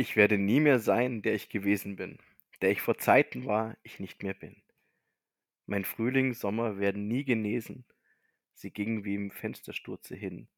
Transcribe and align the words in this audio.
Ich 0.00 0.16
werde 0.16 0.38
nie 0.38 0.60
mehr 0.60 0.78
sein, 0.78 1.20
der 1.20 1.34
ich 1.34 1.50
gewesen 1.50 1.96
bin, 1.96 2.18
der 2.62 2.70
ich 2.70 2.80
vor 2.80 2.96
Zeiten 2.96 3.44
war, 3.44 3.76
ich 3.82 4.00
nicht 4.00 4.22
mehr 4.22 4.32
bin. 4.32 4.56
Mein 5.66 5.84
Frühling, 5.84 6.32
Sommer 6.32 6.78
werden 6.78 7.06
nie 7.06 7.22
genesen, 7.22 7.84
sie 8.60 8.70
gingen 8.70 9.04
wie 9.04 9.14
im 9.14 9.30
Fenstersturze 9.30 10.14
hin. 10.14 10.48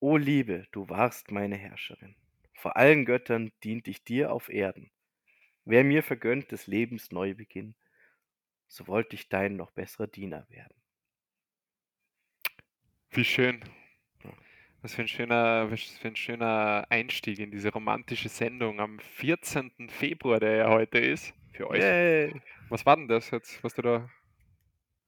O 0.00 0.16
Liebe, 0.16 0.66
du 0.72 0.88
warst 0.88 1.30
meine 1.30 1.56
Herrscherin, 1.56 2.14
vor 2.54 2.76
allen 2.76 3.04
Göttern 3.04 3.52
dient 3.62 3.88
ich 3.88 4.04
dir 4.04 4.32
auf 4.32 4.48
Erden. 4.48 4.90
Wär 5.64 5.84
mir 5.84 6.02
vergönnt 6.02 6.50
des 6.52 6.66
Lebens 6.66 7.10
Neubeginn, 7.10 7.74
so 8.66 8.86
wollt 8.86 9.12
ich 9.14 9.28
dein 9.28 9.56
noch 9.56 9.70
besserer 9.70 10.06
Diener 10.06 10.46
werden. 10.50 10.74
Wie 13.10 13.24
schön. 13.24 13.62
Was 14.82 14.94
für 14.94 15.02
ein 15.02 15.08
schöner, 15.08 15.70
was 15.70 15.80
für 15.80 16.08
ein 16.08 16.16
schöner 16.16 16.86
Einstieg 16.90 17.38
in 17.38 17.50
diese 17.50 17.72
romantische 17.72 18.28
Sendung 18.28 18.80
am 18.80 18.98
14. 18.98 19.88
Februar, 19.88 20.40
der 20.40 20.56
ja 20.56 20.68
heute 20.68 20.98
ist, 20.98 21.32
für 21.52 21.70
euch. 21.70 21.80
Yay. 21.80 22.42
Was 22.68 22.84
war 22.84 22.96
denn 22.96 23.08
das 23.08 23.30
jetzt, 23.30 23.64
was 23.64 23.74
du 23.74 23.82
da, 23.82 24.10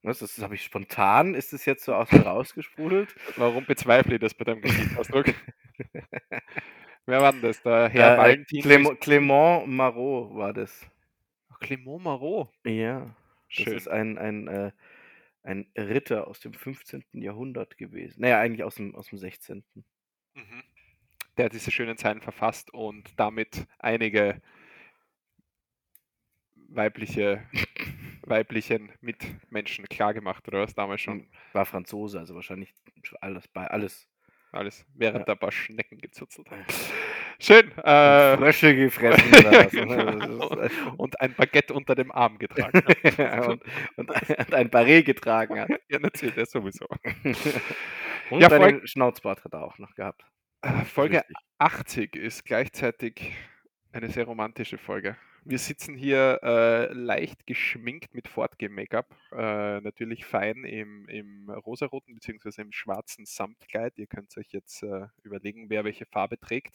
Was, 0.02 0.20
das 0.20 0.38
habe 0.40 0.54
ich 0.54 0.62
spontan, 0.62 1.34
ist 1.34 1.52
es 1.52 1.64
jetzt 1.64 1.84
so 1.84 1.94
aus 1.94 2.10
mir 2.12 2.22
rausgesprudelt? 2.22 3.14
warum 3.36 3.66
bezweifle 3.66 4.14
ich 4.14 4.20
das 4.20 4.34
bei 4.34 4.44
deinem 4.44 4.62
Gesichtsausdruck? 4.62 5.26
Wer 7.06 7.20
war 7.20 7.32
denn 7.32 7.42
das? 7.42 7.62
Der 7.62 7.88
Herr 7.88 8.14
Äh, 8.14 8.18
Valentin? 8.18 8.62
Clément, 8.62 8.98
Clément 9.00 9.66
Marot 9.66 10.34
war 10.34 10.52
das. 10.52 10.88
Ach, 11.50 11.58
Clément 11.60 12.00
Marot. 12.02 12.48
Ja, 12.64 13.16
das 13.56 13.64
Schön. 13.64 13.72
ist 13.72 13.88
ein, 13.88 14.18
ein, 14.18 14.48
äh, 14.48 14.72
ein 15.42 15.66
Ritter 15.76 16.26
aus 16.28 16.40
dem 16.40 16.52
15. 16.54 17.04
Jahrhundert 17.12 17.78
gewesen. 17.78 18.20
Naja, 18.22 18.40
eigentlich 18.40 18.64
aus 18.64 18.76
dem, 18.76 18.94
aus 18.94 19.08
dem 19.08 19.18
16. 19.18 19.64
Mhm. 20.34 20.62
Der 21.36 21.46
hat 21.46 21.52
diese 21.52 21.70
schönen 21.70 21.96
Zeilen 21.96 22.20
verfasst 22.20 22.72
und 22.72 23.18
damit 23.18 23.66
einige 23.78 24.40
weibliche, 26.68 27.46
weiblichen 28.26 28.92
Mitmenschen 29.00 29.86
klargemacht, 29.88 30.46
oder 30.48 30.60
was 30.60 30.74
damals 30.74 31.00
schon? 31.00 31.20
Hm, 31.20 31.28
War 31.52 31.66
Franzose, 31.66 32.18
also 32.18 32.34
wahrscheinlich 32.34 32.72
alles 33.20 33.48
bei 33.48 33.66
alles. 33.66 34.08
Alles, 34.52 34.86
während 34.94 35.18
Ja. 35.20 35.24
da 35.26 35.32
ein 35.32 35.38
paar 35.38 35.52
Schnecken 35.52 35.98
gezuzelt 35.98 36.50
haben. 36.50 36.64
Schön. 37.38 37.70
Äh, 37.78 38.36
Frösche 38.38 38.74
gefressen 38.74 39.30
ne? 39.30 40.38
und, 40.38 40.56
Das 40.58 40.72
ist, 40.72 40.78
und 40.96 41.20
ein 41.20 41.34
Baguette 41.34 41.74
unter 41.74 41.94
dem 41.94 42.10
Arm 42.10 42.38
getragen. 42.38 42.78
hat. 42.78 43.04
äh, 43.18 43.40
und, 43.46 43.62
und, 43.96 44.10
und 44.10 44.54
ein 44.54 44.70
Barret 44.70 45.04
getragen 45.04 45.60
hat. 45.60 45.68
ja, 45.88 45.98
natürlich, 45.98 46.34
der 46.36 46.46
sowieso. 46.46 46.86
Und 48.30 48.40
Ja, 48.40 48.48
einen 48.50 48.86
Schnauzbart 48.86 49.44
hat 49.44 49.52
er 49.52 49.62
auch 49.64 49.78
noch 49.78 49.94
gehabt. 49.94 50.24
Äh, 50.62 50.84
Folge 50.84 51.18
Richtig. 51.18 51.36
80 51.58 52.16
ist 52.16 52.44
gleichzeitig 52.44 53.34
eine 53.92 54.08
sehr 54.08 54.24
romantische 54.24 54.78
Folge. 54.78 55.16
Wir 55.48 55.60
sitzen 55.60 55.94
hier 55.94 56.40
äh, 56.42 56.92
leicht 56.92 57.46
geschminkt 57.46 58.14
mit 58.14 58.26
Fortgehen-Make-up, 58.26 59.14
äh, 59.30 59.80
natürlich 59.80 60.24
fein 60.24 60.64
im, 60.64 61.08
im 61.08 61.48
rosaroten 61.48 62.16
bzw. 62.16 62.62
im 62.62 62.72
schwarzen 62.72 63.26
Samtkleid. 63.26 63.96
Ihr 63.96 64.08
könnt 64.08 64.36
euch 64.36 64.48
jetzt 64.50 64.82
äh, 64.82 65.06
überlegen, 65.22 65.70
wer 65.70 65.84
welche 65.84 66.04
Farbe 66.04 66.40
trägt. 66.40 66.74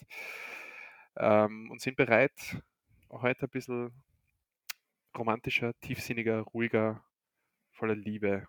Ähm, 1.18 1.70
und 1.70 1.82
sind 1.82 1.98
bereit, 1.98 2.62
heute 3.10 3.44
ein 3.44 3.50
bisschen 3.50 3.92
romantischer, 5.18 5.78
tiefsinniger, 5.82 6.40
ruhiger, 6.40 7.04
voller 7.72 7.94
Liebe 7.94 8.48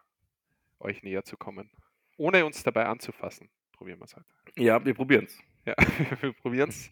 euch 0.79 1.03
näher 1.03 1.25
zu 1.25 1.35
kommen. 1.35 1.69
Ohne 2.15 2.45
uns 2.45 2.63
dabei 2.63 2.85
anzufassen. 2.85 3.49
Probieren 3.73 3.99
wir 3.99 4.05
es 4.05 4.15
heute. 4.15 4.25
Ja, 4.55 4.85
wir 4.85 4.93
probieren 4.93 5.25
es. 5.25 5.37
Ja, 5.65 5.75
wir 6.21 6.31
probieren 6.31 6.69
es. 6.69 6.89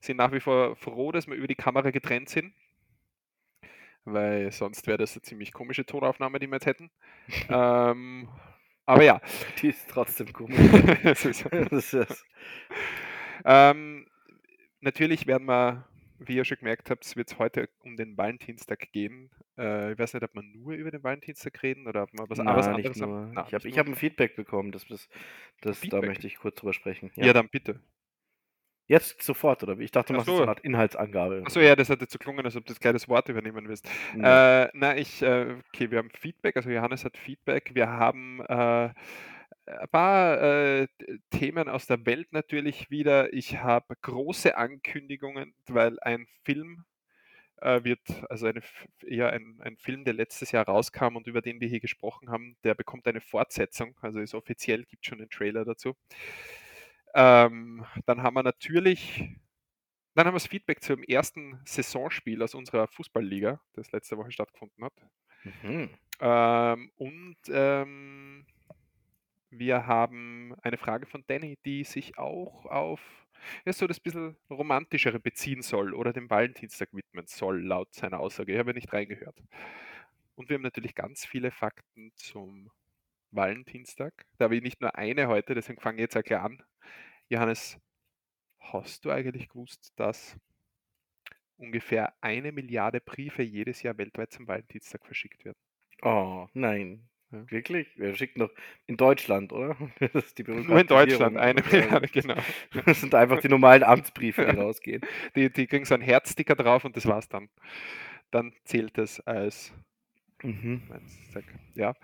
Sind 0.00 0.16
nach 0.16 0.32
wie 0.32 0.40
vor 0.40 0.76
froh, 0.76 1.12
dass 1.12 1.26
wir 1.26 1.34
über 1.34 1.46
die 1.46 1.54
Kamera 1.54 1.90
getrennt 1.90 2.30
sind. 2.30 2.54
Weil 4.04 4.50
sonst 4.52 4.86
wäre 4.86 4.98
das 4.98 5.14
eine 5.14 5.22
ziemlich 5.22 5.52
komische 5.52 5.84
Tonaufnahme, 5.84 6.38
die 6.38 6.46
wir 6.46 6.54
jetzt 6.54 6.66
hätten. 6.66 6.90
ähm, 7.48 8.28
aber 8.86 9.04
ja. 9.04 9.20
Die 9.60 9.68
ist 9.68 9.88
trotzdem 9.88 10.32
komisch. 10.32 10.58
ist, 11.04 11.44
das 11.70 11.94
ist, 11.94 12.26
ähm, 13.44 14.06
natürlich 14.80 15.26
werden 15.26 15.46
wir, 15.46 15.86
wie 16.18 16.36
ihr 16.36 16.44
schon 16.44 16.58
gemerkt 16.58 16.90
habt, 16.90 17.16
wird 17.16 17.30
es 17.30 17.38
heute 17.38 17.68
um 17.80 17.96
den 17.96 18.16
Valentinstag 18.16 18.90
gehen. 18.92 19.30
Äh, 19.56 19.92
ich 19.92 19.98
weiß 19.98 20.14
nicht, 20.14 20.24
ob 20.24 20.34
wir 20.34 20.42
nur 20.42 20.72
über 20.72 20.90
den 20.90 21.04
Valentinstag 21.04 21.62
reden 21.62 21.86
oder 21.86 22.04
ob 22.04 22.12
wir 22.12 22.28
was, 22.28 22.38
na, 22.38 22.56
was 22.56 22.66
nicht 22.68 22.76
anderes 22.76 22.96
nur. 22.96 23.08
haben. 23.08 23.32
Na, 23.34 23.46
ich 23.46 23.54
habe 23.54 23.70
hab 23.70 23.86
ein 23.86 23.96
Feedback 23.96 24.34
bekommen, 24.34 24.72
das, 24.72 24.86
das, 24.86 25.08
das, 25.60 25.80
da 25.82 26.00
möchte 26.00 26.26
ich 26.26 26.36
kurz 26.38 26.56
drüber 26.56 26.72
sprechen. 26.72 27.12
Ja. 27.14 27.26
Ja. 27.26 27.32
dann 27.32 27.48
bitte. 27.48 27.80
Jetzt 28.90 29.22
sofort, 29.22 29.62
oder 29.62 29.78
wie? 29.78 29.84
Ich 29.84 29.92
dachte, 29.92 30.12
du 30.12 30.14
Ach 30.14 30.18
machst 30.18 30.30
so. 30.30 30.36
so 30.38 30.42
eine 30.42 30.50
Art 30.50 30.60
Inhaltsangabe. 30.64 31.44
Achso, 31.46 31.60
ja, 31.60 31.76
das 31.76 31.90
hat 31.90 32.00
jetzt 32.00 32.12
so 32.12 32.18
klungen, 32.18 32.44
als 32.44 32.56
ob 32.56 32.66
du 32.66 32.72
das 32.72 32.80
gleich 32.80 32.92
das 32.92 33.08
Wort 33.08 33.28
übernehmen 33.28 33.68
willst. 33.68 33.88
Nee. 34.16 34.24
Äh, 34.24 34.68
na, 34.72 34.96
ich, 34.96 35.22
äh, 35.22 35.54
okay, 35.68 35.92
wir 35.92 35.98
haben 35.98 36.10
Feedback, 36.10 36.56
also 36.56 36.70
Johannes 36.70 37.04
hat 37.04 37.16
Feedback. 37.16 37.70
Wir 37.72 37.88
haben 37.88 38.40
äh, 38.40 38.88
ein 39.66 39.88
paar 39.92 40.42
äh, 40.42 40.88
Themen 41.30 41.68
aus 41.68 41.86
der 41.86 42.04
Welt 42.04 42.32
natürlich 42.32 42.90
wieder. 42.90 43.32
Ich 43.32 43.58
habe 43.58 43.94
große 44.02 44.56
Ankündigungen, 44.56 45.54
weil 45.68 46.00
ein 46.00 46.26
Film 46.42 46.84
äh, 47.60 47.84
wird, 47.84 48.00
also 48.28 48.48
eine, 48.48 48.60
eher 49.06 49.30
ein, 49.32 49.60
ein 49.60 49.76
Film, 49.76 50.04
der 50.04 50.14
letztes 50.14 50.50
Jahr 50.50 50.66
rauskam 50.66 51.14
und 51.14 51.28
über 51.28 51.42
den 51.42 51.60
wir 51.60 51.68
hier 51.68 51.78
gesprochen 51.78 52.28
haben, 52.28 52.56
der 52.64 52.74
bekommt 52.74 53.06
eine 53.06 53.20
Fortsetzung, 53.20 53.96
also 54.00 54.18
ist 54.18 54.34
offiziell, 54.34 54.84
gibt 54.84 55.06
schon 55.06 55.18
einen 55.18 55.30
Trailer 55.30 55.64
dazu. 55.64 55.94
Ähm, 57.14 57.84
dann 58.06 58.22
haben 58.22 58.34
wir 58.34 58.42
natürlich 58.42 59.40
dann 60.14 60.26
haben 60.26 60.34
wir 60.34 60.40
das 60.40 60.48
Feedback 60.48 60.82
zum 60.82 61.02
ersten 61.04 61.60
Saisonspiel 61.64 62.42
aus 62.42 62.54
unserer 62.54 62.88
Fußballliga, 62.88 63.60
das 63.74 63.92
letzte 63.92 64.16
Woche 64.16 64.32
stattgefunden 64.32 64.84
hat. 64.84 64.92
Mhm. 65.62 65.90
Ähm, 66.20 66.90
und 66.96 67.38
ähm, 67.48 68.46
wir 69.50 69.86
haben 69.86 70.54
eine 70.62 70.76
Frage 70.76 71.06
von 71.06 71.24
Danny, 71.26 71.58
die 71.64 71.84
sich 71.84 72.18
auch 72.18 72.66
auf 72.66 73.00
ja, 73.64 73.72
so 73.72 73.86
das 73.86 74.00
bisschen 74.00 74.36
romantischere 74.50 75.18
beziehen 75.18 75.62
soll 75.62 75.94
oder 75.94 76.12
dem 76.12 76.28
Valentinstag 76.28 76.90
widmen 76.92 77.26
soll, 77.26 77.64
laut 77.64 77.94
seiner 77.94 78.20
Aussage. 78.20 78.52
Ich 78.52 78.58
habe 78.58 78.70
ja 78.70 78.74
nicht 78.74 78.92
reingehört. 78.92 79.42
Und 80.34 80.48
wir 80.48 80.54
haben 80.54 80.62
natürlich 80.62 80.94
ganz 80.94 81.24
viele 81.24 81.50
Fakten 81.50 82.12
zum 82.16 82.70
Valentinstag. 83.32 84.26
Da 84.38 84.44
habe 84.44 84.56
ich 84.56 84.62
nicht 84.62 84.80
nur 84.80 84.96
eine 84.96 85.28
heute, 85.28 85.54
deswegen 85.54 85.80
fange 85.80 85.98
ich 85.98 86.02
jetzt 86.02 86.16
auch 86.16 86.22
gleich 86.22 86.40
an. 86.40 86.62
Johannes, 87.28 87.78
hast 88.58 89.04
du 89.04 89.10
eigentlich 89.10 89.48
gewusst, 89.48 89.92
dass 89.96 90.36
ungefähr 91.56 92.14
eine 92.20 92.52
Milliarde 92.52 93.00
Briefe 93.00 93.42
jedes 93.42 93.82
Jahr 93.82 93.98
weltweit 93.98 94.32
zum 94.32 94.48
Valentinstag 94.48 95.04
verschickt 95.04 95.44
werden? 95.44 95.58
Oh, 96.02 96.48
nein. 96.54 97.08
Ja. 97.30 97.48
Wirklich? 97.50 97.96
Wir 97.96 98.14
schicken 98.16 98.40
doch 98.40 98.50
in 98.86 98.96
Deutschland, 98.96 99.52
oder? 99.52 99.76
Das 100.00 100.26
ist 100.26 100.38
die 100.38 100.42
Nur 100.48 100.80
in 100.80 100.86
Deutschland, 100.86 101.36
eine 101.36 101.62
Milliarde, 101.62 102.08
genau. 102.08 102.36
Das 102.86 103.00
sind 103.00 103.14
einfach 103.14 103.40
die 103.40 103.48
normalen 103.48 103.84
Amtsbriefe, 103.84 104.44
die 104.44 104.56
rausgehen. 104.56 105.02
Die, 105.36 105.52
die 105.52 105.66
kriegen 105.66 105.84
so 105.84 105.94
einen 105.94 106.02
Herzsticker 106.02 106.56
drauf 106.56 106.84
und 106.84 106.96
das 106.96 107.06
war's 107.06 107.28
dann. 107.28 107.48
Dann 108.30 108.52
zählt 108.64 108.98
es 108.98 109.20
als 109.20 109.72
Mhm. 110.42 110.82
Ja. 111.74 111.94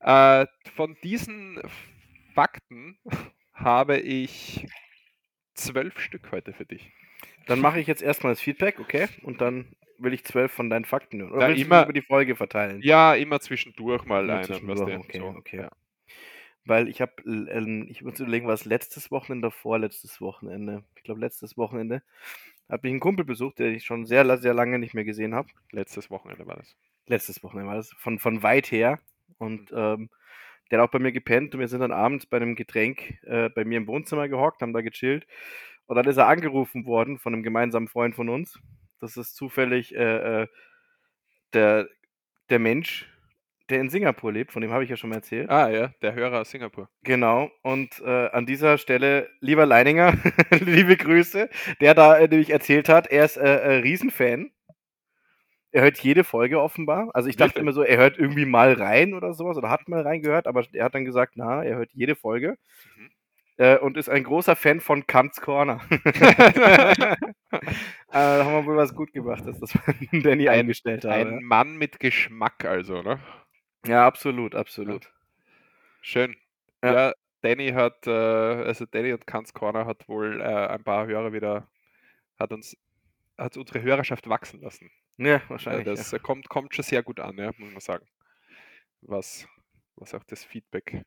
Äh, 0.00 0.46
von 0.74 0.96
diesen 1.02 1.60
Fakten 2.34 2.98
habe 3.54 3.98
ich 3.98 4.66
zwölf 5.54 5.98
Stück 6.00 6.30
heute 6.32 6.52
für 6.52 6.66
dich. 6.66 6.90
Dann 7.46 7.60
mache 7.60 7.80
ich 7.80 7.86
jetzt 7.86 8.02
erstmal 8.02 8.32
das 8.32 8.40
Feedback, 8.40 8.80
okay? 8.80 9.08
Und 9.22 9.40
dann 9.40 9.66
will 9.98 10.12
ich 10.12 10.24
zwölf 10.24 10.52
von 10.52 10.68
deinen 10.68 10.84
Fakten 10.84 11.20
hören. 11.20 11.32
Oder 11.32 11.48
Ja, 11.48 11.54
immer- 11.54 11.84
über 11.84 11.92
die 11.92 12.02
Folge 12.02 12.36
verteilen? 12.36 12.80
Ja, 12.82 13.14
immer 13.14 13.40
zwischendurch 13.40 14.04
mal 14.04 14.24
Immer 14.24 14.34
einen. 14.34 14.44
zwischendurch, 14.44 14.80
was 14.80 15.04
okay, 15.04 15.18
so, 15.18 15.26
okay. 15.28 15.56
Ja. 15.62 15.70
Weil 16.64 16.88
ich 16.88 17.00
habe, 17.00 17.12
ähm, 17.24 17.86
ich 17.88 18.02
muss 18.02 18.18
überlegen, 18.18 18.46
war 18.48 18.54
es 18.54 18.64
letztes 18.64 19.10
Wochenende 19.12 19.50
vorletztes 19.52 20.20
Wochenende? 20.20 20.82
Ich 20.96 21.04
glaube, 21.04 21.20
letztes 21.20 21.56
Wochenende 21.56 22.02
habe 22.68 22.88
ich 22.88 22.90
einen 22.90 23.00
Kumpel 23.00 23.24
besucht, 23.24 23.60
den 23.60 23.74
ich 23.74 23.84
schon 23.84 24.04
sehr, 24.04 24.36
sehr 24.38 24.52
lange 24.52 24.78
nicht 24.80 24.92
mehr 24.92 25.04
gesehen 25.04 25.34
habe. 25.34 25.48
Letztes 25.70 26.10
Wochenende 26.10 26.46
war 26.46 26.56
das. 26.56 26.76
Letztes 27.06 27.42
Wochenende 27.42 27.68
war 27.68 27.76
das, 27.76 27.92
von, 27.98 28.18
von 28.18 28.42
weit 28.42 28.70
her. 28.70 28.98
Und 29.38 29.72
ähm, 29.74 30.10
der 30.70 30.80
hat 30.80 30.88
auch 30.88 30.92
bei 30.92 30.98
mir 30.98 31.12
gepennt 31.12 31.54
und 31.54 31.60
wir 31.60 31.68
sind 31.68 31.80
dann 31.80 31.92
abends 31.92 32.26
bei 32.26 32.38
einem 32.38 32.56
Getränk 32.56 33.22
äh, 33.24 33.48
bei 33.50 33.64
mir 33.64 33.78
im 33.78 33.86
Wohnzimmer 33.86 34.28
gehockt, 34.28 34.62
haben 34.62 34.72
da 34.72 34.80
gechillt. 34.80 35.26
Und 35.86 35.96
dann 35.96 36.06
ist 36.06 36.16
er 36.16 36.26
angerufen 36.26 36.84
worden 36.84 37.18
von 37.18 37.32
einem 37.32 37.42
gemeinsamen 37.42 37.88
Freund 37.88 38.14
von 38.14 38.28
uns. 38.28 38.58
Das 39.00 39.16
ist 39.16 39.36
zufällig 39.36 39.94
äh, 39.94 40.42
äh, 40.42 40.46
der, 41.52 41.88
der 42.50 42.58
Mensch, 42.58 43.08
der 43.68 43.80
in 43.80 43.90
Singapur 43.90 44.32
lebt, 44.32 44.52
von 44.52 44.62
dem 44.62 44.72
habe 44.72 44.84
ich 44.84 44.90
ja 44.90 44.96
schon 44.96 45.10
mal 45.10 45.16
erzählt. 45.16 45.50
Ah 45.50 45.68
ja, 45.70 45.88
der 46.02 46.14
Hörer 46.14 46.40
aus 46.40 46.50
Singapur. 46.50 46.88
Genau, 47.02 47.50
und 47.62 48.00
äh, 48.04 48.28
an 48.28 48.46
dieser 48.46 48.78
Stelle, 48.78 49.28
lieber 49.40 49.66
Leininger, 49.66 50.16
liebe 50.50 50.96
Grüße, 50.96 51.48
der 51.80 51.94
da 51.94 52.16
äh, 52.16 52.28
nämlich 52.28 52.50
erzählt 52.50 52.88
hat, 52.88 53.06
er 53.08 53.24
ist 53.24 53.36
äh, 53.36 53.48
Riesenfan. 53.48 54.50
Er 55.76 55.82
hört 55.82 55.98
jede 55.98 56.24
Folge 56.24 56.58
offenbar. 56.62 57.10
Also 57.12 57.28
ich 57.28 57.36
dachte 57.36 57.60
immer 57.60 57.72
so, 57.74 57.82
er 57.82 57.98
hört 57.98 58.16
irgendwie 58.18 58.46
mal 58.46 58.72
rein 58.72 59.12
oder 59.12 59.34
sowas 59.34 59.58
oder 59.58 59.68
hat 59.68 59.88
mal 59.88 60.00
reingehört, 60.00 60.46
aber 60.46 60.64
er 60.72 60.86
hat 60.86 60.94
dann 60.94 61.04
gesagt, 61.04 61.34
na, 61.36 61.62
er 61.62 61.76
hört 61.76 61.90
jede 61.92 62.14
Folge 62.16 62.56
Mhm. 62.96 63.10
äh, 63.58 63.76
und 63.76 63.98
ist 63.98 64.08
ein 64.08 64.24
großer 64.24 64.56
Fan 64.56 64.80
von 64.80 65.06
Kants 65.06 65.42
Corner. 65.42 65.82
äh, 65.90 67.16
da 68.08 68.44
haben 68.44 68.52
wir 68.54 68.64
wohl 68.64 68.76
was 68.76 68.94
gut 68.94 69.12
gemacht, 69.12 69.46
dass 69.46 69.60
das 69.60 69.72
Danny 70.12 70.48
Ein- 70.48 70.60
eingestellt 70.60 71.04
hat. 71.04 71.12
Ein 71.12 71.42
Mann 71.42 71.76
mit 71.76 72.00
Geschmack 72.00 72.64
also, 72.64 73.02
ne? 73.02 73.20
Ja, 73.86 74.06
absolut, 74.06 74.54
absolut. 74.54 75.12
Schön. 76.00 76.36
Ja. 76.82 77.08
Ja, 77.08 77.12
Danny 77.42 77.68
hat, 77.72 78.06
äh, 78.06 78.10
also 78.10 78.86
Danny 78.86 79.12
und 79.12 79.26
Kants 79.26 79.52
Corner 79.52 79.84
hat 79.84 80.08
wohl 80.08 80.40
äh, 80.40 80.44
ein 80.44 80.84
paar 80.84 81.06
Hörer 81.06 81.34
wieder, 81.34 81.68
hat 82.38 82.52
uns, 82.52 82.76
hat 83.36 83.58
unsere 83.58 83.82
Hörerschaft 83.82 84.26
wachsen 84.28 84.62
lassen. 84.62 84.90
Ja, 85.18 85.26
Ja, 85.26 85.42
wahrscheinlich. 85.48 85.84
das 85.84 86.12
äh, 86.12 86.18
kommt, 86.18 86.48
kommt 86.48 86.74
schon 86.74 86.84
sehr 86.84 87.02
gut 87.02 87.20
an, 87.20 87.36
ja, 87.38 87.50
muss 87.58 87.70
man 87.72 87.80
sagen. 87.80 88.06
Was, 89.02 89.46
was 89.96 90.14
auch 90.14 90.24
das 90.24 90.44
Feedback. 90.44 91.02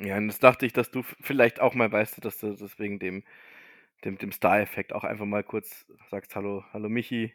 ja. 0.00 0.06
ja, 0.06 0.16
und 0.16 0.28
das 0.28 0.38
dachte 0.38 0.66
ich, 0.66 0.72
dass 0.72 0.90
du 0.90 1.02
vielleicht 1.20 1.60
auch 1.60 1.74
mal 1.74 1.90
weißt, 1.90 2.24
dass 2.24 2.38
du 2.38 2.54
das 2.54 2.78
wegen 2.78 2.98
dem, 2.98 3.24
dem, 4.04 4.18
dem 4.18 4.32
Star-Effekt 4.32 4.92
auch 4.92 5.04
einfach 5.04 5.24
mal 5.26 5.42
kurz 5.44 5.86
sagst, 6.10 6.34
hallo, 6.36 6.64
hallo 6.72 6.88
Michi. 6.88 7.34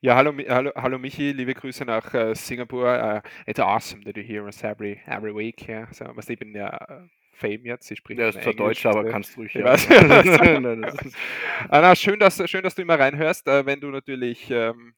Ja, 0.00 0.14
hallo, 0.14 0.32
hallo, 0.48 0.70
hallo 0.76 0.98
Michi, 0.98 1.32
liebe 1.32 1.52
Grüße 1.54 1.84
nach 1.84 2.14
äh, 2.14 2.34
Singapur. 2.34 2.86
Uh, 3.24 3.28
it's 3.50 3.58
awesome 3.58 4.04
that 4.04 4.16
you 4.16 4.22
hear 4.22 4.44
us 4.44 4.62
every, 4.62 5.00
every 5.06 5.34
week. 5.34 5.66
Ja. 5.66 5.92
So, 5.92 6.04
was 6.14 6.28
ich 6.28 6.38
bin 6.38 6.54
ja 6.54 6.68
äh, 6.68 7.08
Fame 7.32 7.64
jetzt, 7.66 7.90
ich 7.90 7.98
spreche 7.98 8.18
Der 8.20 8.28
ist 8.28 8.42
zwar 8.42 8.54
Deutscher, 8.54 8.90
aber 8.90 9.00
also- 9.00 9.10
kannst 9.10 9.36
ruhig. 9.36 9.52
Ja. 9.54 9.64
weiß. 9.64 9.88
Nein, 10.60 10.82
das 10.82 10.94
ist, 11.04 11.16
Ah, 11.68 11.80
na, 11.80 11.96
schön, 11.96 12.20
dass, 12.20 12.40
schön, 12.48 12.62
dass 12.62 12.76
du 12.76 12.82
immer 12.82 12.98
reinhörst. 12.98 13.46
Äh, 13.48 13.66
wenn 13.66 13.80
du 13.80 13.88
natürlich 13.90 14.48
ähm, 14.50 14.94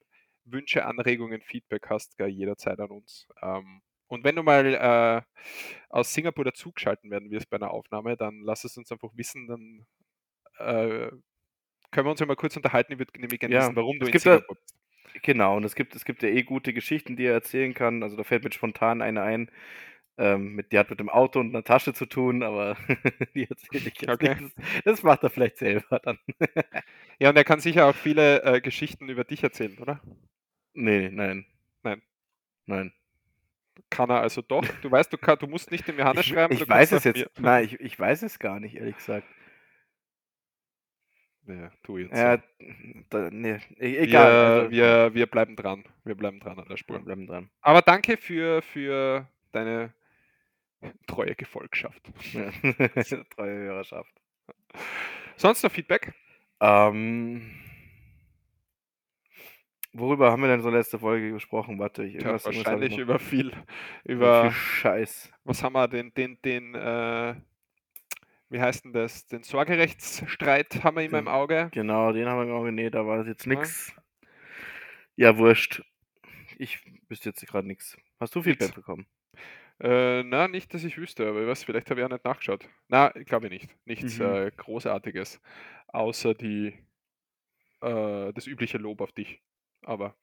Wünsche, 0.52 0.84
Anregungen, 0.86 1.42
Feedback 1.42 1.88
hast, 1.90 2.16
gell, 2.18 2.28
jederzeit 2.28 2.80
an 2.80 2.90
uns. 2.90 3.28
Ähm, 3.42 3.82
und 4.08 4.24
wenn 4.24 4.36
du 4.36 4.42
mal 4.42 4.66
äh, 4.74 5.22
aus 5.90 6.14
Singapur 6.14 6.44
dazugeschalten 6.44 7.10
werden 7.10 7.30
wirst 7.30 7.50
bei 7.50 7.56
einer 7.58 7.70
Aufnahme, 7.72 8.16
dann 8.16 8.40
lass 8.42 8.64
es 8.64 8.76
uns 8.78 8.90
einfach 8.92 9.10
wissen, 9.14 9.46
dann 9.48 9.86
äh, 10.58 11.10
können 11.92 12.06
wir 12.06 12.10
uns 12.12 12.20
ja 12.20 12.26
mal 12.26 12.36
kurz 12.36 12.56
unterhalten. 12.56 12.92
Ich 12.94 12.98
würde 12.98 13.20
nämlich 13.20 13.40
gerne 13.40 13.56
Ja, 13.56 13.58
wissen, 13.58 13.76
warum 13.76 13.98
du 14.00 14.06
in 14.08 14.16
Singapur 14.16 14.56
bist. 14.56 14.76
genau, 15.22 15.56
und 15.56 15.64
es 15.64 15.74
gibt, 15.74 15.94
es 15.96 16.04
gibt 16.04 16.22
ja 16.22 16.28
eh 16.28 16.42
gute 16.42 16.72
Geschichten, 16.72 17.16
die 17.16 17.24
er 17.26 17.34
erzählen 17.34 17.74
kann. 17.74 18.02
Also 18.02 18.16
da 18.16 18.24
fällt 18.24 18.44
mir 18.44 18.52
spontan 18.52 19.02
eine 19.02 19.22
ein. 19.22 19.50
Ähm, 20.18 20.54
mit, 20.54 20.72
die 20.72 20.78
hat 20.78 20.90
mit 20.90 21.00
dem 21.00 21.10
Auto 21.10 21.40
und 21.40 21.50
einer 21.54 21.64
Tasche 21.64 21.94
zu 21.94 22.06
tun, 22.06 22.42
aber 22.42 22.76
die 23.34 23.48
erzähle 23.50 23.90
ich 23.90 24.00
jetzt 24.00 24.20
Okay. 24.20 24.36
nicht. 24.36 24.40
Das, 24.40 24.52
das 24.84 25.02
macht 25.04 25.22
er 25.24 25.30
vielleicht 25.30 25.58
selber 25.58 26.00
dann. 26.00 26.18
Ja, 27.20 27.30
und 27.30 27.36
er 27.36 27.44
kann 27.44 27.60
sicher 27.60 27.86
auch 27.86 27.94
viele 27.96 28.42
äh, 28.42 28.60
Geschichten 28.60 29.08
über 29.08 29.24
dich 29.24 29.42
erzählen, 29.42 29.78
oder? 29.78 30.00
Nee, 30.80 31.08
nein. 31.10 31.44
Nein. 31.82 32.02
Nein. 32.66 32.92
Kann 33.90 34.10
er 34.10 34.20
also 34.20 34.42
doch. 34.42 34.64
Du 34.82 34.90
weißt, 34.90 35.12
du, 35.12 35.18
kann, 35.18 35.38
du 35.38 35.46
musst 35.46 35.70
nicht 35.70 35.86
dem 35.88 35.98
Johannes 35.98 36.26
Ich, 36.26 36.32
schreiben. 36.32 36.52
ich 36.52 36.60
du 36.60 36.68
weiß 36.68 36.92
es 36.92 37.04
jetzt. 37.04 37.16
mir- 37.18 37.30
Nein, 37.38 37.64
ich, 37.64 37.80
ich 37.80 37.98
weiß 37.98 38.22
es 38.22 38.38
gar 38.38 38.60
nicht, 38.60 38.74
ehrlich 38.76 38.96
gesagt. 38.96 39.26
Ja, 41.46 41.70
tu 41.82 41.96
jetzt. 41.98 42.14
Ja, 42.16 42.42
da, 43.08 43.30
nee, 43.30 43.58
e- 43.78 43.96
egal. 43.96 44.10
wir, 44.30 44.58
also, 44.58 44.70
wir, 44.70 45.14
wir 45.14 45.26
bleiben 45.26 45.56
dran. 45.56 45.82
Wir 46.04 46.14
bleiben 46.14 46.40
dran 46.40 46.58
an 46.58 46.64
der 46.64 46.70
wir 46.70 46.76
Spur. 46.76 46.98
bleiben 46.98 47.26
dran. 47.26 47.50
Aber 47.62 47.80
danke 47.80 48.18
für, 48.18 48.60
für 48.60 49.26
deine 49.52 49.94
treue 51.06 51.34
Gefolgschaft. 51.34 52.02
Ja. 52.34 52.50
Treue 53.34 53.54
Hörerschaft. 53.54 54.12
Sonst 55.36 55.62
noch 55.62 55.72
Feedback? 55.72 56.12
Ähm, 56.60 57.50
worüber 59.92 60.30
haben 60.30 60.42
wir 60.42 60.48
denn 60.48 60.60
so 60.62 60.70
letzte 60.70 60.98
Folge 60.98 61.32
gesprochen? 61.32 61.78
Warte, 61.78 62.04
ich 62.04 62.14
Ja, 62.14 62.34
ich 62.36 62.44
wahrscheinlich 62.44 62.92
noch. 62.92 62.98
über 62.98 63.18
viel. 63.18 63.52
Über 64.04 64.42
viel 64.42 64.50
Scheiß. 64.52 65.32
was 65.44 65.62
haben 65.62 65.72
wir, 65.74 65.88
den, 65.88 66.12
den, 66.14 66.40
den, 66.42 66.74
äh, 66.74 67.34
wie 68.50 68.60
heißt 68.60 68.84
denn 68.84 68.92
das? 68.92 69.26
Den 69.26 69.42
Sorgerechtsstreit 69.42 70.82
haben 70.84 70.96
wir 70.96 71.04
immer 71.04 71.18
im 71.18 71.28
Auge. 71.28 71.68
Genau, 71.72 72.12
den 72.12 72.26
haben 72.28 72.46
wir 72.48 72.54
auch. 72.54 72.64
Nee, 72.70 72.90
da 72.90 73.06
war 73.06 73.26
jetzt 73.26 73.44
Ja. 73.46 73.54
nix. 73.54 73.94
Ja, 75.16 75.36
wurscht. 75.36 75.82
Ich 76.58 76.80
wüsste 77.08 77.30
jetzt 77.30 77.46
gerade 77.46 77.66
nichts. 77.66 77.96
Hast 78.20 78.34
du 78.34 78.42
Feedback 78.42 78.68
Nix. 78.68 78.74
bekommen? 78.76 79.06
Äh, 79.80 80.22
na, 80.24 80.48
nicht, 80.48 80.74
dass 80.74 80.82
ich 80.82 80.98
wüsste, 80.98 81.28
aber 81.28 81.46
was, 81.46 81.62
vielleicht 81.64 81.88
habe 81.90 82.00
ich 82.00 82.06
auch 82.06 82.10
nicht 82.10 82.24
nachgeschaut. 82.24 82.68
Na, 82.88 83.14
ich 83.14 83.26
glaube 83.26 83.48
nicht. 83.48 83.68
Nichts 83.84 84.18
Mhm. 84.18 84.24
äh, 84.24 84.50
Großartiges. 84.56 85.40
Außer 85.88 86.34
die, 86.34 86.74
äh, 87.80 88.32
das 88.32 88.46
übliche 88.46 88.78
Lob 88.78 89.00
auf 89.00 89.12
dich. 89.12 89.40
Aber 89.82 90.16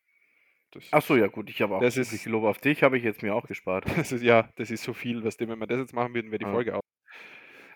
das, 0.71 0.83
Ach 0.91 1.01
so, 1.01 1.15
ja 1.15 1.27
gut, 1.27 1.49
ich 1.49 1.61
habe 1.61 1.75
auch 1.75 1.81
Das 1.81 1.97
ist- 1.97 2.25
Lob 2.25 2.43
auf 2.43 2.59
dich, 2.59 2.83
habe 2.83 2.97
ich 2.97 3.03
jetzt 3.03 3.23
mir 3.23 3.33
auch 3.35 3.47
gespart. 3.47 3.85
Das 4.09 4.11
ist, 4.11 4.21
ja, 4.23 4.49
das 4.55 4.71
ist 4.71 4.83
so 4.83 4.93
viel, 4.93 5.23
was 5.23 5.39
wenn 5.39 5.57
wir 5.59 5.67
das 5.67 5.79
jetzt 5.79 5.93
machen 5.93 6.13
würden, 6.13 6.31
wäre 6.31 6.39
die 6.39 6.45
Ja. 6.45 6.51
Folge 6.51 6.75
auch. 6.75 6.81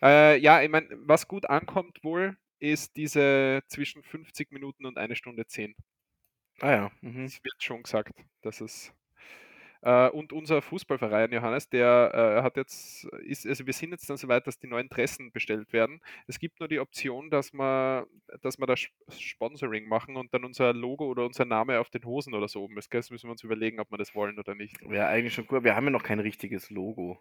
Äh, 0.01 0.37
ja, 0.39 0.61
ich 0.61 0.69
meine, 0.69 0.87
was 1.01 1.27
gut 1.27 1.49
ankommt 1.49 2.03
wohl, 2.03 2.37
ist 2.59 2.95
diese 2.95 3.61
zwischen 3.67 4.03
50 4.03 4.51
Minuten 4.51 4.85
und 4.85 4.97
eine 4.97 5.15
Stunde 5.15 5.45
10. 5.45 5.75
Ah 6.61 6.71
ja. 6.71 6.91
Mhm. 7.01 7.25
Es 7.25 7.43
wird 7.43 7.61
schon 7.63 7.83
gesagt, 7.83 8.11
dass 8.41 8.61
es. 8.61 8.93
Äh, 9.81 10.09
und 10.09 10.33
unser 10.33 10.61
Fußballverein, 10.61 11.31
Johannes, 11.31 11.69
der 11.69 12.11
äh, 12.13 12.43
hat 12.43 12.57
jetzt, 12.57 13.05
ist, 13.23 13.45
also 13.47 13.65
wir 13.65 13.73
sind 13.73 13.91
jetzt 13.91 14.09
dann 14.09 14.17
so 14.17 14.27
weit, 14.27 14.45
dass 14.45 14.59
die 14.59 14.67
neuen 14.67 14.89
Dressen 14.89 15.31
bestellt 15.31 15.71
werden. 15.71 16.01
Es 16.27 16.39
gibt 16.39 16.59
nur 16.59 16.67
die 16.67 16.79
Option, 16.79 17.29
dass 17.29 17.53
wir, 17.53 18.07
dass 18.41 18.59
wir 18.59 18.67
das 18.67 18.87
Sponsoring 19.17 19.87
machen 19.87 20.17
und 20.17 20.33
dann 20.33 20.43
unser 20.43 20.73
Logo 20.73 21.05
oder 21.05 21.25
unser 21.25 21.45
Name 21.45 21.79
auf 21.79 21.89
den 21.89 22.03
Hosen 22.03 22.33
oder 22.33 22.47
so 22.47 22.63
oben 22.63 22.77
ist. 22.77 22.89
gell? 22.89 22.99
Das 22.99 23.09
müssen 23.09 23.27
wir 23.27 23.31
uns 23.31 23.43
überlegen, 23.43 23.79
ob 23.79 23.91
wir 23.91 23.97
das 23.97 24.13
wollen 24.15 24.37
oder 24.37 24.55
nicht. 24.55 24.77
Wäre 24.81 25.07
eigentlich 25.07 25.33
schon 25.33 25.47
cool. 25.49 25.63
Wir 25.63 25.75
haben 25.75 25.85
ja 25.85 25.91
noch 25.91 26.03
kein 26.03 26.19
richtiges 26.19 26.69
Logo. 26.69 27.19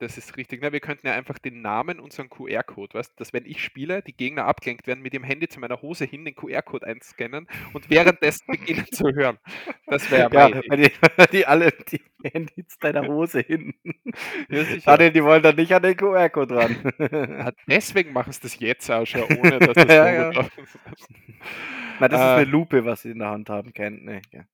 Das 0.00 0.18
ist 0.18 0.36
richtig. 0.36 0.60
Na, 0.60 0.72
wir 0.72 0.80
könnten 0.80 1.06
ja 1.06 1.14
einfach 1.14 1.38
den 1.38 1.62
Namen 1.62 2.00
und 2.00 2.12
so 2.12 2.20
einen 2.20 2.28
QR-Code, 2.28 2.94
weißt 2.94 3.18
dass 3.18 3.32
wenn 3.32 3.46
ich 3.46 3.62
spiele, 3.62 4.02
die 4.02 4.16
Gegner 4.16 4.44
abgelenkt 4.44 4.86
werden, 4.88 5.02
mit 5.02 5.12
dem 5.12 5.22
Handy 5.22 5.46
zu 5.48 5.60
meiner 5.60 5.80
Hose 5.82 6.04
hin 6.04 6.24
den 6.24 6.34
QR-Code 6.34 6.84
einscannen 6.86 7.46
und 7.72 7.88
währenddessen 7.90 8.44
beginnen 8.48 8.86
zu 8.90 9.04
hören. 9.14 9.38
Das 9.86 10.10
wäre 10.10 10.32
Ja, 10.34 10.50
weil 10.68 10.78
die, 10.78 10.90
die 11.32 11.46
alle 11.46 11.70
die 11.70 12.02
Handys 12.24 12.76
deiner 12.80 13.06
Hose 13.06 13.40
hin. 13.40 13.74
Ja, 14.48 14.64
sicher. 14.64 15.10
Die 15.10 15.22
wollen 15.24 15.42
dann 15.42 15.56
nicht 15.56 15.72
an 15.72 15.82
den 15.82 15.96
QR-Code 15.96 16.56
ran. 16.56 16.92
Ja, 16.98 17.52
deswegen 17.68 18.12
machen 18.12 18.32
sie 18.32 18.40
das 18.40 18.58
jetzt 18.58 18.90
auch 18.90 19.06
schon, 19.06 19.22
ohne 19.38 19.58
dass 19.60 19.74
das 19.74 19.94
Ja, 19.94 20.12
ja. 20.12 20.40
ist. 20.40 20.50
Na, 22.00 22.08
das 22.08 22.20
ist 22.20 22.26
Äh. 22.26 22.30
eine 22.30 22.44
Lupe, 22.50 22.84
was 22.84 23.02
sie 23.02 23.10
in 23.12 23.20
der 23.20 23.28
Hand 23.30 23.48
haben. 23.48 23.72
Kennt, 23.72 24.04
ne? 24.04 24.22
Ja, 24.32 24.44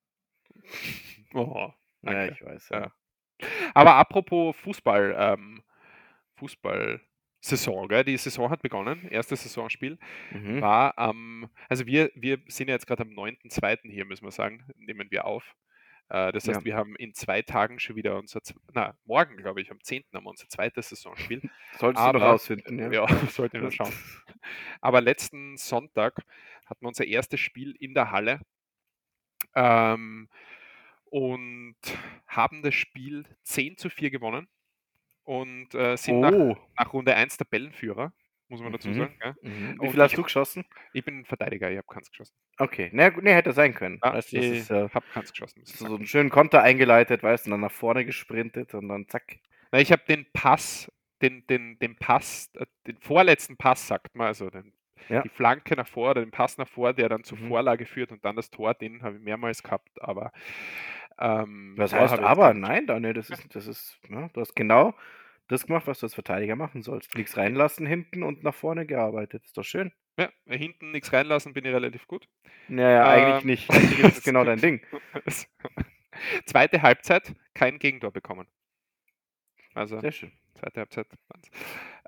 Oh, 1.35 1.73
ja 2.03 2.27
ich 2.27 2.45
weiß. 2.45 2.69
Ja. 2.71 2.93
Aber 3.75 3.95
apropos 3.97 4.57
Fußball, 4.57 5.15
ähm, 5.19 5.63
Fußball-Saison, 6.37 7.89
gell? 7.89 8.05
die 8.05 8.17
Saison 8.17 8.51
hat 8.51 8.63
begonnen, 8.63 9.07
erstes 9.11 9.43
Saisonspiel. 9.43 9.99
Mhm. 10.33 10.61
war 10.61 10.97
am, 10.99 11.49
also 11.69 11.87
wir, 11.87 12.11
wir 12.15 12.39
sind 12.49 12.69
ja 12.69 12.75
jetzt 12.75 12.87
gerade 12.87 13.03
am 13.03 13.11
9.2. 13.11 13.91
hier, 13.91 14.05
müssen 14.05 14.25
wir 14.25 14.31
sagen, 14.31 14.65
nehmen 14.77 15.11
wir 15.11 15.25
auf. 15.27 15.55
Äh, 16.09 16.33
das 16.33 16.49
heißt, 16.49 16.61
Ja. 16.61 16.65
wir 16.65 16.77
haben 16.77 16.97
in 16.97 17.15
zwei 17.15 17.43
Tagen 17.43 17.79
schon 17.79 17.97
wieder 17.97 18.19
unser, 18.19 18.41
na, 18.73 18.97
morgen 19.05 19.37
glaube 19.37 19.61
ich, 19.61 19.71
am 19.71 19.81
10. 19.81 20.05
haben 20.15 20.25
wir 20.25 20.31
unser 20.31 20.49
zweites 20.49 20.89
Saisonspiel. 20.89 21.41
Solltest 21.79 22.03
du 22.05 22.09
noch 22.13 22.15
Aber- 22.17 22.25
rausfinden, 22.33 22.79
ja. 22.79 22.91
Ja, 22.93 23.07
sollten 23.31 23.61
wir 23.63 23.71
schauen. 23.71 23.93
Aber 24.81 25.01
letzten 25.01 25.57
Sonntag 25.57 26.17
hatten 26.67 26.83
wir 26.83 26.89
unser 26.89 27.07
erstes 27.07 27.41
Spiel 27.41 27.75
in 27.79 27.95
der 27.95 28.11
Halle 28.11 28.41
ähm, 29.55 30.29
und 31.11 31.77
haben 32.27 32.63
das 32.63 32.75
Spiel 32.75 33.25
10 33.43 33.77
zu 33.77 33.91
4 33.91 34.11
gewonnen 34.11 34.49
und 35.25 35.75
äh, 35.75 35.97
sind 35.97 36.21
nach, 36.21 36.33
Oh. 36.33 36.57
nach 36.79 36.93
Runde 36.93 37.15
1 37.15 37.37
Tabellenführer, 37.37 38.13
muss 38.49 38.61
man 38.63 38.73
dazu 38.73 38.89
Mhm. 38.89 38.95
sagen. 38.95 39.17
Gell? 39.21 39.35
Mhm. 39.43 39.79
Wie 39.83 39.91
viel 39.91 40.03
hast 40.03 40.17
du 40.17 40.23
geschossen? 40.23 40.65
Ich 40.93 41.05
bin 41.05 41.25
Verteidiger, 41.25 41.71
ich 41.71 41.77
habe 41.79 41.87
keins 41.87 42.11
geschossen. 42.11 42.35
Okay. 42.59 42.91
Na, 42.93 43.11
gut, 43.11 43.25
nee, 43.25 43.33
hätte 43.35 43.53
sein 43.53 43.75
können. 43.75 44.01
Ja, 44.05 44.15
weißt 44.15 44.33
ich 44.35 44.45
ist 44.45 44.71
äh, 44.71 44.89
habe 44.91 45.07
keins 45.13 45.31
geschossen. 45.33 45.63
so 45.65 45.85
sagen. 45.85 45.97
einen 45.97 46.07
schönen 46.07 46.31
Konter 46.31 46.63
eingeleitet, 46.63 47.23
weißt 47.23 47.47
du, 47.47 47.51
dann 47.51 47.61
nach 47.61 47.73
vorne 47.73 48.05
gesprintet 48.05 48.75
und 48.75 48.89
dann 48.89 49.07
zack. 49.09 49.39
Na, 49.73 49.81
ich 49.81 49.93
habe 49.93 50.03
den 50.09 50.27
Pass, 50.33 50.91
den, 51.23 51.47
den, 51.47 51.79
den 51.79 51.97
Pass, 51.97 52.51
äh, 52.55 52.67
den 52.87 52.99
vorletzten 52.99 53.57
Pass, 53.57 53.87
sagt 53.87 54.17
man, 54.17 54.29
also 54.29 54.51
den, 54.51 54.73
Ja. 55.09 55.23
die 55.23 55.29
Flanke 55.29 55.77
nach 55.77 55.87
vor 55.89 56.11
oder 56.11 56.21
den 56.23 56.31
Pass 56.33 56.59
nach 56.59 56.69
vor, 56.69 56.93
der 56.93 57.09
dann 57.09 57.25
zur 57.25 57.39
Mhm. 57.39 57.49
Vorlage 57.49 57.87
führt 57.87 58.11
und 58.13 58.25
dann 58.25 58.37
das 58.37 58.51
Tor, 58.51 58.75
den 58.75 59.03
habe 59.03 59.17
ich 59.17 59.23
mehrmals 59.23 59.63
gehabt, 59.63 59.91
aber 60.03 60.33
ähm, 61.21 61.75
Tor 61.77 61.91
heißt 61.93 62.19
aber? 62.19 62.55
Nein, 62.55 62.87
Daniel, 62.87 63.13
das 63.15 63.31
ist, 63.31 63.55
das 63.55 63.67
ist, 63.67 63.99
ja, 64.09 64.29
du 64.33 64.41
hast 64.41 64.55
genau 64.55 64.95
das 65.49 65.67
gemacht, 65.67 65.87
was 65.87 65.99
du 66.01 66.07
als 66.07 66.15
Verteidiger 66.15 66.57
machen 66.57 66.83
sollst. 66.83 67.15
Nichts 67.17 67.37
reinlassen 67.37 67.87
hinten 67.87 68.23
und 68.23 68.43
nach 68.45 68.55
vorne 68.55 68.87
gearbeitet. 68.87 69.45
Ist 69.45 69.57
doch 69.59 69.65
schön. 69.65 69.93
Ja, 70.19 70.31
hinten 70.47 70.93
nichts 70.93 71.13
reinlassen, 71.13 71.53
bin 71.55 71.65
ich 71.65 71.73
relativ 71.73 72.07
gut. 72.07 72.29
Naja, 72.69 73.09
eigentlich 73.09 73.43
Ähm, 73.43 73.47
nicht. 73.47 73.71
Eigentlich 73.71 73.99
ist 74.01 74.17
das 74.19 74.25
genau 74.25 74.45
dein 74.45 74.61
Ding. 74.61 74.81
Zweite 76.47 76.83
Halbzeit, 76.83 77.35
kein 77.55 77.79
Gegentor 77.79 78.11
bekommen. 78.13 78.47
Also 79.75 80.01
Sehr 80.01 80.13
schön. 80.13 80.33
zweite 80.55 80.81
Halbzeit. 80.81 81.07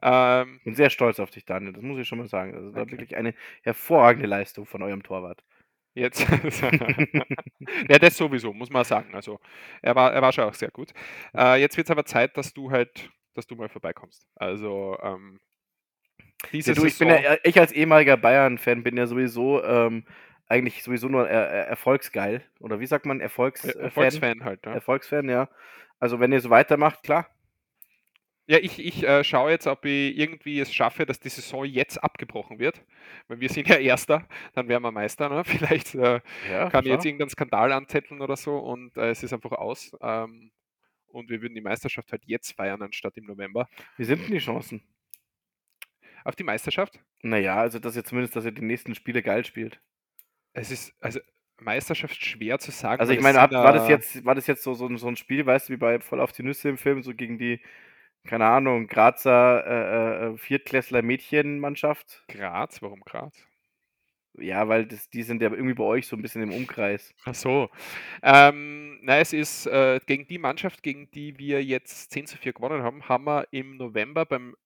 Ähm, 0.02 0.60
Bin 0.64 0.74
sehr 0.74 0.90
stolz 0.90 1.20
auf 1.20 1.30
dich, 1.30 1.44
Daniel. 1.44 1.72
Das 1.72 1.82
muss 1.82 1.98
ich 1.98 2.08
schon 2.08 2.18
mal 2.18 2.26
sagen. 2.26 2.54
Also, 2.54 2.68
das 2.70 2.76
war 2.76 2.90
wirklich 2.90 3.16
eine 3.16 3.34
hervorragende 3.62 4.26
Leistung 4.26 4.66
von 4.66 4.82
eurem 4.82 5.02
Torwart. 5.02 5.44
Jetzt 5.94 6.20
ja, 7.88 7.98
das 7.98 8.16
sowieso, 8.16 8.52
muss 8.52 8.70
man 8.70 8.84
sagen. 8.84 9.14
Also, 9.14 9.40
er 9.82 9.94
war 9.94 10.12
er 10.12 10.22
war 10.22 10.32
schon 10.32 10.44
auch 10.44 10.54
sehr 10.54 10.70
gut. 10.70 10.92
Äh, 11.36 11.60
jetzt 11.60 11.76
wird's 11.76 11.90
aber 11.90 12.04
Zeit, 12.04 12.36
dass 12.36 12.52
du 12.52 12.70
halt 12.70 13.10
dass 13.34 13.46
du 13.46 13.56
mal 13.56 13.68
vorbeikommst. 13.68 14.26
Also, 14.36 14.98
ähm 15.02 15.40
diese 16.52 16.72
Ja, 16.72 16.74
du, 16.74 16.86
ich 16.86 16.98
bin 16.98 17.08
ja 17.08 17.16
äh, 17.16 17.38
ich 17.44 17.58
als 17.58 17.72
ehemaliger 17.72 18.16
Bayern-Fan 18.16 18.82
bin 18.82 18.96
ja 18.96 19.06
sowieso, 19.06 19.62
ähm, 19.62 20.04
eigentlich 20.48 20.82
sowieso 20.82 21.08
nur 21.08 21.28
er 21.28 21.48
er 21.48 21.66
erfolgsgeil. 21.68 22.42
Oder 22.60 22.80
wie 22.80 22.86
sagt 22.86 23.06
man? 23.06 23.20
Erfolgs 23.20 23.64
äh, 23.64 23.72
Fan? 23.72 23.82
Erfolgsfan 23.82 24.44
halt, 24.44 24.66
ja. 24.66 24.72
Erfolgsfan, 24.72 25.28
ja. 25.28 25.48
Also, 26.00 26.18
wenn 26.20 26.32
ihr 26.32 26.40
so 26.40 26.50
weitermacht, 26.50 27.02
klar. 27.04 27.28
Ja, 28.48 28.58
ich 28.58 28.78
ich, 28.80 29.04
äh, 29.04 29.22
schaue 29.22 29.50
jetzt, 29.52 29.66
ob 29.68 29.84
ich 29.84 30.18
irgendwie 30.18 30.58
es 30.58 30.74
schaffe, 30.74 31.06
dass 31.06 31.20
die 31.20 31.28
Saison 31.28 31.64
jetzt 31.64 32.02
abgebrochen 32.02 32.58
wird, 32.58 32.84
weil 33.28 33.40
wir 33.40 33.48
sind 33.48 33.68
ja 33.68 33.76
Erster, 33.78 34.26
dann 34.54 34.68
wären 34.68 34.82
wir 34.82 34.90
Meister, 34.90 35.28
ne? 35.28 35.44
Vielleicht, 35.44 35.94
äh, 35.94 36.20
Ja, 36.40 36.68
kann 36.68 36.84
ich 36.84 36.90
jetzt 36.90 37.04
irgendeinen 37.04 37.30
Skandal 37.30 37.72
anzetteln 37.72 38.20
oder 38.20 38.36
so 38.36 38.58
und, 38.58 38.96
äh, 38.96 39.10
es 39.10 39.22
ist 39.22 39.32
einfach 39.32 39.52
aus. 39.52 39.92
Ähm, 40.00 40.50
und 41.08 41.30
wir 41.30 41.42
würden 41.42 41.54
die 41.54 41.60
Meisterschaft 41.62 42.12
halt 42.12 42.24
jetzt 42.26 42.52
feiern, 42.56 42.82
anstatt 42.82 43.16
im 43.18 43.26
November. 43.26 43.68
Wie 43.96 44.04
sind 44.04 44.20
denn 44.20 44.32
die 44.32 44.38
Chancen? 44.38 44.82
Auf 46.24 46.34
die 46.34 46.42
Meisterschaft? 46.42 46.98
Na 47.24 47.36
ja, 47.38 47.56
also, 47.56 47.80
dass 47.80 47.96
ihr 47.96 48.04
zumindest 48.04 48.36
dass 48.36 48.44
ihr 48.44 48.52
die 48.52 48.62
nächsten 48.62 48.94
Spiele 48.94 49.22
geil 49.24 49.44
spielt. 49.44 49.82
Es 50.54 50.70
ist 50.70 50.94
also, 51.00 51.20
Meisterschaft 51.58 52.24
schwer 52.24 52.58
zu 52.58 52.70
sagen, 52.70 53.06
Also, 53.06 53.12
ich 53.12 53.20
meine, 53.20 53.38
war 53.60 53.72
das 53.72 53.86
jetzt 53.86 54.24
war 54.24 54.34
das 54.34 54.46
jetzt 54.46 54.62
so 54.62 54.74
so 54.74 54.94
so 54.96 55.08
'n 55.08 55.16
Spiel, 55.16 55.46
weißt 55.46 55.68
du, 55.68 55.72
wie 55.72 55.76
bei 55.78 55.98
„Voll 56.00 56.20
auf 56.20 56.32
die 56.32 56.42
Nüsse“ 56.42 56.68
im 56.68 56.76
Film, 56.78 57.02
so 57.02 57.14
gegen 57.14 57.38
die, 57.38 57.60
keine 58.24 58.46
Ahnung, 58.46 58.86
Grazer, 58.86 59.66
äh, 59.66 60.28
äh, 60.30 60.34
äh, 60.34 60.38
Viertklässler 60.38 61.02
Mädchenmannschaft? 61.02 62.24
Graz? 62.28 62.82
Warum 62.82 63.00
Graz? 63.00 63.34
Ja, 64.38 64.68
weil 64.68 64.86
das 64.86 65.10
die 65.10 65.22
sind 65.24 65.42
ja 65.42 65.50
irgendwie 65.50 65.74
bei 65.74 65.84
euch 65.84 66.06
so 66.08 66.16
'n 66.16 66.22
bisschen 66.22 66.42
im 66.42 66.52
Umkreis. 66.52 67.14
Ach 67.24 67.34
so. 67.34 67.70
Ähm, 68.22 68.98
na, 69.02 69.18
es 69.20 69.32
ist, 69.34 69.66
äh, 69.66 70.00
gegen 70.06 70.26
die 70.28 70.38
Mannschaft, 70.38 70.82
gegen 70.82 71.10
die 71.12 71.38
wir 71.38 71.64
jetzt 71.64 72.12
10:4 72.12 72.52
gewonnen 72.54 72.82
haben, 72.82 73.08
haben 73.08 73.24
wir 73.24 73.46
im 73.52 73.76
November 73.78 74.26
beim 74.26 74.56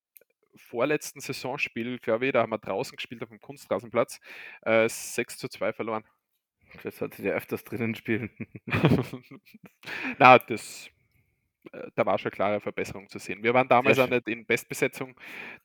vorletzten 0.56 1.20
Saisonspiel, 1.20 1.98
glaube 2.00 2.26
ich, 2.26 2.32
da 2.32 2.42
haben 2.42 2.50
wir 2.52 2.58
draußen 2.58 2.96
gespielt 2.96 3.22
auf'm 3.22 3.40
Kunstrasenplatz, 3.40 4.20
äh, 4.62 4.88
6:2 4.88 5.72
verloren. 5.74 6.04
Das 6.84 6.98
solltet 6.98 7.24
ihr 7.26 7.34
öfters 7.34 7.64
drinnen 7.64 7.94
spielen. 7.96 8.30
Na, 10.18 10.38
das 10.38 10.90
da 11.94 12.06
war 12.06 12.18
schon 12.18 12.30
klare 12.30 12.60
Verbesserung 12.60 13.08
zu 13.08 13.18
sehen. 13.18 13.42
Wir 13.42 13.54
waren 13.54 13.68
damals 13.68 13.98
auch 13.98 14.08
nicht 14.08 14.28
in 14.28 14.46
Bestbesetzung. 14.46 15.14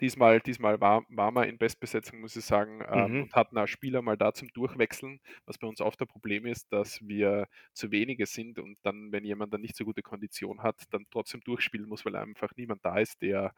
Diesmal 0.01 0.39
diesmal 0.41 0.79
war 0.81 1.03
waren 1.09 1.33
wir 1.33 1.47
in 1.47 1.57
Bestbesetzung, 1.57 2.19
muss 2.21 2.35
ich 2.35 2.45
sagen, 2.45 2.83
ähm, 2.87 3.13
Mhm. 3.13 3.23
und 3.23 3.33
hatten 3.33 3.57
auch 3.57 3.67
Spieler 3.67 4.01
mal 4.01 4.17
da 4.17 4.33
zum 4.33 4.49
Durchwechseln, 4.49 5.19
was 5.45 5.57
bei 5.57 5.67
uns 5.67 5.81
oft 5.81 6.01
ein 6.01 6.07
Problem 6.07 6.45
ist, 6.45 6.71
dass 6.73 6.99
wir 7.07 7.47
zu 7.73 7.91
wenige 7.91 8.25
sind 8.25 8.59
und 8.59 8.77
dann, 8.83 9.11
wenn 9.11 9.23
jemand 9.25 9.53
dann 9.53 9.61
nicht 9.61 9.75
so 9.75 9.85
gute 9.85 10.01
Kondition 10.01 10.63
hat, 10.63 10.83
dann 10.91 11.05
trotzdem 11.11 11.41
durchspielen 11.41 11.87
muss, 11.87 12.05
weil 12.05 12.15
einfach 12.15 12.51
niemand 12.55 12.85
da 12.85 12.97
ist, 12.99 13.21
der 13.21 13.53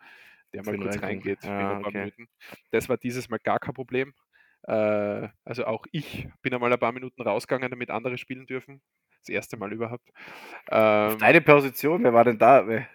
der 0.53 0.63
mal 0.63 0.75
kurz 0.75 1.01
reingeht 1.01 1.39
Ah, 1.43 1.79
okay. 1.79 2.11
Das 2.71 2.89
war 2.89 2.97
dieses 2.97 3.29
Mal 3.29 3.39
gar 3.39 3.59
kein 3.59 3.73
Problem. 3.73 4.13
Äh, 4.63 5.29
also, 5.43 5.65
auch 5.65 5.85
ich 5.91 6.27
bin 6.41 6.53
einmal 6.53 6.71
ein 6.73 6.79
paar 6.79 6.91
Minuten 6.93 7.21
rausgegangen, 7.21 7.69
damit 7.69 7.89
andere 7.89 8.17
spielen 8.17 8.47
dürfen. 8.47 8.81
Das 9.23 9.29
erste 9.29 9.57
Mal 9.57 9.71
überhaupt. 9.71 10.09
Ähm 10.69 11.17
deine 11.17 11.41
Position, 11.41 12.03
wer 12.03 12.13
war 12.13 12.25
denn 12.25 12.37
da? 12.37 12.65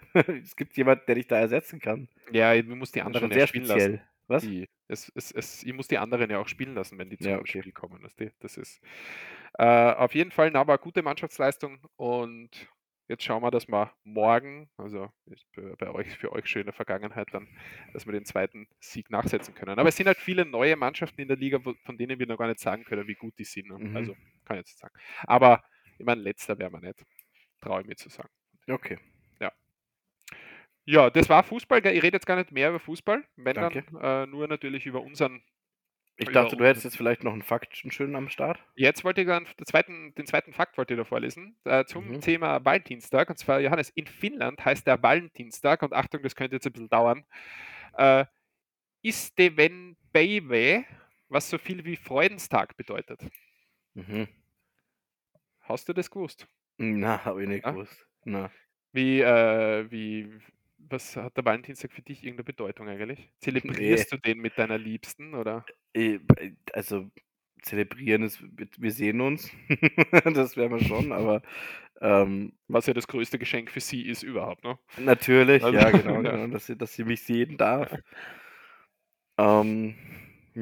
Es 0.42 0.56
gibt 0.56 0.76
jemanden, 0.76 1.04
der 1.06 1.14
dich 1.14 1.26
da 1.26 1.38
ersetzen 1.38 1.80
kann. 1.80 2.08
Ja, 2.32 2.54
ich 2.54 2.66
muss 2.66 2.92
die 2.92 3.00
Das 3.00 3.06
anderen 3.06 3.30
ja 3.30 3.46
spielen 3.46 3.64
speziell. 3.64 3.92
lassen. 3.92 4.08
Was? 4.26 4.42
Die 4.42 4.66
es 4.88 5.10
es 5.14 5.32
es 5.32 5.62
ich 5.62 5.72
muss 5.72 5.88
die 5.88 5.98
anderen 5.98 6.30
ja 6.30 6.38
auch 6.38 6.48
spielen 6.48 6.74
lassen, 6.74 6.98
wenn 6.98 7.08
die 7.10 7.16
Ja, 7.20 7.36
zum 7.36 7.40
okay. 7.40 7.60
Spiel 7.60 7.72
kommen, 7.72 8.06
du? 8.16 8.30
Das 8.40 8.56
ist 8.56 8.80
äh, 9.58 9.64
auf 9.92 10.14
jeden 10.14 10.30
Fall, 10.30 10.50
na, 10.50 10.66
war 10.66 10.78
gute 10.78 11.02
Mannschaftsleistung 11.02 11.78
und 11.96 12.68
jetzt 13.08 13.24
schauen 13.24 13.42
wir, 13.42 13.50
dass 13.50 13.68
wir 13.68 13.92
morgen 14.04 14.68
also, 14.76 15.10
bei 15.78 15.90
euch 15.90 16.08
für 16.18 16.32
euch 16.32 16.46
schöne 16.46 16.72
Vergangenheit 16.72 17.28
dann, 17.32 17.48
dass 17.92 18.06
wir 18.06 18.12
den 18.12 18.26
zweiten 18.26 18.68
Sieg 18.80 19.10
nachsetzen 19.10 19.54
können. 19.54 19.78
Aber 19.78 19.88
es 19.88 19.96
sind 19.96 20.06
halt 20.06 20.18
viele 20.18 20.44
neue 20.44 20.76
Mannschaften 20.76 21.22
in 21.22 21.28
der 21.28 21.36
Liga, 21.38 21.58
von 21.60 21.96
denen 21.98 22.18
wir 22.18 22.26
noch 22.26 22.38
gar 22.38 22.48
nicht 22.48 22.60
sagen 22.60 22.84
können, 22.84 23.08
wie 23.08 23.14
gut 23.14 23.38
die 23.38 23.44
sind, 23.44 23.68
ne? 23.68 23.78
Mhm. 23.78 23.96
Also, 23.96 24.12
kann 24.44 24.56
ich 24.56 24.60
jetzt 24.60 24.68
nicht 24.70 24.78
sagen. 24.78 24.94
Aber 25.26 25.62
ich 25.98 26.06
meine, 26.06 26.22
Letzter 26.22 26.58
wären 26.58 26.72
wir 26.72 26.80
nicht, 26.80 27.04
traue 27.62 27.82
ich 27.82 27.86
mich 27.88 27.98
zu 27.98 28.08
sagen. 28.10 28.30
Okay. 28.68 28.98
Ja. 29.40 29.52
Ja, 30.86 31.10
das 31.10 31.28
war 31.28 31.42
Fußball? 31.44 31.84
Ich 31.86 32.02
rede 32.02 32.16
jetzt 32.16 32.26
gar 32.26 32.36
nicht 32.36 32.50
mehr 32.50 32.70
über 32.70 32.80
Fußball, 32.80 33.24
wenn 33.36 33.56
Danke. 33.56 33.84
dann, 33.84 33.86
äh, 34.00 34.26
nur 34.26 34.48
natürlich 34.48 34.86
über 34.86 35.02
unseren 35.02 35.42
Ich 36.20 36.30
über 36.30 36.32
dachte, 36.32 36.56
du 36.56 36.64
hättest 36.64 36.84
jetzt 36.84 36.96
vielleicht 36.96 37.22
noch 37.22 37.32
'n 37.32 37.42
Fakt 37.42 37.76
sch 37.76 37.84
'n 37.84 37.92
schönen 37.92 38.16
am 38.16 38.28
Start. 38.28 38.58
Jetzt 38.76 39.02
wollte 39.04 39.22
ich 39.22 39.26
dann 39.26 39.44
den 39.58 39.66
zweiten 39.66 40.14
den 40.14 40.26
zweiten 40.26 40.52
Fakt 40.52 40.78
wollte 40.78 40.94
ich 40.94 40.98
da 40.98 41.04
vorlesen, 41.04 41.56
äh, 41.64 41.84
zum 41.84 42.12
Mhm. 42.12 42.20
Thema 42.20 42.64
Valentinstag. 42.64 43.28
Und 43.28 43.36
zwar, 43.38 43.60
Johannes, 43.60 43.90
in 43.90 44.06
Finnland 44.06 44.64
heißt 44.64 44.86
der 44.86 45.02
Valentinstag 45.02 45.82
und 45.82 45.92
Achtung, 45.92 46.22
das 46.22 46.36
könnte 46.36 46.56
jetzt 46.56 46.66
ein 46.66 46.72
bisschen 46.72 46.88
dauern, 46.88 47.24
äh, 47.94 48.26
Istevenpäivä, 49.02 50.84
was 51.28 51.50
so 51.50 51.58
viel 51.58 51.84
wie 51.84 51.96
Freudenstag 51.96 52.76
bedeutet. 52.76 53.20
Mhm. 53.96 54.37
Hast 55.68 55.86
du 55.86 55.92
das 55.92 56.10
gewusst? 56.10 56.48
Na, 56.80 57.24
habe 57.24 57.42
ich 57.42 57.48
nicht 57.48 57.64
Ja? 57.64 57.70
gewusst. 57.70 58.06
Na. 58.24 58.50
Wie, 58.94 59.20
äh 59.20 59.90
wie 59.90 60.40
was 60.78 61.16
hat 61.16 61.36
der 61.36 61.44
Valentinstag 61.44 61.92
für 61.92 62.00
dich 62.02 62.22
irgendeine 62.24 62.44
Bedeutung 62.44 62.88
eigentlich? 62.88 63.32
Zelebrierst 63.42 64.10
Ne. 64.10 64.12
du 64.12 64.16
den 64.16 64.38
mit 64.38 64.58
deiner 64.58 64.78
Liebsten, 64.78 65.34
oder? 65.34 65.68
Äh, 65.94 66.20
also, 66.72 67.10
zelebrieren 67.62 68.22
ist 68.22 68.40
wir 68.42 68.68
wir 68.78 68.92
sehen 68.92 69.20
uns. 69.20 69.50
Das 70.34 70.56
werden 70.56 70.72
wir 70.78 70.80
schon, 70.80 71.12
aber, 71.12 71.42
ähm 72.00 72.52
Was 72.70 72.86
ja 72.86 72.92
das 72.94 73.08
größte 73.08 73.38
Geschenk 73.38 73.70
für 73.70 73.80
sie 73.80 74.02
ist 74.06 74.22
überhaupt, 74.22 74.62
ne? 74.64 74.78
Natürlich, 74.96 75.62
Also, 75.62 75.72
ja, 75.72 75.90
genau, 75.92 76.24
ja. 76.24 76.38
genau, 76.38 76.46
dass 76.48 76.66
sie 76.66 76.76
dass 76.76 76.92
sie 76.94 77.04
mich 77.04 77.22
sehen 77.22 77.56
darf. 77.56 77.98
Ähm, 79.38 79.94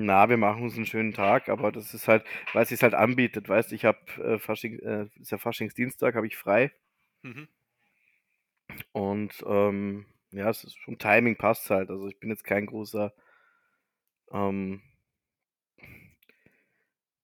na, 0.05 0.29
wir 0.29 0.37
machen 0.37 0.63
uns 0.65 0.77
'n 0.77 0.87
schönen 0.87 1.13
Tag, 1.13 1.49
aber 1.49 1.73
das 1.73 1.95
ist 1.95 2.09
halt 2.09 2.25
weil's 2.53 2.69
sich's 2.71 2.83
halt 2.83 2.95
anbietet, 2.95 3.49
weißt 3.49 3.71
du? 3.71 3.75
Ich 3.75 3.85
habe, 3.85 3.99
äh, 4.23 4.39
Fasching 4.39 4.79
äh, 4.81 5.07
ist 5.21 5.31
ja 5.31 5.39
Faschingsdienstag, 5.39 6.15
habe 6.15 6.27
ich 6.27 6.37
frei. 6.37 6.73
Mhm. 7.23 7.49
Und, 8.97 9.45
ähm, 9.47 10.07
ja, 10.33 10.49
es 10.51 10.65
ist 10.65 10.79
vom 10.79 10.99
Timing 10.99 11.37
passt's 11.37 11.71
halt. 11.71 11.91
Also, 11.91 12.09
ich 12.09 12.19
bin 12.19 12.31
jetzt 12.31 12.45
kein 12.45 12.67
großer 12.67 13.13
ähm 14.33 14.81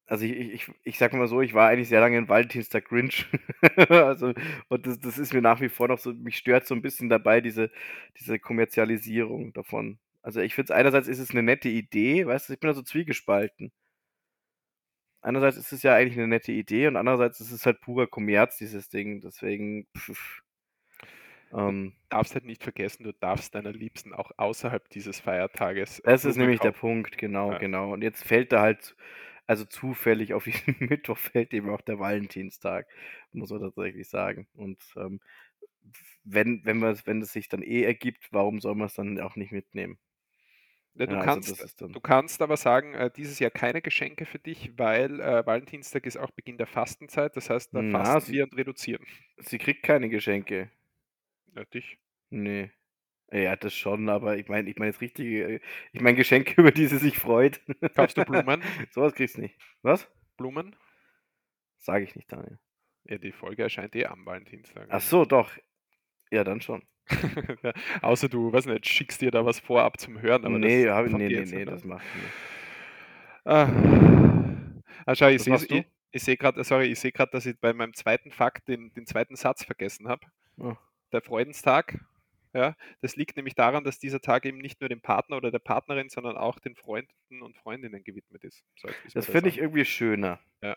also, 0.09 0.25
ich 0.25 0.33
ich 0.53 0.71
ich 0.85 0.99
sage 0.99 1.17
mal 1.17 1.29
so, 1.29 1.41
ich 1.41 1.55
war 1.55 1.69
eigentlich 1.69 1.89
sehr 1.89 2.01
lange 2.01 2.19
'n 2.19 2.29
Valentinstag-Grinch. 2.29 3.27
Also, 3.89 4.33
und 4.69 4.87
das 4.87 4.99
das 4.99 5.19
ist 5.19 5.33
mir 5.33 5.41
nach 5.43 5.61
wie 5.61 5.69
vor 5.69 5.89
noch 5.89 5.99
so 5.99 6.13
mich 6.13 6.37
stört 6.37 6.67
so 6.67 6.75
'n 6.75 6.83
bisschen 6.83 7.09
dabei 7.09 7.41
diese 7.41 7.71
diese 8.19 8.39
Kommerzialisierung 8.39 9.53
davon. 9.53 9.99
Also, 10.25 10.41
ich 10.41 10.55
finde 10.55 10.73
es 10.73 10.77
einerseits 10.79 11.09
ist 11.09 11.19
es 11.19 11.33
'ne 11.33 11.43
nette 11.43 11.69
Idee, 11.69 12.27
weißt 12.27 12.49
du? 12.49 12.53
Ich 12.55 12.61
bin 12.61 12.69
da 12.69 12.75
so 12.75 12.83
zwiegespalten. 12.83 13.73
Einerseits 15.25 15.57
ist 15.57 15.73
es 15.73 15.83
ja 15.85 15.95
eigentlich 15.95 16.17
'ne 16.17 16.27
nette 16.27 16.51
Idee 16.51 16.89
und 16.89 16.97
andererseits 16.97 17.41
ist 17.41 17.53
es 17.53 17.65
halt 17.65 17.81
purer 17.81 18.09
Kommerz, 18.09 18.57
dieses 18.59 18.89
Ding. 18.89 19.21
Deswegen 19.21 19.87
Du 21.65 21.73
ähm 21.73 21.93
darfst 22.09 22.35
halt 22.35 22.45
nicht 22.45 22.63
vergessen, 22.63 23.05
du 23.05 23.13
darfst 23.13 23.55
deiner 23.55 23.73
Liebsten 23.73 24.13
auch 24.15 24.31
außerhalb 24.37 24.89
dieses 24.91 25.21
Feiertages 25.21 26.03
Das 26.05 26.25
ist 26.25 26.37
nämlich 26.37 26.61
der 26.61 26.73
kaufen. 26.73 26.73
Punkt, 26.73 27.17
genau, 27.17 27.55
Ja. 27.55 27.57
genau. 27.57 27.93
Und 27.93 28.03
jetzt 28.03 28.25
fällt 28.25 28.51
da 28.53 28.61
halt 28.61 28.97
also, 29.47 29.65
zufällig 29.65 30.35
auf 30.35 30.45
diesen 30.45 30.77
Mittwoch 30.81 31.19
fällt 31.19 31.53
eben 31.53 31.69
auch 31.71 31.81
der 31.81 31.99
Valentinstag, 31.99 32.89
muss 33.33 33.51
man 33.51 33.61
tatsächlich 33.61 34.09
sagen. 34.09 34.49
Und, 34.55 34.81
ähm, 34.97 35.21
wenn 36.25 36.65
wenn 36.65 36.81
wenn 36.83 37.23
es 37.23 37.33
sich 37.33 37.49
dann 37.49 37.63
eh 37.63 37.83
ergibt, 37.83 38.29
warum 38.33 38.61
soll 38.61 38.75
man's 38.75 38.95
dann 38.95 39.21
auch 39.21 39.37
nicht 39.37 39.53
mitnehmen? 39.53 39.99
Ja, 40.95 41.07
du 41.07 41.17
Ja, 41.17 41.21
also, 41.21 41.55
kannst 41.55 41.81
dann 41.81 41.93
du 41.93 42.01
kannst 42.01 42.43
aber 42.43 42.57
sagen, 42.57 42.95
äh, 42.95 43.11
dieses 43.11 43.39
Jahr 43.39 43.51
keine 43.51 43.81
Geschenke 43.83 44.27
für 44.27 44.39
dich, 44.39 44.73
weil, 44.79 45.21
äh, 45.21 45.45
Valentinstag 45.47 46.07
ist 46.07 46.17
auch 46.19 46.31
Beginn 46.33 46.59
der 46.59 46.67
Fastenzeit. 46.67 47.37
Das 47.37 47.49
heißt, 47.51 47.75
da 47.75 47.83
Na, 47.83 48.05
fasten 48.05 48.21
sie 48.21 48.33
wir 48.33 48.45
und 48.45 48.57
reduzieren. 48.57 49.05
sie 49.39 49.59
kriegt 49.59 49.83
keine 49.83 50.09
Geschenke. 50.09 50.71
Ja, 51.55 51.65
dich. 51.65 51.99
Ne. 52.31 52.71
Ja, 53.33 53.57
das 53.57 53.75
schon, 53.75 54.09
aber 54.11 54.37
ich 54.37 54.49
meine 54.49 54.69
ich 54.71 54.77
meine 54.77 54.91
jetzt 54.91 55.01
richtige 55.01 55.55
äh, 55.57 55.61
ich 55.93 56.01
meine 56.01 56.17
Geschenke, 56.17 56.55
über 56.61 56.71
die 56.73 56.87
sie 56.87 56.99
sich 56.99 57.19
freut. 57.19 57.61
Kaufst 57.95 58.17
du 58.19 58.25
Blumen? 58.25 58.63
So 58.93 59.03
was 59.03 59.15
kriegst 59.15 59.37
du 59.37 59.43
nicht. 59.43 59.57
Was? 59.83 60.09
Blumen? 60.37 60.77
Sage 61.79 62.05
ich 62.05 62.15
nicht, 62.15 62.31
Daniel. 62.31 62.59
Ja, 63.05 63.19
die 63.19 63.33
Folge 63.33 63.63
erscheint 63.63 63.97
eh 63.97 64.07
am 64.07 64.25
Valentinstag, 64.27 64.87
Ach 64.89 64.95
also 64.95 65.21
so, 65.21 65.25
doch. 65.25 65.51
Ja, 66.31 66.45
dann 66.45 66.61
schon. 66.61 66.83
Ja, 67.63 67.73
außer 68.03 68.29
du, 68.29 68.53
weiß 68.53 68.67
nicht, 68.67 68.87
schickst 68.87 69.21
dir 69.21 69.31
da 69.31 69.45
was 69.45 69.61
vorab 69.61 69.99
zum 70.01 70.21
Hören, 70.21 70.45
aber 70.45 70.59
das 70.61 70.77
Ne, 70.85 70.91
habe 70.91 71.11
von 71.11 71.21
ne, 71.21 71.29
dir 71.29 71.37
ne, 71.37 71.41
jetzt 71.41 71.53
ne, 71.53 71.65
nicht, 71.65 71.71
das 71.71 71.85
ich 71.85 72.15
nicht. 72.15 72.35
Ah. 73.45 73.69
Ah, 75.07 75.15
schau, 75.15 75.29
ich 75.29 75.43
sehe 75.43 75.57
ich 76.13 76.29
ich 76.29 76.39
grad 76.39 76.57
sorry, 76.65 76.87
ich 76.87 77.01
sehe 77.01 77.13
grad, 77.13 77.35
dass 77.35 77.47
ich 77.47 77.59
bei 77.59 77.73
meinem 77.73 77.95
zweiten 77.95 78.31
Fakt 78.31 78.69
den 78.69 78.93
den 78.95 79.07
zweiten 79.07 79.37
Satz 79.37 79.65
vergessen 79.65 80.09
habe. 80.09 80.27
Oh. 80.59 80.77
Der 81.13 81.23
Freudenstag 81.23 81.99
Ja, 82.55 82.77
das 83.01 83.17
liegt 83.17 83.37
nämlich 83.37 83.55
daran, 83.55 83.85
dass 83.85 83.99
dieser 83.99 84.21
Tag 84.21 84.45
eben 84.47 84.59
nicht 84.59 84.81
nur 84.81 84.89
dem 84.91 85.01
Partner 85.01 85.37
oder 85.39 85.51
der 85.51 85.59
Partnerin, 85.59 86.11
sondern 86.11 86.37
auch 86.37 86.59
den 86.61 86.77
Freunden 86.77 87.43
und 87.43 87.57
Freundinnen 87.57 88.05
gewidmet 88.05 88.45
ist. 88.45 88.65
So 88.77 88.89
Das 89.15 89.27
finde 89.27 89.49
ich 89.49 89.59
irgendwie 89.59 89.85
schöner. 89.87 90.41
Ja. 90.63 90.77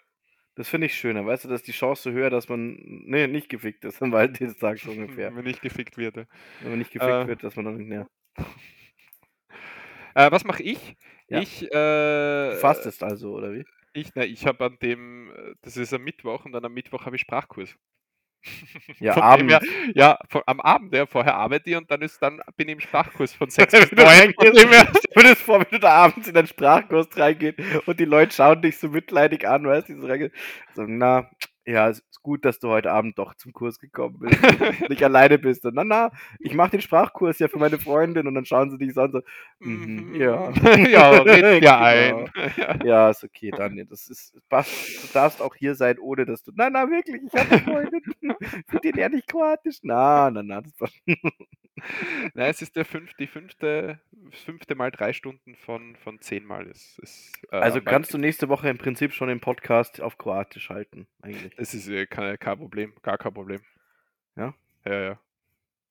Das 0.55 0.69
finde 0.69 0.87
ich 0.87 0.95
schöner, 0.95 1.25
weißt 1.25 1.45
du, 1.45 1.49
dass 1.49 1.63
die 1.63 1.73
Chance 1.73 2.11
höher, 2.13 2.29
dass 2.29 2.47
man 2.47 2.77
ne, 2.81 3.27
nicht 3.27 3.49
gefickt 3.49 3.83
ist 3.83 4.01
am 4.01 4.11
Valentinstag 4.13 4.79
so 4.79 4.91
ungefähr. 4.91 5.35
Wenn 5.35 5.43
nicht 5.43 5.61
gefickt 5.61 5.97
wird. 5.97 6.15
ja. 6.15 6.25
Wenn 6.61 6.69
man 6.71 6.79
nicht 6.79 6.91
gefickt 6.91 7.11
Äh. 7.11 7.27
wird, 7.27 7.43
dass 7.43 7.55
man 7.55 7.65
dann 7.65 7.91
ja. 7.91 8.07
Äh, 10.15 10.31
was 10.31 10.45
mache 10.45 10.63
ich? 10.63 10.95
Ja. 11.27 11.41
Ich, 11.41 11.61
äh, 11.73 12.55
fastest 12.55 13.03
also, 13.03 13.33
oder 13.33 13.53
wie? 13.53 13.65
ich, 13.93 14.11
na, 14.15 14.23
ich 14.23 14.45
habe 14.45 14.63
an 14.65 14.77
dem, 14.81 15.29
äh, 15.31 15.55
das 15.61 15.75
ist 15.75 15.93
am 15.93 16.03
Mittwoch 16.03 16.45
und 16.45 16.53
dann 16.53 16.63
am 16.63 16.73
Mittwoch 16.73 17.05
habe 17.05 17.15
ich 17.17 17.21
Sprachkurs. 17.23 17.75
Ja, 18.99 19.13
Von 19.13 19.23
dem 19.31 19.49
her, 19.49 19.57
abends. 19.57 19.73
ja, 19.93 20.17
vor, 20.29 20.43
am 20.47 20.61
Abend, 20.61 20.93
ja, 20.93 21.05
vorher 21.05 21.35
arbeite 21.35 21.69
ich 21.69 21.75
und 21.75 21.89
dann 21.91 22.01
ist 22.01 22.21
dann 22.21 22.41
bin 22.55 22.67
ich 22.69 22.73
im 22.75 22.79
Sprachkurs 22.79 23.33
von 23.33 23.49
6 23.49 23.71
bis 23.79 23.91
Wenn 23.91 23.97
du 23.97 24.03
9. 24.03 24.33
Von 24.35 24.53
dem 24.53 24.69
her, 24.69 24.87
Stell 25.11 25.23
dir 25.23 25.35
vor, 25.35 25.59
wenn 25.59 25.67
du 25.71 25.79
da 25.79 25.91
abends 25.91 26.27
in 26.27 26.33
deinen 26.33 26.47
Sprachkurs 26.47 27.07
reingehst 27.17 27.59
und 27.85 27.99
die 27.99 28.05
Leute 28.05 28.33
schauen 28.35 28.61
dich 28.61 28.77
so 28.77 28.89
mitleidig 28.89 29.47
an, 29.47 29.65
weißt 29.65 29.89
du, 29.89 30.29
so, 30.73 30.83
na, 30.87 31.29
ja, 31.65 31.89
es 31.89 31.99
ist 31.99 32.21
gut, 32.21 32.45
dass 32.45 32.59
du 32.59 32.69
heute 32.69 32.91
Abend 32.91 33.17
doch 33.17 33.33
zum 33.35 33.53
Kurs 33.53 33.79
gekommen 33.79 34.19
bist 34.19 34.43
und 34.43 34.89
nicht 34.89 35.03
alleine 35.03 35.37
bist. 35.39 35.65
Und 35.65 35.75
na, 35.75 35.83
na, 35.83 36.11
ich 36.39 36.53
mache 36.53 36.71
den 36.71 36.81
Sprachkurs 36.81 37.39
ja 37.39 37.47
für 37.47 37.59
meine 37.59 37.79
Freundin 37.79 38.27
und 38.27 38.35
dann 38.35 38.45
schauen 38.45 38.69
sie 38.71 38.77
dich 38.77 38.93
so 38.93 39.01
an, 39.01 39.11
so, 39.11 39.21
mhm, 39.59 40.15
ja. 40.15 40.51
ja, 40.89 41.09
red 41.09 41.41
Genau. 41.41 41.65
ja 41.65 41.81
ein. 41.81 42.29
Ja. 42.57 42.85
Ja, 42.85 43.09
ist 43.09 43.23
okay, 43.23 43.51
Daniel. 43.51 43.85
Das 43.85 44.07
ist 44.09 44.35
passt. 44.49 45.03
Du 45.03 45.07
darfst 45.13 45.41
auch 45.41 45.55
hier 45.55 45.75
sein, 45.75 45.97
ohne 45.99 46.25
dass 46.25 46.43
du. 46.43 46.51
Na, 46.55 46.69
na, 46.69 46.89
wirklich, 46.89 47.21
ich 47.23 47.39
habe 47.39 47.51
eine 47.51 47.61
Freundin. 47.61 48.01
Für 48.67 48.79
den 48.79 48.95
lerne 48.95 49.17
ich 49.17 49.27
Kroatisch. 49.27 49.79
Na, 49.83 50.29
na, 50.31 50.43
na, 50.43 50.61
das 50.61 50.73
passt. 50.73 51.01
Nein, 52.33 52.49
es 52.49 52.61
ist 52.61 52.75
der 52.75 52.85
fünf, 52.85 53.13
die 53.15 53.27
fünfte, 53.27 53.99
das 54.11 54.39
fünfte 54.41 54.75
Mal 54.75 54.91
drei 54.91 55.11
Stunden 55.13 55.55
von, 55.55 55.95
von 55.97 56.21
zehn 56.21 56.45
Mal. 56.45 56.67
Ist, 56.67 56.99
ist, 56.99 57.33
äh, 57.51 57.57
Also 57.57 57.81
kannst 57.81 58.13
du 58.13 58.17
nächste 58.17 58.47
Woche 58.47 58.69
im 58.69 58.77
Prinzip 58.77 59.13
schon 59.13 59.27
den 59.27 59.41
Podcast 59.41 59.99
auf 60.01 60.17
Kroatisch 60.17 60.69
halten, 60.69 61.05
eigentlich. 61.21 61.54
Das 61.57 61.73
ist 61.73 61.87
äh, 61.87 62.05
kein, 62.05 62.37
kein 62.37 62.57
Problem, 62.57 62.93
gar 63.01 63.17
kein 63.17 63.33
Problem. 63.33 63.61
Ja? 64.35 64.53
Ja, 64.85 65.01
ja. 65.01 65.19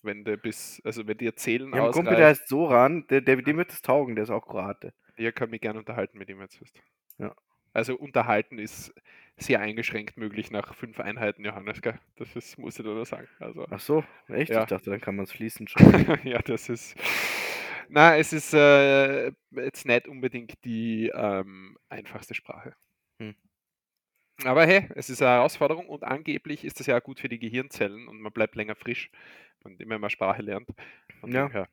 Wenn 0.02 0.24
der 0.24 0.36
bis, 0.36 0.82
also 0.84 1.06
wenn 1.06 1.16
die 1.16 1.26
erzählen 1.26 1.68
Ich 1.68 1.74
habe 1.74 1.84
einen 1.84 1.92
Kumpel, 1.92 2.16
der 2.16 2.26
ausreicht, 2.26 2.40
heißt 2.40 2.48
Soran, 2.48 3.06
der, 3.08 3.20
der, 3.22 3.36
dem 3.36 3.56
wird 3.56 3.72
es 3.72 3.80
taugen, 3.80 4.14
der 4.14 4.24
ist 4.24 4.30
auch 4.30 4.46
Kroate. 4.46 4.92
ihr 5.16 5.32
könnt 5.32 5.50
mich 5.50 5.62
gerne 5.62 5.78
unterhalten 5.78 6.18
mit 6.18 6.28
ihm 6.28 6.40
jetzt. 6.40 6.60
Wisst. 6.60 6.78
Ja. 7.18 7.34
Also 7.72 7.96
unterhalten 7.96 8.58
ist 8.58 8.94
sehr 9.36 9.60
eingeschränkt 9.60 10.16
möglich 10.16 10.50
nach 10.50 10.74
fünf 10.74 11.00
Einheiten, 11.00 11.44
Johannes, 11.44 11.82
gell? 11.82 11.98
Das 12.16 12.36
ist, 12.36 12.56
muss 12.56 12.78
ich 12.78 12.84
dir 12.84 12.94
nur 12.94 13.04
sagen. 13.04 13.28
Also, 13.40 13.66
Ach 13.68 13.80
so, 13.80 14.04
echt? 14.28 14.52
Ja. 14.52 14.62
Ich 14.62 14.68
dachte, 14.68 14.90
dann 14.90 15.00
kann 15.00 15.16
man 15.16 15.24
es 15.24 15.32
fließend 15.32 15.70
schon. 15.70 15.82
ja, 16.24 16.40
das 16.40 16.68
ist. 16.68 16.94
Na, 17.88 18.16
es 18.16 18.32
ist 18.32 18.54
äh, 18.54 19.32
jetzt 19.50 19.86
nicht 19.86 20.08
unbedingt 20.08 20.64
die 20.64 21.10
ähm, 21.12 21.76
einfachste 21.88 22.34
Sprache. 22.34 22.74
Hm. 23.18 23.34
Aber 24.42 24.66
hey, 24.66 24.88
es 24.96 25.10
ist 25.10 25.22
eine 25.22 25.30
Herausforderung 25.32 25.88
und 25.88 26.02
angeblich 26.02 26.64
ist 26.64 26.80
das 26.80 26.86
ja 26.86 26.98
auch 26.98 27.02
gut 27.02 27.20
für 27.20 27.28
die 27.28 27.38
Gehirnzellen 27.38 28.08
und 28.08 28.20
man 28.20 28.32
bleibt 28.32 28.56
länger 28.56 28.74
frisch, 28.74 29.10
wenn 29.62 30.00
man 30.00 30.10
Sprache 30.10 30.42
lernt. 30.42 30.68
Von 31.20 31.32
Ja. 31.32 31.48
her. 31.48 31.68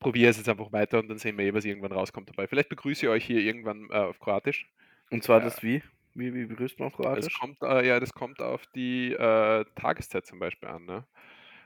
Probiere 0.00 0.30
es 0.30 0.36
jetzt 0.36 0.48
einfach 0.48 0.70
weiter 0.72 0.98
und 0.98 1.08
dann 1.08 1.18
sehen 1.18 1.36
wir 1.38 1.44
eh, 1.46 1.54
was 1.54 1.64
irgendwann 1.64 1.92
rauskommt 1.92 2.28
dabei. 2.28 2.46
Vielleicht 2.46 2.68
begrüße 2.68 3.06
ich 3.06 3.10
euch 3.10 3.24
hier 3.24 3.40
irgendwann 3.40 3.88
äh, 3.90 3.94
auf 3.94 4.18
Kroatisch. 4.20 4.68
Und 5.10 5.24
zwar 5.24 5.38
Ja. 5.38 5.44
das 5.44 5.62
wie? 5.62 5.82
Wie, 6.14 6.32
wie 6.32 6.44
begrüßt 6.46 6.78
man 6.78 6.88
auf 6.88 6.96
Das 6.96 7.04
Kroatisch? 7.04 7.38
kommt, 7.40 7.62
äh, 7.62 7.86
ja, 7.86 7.98
das 7.98 8.12
kommt 8.12 8.40
auf 8.40 8.66
die 8.74 9.12
äh, 9.12 9.64
Tageszeit 9.74 10.26
zum 10.26 10.38
Beispiel 10.38 10.68
an. 10.68 10.84
Ne? 10.84 11.04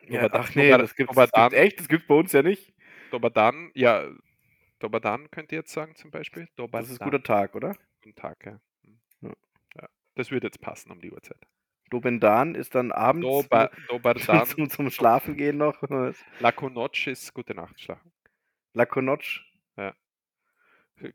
Ja, 0.08 0.22
Dobar- 0.28 0.40
ach 0.40 0.54
nee, 0.54 0.70
das 0.70 0.80
das 0.80 0.96
gibt's 0.96 1.30
Dan. 1.32 1.52
echt, 1.52 1.80
das 1.80 1.88
gibt's 1.88 2.06
bei 2.06 2.14
uns 2.14 2.32
ja 2.32 2.42
nicht. 2.42 2.72
Dobadan, 3.10 3.70
ja, 3.74 4.06
Dobadan 4.78 5.30
könnt 5.30 5.52
ihr 5.52 5.58
jetzt 5.58 5.72
sagen 5.72 5.96
zum 5.96 6.10
Beispiel. 6.10 6.48
Dobadan. 6.56 6.82
Das 6.84 6.90
ist 6.92 7.00
guter 7.00 7.22
Tag, 7.22 7.54
oder? 7.54 7.74
Guten 8.02 8.14
Tag, 8.14 8.46
ja. 8.46 8.52
Ja. 8.52 8.58
Ja. 10.18 10.22
Das 10.22 10.30
würde 10.30 10.46
jetzt 10.48 10.60
passen 10.60 10.90
um 10.90 11.00
die 11.00 11.12
Uhrzeit. 11.12 11.38
Dobendan 11.90 12.54
ist 12.54 12.74
dann 12.74 12.92
abends 12.92 13.26
Doba, 13.26 13.70
Dobardan, 13.88 14.44
zum, 14.46 14.68
zum 14.68 14.90
Schlafen 14.90 15.36
gehen 15.36 15.56
noch. 15.56 15.82
Lakonoc 16.40 17.06
ist 17.06 17.32
gute 17.32 17.54
Nacht 17.54 17.80
schlafen. 17.80 18.12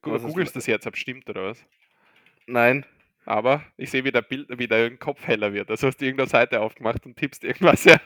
Gu- 0.02 0.12
Was 0.12 0.22
ist 0.24 0.28
Googlest 0.30 0.56
das 0.56 0.66
jetzt, 0.66 0.88
ob 0.88 0.96
stimmt 0.96 1.30
oder 1.30 1.44
was? 1.50 1.64
Nein. 2.48 2.86
Aber 3.26 3.64
ich 3.78 3.90
sehe, 3.92 4.04
wie 4.04 4.12
der 4.12 4.22
Bild, 4.22 4.48
wie 4.58 4.68
dein 4.68 5.00
Kopf 5.00 5.26
heller 5.28 5.54
wird. 5.54 5.70
Also 5.70 5.88
hast 5.88 5.98
du 6.02 6.06
irgendeine 6.06 6.30
Seite 6.30 6.60
aufgemacht 6.62 7.06
und 7.06 7.16
tippst 7.18 7.44
irgendwas, 7.44 7.84
ja. 7.86 7.98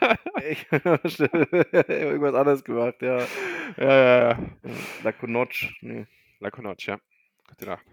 Ich 0.48 0.66
habe 0.70 1.00
irgendwas 1.88 2.34
anderes 2.34 2.62
gemacht, 2.64 2.96
ja. 3.02 3.18
ja, 3.18 3.26
ja, 3.76 4.18
ja. 4.18 4.30
Ja, 4.30 4.38
Lakonoc. 5.04 5.50
Nee. 5.80 6.06
Lakonoc, 6.40 6.84
ja. 6.86 6.98
Gute 7.48 7.66
Nacht. 7.66 7.86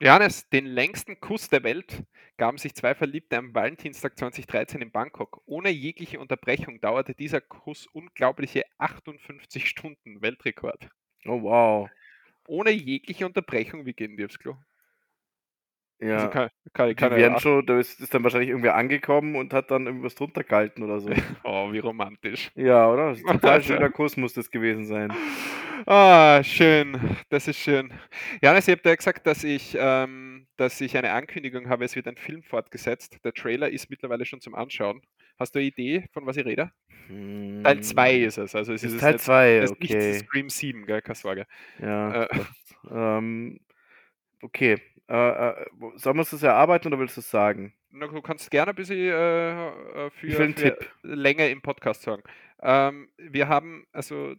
Johannes, 0.00 0.48
den 0.50 0.66
längsten 0.66 1.20
Kuss 1.20 1.48
der 1.48 1.64
Welt 1.64 2.04
gaben 2.36 2.58
sich 2.58 2.74
zwei 2.74 2.94
Verliebte 2.94 3.36
am 3.36 3.54
Valentinstag 3.54 4.16
2013 4.16 4.80
in 4.80 4.92
Bangkok. 4.92 5.42
Ohne 5.44 5.70
jegliche 5.70 6.20
Unterbrechung 6.20 6.80
dauerte 6.80 7.14
dieser 7.14 7.40
Kuss 7.40 7.86
unglaubliche 7.92 8.64
58 8.78 9.68
Stunden 9.68 10.22
Weltrekord. 10.22 10.88
Oh 11.26 11.42
wow. 11.42 11.90
Ohne 12.46 12.70
jegliche 12.70 13.26
Unterbrechung, 13.26 13.86
wie 13.86 13.94
gehen 13.94 14.16
die 14.16 14.24
aufs 14.24 14.38
Klo? 14.38 14.56
Ja. 16.00 16.14
Also 16.16 16.28
kann, 16.28 16.48
kann, 16.72 16.88
die 16.88 16.94
kann 16.94 17.10
werden 17.16 17.38
schon, 17.40 17.66
da 17.66 17.78
ist, 17.78 18.00
ist 18.00 18.14
dann 18.14 18.22
wahrscheinlich 18.22 18.50
irgendwer 18.50 18.76
angekommen 18.76 19.34
und 19.36 19.52
hat 19.52 19.70
dann 19.70 19.86
irgendwas 19.86 20.14
drunter 20.14 20.44
gehalten 20.44 20.82
oder 20.82 21.00
so. 21.00 21.10
Oh, 21.44 21.72
wie 21.72 21.78
romantisch. 21.80 22.50
ja, 22.54 22.88
oder? 22.90 23.14
Total 23.26 23.62
schöner 23.62 23.90
Kuss 23.90 24.16
muss 24.16 24.32
das 24.34 24.50
gewesen 24.50 24.86
sein. 24.86 25.12
Ah, 25.86 26.42
schön. 26.42 26.98
Das 27.30 27.48
ist 27.48 27.58
schön. 27.58 27.92
Johannes, 28.42 28.68
ich 28.68 28.72
habe 28.72 28.82
dir 28.82 28.96
gesagt, 28.96 29.26
dass 29.26 29.44
ich, 29.44 29.76
ähm, 29.78 30.46
dass 30.56 30.80
ich 30.80 30.96
eine 30.96 31.12
Ankündigung 31.12 31.68
habe, 31.68 31.84
es 31.84 31.96
wird 31.96 32.06
ein 32.08 32.16
Film 32.16 32.42
fortgesetzt. 32.42 33.18
Der 33.24 33.32
Trailer 33.32 33.68
ist 33.70 33.88
mittlerweile 33.90 34.24
schon 34.24 34.40
zum 34.40 34.54
Anschauen. 34.54 35.00
Hast 35.38 35.54
du 35.54 35.60
eine 35.60 35.68
Idee, 35.68 36.06
von 36.12 36.26
was 36.26 36.36
ich 36.36 36.44
rede? 36.44 36.70
Teil 37.08 37.80
2 37.80 38.14
Hm, 38.16 38.24
ist 38.24 38.38
es. 38.38 38.54
Also 38.54 38.72
es 38.72 38.82
ist, 38.82 38.94
ist 38.94 39.00
Teil 39.00 39.12
nicht, 39.14 39.24
2, 39.24 39.56
es 39.58 39.70
ist 39.70 39.80
nicht 39.80 39.94
okay. 39.94 40.12
Scream 40.14 40.50
7, 40.50 40.86
gell? 40.86 41.00
Keine 41.00 41.14
Sorge. 41.14 41.46
Ja, 41.80 42.24
Äh. 42.24 42.28
ähm, 42.90 43.60
okay. 44.42 44.78
Äh, 45.08 45.50
äh, 45.50 45.66
sollen 45.96 46.16
wir 46.16 46.20
uns 46.20 46.30
das 46.30 46.42
erarbeiten 46.42 46.88
oder 46.88 46.98
willst 46.98 47.16
du 47.16 47.20
es 47.20 47.30
sagen? 47.30 47.72
Na, 47.90 48.06
du 48.06 48.20
kannst 48.20 48.50
gerne 48.50 48.72
ein 48.72 48.74
bisschen 48.74 48.98
äh, 48.98 49.68
äh, 50.06 50.10
für, 50.10 50.30
für 50.30 50.54
Tipp. 50.54 50.90
Länge 51.02 51.48
im 51.48 51.62
Podcast 51.62 52.02
sagen. 52.02 52.22
Ähm, 52.60 53.08
wir 53.16 53.48
haben, 53.48 53.86
also 53.92 54.34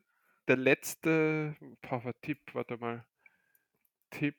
der 0.47 0.58
letzte, 0.58 1.55
was 1.89 2.03
Tipp, 2.21 2.39
warte 2.53 2.77
mal. 2.77 3.03
Tipp. 4.12 4.36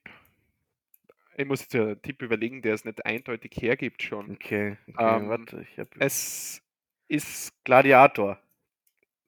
Ich 1.37 1.47
muss 1.47 1.63
jetzt 1.63 1.75
einen 1.75 2.01
Tipp 2.03 2.23
überlegen, 2.23 2.63
der 2.63 2.75
es 2.75 2.85
nicht 2.85 3.05
eindeutig 3.05 3.53
hergibt 3.57 4.03
schon. 4.03 4.33
Okay, 4.33 4.77
okay, 4.89 5.17
Ähm, 5.17 5.29
warte, 5.29 5.63
ich 5.69 5.79
hab 5.79 5.89
Es 5.99 6.63
ist, 7.09 7.53
Gladiator. 7.65 8.39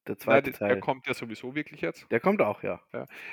Der 0.06 0.14
nein, 0.14 0.18
zweite 0.18 0.50
der, 0.50 0.58
Teil. 0.58 0.68
der 0.68 0.80
kommt 0.80 1.06
ja 1.06 1.14
sowieso 1.14 1.54
wirklich 1.54 1.80
jetzt. 1.80 2.10
Der 2.10 2.20
kommt 2.20 2.42
auch, 2.42 2.62
ja. 2.62 2.80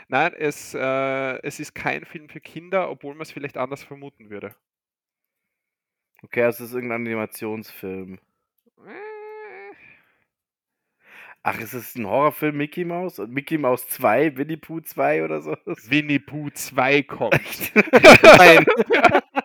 Nein, 0.07 0.33
es, 0.33 0.73
äh, 0.75 1.39
es 1.41 1.59
ist 1.59 1.73
kein 1.73 2.05
Film 2.05 2.29
für 2.29 2.39
Kinder, 2.39 2.89
obwohl 2.89 3.15
man 3.15 3.21
es 3.21 3.31
vielleicht 3.31 3.57
anders 3.57 3.83
vermuten 3.83 4.29
würde. 4.29 4.55
Okay, 6.21 6.43
also 6.43 6.63
es 6.63 6.71
ist 6.71 6.75
irgendein 6.75 7.01
Animationsfilm. 7.01 8.19
Äh, 8.85 9.09
Ach, 11.41 11.57
ist 11.59 11.73
es 11.73 11.95
ein 11.95 12.05
Horrorfilm 12.05 12.57
Mickey 12.57 12.83
Mouse? 12.83 13.17
Und 13.19 13.31
Mickey 13.31 13.57
Mouse 13.57 13.87
2, 13.87 14.35
Winnie 14.35 14.57
Pooh 14.57 14.81
2 14.81 15.23
oder 15.23 15.41
so? 15.41 15.55
Winnie 15.65 16.19
Pooh 16.19 16.49
2 16.49 17.03
kommt. 17.03 17.71
Nein. 18.23 18.65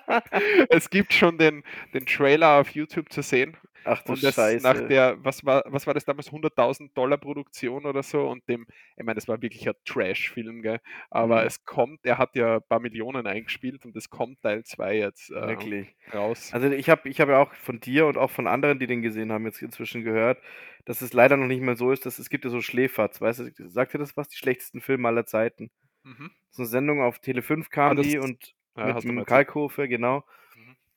es 0.70 0.90
gibt 0.90 1.12
schon 1.12 1.38
den, 1.38 1.62
den 1.92 2.04
Trailer 2.04 2.60
auf 2.60 2.70
YouTube 2.70 3.12
zu 3.12 3.22
sehen. 3.22 3.56
Ach 3.84 4.02
du 4.02 4.14
Und 4.14 4.22
das 4.24 4.34
Scheiße. 4.34 4.58
nach 4.58 4.80
der, 4.82 5.16
was 5.24 5.44
war, 5.44 5.62
was 5.66 5.86
war 5.86 5.94
das 5.94 6.04
damals, 6.04 6.30
100.000 6.32 6.92
Dollar 6.94 7.18
Produktion 7.18 7.86
oder 7.86 8.02
so 8.02 8.28
und 8.28 8.48
dem, 8.48 8.66
ich 8.96 9.04
meine, 9.04 9.14
das 9.16 9.28
war 9.28 9.40
wirklich 9.42 9.66
ein 9.68 9.74
Trash-Film, 9.84 10.62
gell, 10.62 10.80
aber 11.10 11.44
Mhm. 11.44 11.46
es 11.46 11.64
kommt, 11.64 12.04
er 12.06 12.18
hat 12.18 12.36
ja 12.36 12.56
ein 12.56 12.62
paar 12.68 12.80
Millionen 12.80 13.26
eingespielt 13.26 13.84
und 13.86 13.96
es 13.96 14.10
kommt 14.10 14.42
Teil 14.42 14.64
2 14.64 14.96
jetzt 14.96 15.30
äh, 15.30 15.34
Wirklich. 15.40 15.96
raus. 16.12 16.52
Also 16.52 16.68
ich 16.70 16.88
habe 16.90 17.08
ich 17.08 17.20
hab 17.20 17.28
ja 17.28 17.38
auch 17.38 17.54
von 17.54 17.80
dir 17.80 18.06
und 18.06 18.18
auch 18.18 18.30
von 18.30 18.46
anderen, 18.46 18.78
die 18.78 18.86
den 18.86 19.02
gesehen 19.02 19.32
haben, 19.32 19.46
jetzt 19.46 19.62
inzwischen 19.62 20.04
gehört, 20.04 20.40
dass 20.84 21.02
es 21.02 21.12
leider 21.12 21.36
noch 21.36 21.46
nicht 21.48 21.62
mal 21.62 21.76
so 21.76 21.90
ist, 21.92 22.06
dass 22.06 22.18
es 22.20 22.30
gibt 22.30 22.44
ja 22.44 22.50
so 22.50 22.60
Schläferz, 22.60 23.20
weißt 23.20 23.40
du, 23.40 23.68
sagt 23.70 23.94
dir 23.94 23.98
das 23.98 24.16
was? 24.16 24.28
Die 24.28 24.36
schlechtesten 24.36 24.80
Filme 24.80 25.08
aller 25.08 25.26
Zeiten. 25.26 25.70
Mhm. 26.04 26.26
So 26.50 26.62
eine 26.62 26.68
Sendung 26.70 27.02
auf 27.02 27.20
Tele 27.20 27.42
5 27.42 27.70
kam 27.70 27.94
Ah, 27.96 28.02
die 28.02 28.18
und 28.18 28.54
Ja, 28.80 29.00
mit 29.02 29.26
erzählt. 29.26 29.26
Kalkofe, 29.26 29.88
genau. 29.88 30.24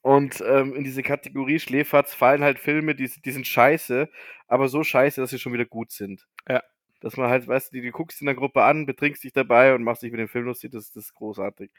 Und 0.08 0.41
ähm, 0.41 0.74
in 0.76 0.84
diese 0.86 1.04
Kategorie 1.04 1.60
Schläferz 1.60 2.13
fallen 2.13 2.41
halt 2.43 2.60
Filme, 2.60 2.96
die, 2.96 3.10
die 3.26 3.32
sind 3.32 3.46
scheiße, 3.46 4.10
aber 4.48 4.70
so 4.70 4.84
scheiße, 4.84 5.20
dass 5.20 5.32
sie 5.32 5.39
schon 5.39 5.54
wieder 5.54 5.65
gut 5.65 5.91
sind. 5.91 6.28
Ja. 6.48 6.62
Dass 7.02 7.17
man 7.17 7.30
halt, 7.30 7.48
weißt 7.48 7.74
du, 7.74 7.82
die, 7.82 7.91
guckst 7.91 8.22
in 8.22 8.28
der 8.28 8.36
Gruppe 8.36 8.63
an, 8.63 8.86
betrinkst 8.86 9.24
dich 9.24 9.34
dabei 9.34 9.76
und 9.76 9.84
machst 9.84 10.04
dich 10.04 10.12
mit 10.12 10.20
dem 10.20 10.30
Film 10.30 10.46
lustig, 10.46 10.72
das, 10.72 10.91
das 10.91 11.06
ist 11.06 11.13
großartig. 11.15 11.72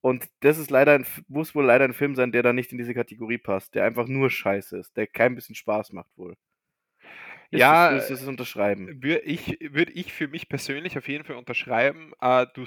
Und 0.00 0.28
das 0.40 0.58
ist 0.58 0.70
leider 0.70 0.92
ein, 0.94 1.06
muss 1.28 1.54
wohl 1.54 1.64
leider 1.64 1.84
ein 1.86 1.94
Film 1.94 2.14
sein, 2.16 2.32
der 2.32 2.42
da 2.42 2.52
nicht 2.52 2.72
in 2.72 2.78
diese 2.78 2.94
Kategorie 2.94 3.38
passt, 3.38 3.74
der 3.74 3.84
einfach 3.84 4.06
nur 4.08 4.30
scheiße 4.30 4.78
ist, 4.78 4.96
der 4.96 5.06
kein 5.08 5.34
bisschen 5.36 5.54
Spaß 5.56 5.92
macht 5.92 6.10
wohl. 6.16 6.36
Ist 7.50 7.70
Ja, 7.70 7.90
es 7.92 8.10
würdest 8.10 8.10
du 8.10 8.14
das 8.14 8.26
unterschreiben? 8.26 8.92
würde 9.02 9.20
ich 9.22 9.58
würde 9.72 9.92
ich 9.92 10.12
für 10.12 10.28
mich 10.28 10.48
persönlich 10.48 10.98
auf 10.98 11.08
jeden 11.08 11.24
Fall 11.24 11.36
unterschreiben. 11.36 12.12
Äh, 12.20 12.46
du 12.54 12.64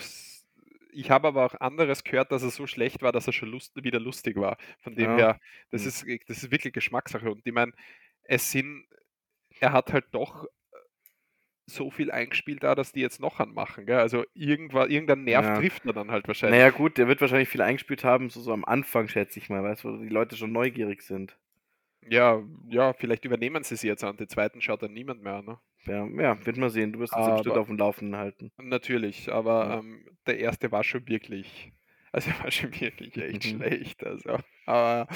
ich 0.98 1.12
habe 1.12 1.28
aber 1.30 1.46
auch 1.46 1.56
anderes 1.62 2.04
gehört, 2.04 2.32
dass 2.32 2.44
er 2.44 2.50
so 2.52 2.68
schlecht 2.68 3.02
war, 3.02 3.12
dass 3.12 3.28
er 3.28 3.34
schon 3.34 3.50
lust 3.50 3.74
wieder 3.84 4.00
lustig 4.00 4.38
war. 4.38 4.58
Von 4.80 4.96
dem 4.96 5.12
Ja. 5.12 5.18
her, 5.18 5.40
das 5.72 5.86
Hm. 5.86 5.88
ist 5.88 6.06
das 6.28 6.40
ist 6.44 6.52
wirklich 6.52 6.74
Geschmackssache 6.74 7.30
und 7.32 7.42
ich 7.46 7.54
meine, 7.54 7.74
es 8.24 8.52
sind 8.52 8.88
er 9.62 9.74
hat 9.74 9.94
halt 9.94 10.08
doch, 10.14 10.46
äh, 10.46 10.48
so 11.68 11.92
viel 11.92 12.12
eingespielt 12.12 12.64
da, 12.64 12.76
dass 12.76 12.92
die 12.94 13.02
jetzt 13.02 13.20
noch 13.20 13.40
einen 13.40 13.54
machen, 13.54 13.86
gell? 13.86 14.00
Also 14.00 14.26
irgendwa 14.34 14.88
irgendein 14.88 15.24
Nerv 15.26 15.50
Ja. 15.50 15.54
trifft 15.54 15.86
er 15.86 15.94
dann 15.94 16.12
halt 16.12 16.28
wahrscheinlich. 16.28 16.64
ja 16.64 16.72
gut, 16.72 16.98
der 16.98 17.08
wird 17.08 17.22
wahrscheinlich 17.22 17.50
viel 17.50 17.62
eingespielt 17.62 18.04
haben, 18.04 18.30
so 18.30 18.42
so 18.42 18.54
am 18.54 18.66
Anfang, 18.66 19.08
schätze 19.10 19.40
ich 19.40 19.50
mal, 19.50 19.64
weißt 19.64 19.84
du, 19.86 20.00
wo 20.00 20.04
die 20.04 20.10
Leute 20.10 20.38
schon 20.38 20.52
neugierig 20.54 21.02
sind. 21.04 21.38
Ja, 22.10 22.44
ja, 22.70 22.94
vielleicht 22.94 23.24
übernehmen 23.26 23.64
sie 23.64 23.76
sie 23.76 23.88
jetzt 23.88 24.04
an. 24.04 24.18
Den 24.18 24.30
zweiten 24.30 24.62
schaut 24.62 24.82
dann 24.84 24.94
niemand 24.94 25.22
mehr, 25.22 25.42
ne? 25.44 25.60
Ja, 25.88 26.06
ja, 26.06 26.46
wird 26.46 26.58
man 26.58 26.70
sehen. 26.70 26.92
Du 26.94 27.00
wirst 27.00 27.16
uns 27.16 27.30
bestimmt 27.32 27.56
Aber 27.56 27.62
aufm 27.62 27.78
Laufenden 27.78 28.18
halten. 28.18 28.52
Natürlich, 28.58 29.32
aber, 29.32 29.70
Ja. 29.70 29.80
ähm, 29.80 30.06
der 30.26 30.40
erste 30.40 30.72
war 30.72 30.84
schon 30.84 31.08
wirklich 31.08 31.72
also, 32.12 32.30
er 32.32 32.44
war 32.44 32.52
schon 32.52 32.72
wirklich 32.80 33.16
echt 33.18 33.46
Mhm. 33.46 33.58
schlecht, 33.60 34.04
also. 34.06 34.40
Aber 34.66 35.08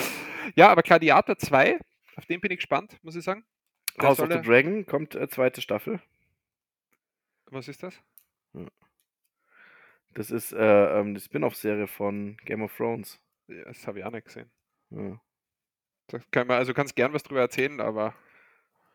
ja, 0.56 0.70
aber 0.70 0.82
Gladiator 0.84 1.38
2, 1.38 1.80
auf 2.16 2.26
den 2.26 2.42
bin 2.42 2.52
ich 2.52 2.58
gespannt, 2.60 2.98
muss 3.02 3.16
ich 3.16 3.24
sagen. 3.24 3.44
Der 4.00 4.10
House 4.10 4.20
of 4.20 4.32
the 4.32 4.42
Dragon 4.42 4.86
kommt, 4.86 5.16
äh, 5.16 5.28
2. 5.28 5.62
Staffel. 5.62 6.02
Was 7.52 7.68
ist 7.68 7.84
das? 7.84 8.02
Ja. 8.54 8.68
Das 10.14 10.30
ist, 10.32 10.52
äh, 10.52 11.00
ähm, 11.00 11.14
'ne 11.14 11.20
Spin-off-Serie 11.20 11.88
von 11.88 12.38
Game 12.46 12.62
of 12.64 12.76
Thrones. 12.76 13.20
Ja, 13.48 13.64
das 13.66 13.88
habe 13.88 14.00
ich 14.00 14.06
auch 14.06 14.12
nicht 14.12 14.26
gesehen. 14.26 14.52
Ja. 14.90 15.22
Können 16.32 16.50
wir 16.50 16.56
also, 16.56 16.74
kannst 16.74 16.96
gern 16.96 17.14
was 17.14 17.24
drüber 17.24 17.42
erzählen, 17.42 17.80
aber 17.80 18.14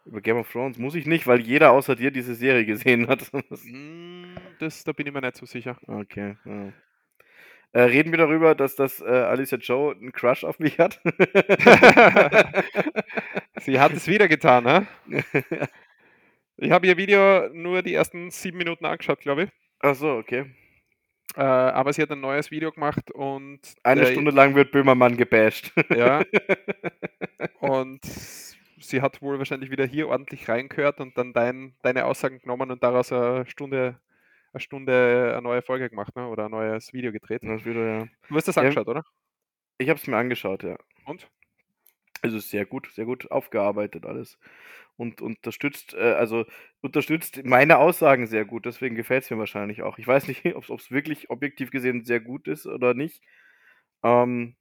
Über 0.06 0.20
Game 0.20 0.36
of 0.36 0.50
Thrones 0.50 0.78
muss 0.78 0.94
ich 0.94 1.06
nicht, 1.06 1.26
weil 1.26 1.40
jeder 1.40 1.72
außer 1.72 1.96
dir 1.96 2.12
diese 2.12 2.34
Serie 2.36 2.64
gesehen 2.64 3.08
hat. 3.08 3.30
Das 3.50 3.64
Hm, 3.64 4.34
das 4.60 4.84
da 4.84 4.92
bin 4.92 5.06
ich 5.06 5.12
mir 5.12 5.20
nicht 5.20 5.36
so 5.36 5.46
sicher. 5.46 5.76
Okay, 5.86 6.36
ja. 6.44 6.72
Äh, 7.72 7.80
reden 7.82 8.12
wir 8.12 8.18
darüber, 8.18 8.54
dass 8.54 8.76
dass, 8.76 9.00
äh, 9.00 9.04
Alicia 9.06 9.58
Joe 9.58 9.94
'n 9.94 10.12
Crush 10.12 10.44
auf 10.44 10.58
mich 10.58 10.78
hat? 10.78 11.00
Sie 13.60 13.80
hat 13.80 13.92
es 13.92 14.06
wieder 14.08 14.28
getan, 14.28 14.64
ne? 14.64 14.86
Ich 16.56 16.70
habe 16.70 16.86
ihr 16.86 16.96
Video 16.96 17.48
nur 17.52 17.82
die 17.82 17.94
ersten 17.94 18.30
7 18.30 18.56
Minuten 18.56 18.86
angeschaut, 18.86 19.20
glaube 19.20 19.44
ich. 19.44 19.50
Ach 19.80 19.94
so, 19.94 20.12
okay. 20.12 20.46
Äh, 21.36 21.42
aber 21.42 21.92
sie 21.92 22.02
hat 22.02 22.10
ein 22.10 22.20
neues 22.20 22.50
Video 22.50 22.72
gemacht 22.72 23.10
und 23.10 23.60
Eine 23.82 24.02
der 24.02 24.12
Stunde 24.12 24.30
lang 24.30 24.54
wird 24.54 24.72
Böhmermann 24.72 25.16
gebasht. 25.16 25.72
Ja. 25.94 26.22
Und 27.60 28.00
sie 28.90 29.02
hat 29.02 29.22
wohl 29.22 29.38
wahrscheinlich 29.38 29.70
wieder 29.70 29.86
hier 29.86 30.08
ordentlich 30.08 30.48
reingehört 30.48 31.00
und 31.00 31.18
dann 31.18 31.32
dein 31.32 31.76
deine 31.82 32.04
Aussagen 32.06 32.38
genommen 32.40 32.70
und 32.70 32.82
daraus 32.82 33.10
'ne 33.12 33.44
Stunde 33.48 34.00
'ne 34.54 34.60
Stunde 34.60 35.32
eine 35.34 35.42
neue 35.42 35.62
Folge 35.62 35.90
gemacht, 35.90 36.16
ne, 36.16 36.28
oder 36.28 36.46
ein 36.46 36.50
neues 36.52 36.92
Video 36.92 37.12
gedreht. 37.12 37.44
Video, 37.64 37.84
ja. 37.86 38.08
Du 38.28 38.36
hast 38.36 38.48
das 38.48 38.58
Ja. 38.60 38.76
angeschaut, 38.76 38.88
oder? 38.88 39.04
Ich 39.80 39.88
habe 39.90 39.98
es 40.00 40.06
mir 40.06 40.16
angeschaut, 40.16 40.62
ja. 40.62 40.76
Und? 41.06 41.28
Also, 42.22 42.38
sehr 42.38 42.64
gut 42.66 42.90
sehr 42.94 43.04
gut 43.04 43.30
aufgearbeitet 43.30 44.06
alles 44.06 44.38
und 44.96 45.20
unterstützt 45.20 45.94
äh, 45.94 46.12
also, 46.14 46.44
unterstützt 46.80 47.44
meine 47.44 47.78
Aussagen 47.78 48.26
sehr 48.26 48.44
gut, 48.46 48.64
deswegen 48.66 48.94
gefällt's 48.96 49.30
mir 49.30 49.38
wahrscheinlich 49.38 49.82
auch. 49.82 49.98
Ich 49.98 50.06
weiß 50.06 50.26
nicht, 50.28 50.44
ob's 50.56 50.70
ob's 50.70 50.90
wirklich 50.90 51.30
objektiv 51.30 51.70
gesehen 51.70 52.04
sehr 52.04 52.20
gut 52.20 52.48
ist 52.48 52.66
oder 52.66 52.94
nicht. 52.94 53.22
Ähm, 54.04 54.56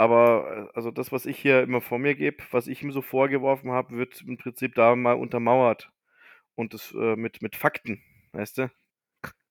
aber, 0.00 0.70
äh, 0.72 0.76
also, 0.76 0.90
das, 0.92 1.12
was 1.12 1.26
ich 1.26 1.38
hier 1.38 1.62
immer 1.62 1.80
vor 1.82 1.98
mir 1.98 2.14
gebe, 2.16 2.42
was 2.52 2.68
ich 2.68 2.82
ihm 2.82 2.92
so 2.92 3.02
vorgeworfen 3.02 3.70
habe, 3.72 3.96
wird 3.96 4.22
im 4.26 4.38
Prinzip 4.38 4.74
da 4.76 4.96
mal 4.96 5.14
untermauert 5.14 5.92
und 6.56 6.74
das, 6.74 6.92
äh, 6.94 7.16
mit 7.16 7.42
mit 7.42 7.56
Fakten, 7.56 8.02
weißt 8.32 8.58
du? 8.58 8.70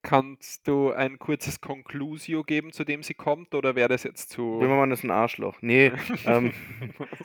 Kannst 0.01 0.67
du 0.67 0.91
ein 0.93 1.19
kurzes 1.19 1.59
Conclusio 1.61 2.43
geben, 2.43 2.71
zu 2.71 2.85
dem 2.85 3.03
sie 3.03 3.13
kommt, 3.13 3.53
oder 3.53 3.75
wäre 3.75 3.89
das 3.89 4.03
jetzt 4.03 4.29
zu 4.29 4.59
Böhmermann 4.59 4.91
ist 4.91 5.03
'n 5.05 5.11
Arschloch. 5.11 5.61
Ne, 5.61 5.93
ähm, 6.25 6.51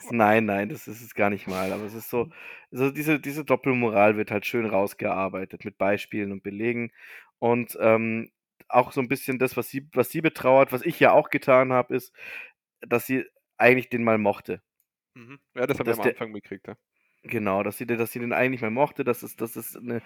nein, 0.09 0.45
nein, 0.45 0.69
das 0.69 0.87
ist 0.87 1.01
es 1.01 1.13
gar 1.15 1.29
nicht 1.29 1.47
mal, 1.47 1.73
aber 1.73 1.83
es 1.83 1.93
ist 1.93 2.09
so 2.09 2.27
so 2.71 2.91
diese 2.91 3.19
diese 3.19 3.43
Doppelmoral 3.45 4.15
wird 4.17 4.31
halt 4.31 4.45
schön 4.45 4.65
rausgearbeitet 4.65 5.65
mit 5.65 5.77
Beispielen 5.77 6.31
und 6.31 6.43
Belegen 6.43 6.91
und, 7.39 7.77
ähm, 7.81 8.29
auch 8.69 8.91
so 8.93 9.01
'n 9.01 9.07
bisschen 9.09 9.37
das, 9.37 9.57
was 9.57 9.69
sie 9.69 9.89
was 9.93 10.09
sie 10.11 10.21
betrauert, 10.21 10.71
was 10.71 10.81
ich 10.83 10.99
ja 10.99 11.11
auch 11.11 11.29
getan 11.29 11.73
habe, 11.73 11.93
ist, 11.95 12.13
dass 12.87 13.05
sie 13.07 13.25
eigentlich 13.57 13.89
den 13.89 14.03
mal 14.03 14.17
mochte. 14.17 14.61
Mhm. 15.15 15.39
Ja, 15.55 15.65
das 15.65 15.79
habe 15.79 15.89
ich 15.89 15.93
Dass 15.93 15.99
am 15.99 16.01
Anfang 16.01 16.31
mitgekriegt, 16.31 16.67
ja. 16.67 16.75
Genau, 17.23 17.63
dass 17.63 17.77
sie 17.77 17.87
den 17.87 17.97
dass 17.97 18.11
sie 18.11 18.19
den 18.19 18.33
eigentlich 18.33 18.61
mal 18.61 18.69
mochte, 18.69 19.03
dass 19.03 19.23
es 19.23 19.35
dass 19.35 19.55
es 19.55 19.73
'ne 19.81 20.01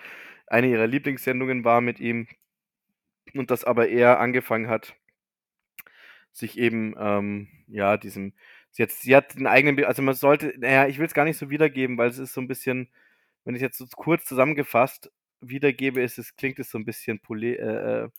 eine 0.48 0.68
ihrer 0.70 0.88
Lieblingssendungen 0.88 1.66
war 1.66 1.82
mit 1.82 2.00
ihm 2.00 2.28
und 3.36 3.52
dass 3.52 3.64
aber 3.66 3.90
er 3.90 4.20
angefangen 4.20 4.70
hat 4.70 4.96
sich 6.36 6.58
eben, 6.58 6.96
ähm, 6.98 7.48
ja, 7.68 7.98
diesem 7.98 8.34
sie 8.72 8.84
hat 8.84 8.92
sie 8.92 9.16
hat 9.16 9.36
'n 9.36 9.48
eigenen 9.48 9.84
also, 9.86 10.02
man 10.04 10.14
sollte 10.14 10.54
na 10.58 10.70
ja, 10.70 10.88
ich 10.88 11.00
will's 11.00 11.14
gar 11.14 11.26
nicht 11.26 11.38
so 11.38 11.50
wiedergeben, 11.50 11.98
weil 11.98 12.10
es 12.10 12.20
ist 12.20 12.34
so 12.34 12.42
'n 12.42 12.48
bisschen 12.48 12.90
wenn 13.46 13.56
ich 13.56 13.62
jetzt 13.62 13.78
so 13.80 13.86
kurz 13.96 14.26
zusammengefasst 14.26 15.12
wiedergebe, 15.42 16.02
ist 16.02 16.20
es 16.20 16.36
klingt 16.36 16.60
es 16.60 16.70
so 16.72 16.78
'n 16.78 16.86
bisschen 16.86 17.20
pole 17.20 17.58
äh, 17.58 18.04
äh, 18.06 18.10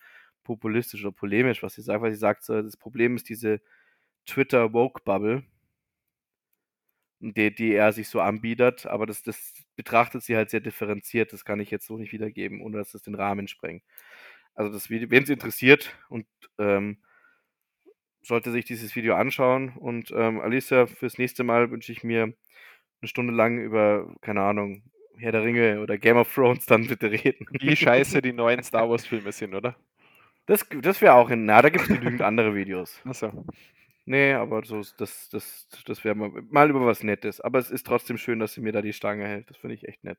populistisch 0.44 1.02
oder 1.04 1.12
polemisch, 1.12 1.62
was 1.62 1.74
sie 1.74 1.82
sagt, 1.82 2.02
weil 2.02 2.10
sie 2.12 2.18
sagt 2.18 2.42
so: 2.44 2.60
„Das 2.62 2.76
Problem 2.76 3.14
ist 3.16 3.28
diese 3.28 3.60
Twitter 4.30 4.72
Woke 4.72 5.02
Bubble“ 5.04 5.44
die 7.22 7.54
die 7.54 7.74
er 7.74 7.92
sich 7.92 8.08
so 8.08 8.20
anbietet, 8.20 8.86
aber 8.86 9.04
das 9.06 9.22
das 9.22 9.52
betrachtet 9.76 10.22
sie 10.22 10.36
halt 10.36 10.48
sehr 10.50 10.60
differenziert. 10.60 11.32
Das 11.34 11.44
kann 11.44 11.60
ich 11.60 11.70
jetzt 11.70 11.86
so 11.86 11.98
nicht 11.98 12.12
wiedergeben, 12.12 12.62
ohne 12.62 12.78
dass 12.78 12.92
das 12.92 13.02
den 13.02 13.14
Rahmen 13.14 13.46
sprengt. 13.46 13.82
Also, 14.54 14.72
das 14.72 14.88
Video 14.90 15.10
wen's 15.10 15.28
interessiert 15.30 15.94
und, 16.08 16.26
ähm 16.58 17.00
sollte 18.22 18.50
sich 18.52 18.64
dieses 18.66 18.94
Video 18.96 19.14
anschauen 19.14 19.70
und, 19.78 20.10
ähm, 20.14 20.40
Alicia, 20.40 20.86
fürs 20.86 21.16
nächste 21.18 21.42
Mal 21.44 21.70
wünsche 21.70 21.92
ich 21.92 22.04
mir 22.04 22.26
'ne 23.02 23.08
Stunde 23.08 23.32
lang 23.34 23.58
über, 23.60 24.14
keine 24.22 24.42
Ahnung, 24.42 24.82
Herr 25.18 25.32
der 25.32 25.44
Ringe 25.44 25.80
oder 25.82 25.98
Game 25.98 26.16
of 26.18 26.32
Thrones 26.34 26.66
dann 26.66 26.86
bitte 26.88 27.10
reden. 27.12 27.46
Wie 27.60 27.76
scheiße 27.76 28.22
die 28.22 28.32
neuen 28.34 28.62
Star 28.62 28.90
Wars 28.90 29.06
Filme 29.06 29.32
sind, 29.32 29.54
oder? 29.54 29.76
Das 30.46 30.66
das 30.82 31.00
wäre 31.02 31.14
auch 31.14 31.30
in 31.30 31.46
na, 31.46 31.62
da 31.62 31.70
gibt's 31.70 31.90
genügend 31.90 32.22
andere 32.22 32.54
Videos. 32.54 33.00
Ach 33.06 33.14
so. 34.10 34.16
Ne, 34.16 34.34
aber 34.38 34.64
so 34.64 34.82
das 34.98 35.28
das 35.30 35.68
das 35.86 36.04
wäre 36.04 36.14
mal 36.14 36.30
mal 36.50 36.70
über 36.70 36.84
was 36.86 37.02
Nettes. 37.02 37.40
Aber 37.40 37.58
es 37.58 37.70
ist 37.70 37.86
trotzdem 37.86 38.18
schön, 38.18 38.38
dass 38.40 38.54
sie 38.54 38.60
mir 38.60 38.72
da 38.72 38.82
die 38.82 38.92
Stange 38.92 39.26
hält. 39.26 39.50
Das 39.50 39.56
finde 39.58 39.74
ich 39.74 39.88
echt 39.88 40.04
nett. 40.04 40.18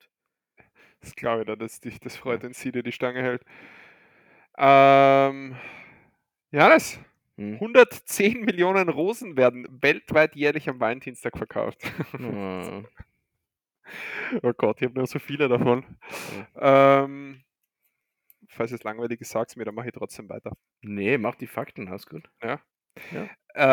Das 1.01 1.15
glaube 1.15 1.41
ich 1.41 1.47
dir, 1.47 1.57
dass 1.57 1.79
dich 1.81 1.99
das 1.99 2.15
freut, 2.17 2.43
wenn 2.43 2.53
sie 2.53 2.71
dir 2.71 2.83
die 2.83 2.91
Stange 2.91 3.21
hält. 3.23 3.43
Ähm, 4.57 5.55
Johannes, 6.51 6.99
Mhm. 7.37 7.61
110.000.000 7.61 8.89
Rosen 8.89 9.37
werden 9.37 9.67
weltweit 9.81 10.35
jährlich 10.35 10.69
am 10.69 10.79
Valentinstag 10.79 11.37
verkauft. 11.37 11.79
Ah. 12.19 12.83
Oh 14.43 14.53
Gott, 14.53 14.77
ich 14.81 14.85
habe 14.87 14.95
nur 14.97 15.07
so 15.07 15.19
viele 15.19 15.47
davon. 15.47 15.83
Ja. 16.55 17.03
Ähm, 17.05 17.43
falls 18.49 18.71
es 18.71 18.83
langweilig 18.83 19.21
ist, 19.21 19.31
sag's 19.31 19.55
mir, 19.55 19.65
dann 19.65 19.75
mache 19.75 19.87
ich 19.87 19.93
trotzdem 19.93 20.29
weiter. 20.29 20.55
Ne, 20.81 21.17
mach 21.17 21.35
die 21.35 21.47
Fakten, 21.47 21.87
alles 21.87 22.05
gut. 22.05 22.29
Ja. 22.43 22.61
Ja. 23.11 23.29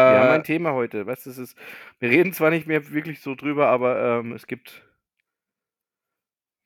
Wir 0.07 0.19
haben 0.21 0.31
ein 0.31 0.43
Äh 0.43 0.45
Thema 0.45 0.73
heute. 0.73 1.07
Weißt 1.07 1.27
du, 1.27 1.31
es 1.31 1.39
ist 1.39 1.57
wir 2.01 2.11
reden 2.11 2.33
zwar 2.33 2.51
nicht 2.51 2.67
mehr 2.67 2.91
wirklich 2.93 3.21
so 3.21 3.35
drüber, 3.35 3.69
aber, 3.69 4.21
ähm, 4.21 4.33
es 4.33 4.47
gibt 4.47 4.85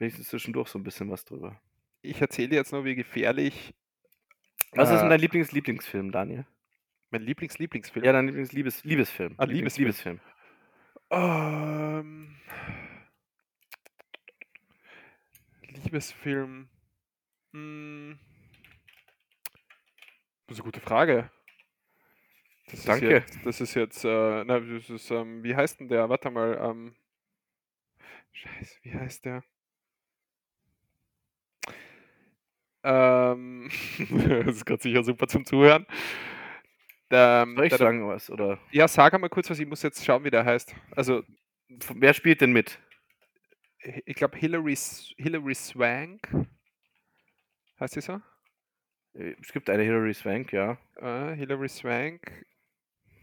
wenigstens 0.00 0.28
zwischendurch 0.28 0.68
so 0.68 0.78
'n 0.78 0.82
bisschen 0.84 1.10
was 1.10 1.24
drüber. 1.24 1.60
Ich 2.04 2.20
erzähle 2.20 2.48
dir 2.48 2.56
jetzt 2.56 2.72
nur, 2.72 2.84
wie 2.84 2.96
gefährlich 2.96 3.74
Was 4.74 4.90
ist 4.90 5.00
denn 5.00 5.08
äh 5.08 5.10
dein 5.10 5.20
Lieblings-Lieblingsfilm, 5.20 6.12
Daniel? 6.12 6.46
mein 7.12 7.22
Lieblings-Lieblingsfilm? 7.22 8.04
Ja, 8.04 8.12
dein 8.12 8.26
Lieblings-Liebes 8.26 8.84
Liebesfilm. 8.84 9.38
Ah, 9.38 9.44
Liebesfilm. 9.44 9.96
Lieblings-Liebesfilm. 9.96 10.20
Ähm 11.10 12.36
Liebesfilm. 15.68 16.68
Hm. 17.54 18.18
Das 20.48 20.56
ist 20.56 20.60
'ne 20.60 20.64
gute 20.64 20.80
Frage. 20.80 21.30
Das 22.72 22.80
ist 22.80 22.88
Danke. 22.88 23.08
jetzt 23.10 23.38
das 23.46 23.60
ist 23.60 23.74
jetzt, 23.74 24.04
äh 24.04 24.44
na, 24.44 24.58
das 24.60 24.90
ist, 24.90 25.10
ähm 25.10 25.42
wie 25.44 25.54
heißt 25.54 25.80
'n 25.80 25.88
der? 25.88 26.08
Warte 26.08 26.30
mal, 26.30 26.58
ähm 26.60 26.94
Scheiße, 28.32 28.78
wie 28.82 28.94
heißt 28.94 29.24
der? 29.26 29.44
Ähm, 32.84 33.70
das 34.46 34.56
ist 34.56 34.66
grad 34.66 34.82
sicher 34.82 35.04
super 35.04 35.28
zum 35.28 35.44
Zuhören. 35.44 35.86
Ähm, 37.10 37.54
Soll 37.56 37.66
ich 37.66 37.70
der 37.70 37.78
sagen 37.78 38.08
was, 38.08 38.30
oder? 38.30 38.58
Ja, 38.70 38.88
sag 38.88 39.12
einmal 39.14 39.30
kurz 39.30 39.50
was, 39.50 39.58
ich 39.58 39.66
muss 39.66 39.82
jetzt 39.82 40.04
schauen, 40.04 40.24
wie 40.24 40.30
der 40.30 40.44
heißt. 40.44 40.74
Also 40.96 41.22
wer 41.94 42.14
spielt 42.14 42.40
denn 42.40 42.52
mit? 42.52 42.78
Ich 44.06 44.16
glaube, 44.16 44.36
Hilary 44.38 44.72
S 44.72 45.12
Hilary 45.18 45.54
Swank. 45.54 46.28
Heißt 47.78 47.96
die 47.96 48.00
so? 48.00 48.20
Äh, 49.14 49.34
es 49.40 49.52
gibt 49.52 49.68
eine 49.68 49.82
Hilary 49.82 50.14
Swank, 50.14 50.52
ja. 50.52 50.78
Äh, 50.96 51.34
Hilary 51.36 51.68
Swank. 51.68 52.46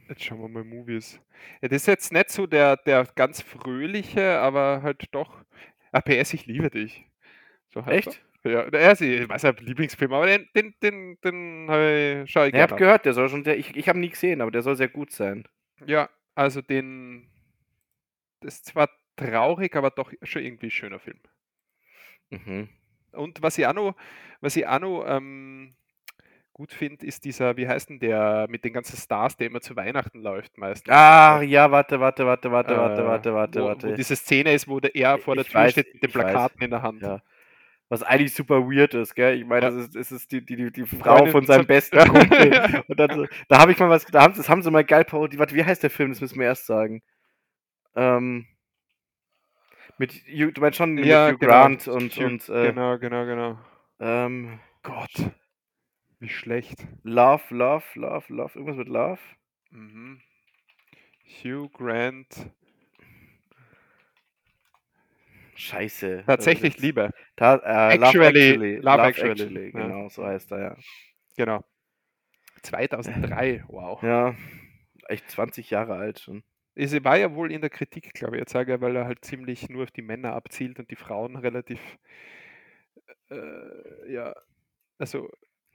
Jetzt 0.10 0.24
schauen 0.26 0.42
wir 0.42 0.50
mal 0.50 0.64
Movies. 0.66 1.22
Ja, 1.62 1.70
das 1.70 1.84
ist 1.84 1.88
jetzt 1.88 2.12
nicht 2.12 2.30
so 2.32 2.48
der 2.48 2.78
der 2.78 3.06
ganz 3.16 3.42
fröhliche, 3.42 4.40
aber 4.40 4.82
halt 4.84 5.08
doch 5.12 5.46
Ah, 5.92 6.02
PS, 6.02 6.34
ich 6.34 6.46
liebe 6.46 6.70
dich. 6.70 7.06
So 7.70 7.86
heißt 7.86 8.08
Echt? 8.08 8.26
er. 8.44 8.52
Ja, 8.52 8.62
er 8.70 8.92
ist, 8.94 9.02
ich 9.02 9.28
weiß 9.30 9.44
nicht, 9.44 9.62
Lieblingsfilm, 9.62 10.14
aber 10.14 10.26
den, 10.28 10.48
den, 10.56 10.76
den, 10.82 11.20
den 11.22 11.70
äh, 11.70 12.28
schaue 12.28 12.48
ich 12.50 12.54
Ich 12.54 12.62
habe 12.62 12.74
gerne. 12.74 12.74
an. 12.76 12.78
gehört, 12.78 13.06
der 13.06 13.14
soll 13.14 13.30
schon 13.30 13.44
sehr, 13.44 13.58
ich, 13.58 13.76
ich 13.76 13.90
habe 13.90 14.00
nie 14.00 14.10
gesehen, 14.10 14.42
aber 14.42 14.52
der 14.52 14.62
soll 14.62 14.76
sehr 14.76 14.90
gut 14.90 15.12
sein. 15.12 15.48
Ja, 15.86 16.10
also 16.36 16.62
den, 16.62 17.30
das 18.42 18.56
ist 18.56 18.66
zwar 18.68 18.90
traurig, 19.16 19.76
aber 19.76 19.92
doch 19.92 20.12
schon 20.24 20.44
irgendwie 20.44 20.68
ein 20.68 20.72
schöner 20.72 21.00
Film. 21.00 21.20
Mhm. 22.30 22.70
Und 23.12 23.42
was 23.42 23.58
ich 23.58 23.66
auch 23.66 23.74
noch, 23.74 23.96
was 24.42 24.56
ich 24.56 24.68
auch 24.68 24.80
noch 24.80 25.06
ähm, 25.08 25.76
gut 26.60 26.74
finde, 26.74 27.06
ist 27.06 27.24
dieser, 27.24 27.56
wie 27.56 27.70
heißt 27.70 27.90
denn 27.90 28.00
der 28.00 28.48
mit 28.50 28.66
den 28.66 28.74
ganzen 28.74 28.98
Stars, 28.98 29.38
der 29.38 29.48
immer 29.48 29.62
zu 29.62 29.78
Weihnachten 29.78 30.20
läuft 30.22 30.58
meistens. 30.58 30.94
Ah, 30.94 31.42
ja, 31.42 31.72
warte, 31.72 32.02
warte, 32.02 32.26
warte, 32.26 32.52
warte, 32.52 32.74
Äh, 32.74 32.78
warte, 32.78 33.06
warte, 33.06 33.34
warte, 33.34 33.60
wo, 33.62 33.64
wo 33.64 33.68
warte. 33.70 33.94
diese 33.96 34.18
Szene 34.18 34.54
ist, 34.54 34.68
wo 34.68 34.82
der, 34.82 34.94
er 34.94 35.18
vor 35.20 35.36
der 35.36 35.46
Ich 35.46 35.52
Tür 35.52 35.62
weiß, 35.62 35.72
steht 35.72 35.94
mit 35.94 36.04
den 36.04 36.10
ich 36.10 36.16
weiß. 36.16 36.24
Plakaten 36.26 36.62
in 36.62 36.70
der 36.72 36.82
Hand. 36.82 37.02
Ja. 37.02 37.22
Was 37.88 38.04
eigentlich 38.04 38.34
super 38.34 38.62
weird 38.70 38.94
ist, 38.94 39.16
gell? 39.16 39.38
Ich 39.40 39.46
meine, 39.46 39.68
Ja. 39.68 39.72
das 39.72 39.86
ist, 39.86 39.96
das 39.96 40.12
ist 40.12 40.32
die, 40.34 40.46
die, 40.46 40.58
die, 40.58 40.72
die 40.72 40.86
Frau 40.86 41.16
Freundin 41.16 41.32
von 41.32 41.46
seinem 41.46 41.66
besten. 41.66 41.98
Kumpel. 42.10 42.84
Und 42.90 43.00
dann, 43.00 43.28
da 43.48 43.60
habe 43.60 43.72
ich 43.72 43.80
mal 43.80 43.90
was, 43.90 44.06
da 44.06 44.22
haben, 44.22 44.34
das 44.36 44.50
haben 44.50 44.62
sie 44.62 44.70
mal 44.70 44.84
geil 44.84 45.06
parodiert. 45.06 45.40
Warte, 45.40 45.56
wie 45.56 45.64
heißt 45.64 45.82
der 45.82 45.90
Film? 45.90 46.10
Das 46.10 46.20
müssen 46.20 46.38
wir 46.40 46.46
erst 46.46 46.66
sagen. 46.66 47.02
Ähm, 47.96 48.46
mit, 49.98 50.14
du 50.28 50.62
meinst 50.62 50.78
schon 50.78 50.92
mit 50.96 51.06
Ja, 51.06 51.30
Hugh 51.30 51.38
genau. 51.38 51.52
Grant 51.52 51.88
und, 51.88 52.18
und 52.18 52.50
äh, 52.50 52.68
genau, 52.68 52.98
genau, 53.00 53.26
genau. 53.26 53.58
ähm, 54.02 54.60
Gott, 54.84 55.32
wie 56.20 56.30
schlecht. 56.30 56.88
Love, 57.04 57.44
Love, 57.54 57.86
Love, 57.96 58.34
Love, 58.34 58.52
irgendwas 58.60 58.78
mit 58.78 58.88
Love? 58.90 59.20
Mhm. 59.72 60.22
Hugh 61.44 61.70
Grant. 61.70 62.52
Scheiße. 65.56 66.24
Tatsächlich 66.26 66.76
Also, 66.76 66.86
Liebe. 66.86 67.10
Ta 67.36 67.56
äh, 67.56 67.96
Love 67.98 68.06
Actually, 68.08 68.50
Actually. 68.50 68.76
Love 68.78 69.02
Actually, 69.04 69.66
ja. 69.66 69.72
Genau, 69.72 70.10
so 70.10 70.26
heißt 70.26 70.52
er, 70.54 70.60
ja. 70.62 70.76
Genau. 71.38 71.64
2003, 72.64 73.64
wow. 73.68 74.02
Ja, 74.04 74.36
echt 75.08 75.30
20 75.30 75.70
Jahre 75.70 75.96
alt 75.96 76.20
schon. 76.20 76.44
Es 76.76 76.94
war 77.04 77.18
ja 77.18 77.34
wohl 77.36 77.52
in 77.52 77.62
der 77.62 77.70
Kritik, 77.70 78.14
glaube 78.14 78.38
ich, 78.38 78.40
jetzt 78.42 78.52
sage 78.54 78.76
ich, 78.76 78.82
weil 78.82 78.96
er 78.96 79.06
halt 79.06 79.26
ziemlich 79.26 79.70
nur 79.70 79.84
auf 79.84 79.92
die 79.92 80.02
Männer 80.02 80.34
abzielt 80.34 80.80
und 80.80 80.90
die 80.92 80.96
Frauen 80.96 81.36
relativ, 81.36 81.80
äh, 83.30 84.12
ja, 84.12 84.34
also 85.00 85.30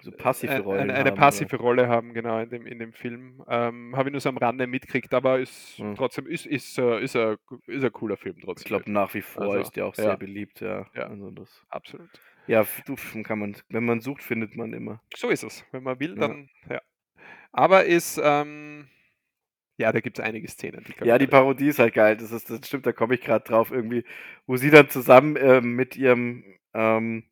So 0.05 0.13
passive 0.13 0.61
Rollen. 0.61 0.81
eine, 0.83 0.95
eine 0.95 1.11
haben, 1.11 1.17
passive 1.17 1.57
Rolle 1.57 1.89
haben, 1.89 2.13
genau, 2.13 2.39
in 2.41 2.51
dem, 2.51 2.67
in 2.67 2.79
dem 2.79 2.93
Film. 2.93 3.43
Ähm, 3.49 3.97
Habe 3.97 4.09
ich 4.09 4.13
nur 4.13 4.21
so 4.21 4.29
am 4.29 4.37
Rande 4.37 4.67
mitgekriegt, 4.67 5.15
aber 5.15 5.39
ist 5.41 5.79
Hm. 5.79 5.95
trotzdem, 5.95 6.27
ist, 6.27 6.47
ist, 6.47 6.79
äh, 6.79 7.01
ist, 7.03 7.17
ein, 7.17 7.37
ist 7.67 7.85
ein 7.85 7.93
cooler 7.93 8.17
Film 8.17 8.37
Ich 8.39 8.45
trotzdem. 8.45 8.69
glaube, 8.69 8.91
nach 8.91 9.13
wie 9.15 9.23
vor 9.23 9.43
Also, 9.45 9.59
ist 9.59 9.77
der 9.77 9.87
auch 9.87 9.97
ja. 9.97 10.05
sehr 10.05 10.17
beliebt, 10.17 10.61
ja. 10.61 10.87
Ja. 10.95 11.07
Also 11.07 11.31
das, 11.31 11.65
Absolut. 11.71 12.09
ja, 12.47 12.67
du, 12.87 12.97
kann 13.23 13.39
man, 13.39 13.57
wenn 13.71 13.85
man 13.85 14.01
sucht, 14.01 14.23
findet 14.23 14.57
man 14.57 14.73
immer. 14.73 15.01
So 15.17 15.29
ist 15.31 15.43
es. 15.43 15.65
Wenn 15.73 15.83
man 15.83 15.99
will, 16.01 16.11
Ja. 16.11 16.29
dann, 16.29 16.49
ja. 16.69 16.81
Aber 17.53 17.85
ist, 17.85 18.21
ähm, 18.23 18.89
ja, 19.77 19.91
da 19.91 20.01
gibt 20.01 20.19
es 20.19 20.25
einige 20.25 20.49
Szenen. 20.49 20.85
Die 20.85 21.07
Ja, 21.07 21.19
die 21.19 21.27
Parodie 21.27 21.69
ist 21.69 21.79
halt 21.79 21.95
geil. 21.95 22.17
Das 22.17 22.31
ist, 22.31 22.49
das 22.51 22.67
stimmt, 22.67 22.87
da 22.87 22.93
komme 22.93 23.15
ich 23.15 23.23
gerade 23.23 23.45
drauf 23.45 23.71
irgendwie, 23.73 24.05
wo 24.47 24.57
sie 24.57 24.71
dann 24.71 24.89
zusammen 24.89 25.37
ähm, 25.41 25.75
mit 25.75 25.97
ihrem, 25.97 26.45
ähm, 26.75 27.25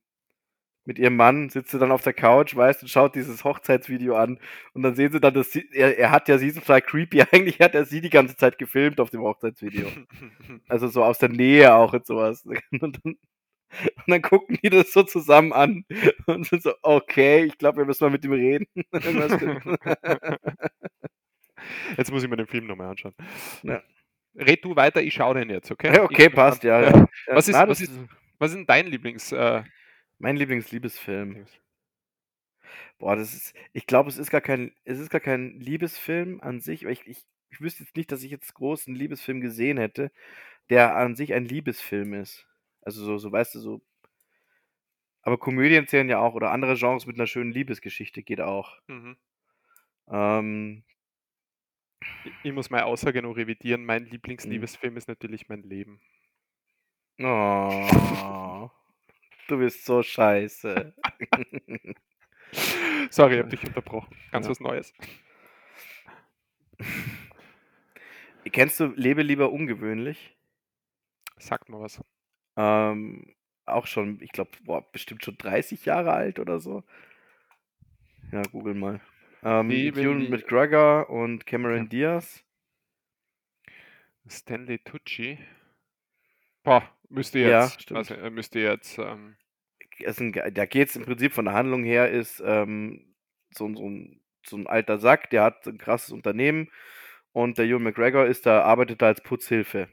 mit 0.84 0.98
ihrem 0.98 1.16
Mann 1.16 1.48
sitzt 1.48 1.70
sie 1.70 1.78
dann 1.78 1.92
auf 1.92 2.02
der 2.02 2.12
Couch, 2.12 2.56
weißt, 2.56 2.82
und 2.82 2.88
schaut 2.88 3.14
dieses 3.14 3.44
Hochzeitsvideo 3.44 4.16
an. 4.16 4.38
Und 4.74 4.82
dann 4.82 4.94
sehen 4.96 5.12
sie 5.12 5.20
dann, 5.20 5.32
dass 5.34 5.52
sie, 5.52 5.68
er, 5.72 5.96
er 5.98 6.10
hat 6.10 6.28
ja 6.28 6.38
sie 6.38 6.52
total 6.52 6.82
creepy. 6.82 7.22
Eigentlich 7.32 7.60
hat 7.60 7.74
er 7.74 7.84
sie 7.84 8.00
die 8.00 8.10
ganze 8.10 8.36
Zeit 8.36 8.58
gefilmt 8.58 8.98
auf 9.00 9.10
dem 9.10 9.22
Hochzeitsvideo. 9.22 9.86
Also 10.68 10.88
so 10.88 11.04
aus 11.04 11.18
der 11.18 11.28
Nähe 11.28 11.74
auch 11.74 11.92
und 11.92 12.06
sowas. 12.06 12.44
Und 12.80 12.98
dann, 13.04 13.16
und 13.96 14.04
dann 14.06 14.20
gucken 14.20 14.58
die 14.62 14.68
das 14.68 14.92
so 14.92 15.02
zusammen 15.02 15.52
an 15.54 15.86
und 16.26 16.44
sind 16.46 16.62
so, 16.62 16.74
okay, 16.82 17.44
ich 17.44 17.56
glaube, 17.56 17.78
wir 17.78 17.86
müssen 17.86 18.04
mal 18.04 18.10
mit 18.10 18.22
ihm 18.22 18.32
reden. 18.32 18.66
Jetzt 21.96 22.10
muss 22.10 22.22
ich 22.22 22.28
mir 22.28 22.36
den 22.36 22.46
Film 22.46 22.66
nochmal 22.66 22.88
anschauen. 22.90 23.14
Ja. 23.62 23.82
Red 24.34 24.64
du 24.64 24.74
weiter, 24.76 25.02
ich 25.02 25.14
schaue 25.14 25.34
den 25.36 25.50
jetzt, 25.50 25.70
okay? 25.70 26.00
Okay, 26.00 26.26
Ich- 26.26 26.34
passt, 26.34 26.64
ja. 26.64 26.82
Ja. 26.82 27.06
Was 27.28 27.48
ist- 27.48 27.54
Na, 27.54 27.68
was 27.68 27.80
ist- 27.80 27.92
Was 28.38 28.50
ist 28.50 28.56
denn 28.58 28.66
dein 28.66 28.86
Lieblings? 28.88 29.30
Äh, 29.32 29.62
mein 30.22 30.36
Lieblingsliebesfilm? 30.36 31.38
Boah, 32.98 33.16
das 33.16 33.34
ist, 33.34 33.54
ich 33.72 33.86
glaube, 33.86 34.08
es 34.10 34.18
ist 34.18 34.30
gar 34.30 34.40
kein, 34.40 34.72
es 34.84 34.98
ist 34.98 35.10
gar 35.10 35.20
kein 35.20 35.58
Liebesfilm 35.60 36.40
an 36.40 36.60
sich, 36.60 36.84
ich, 36.84 37.06
ich, 37.06 37.24
ich 37.50 37.60
wüsste 37.60 37.82
jetzt 37.84 37.96
nicht, 37.96 38.10
dass 38.12 38.22
ich 38.22 38.30
jetzt 38.30 38.54
groß 38.54 38.86
einen 38.86 38.96
Liebesfilm 38.96 39.40
gesehen 39.40 39.78
hätte, 39.78 40.10
der 40.70 40.96
an 40.96 41.16
sich 41.16 41.34
ein 41.34 41.46
Liebesfilm 41.46 42.14
ist. 42.14 42.46
Also 42.82 43.04
so, 43.04 43.18
so, 43.18 43.32
weißt 43.32 43.56
du, 43.56 43.60
so. 43.60 43.82
Aber 45.22 45.36
Komödien 45.36 45.88
zählen 45.88 46.08
ja 46.08 46.20
auch, 46.20 46.34
oder 46.34 46.52
andere 46.52 46.76
Genres 46.76 47.06
mit 47.06 47.16
einer 47.16 47.26
schönen 47.26 47.50
Liebesgeschichte 47.50 48.22
geht 48.22 48.40
auch. 48.40 48.78
mhm. 48.88 49.16
Ähm, 50.08 50.84
Ich- 52.24 52.34
Ich 52.42 52.52
muss 52.52 52.68
meine 52.70 52.86
Aussage 52.86 53.22
noch 53.22 53.36
revidieren. 53.36 53.84
Mein 53.84 54.06
Mhm. 54.06 54.10
Lieblingsliebesfilm 54.10 54.96
ist 54.96 55.06
natürlich 55.06 55.48
mein 55.48 55.62
Leben. 55.62 56.00
oh, 57.20 58.70
du 59.52 59.58
bist 59.58 59.84
so 59.84 60.02
scheiße. 60.02 60.94
Sorry, 63.10 63.34
ich 63.34 63.38
habe 63.40 63.48
dich 63.50 63.64
unterbrochen. 63.64 64.14
Ganz 64.30 64.46
Ja. 64.46 64.50
was 64.50 64.60
Neues. 64.60 64.92
Kennst 68.50 68.80
du 68.80 68.86
Lebe 68.96 69.22
lieber 69.22 69.52
ungewöhnlich? 69.52 70.36
Sagt 71.38 71.68
mal 71.68 71.80
was. 71.80 72.00
Ähm, 72.56 73.34
auch 73.64 73.86
schon, 73.86 74.20
ich 74.20 74.32
glaube, 74.32 74.50
bestimmt 74.92 75.24
schon 75.24 75.36
30 75.38 75.84
Jahre 75.84 76.12
alt 76.12 76.38
oder 76.38 76.60
so. 76.60 76.82
Ja, 78.32 78.42
google 78.42 78.74
mal. 78.74 79.00
Ähm, 79.42 79.70
lie- 79.70 79.90
McGregor 80.30 81.08
und 81.10 81.46
Cameron 81.46 81.84
Ja. 81.84 81.84
Diaz. 81.84 82.44
Stanley 84.28 84.78
Tucci. 84.78 85.38
Boah, 86.62 86.88
müsste 87.08 87.40
Ja, 87.40 87.64
jetzt. 87.64 87.82
stimmt. 87.82 87.98
also, 87.98 88.14
müsste 88.30 88.60
jetzt. 88.60 88.98
Ähm, 88.98 89.36
Ist 89.98 90.20
ein, 90.20 90.32
da 90.32 90.66
geht 90.66 90.88
es 90.90 90.96
im 90.96 91.04
Prinzip 91.04 91.32
von 91.32 91.44
der 91.46 91.54
Handlung 91.54 91.84
her, 91.84 92.10
ist 92.10 92.42
ähm, 92.44 93.14
so, 93.50 93.66
ein- 93.68 93.76
so, 93.76 93.88
ein, 93.88 94.20
so 94.46 94.56
ein 94.56 94.66
alter 94.66 94.98
Sack, 94.98 95.30
der 95.30 95.44
hat 95.44 95.66
ein 95.66 95.78
krasses 95.78 96.12
Unternehmen 96.12 96.68
und 97.32 97.58
der 97.58 97.66
Ewan 97.66 97.82
McGregor 97.84 98.26
ist 98.26 98.46
da, 98.46 98.62
arbeitet 98.62 99.02
da 99.02 99.06
als 99.08 99.22
Putzhilfe. 99.22 99.88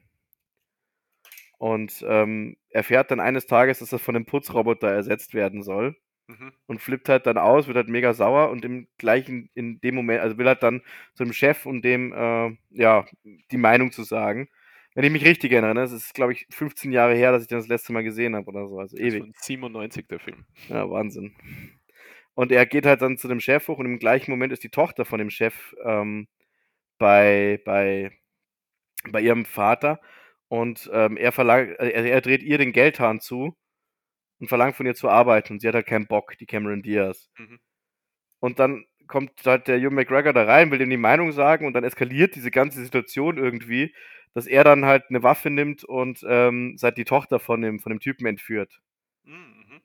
Und 1.57 2.03
ähm, 2.07 2.55
erfährt 2.69 3.11
dann 3.11 3.19
eines 3.19 3.45
Tages, 3.45 3.79
dass 3.79 3.91
er 3.91 3.99
von 3.99 4.15
einem 4.15 4.25
Putzroboter 4.25 4.87
ersetzt 4.89 5.33
werden 5.33 5.61
soll. 5.63 5.95
mhm. 6.27 6.53
und 6.67 6.81
flippt 6.81 7.09
halt 7.09 7.27
dann 7.27 7.37
aus, 7.39 7.67
wird 7.67 7.77
halt 7.77 7.89
mega 7.89 8.13
sauer 8.13 8.51
und 8.51 8.65
im 8.65 8.87
gleichen, 8.99 9.49
in 9.55 9.81
dem 9.81 9.95
Moment, 9.95 10.21
also 10.21 10.37
will 10.39 10.47
halt 10.47 10.63
dann 10.63 10.81
zu 11.15 11.25
dem 11.25 11.33
Chef 11.33 11.65
und 11.67 11.83
dem, 11.83 12.13
äh, 12.13 12.57
ja, 12.71 13.05
die 13.51 13.57
Meinung 13.57 13.91
zu 13.93 14.03
sagen. 14.03 14.49
Wenn 14.95 15.05
ich 15.05 15.11
mich 15.11 15.25
richtig 15.25 15.51
erinnere, 15.51 15.75
ne, 15.75 15.81
das 15.81 15.91
ist, 15.91 16.13
glaube 16.13 16.33
ich, 16.33 16.47
15 16.49 16.91
Jahre 16.91 17.15
her, 17.15 17.31
dass 17.31 17.43
ich 17.43 17.47
den 17.47 17.59
das 17.59 17.67
letzte 17.67 17.93
Mal 17.93 18.03
gesehen 18.03 18.35
habe 18.35 18.47
oder 18.47 18.67
so, 18.67 18.79
also 18.79 18.97
Das 18.97 19.05
ist 19.07 19.13
ewig. 19.13 19.19
von 19.19 19.33
97 19.35 20.07
der 20.07 20.19
Film. 20.19 20.45
Ja, 20.67 20.89
Wahnsinn. 20.89 21.35
Und 22.33 22.51
er 22.51 22.65
geht 22.65 22.85
halt 22.85 23.01
dann 23.01 23.17
zu 23.17 23.27
dem 23.27 23.39
Chef 23.39 23.67
hoch 23.67 23.77
und 23.79 23.85
im 23.85 23.99
gleichen 23.99 24.31
Moment 24.31 24.53
ist 24.53 24.63
die 24.63 24.69
Tochter 24.69 25.05
von 25.05 25.19
dem 25.19 25.29
Chef 25.29 25.75
ähm, 25.83 26.27
bei, 26.99 27.61
bei, 27.65 28.11
bei 29.11 29.21
ihrem 29.21 29.45
Vater 29.45 29.99
und 30.47 30.89
ähm, 30.93 31.17
er 31.17 31.31
verlangt, 31.31 31.71
äh, 31.79 31.89
er, 31.89 32.05
er 32.05 32.21
dreht 32.21 32.43
ihr 32.43 32.57
den 32.57 32.73
Geldhahn 32.73 33.19
zu 33.19 33.55
und 34.39 34.47
verlangt 34.47 34.75
von 34.75 34.85
ihr 34.85 34.95
zu 34.95 35.09
arbeiten 35.09 35.53
und 35.53 35.59
sie 35.61 35.67
hat 35.67 35.75
halt 35.75 35.87
keinen 35.87 36.07
Bock, 36.07 36.37
die 36.39 36.45
Cameron 36.45 36.81
Diaz. 36.83 37.29
Mhm. 37.37 37.59
Und 38.39 38.59
dann 38.59 38.85
kommt 39.07 39.31
halt 39.45 39.67
der 39.67 39.79
Hugh 39.79 39.91
McGregor 39.93 40.33
da 40.33 40.43
rein, 40.45 40.71
will 40.71 40.81
ihm 40.81 40.89
die 40.89 40.97
Meinung 40.97 41.31
sagen 41.31 41.65
und 41.67 41.73
dann 41.73 41.83
eskaliert 41.83 42.35
diese 42.35 42.51
ganze 42.51 42.83
Situation 42.83 43.37
irgendwie, 43.37 43.93
dass 44.33 44.47
er 44.47 44.63
dann 44.63 44.85
halt 44.85 45.05
eine 45.09 45.23
Waffe 45.23 45.49
nimmt 45.49 45.83
und 45.83 46.25
ähm, 46.27 46.75
seit 46.77 46.97
die 46.97 47.05
Tochter 47.05 47.39
von 47.39 47.61
dem, 47.61 47.79
von 47.79 47.91
dem 47.91 47.99
Typen 47.99 48.25
entführt. 48.25 48.79
Mhm. 49.23 49.81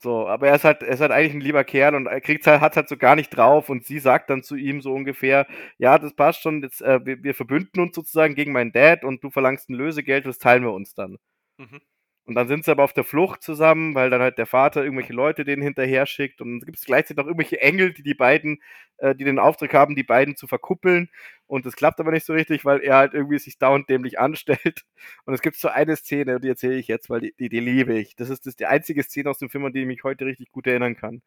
So, 0.00 0.28
aber 0.28 0.48
er 0.48 0.56
ist 0.56 0.64
halt, 0.64 0.82
er 0.82 0.88
ist 0.94 1.00
halt 1.00 1.12
eigentlich 1.12 1.34
ein 1.34 1.40
lieber 1.40 1.64
Kerl 1.64 1.94
und 1.94 2.06
er 2.06 2.20
kriegt's 2.20 2.46
halt, 2.46 2.60
hat's 2.60 2.76
halt 2.76 2.88
so 2.88 2.96
gar 2.96 3.16
nicht 3.16 3.30
drauf 3.30 3.70
und 3.70 3.84
sie 3.84 3.98
sagt 3.98 4.30
dann 4.30 4.42
zu 4.42 4.56
ihm 4.56 4.80
so 4.82 4.92
ungefähr, 4.92 5.46
ja, 5.78 5.98
das 5.98 6.14
passt 6.14 6.42
schon, 6.42 6.62
jetzt, 6.62 6.82
äh, 6.82 7.04
wir, 7.06 7.22
wir 7.22 7.34
verbünden 7.34 7.80
uns 7.80 7.94
sozusagen 7.94 8.34
gegen 8.34 8.52
meinen 8.52 8.72
Dad 8.72 9.04
und 9.04 9.22
du 9.24 9.30
verlangst 9.30 9.70
ein 9.70 9.74
Lösegeld, 9.74 10.26
das 10.26 10.38
teilen 10.38 10.64
wir 10.64 10.72
uns 10.72 10.94
dann. 10.94 11.18
Mhm. 11.58 11.80
Und 12.26 12.34
dann 12.34 12.48
sind 12.48 12.64
sie 12.64 12.72
aber 12.72 12.82
auf 12.82 12.92
der 12.92 13.04
Flucht 13.04 13.42
zusammen, 13.42 13.94
weil 13.94 14.10
dann 14.10 14.20
halt 14.20 14.36
der 14.36 14.46
Vater 14.46 14.82
irgendwelche 14.82 15.12
Leute 15.12 15.44
denen 15.44 15.62
hinterher 15.62 16.06
schickt. 16.06 16.40
Und 16.40 16.58
dann 16.58 16.66
gibt 16.66 16.78
es 16.78 16.84
gleichzeitig 16.84 17.18
noch 17.18 17.26
irgendwelche 17.26 17.60
Engel, 17.60 17.92
die 17.92 18.02
die 18.02 18.14
beiden, 18.14 18.60
äh, 18.96 19.14
die 19.14 19.22
den 19.22 19.38
Auftrag 19.38 19.72
haben, 19.74 19.94
die 19.94 20.02
beiden 20.02 20.34
zu 20.34 20.48
verkuppeln. 20.48 21.08
Und 21.46 21.66
das 21.66 21.76
klappt 21.76 22.00
aber 22.00 22.10
nicht 22.10 22.26
so 22.26 22.32
richtig, 22.32 22.64
weil 22.64 22.80
er 22.80 22.96
halt 22.96 23.14
irgendwie 23.14 23.38
sich 23.38 23.58
dauernd 23.58 23.88
dämlich 23.88 24.18
anstellt. 24.18 24.84
Und 25.24 25.34
es 25.34 25.40
gibt 25.40 25.56
so 25.56 25.68
eine 25.68 25.94
Szene, 25.94 26.40
die 26.40 26.48
erzähle 26.48 26.74
ich 26.74 26.88
jetzt, 26.88 27.08
weil 27.10 27.20
die, 27.20 27.34
die, 27.38 27.48
die 27.48 27.60
liebe 27.60 27.94
ich. 27.96 28.16
Das 28.16 28.28
ist, 28.28 28.40
das 28.40 28.52
ist 28.52 28.60
die 28.60 28.66
einzige 28.66 29.04
Szene 29.04 29.30
aus 29.30 29.38
dem 29.38 29.48
Film, 29.48 29.64
an 29.64 29.72
die 29.72 29.82
ich 29.82 29.86
mich 29.86 30.02
heute 30.02 30.26
richtig 30.26 30.50
gut 30.50 30.66
erinnern 30.66 30.96
kann. 30.96 31.22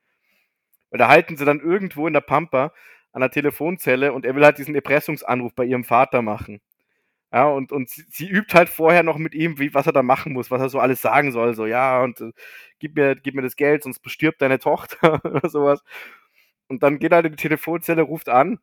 Weil 0.90 0.98
da 0.98 1.08
halten 1.08 1.38
sie 1.38 1.46
dann 1.46 1.62
irgendwo 1.62 2.08
in 2.08 2.14
der 2.14 2.22
Pampa 2.22 2.74
an 3.14 3.22
der 3.22 3.32
Telefonzelle 3.32 4.14
und 4.14 4.26
er 4.26 4.36
will 4.36 4.44
halt 4.44 4.58
diesen 4.58 4.76
Erpressungsanruf 4.76 5.54
bei 5.56 5.66
ihrem 5.66 5.86
Vater 5.86 6.22
machen. 6.22 6.62
Ja, 7.32 7.46
und, 7.48 7.72
und 7.72 7.90
sie, 7.90 8.04
sie 8.10 8.28
übt 8.28 8.54
halt 8.58 8.70
vorher 8.70 9.04
noch 9.04 9.18
mit 9.18 9.36
ihm, 9.36 9.60
wie, 9.60 9.74
was 9.74 9.86
er 9.86 9.94
da 9.94 10.02
machen 10.04 10.34
muss, 10.34 10.50
was 10.52 10.62
er 10.62 10.70
so 10.70 10.80
alles 10.80 11.02
sagen 11.02 11.32
soll. 11.32 11.54
So, 11.54 11.66
ja, 11.68 12.02
und 12.04 12.22
äh, 12.22 12.32
gib, 12.80 12.96
mir, 12.96 13.16
gib 13.16 13.36
mir 13.36 13.44
das 13.44 13.56
Geld, 13.56 13.84
sonst 13.84 14.00
bestirbt 14.00 14.42
deine 14.42 14.60
Tochter 14.60 15.22
oder 15.26 15.48
sowas. 15.50 15.84
Und 16.68 16.84
dann 16.84 17.00
geht 17.00 17.12
er 17.12 17.18
halt 17.18 17.28
in 17.28 17.34
die 17.34 17.42
Telefonzelle, 17.42 18.02
ruft 18.04 18.30
an 18.30 18.60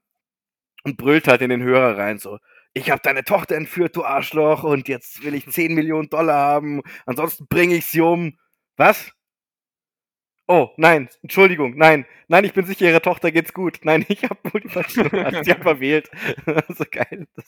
und 0.85 0.97
brüllt 0.99 1.29
halt 1.29 1.43
in 1.43 1.51
den 1.51 1.63
Hörer 1.63 1.99
rein, 1.99 2.19
so, 2.19 2.39
ich 2.75 2.91
habe 2.91 3.01
deine 3.03 3.25
Tochter 3.25 3.57
entführt, 3.57 3.97
du 3.97 4.05
Arschloch, 4.05 4.63
und 4.65 4.89
jetzt 4.89 5.25
will 5.25 5.35
ich 5.35 5.49
10 5.51 5.75
Millionen 5.75 6.11
Dollar 6.11 6.37
haben, 6.37 6.83
ansonsten 7.07 7.47
bringe 7.49 7.75
ich 7.77 7.87
sie 7.87 8.03
um. 8.03 8.39
Was? 8.77 9.13
Oh, 10.49 10.71
nein, 10.77 11.09
Entschuldigung, 11.23 11.77
nein, 11.77 12.07
nein, 12.29 12.45
ich 12.45 12.53
bin 12.53 12.65
sicher, 12.67 12.87
ihrer 12.87 13.03
Tochter 13.03 13.33
geht's 13.33 13.53
gut. 13.53 13.81
Nein, 13.83 14.05
ich 14.09 14.23
habe 14.23 14.39
Multiversion, 14.53 15.09
sie 15.43 15.51
hat 15.51 15.63
verwählt. 15.63 16.09
so 16.69 16.85
geil. 16.89 17.27
Das, 17.35 17.47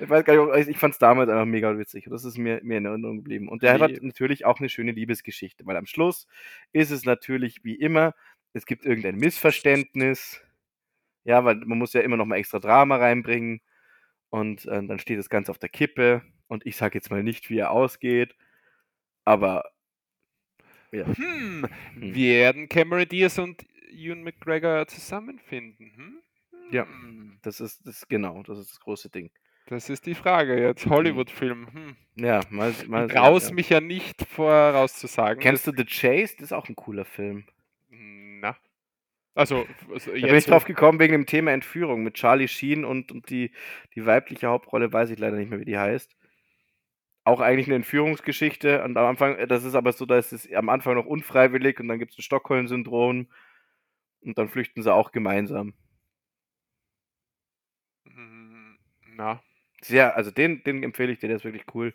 ich 0.00 0.08
weiß 0.08 0.24
gar 0.24 0.56
nicht, 0.56 0.68
ich 0.68 0.78
fand's 0.78 0.98
damals 0.98 1.30
einfach 1.30 1.44
mega 1.44 1.76
witzig. 1.78 2.06
Das 2.08 2.24
ist 2.24 2.38
mir, 2.38 2.60
mir 2.62 2.78
in 2.78 2.86
Erinnerung 2.86 3.16
geblieben. 3.18 3.48
Und 3.48 3.62
der 3.62 3.78
hat 3.78 4.02
natürlich 4.02 4.44
auch 4.44 4.58
eine 4.58 4.68
schöne 4.68 4.92
Liebesgeschichte, 4.92 5.66
weil 5.66 5.76
am 5.76 5.86
Schluss 5.86 6.26
ist 6.72 6.90
es 6.90 7.04
natürlich 7.04 7.64
wie 7.64 7.74
immer, 7.74 8.14
es 8.52 8.66
gibt 8.66 8.84
irgendein 8.84 9.16
Missverständnis. 9.16 10.40
Ja, 11.24 11.44
weil 11.44 11.56
man 11.56 11.78
muss 11.78 11.92
ja 11.92 12.02
immer 12.02 12.16
noch 12.16 12.26
mal 12.26 12.36
extra 12.36 12.58
Drama 12.58 12.96
reinbringen. 12.96 13.60
Und 14.30 14.66
äh, 14.66 14.84
dann 14.84 14.98
steht 14.98 15.18
das 15.18 15.30
Ganze 15.30 15.50
auf 15.50 15.58
der 15.58 15.68
Kippe. 15.68 16.22
Und 16.48 16.66
ich 16.66 16.76
sage 16.76 16.98
jetzt 16.98 17.10
mal 17.10 17.22
nicht, 17.22 17.50
wie 17.50 17.58
er 17.58 17.70
ausgeht. 17.70 18.36
Aber 19.24 19.64
ja. 20.92 21.06
Hm, 21.06 21.66
hm. 21.94 22.14
werden 22.14 22.68
Cameron 22.68 23.08
Diaz 23.08 23.38
und 23.38 23.64
Ewan 23.90 24.22
McGregor 24.22 24.86
zusammenfinden? 24.86 25.92
Hm? 25.96 26.18
Ja, 26.70 26.86
das 27.42 27.60
ist 27.60 27.86
das 27.86 28.06
genau, 28.08 28.42
das 28.42 28.58
ist 28.58 28.70
das 28.70 28.80
große 28.80 29.10
Ding. 29.10 29.30
Das 29.66 29.88
ist 29.88 30.04
die 30.04 30.14
Frage 30.14 30.60
jetzt. 30.60 30.86
Hollywood-Film. 30.86 31.68
Hm. 31.72 31.96
Ja, 32.16 32.40
mal, 32.50 32.74
mal 32.86 33.06
Ich 33.06 33.12
traust 33.12 33.48
ja. 33.48 33.54
mich 33.54 33.70
ja 33.70 33.80
nicht 33.80 34.22
vorauszusagen. 34.26 35.40
Kennst 35.40 35.66
du 35.66 35.72
The 35.74 35.84
Chase? 35.84 36.34
Das 36.36 36.46
ist 36.46 36.52
auch 36.52 36.68
ein 36.68 36.76
cooler 36.76 37.04
Film. 37.04 37.46
Na. 37.88 38.56
Also, 39.34 39.66
also 39.90 40.12
da 40.12 40.26
bin 40.26 40.36
ich 40.36 40.44
drauf 40.44 40.64
gekommen 40.64 41.00
wegen 41.00 41.12
dem 41.12 41.26
Thema 41.26 41.52
Entführung 41.52 42.04
mit 42.04 42.14
Charlie 42.14 42.46
Sheen 42.46 42.84
und, 42.84 43.10
und 43.10 43.30
die, 43.30 43.52
die 43.94 44.06
weibliche 44.06 44.46
Hauptrolle, 44.48 44.92
weiß 44.92 45.10
ich 45.10 45.18
leider 45.18 45.36
nicht 45.36 45.50
mehr, 45.50 45.58
wie 45.58 45.64
die 45.64 45.78
heißt. 45.78 46.14
Auch 47.24 47.40
eigentlich 47.40 47.66
eine 47.66 47.76
Entführungsgeschichte. 47.76 48.84
Und 48.84 48.96
am 48.98 49.06
Anfang, 49.06 49.48
das 49.48 49.64
ist 49.64 49.74
aber 49.74 49.92
so, 49.92 50.04
dass 50.04 50.30
es 50.30 50.52
am 50.52 50.68
Anfang 50.68 50.94
noch 50.94 51.06
unfreiwillig 51.06 51.80
und 51.80 51.88
dann 51.88 51.98
gibt 51.98 52.12
es 52.12 52.18
ein 52.18 52.22
Stockholm-Syndrom 52.22 53.28
und 54.20 54.38
dann 54.38 54.48
flüchten 54.50 54.82
sie 54.82 54.92
auch 54.92 55.10
gemeinsam. 55.10 55.72
Hm, 58.04 58.78
na. 59.16 59.42
Sehr, 59.84 60.16
also 60.16 60.30
den, 60.30 60.62
den 60.64 60.82
empfehle 60.82 61.12
ich 61.12 61.18
dir, 61.18 61.28
der 61.28 61.36
ist 61.36 61.44
wirklich 61.44 61.66
cool. 61.74 61.92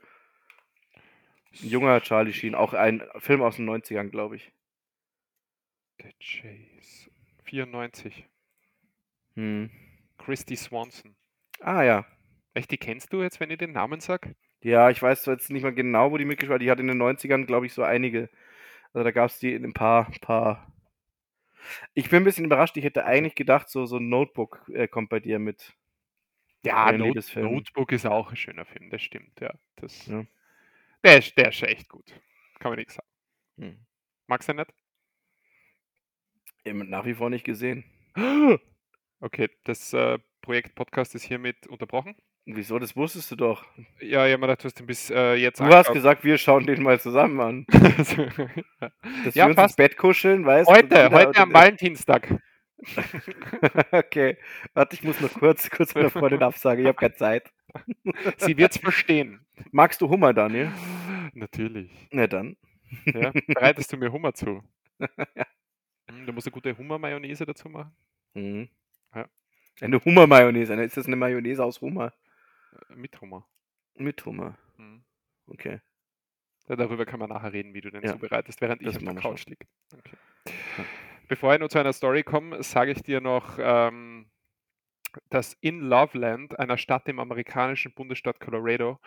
Ein 1.59 1.69
junger 1.69 1.99
Charlie 2.01 2.33
Sheen, 2.33 2.53
auch 2.53 2.75
ein 2.75 3.01
Film 3.17 3.41
aus 3.41 3.55
den 3.55 3.67
90ern, 3.67 4.09
glaube 4.09 4.35
ich. 4.35 4.51
The 5.99 6.13
Chase. 6.19 7.09
94. 7.45 8.27
Hm. 9.35 9.71
Christy 10.19 10.55
Swanson. 10.55 11.15
Ah 11.61 11.81
ja. 11.81 12.05
Echt, 12.53 12.69
die 12.69 12.77
kennst 12.77 13.11
du 13.11 13.23
jetzt, 13.23 13.39
wenn 13.39 13.49
ich 13.49 13.57
den 13.57 13.71
Namen 13.71 14.01
sag? 14.01 14.35
Ja, 14.61 14.91
ich 14.91 15.01
weiß 15.01 15.25
jetzt 15.25 15.49
nicht 15.49 15.63
mal 15.63 15.73
genau, 15.73 16.11
wo 16.11 16.17
die 16.17 16.25
mitgespielt 16.25 16.59
hat. 16.59 16.61
Die 16.61 16.69
hat 16.69 16.79
in 16.79 16.87
den 16.87 17.01
90ern, 17.01 17.45
glaube 17.45 17.65
ich, 17.65 17.73
so 17.73 17.81
einige. 17.81 18.29
Also 18.93 19.03
da 19.03 19.09
gab 19.09 19.31
es 19.31 19.39
die 19.39 19.55
in 19.55 19.65
ein 19.65 19.73
paar, 19.73 20.11
paar. 20.21 20.71
Ich 21.95 22.11
bin 22.11 22.21
ein 22.21 22.25
bisschen 22.25 22.45
überrascht. 22.45 22.77
Ich 22.77 22.83
hätte 22.83 23.05
eigentlich 23.05 23.33
gedacht, 23.33 23.67
so, 23.67 23.87
so 23.87 23.97
ein 23.97 24.09
Notebook 24.09 24.69
äh, 24.71 24.87
kommt 24.87 25.09
bei 25.09 25.19
dir 25.19 25.39
mit. 25.39 25.73
Ja, 26.63 26.91
Not 26.91 27.35
Notebook 27.35 27.91
ist 27.91 28.05
auch 28.05 28.31
ein 28.31 28.35
schöner 28.35 28.65
Film, 28.65 28.89
das 28.89 29.01
stimmt, 29.01 29.39
ja. 29.39 29.53
Das, 29.77 30.07
ja. 30.07 30.25
Der, 31.03 31.17
ist, 31.19 31.37
der 31.37 31.49
ist 31.49 31.63
echt 31.63 31.87
gut. 31.87 32.13
Kann 32.59 32.71
man 32.71 32.79
nichts 32.79 32.95
sagen. 32.95 33.07
Hm. 33.57 33.85
Magst 34.27 34.49
du 34.49 34.53
nicht? 34.53 34.73
Eben 36.65 36.89
nach 36.89 37.05
wie 37.05 37.15
vor 37.15 37.29
nicht 37.29 37.45
gesehen. 37.45 37.83
Okay, 39.21 39.49
das 39.65 39.91
äh, 39.91 40.17
Projekt 40.39 40.75
Podcast 40.75 41.13
ist 41.13 41.23
hiermit 41.23 41.67
unterbrochen. 41.67 42.15
Wieso? 42.45 42.79
Das 42.79 42.95
wusstest 42.95 43.29
du 43.31 43.35
doch. 43.35 43.65
Ja, 43.99 44.25
ja, 44.25 44.37
man 44.37 44.47
dachte, 44.47 44.61
du 44.61 44.65
hast 44.67 44.79
den 44.79 44.87
bis 44.87 45.09
äh, 45.09 45.33
jetzt 45.33 45.59
Du 45.59 45.65
hast 45.65 45.91
gesagt, 45.91 46.23
wir 46.23 46.37
schauen 46.37 46.65
den 46.65 46.81
mal 46.81 46.99
zusammen 46.99 47.39
an. 47.41 47.65
Dass 49.25 49.35
ja, 49.35 49.45
wir 49.45 49.49
uns 49.51 49.57
ins 49.61 49.75
Bett 49.75 49.97
kuscheln, 49.97 50.45
weißt 50.45 50.69
du? 50.69 50.73
Heute, 50.73 51.11
heute 51.11 51.41
am 51.41 51.53
Valentinstag. 51.53 52.39
okay. 53.91 54.37
Warte, 54.73 54.95
ich 54.95 55.03
muss 55.03 55.19
noch 55.19 55.33
kurz, 55.33 55.69
kurz 55.69 55.93
meiner 55.95 56.09
Freundin 56.09 56.43
absagen. 56.43 56.83
Ich 56.83 56.87
habe 56.87 56.97
keine 56.97 57.13
Zeit. 57.13 57.51
Sie 58.37 58.57
wird's 58.57 58.77
verstehen. 58.77 59.45
Magst 59.71 60.01
du 60.01 60.09
Hummer, 60.09 60.33
Daniel? 60.33 60.71
Natürlich. 61.33 61.91
Na 62.11 62.27
dann. 62.27 62.57
Ja, 63.05 63.31
bereitest 63.47 63.91
du 63.93 63.97
mir 63.97 64.11
Hummer 64.11 64.33
zu? 64.33 64.63
ja. 65.35 65.45
Hm, 66.09 66.25
du 66.25 66.33
musst 66.33 66.47
eine 66.47 66.53
gute 66.53 66.77
Hummer-Mayonnaise 66.77 67.45
dazu 67.45 67.69
machen. 67.69 67.95
Mhm. 68.33 68.69
Ja. 69.13 69.29
Eine 69.81 70.03
Hummer-Mayonnaise. 70.03 70.73
Ist 70.81 70.97
das 70.97 71.05
eine 71.05 71.15
Mayonnaise 71.15 71.63
aus 71.63 71.81
Hummer? 71.81 72.13
Äh, 72.89 72.95
mit 72.95 73.19
Hummer. 73.21 73.47
Mit 73.95 74.25
Hummer. 74.25 74.57
Mhm. 74.77 75.03
Okay. 75.47 75.81
Ja, 76.67 76.75
darüber 76.75 77.05
kann 77.05 77.19
man 77.19 77.29
nachher 77.29 77.53
reden, 77.53 77.73
wie 77.73 77.81
du 77.81 77.89
den 77.89 78.03
ja. 78.03 78.11
zubereitest, 78.13 78.61
während 78.61 78.81
das 78.81 78.95
ich 78.95 79.07
auf 79.07 79.13
der 79.13 79.21
Couch 79.21 79.45
liege. 79.47 79.65
Okay. 79.93 80.17
Ja. 80.77 80.85
Bevor 81.29 81.53
ich 81.53 81.59
nur 81.59 81.69
zu 81.69 81.77
einer 81.77 81.93
Story 81.93 82.23
komme, 82.23 82.63
sage 82.63 82.91
ich 82.91 83.03
dir 83.03 83.21
noch, 83.21 83.59
ähm, 83.59 84.31
dass 85.29 85.53
in 85.61 85.79
Loveland, 85.79 86.57
einer 86.57 86.77
Stadt 86.77 87.07
im 87.07 87.19
amerikanischen 87.19 87.93
Bundesstaat 87.93 88.39
Colorado, 88.39 88.99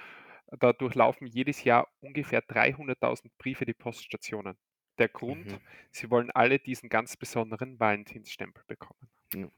da 0.47 0.73
durchlaufen 0.73 1.27
jedes 1.27 1.65
Jahr 1.65 1.89
ungefähr 2.01 2.41
300.000 2.41 3.29
Briefe 3.39 3.65
die 3.65 3.75
Poststationen. 3.75 4.57
Der 4.99 5.09
Grund, 5.09 5.47
mhm. 5.47 5.59
sie 5.91 6.11
wollen 6.11 6.31
alle 6.31 6.61
diesen 6.61 6.89
ganz 6.89 7.17
besonderen 7.17 7.81
Valentinsstempel 7.81 8.63
bekommen. 8.69 9.11
Ja. 9.35 9.49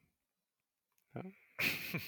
ja. 1.17 1.23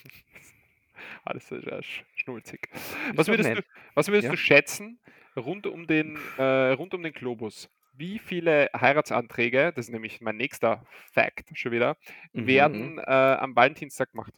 Alles 1.25 1.49
sehr 1.49 1.83
schnulzig. 1.83 2.71
Was 3.15 3.29
würdest, 3.29 3.51
du, 3.51 3.63
was 3.95 4.09
würdest 4.09 4.25
ja. 4.25 4.31
du 4.31 4.39
schätzen 4.39 4.99
rund 5.37 5.67
um, 5.67 5.87
den, 5.87 6.19
äh, 6.39 6.71
rund 6.71 6.95
um 6.95 7.03
den 7.03 7.13
Globus? 7.13 7.69
Wie 7.97 8.19
viele 8.19 8.69
Heiratsanträge, 8.79 9.73
das 9.75 9.87
ist 9.87 9.93
nämlich 9.93 10.21
mein 10.21 10.37
nächster 10.37 10.85
Fact 11.13 11.51
schon 11.55 11.73
wieder, 11.73 11.97
mhm. 12.33 12.47
werden 12.47 12.99
äh, 12.99 13.03
am 13.03 13.57
Valentinstag 13.57 14.13
gemacht? 14.13 14.33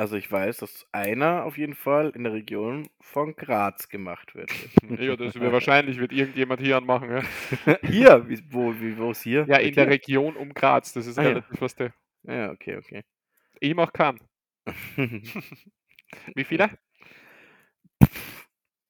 Also 0.00 0.16
ich 0.16 0.32
weiß, 0.32 0.56
dass 0.58 0.86
einer 0.92 1.44
auf 1.44 1.58
jeden 1.58 1.74
Fall 1.74 2.10
in 2.14 2.24
der 2.24 2.32
Region 2.32 2.88
von 3.02 3.36
Graz 3.36 3.90
gemacht 3.90 4.34
wird. 4.34 4.50
ja, 4.98 5.14
das 5.14 5.34
wäre 5.34 5.52
wahrscheinlich, 5.52 5.98
wird 5.98 6.12
irgendjemand 6.12 6.62
hier 6.62 6.78
anmachen. 6.78 7.10
Ja. 7.10 7.78
hier? 7.86 8.26
Wo, 8.48 8.74
wo 8.74 9.10
ist 9.10 9.22
hier? 9.22 9.44
Ja, 9.46 9.58
in 9.58 9.74
der 9.74 9.88
Region 9.88 10.36
um 10.36 10.54
Graz. 10.54 10.94
Das 10.94 11.06
ist 11.06 11.18
ah, 11.18 11.22
relativ 11.22 11.54
ja. 11.54 11.60
was 11.60 11.74
der. 11.74 11.92
Ja, 12.22 12.50
okay, 12.50 12.76
okay. 12.76 13.02
Ich 13.60 13.74
mach 13.74 13.92
keinen. 13.92 14.20
Wie 16.34 16.44
viele? 16.44 16.70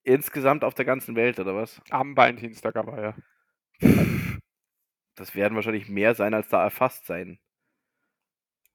Insgesamt 0.05 0.63
auf 0.63 0.75
der 0.75 0.85
ganzen 0.85 1.17
Welt, 1.17 1.41
oder 1.41 1.57
was? 1.57 1.83
Am 1.91 2.17
Valentinstag 2.17 2.77
aber, 2.77 3.03
ja. 3.03 3.15
Das 5.15 5.35
werden 5.35 5.55
wahrscheinlich 5.55 5.89
mehr 5.89 6.15
sein, 6.15 6.33
als 6.35 6.49
da 6.49 6.63
erfasst 6.63 7.07
sein. 7.07 7.39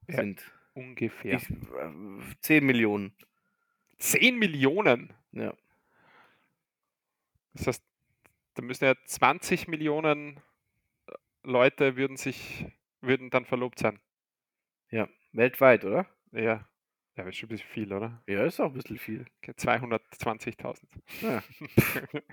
Ja, 0.08 0.18
sind 0.18 0.44
ungefähr. 0.74 1.36
Ich, 1.36 1.50
äh, 1.50 2.36
10 2.42 2.66
Millionen. 2.66 3.16
10 3.98 4.38
Millionen? 4.38 5.14
Ja. 5.32 5.56
Das 7.54 7.68
heißt, 7.68 7.84
da 8.56 8.62
müssen 8.62 8.86
ja 8.86 8.94
20 9.06 9.68
Millionen 9.68 10.38
äh, 11.08 11.14
Leute 11.44 11.96
würden 11.96 12.18
sich, 12.18 12.68
würden 13.02 13.30
dann 13.30 13.46
verlobt 13.46 13.80
sein. 13.80 14.00
Ja, 14.92 15.10
weltweit, 15.32 15.84
oder? 15.86 16.06
Ja. 16.32 16.68
Ja, 17.18 17.24
ist 17.24 17.38
schon 17.38 17.48
ein 17.48 17.50
bisschen 17.50 17.70
viel, 17.70 17.94
oder? 17.94 18.22
Ja, 18.28 18.44
ist 18.46 18.60
auch 18.60 18.66
ein 18.66 18.74
bisschen 18.74 18.98
viel. 18.98 19.26
Okay, 19.38 19.52
220.000. 19.52 20.84
Ja. 21.22 21.44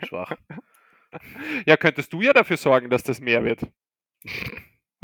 Schwach. 0.07 0.37
Ja, 1.67 1.77
könntest 1.77 2.13
du 2.13 2.23
ja 2.23 2.33
dafür 2.33 2.57
sorgen, 2.57 2.91
dass 2.91 3.03
das 3.03 3.21
mehr 3.21 3.45
wird. 3.45 3.61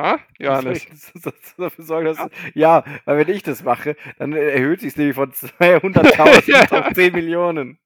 Ah, 0.01 0.21
Johannes? 0.39 0.87
Dafür 1.57 1.85
sorgen, 1.85 2.05
dass 2.05 2.19
ja. 2.19 2.29
ja, 2.55 2.85
weil 3.05 3.27
wenn 3.27 3.35
ich 3.35 3.43
das 3.43 3.65
mache, 3.65 3.97
dann 4.17 4.33
erhöht 4.33 4.79
sich 4.79 4.91
es 4.91 4.97
nämlich 4.97 5.17
von 5.17 5.33
200.000 5.33 6.51
ja. 6.53 6.71
auf 6.71 6.95
10 6.95 7.13
Millionen. 7.13 7.81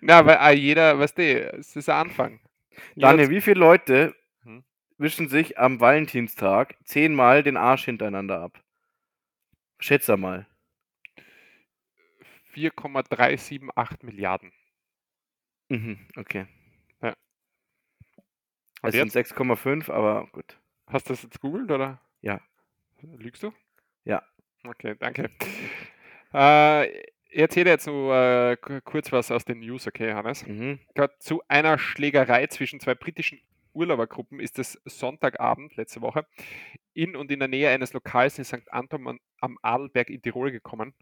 Na, 0.00 0.24
weil 0.24 0.38
ah, 0.38 0.50
jeder, 0.50 0.98
weißt 0.98 1.18
du, 1.18 1.58
es 1.58 1.76
ist 1.76 1.90
ein 1.90 2.06
Anfang. 2.06 2.40
Daniel, 2.96 3.28
wie 3.28 3.42
viele 3.42 3.60
Leute 3.60 4.14
hm? 4.44 4.64
wischen 4.96 5.28
sich 5.28 5.58
am 5.58 5.78
Valentinstag 5.78 6.78
zehnmal 6.84 7.42
den 7.42 7.58
Arsch 7.58 7.84
hintereinander 7.84 8.40
ab? 8.40 8.58
Schätze 9.78 10.16
mal. 10.16 10.46
4,378 12.52 14.02
Milliarden. 14.04 14.52
Mhm, 15.68 15.98
okay. 16.16 16.46
Es 18.82 18.94
sind 18.94 19.12
6,5, 19.12 19.90
aber 19.90 20.26
gut. 20.32 20.58
Hast 20.86 21.08
du 21.08 21.12
das 21.12 21.22
jetzt 21.22 21.40
googelt 21.40 21.70
oder? 21.70 22.00
Ja. 22.20 22.40
Lügst 23.02 23.42
du? 23.42 23.52
Ja. 24.04 24.22
Okay, 24.64 24.94
danke. 24.98 25.30
Äh, 26.34 26.88
Ich 27.32 27.38
erzähle 27.38 27.70
jetzt 27.70 27.86
nur 27.86 28.14
äh, 28.14 28.56
kurz 28.84 29.12
was 29.12 29.30
aus 29.30 29.44
den 29.44 29.60
News, 29.60 29.86
okay, 29.86 30.12
Hannes? 30.14 30.44
Mhm. 30.46 30.80
Gerade 30.94 31.14
zu 31.20 31.42
einer 31.48 31.78
Schlägerei 31.78 32.46
zwischen 32.48 32.80
zwei 32.80 32.94
britischen 32.94 33.40
Urlaubergruppen 33.72 34.40
ist 34.40 34.58
es 34.58 34.80
Sonntagabend 34.84 35.76
letzte 35.76 36.00
Woche 36.00 36.26
in 36.92 37.14
und 37.14 37.30
in 37.30 37.38
der 37.38 37.46
Nähe 37.48 37.70
eines 37.70 37.92
Lokals 37.92 38.36
in 38.38 38.44
St. 38.44 38.70
Anton 38.72 39.06
am- 39.06 39.20
am 39.40 39.58
Adelberg 39.62 40.10
in 40.10 40.20
Tirol 40.22 40.50
gekommen. 40.50 40.92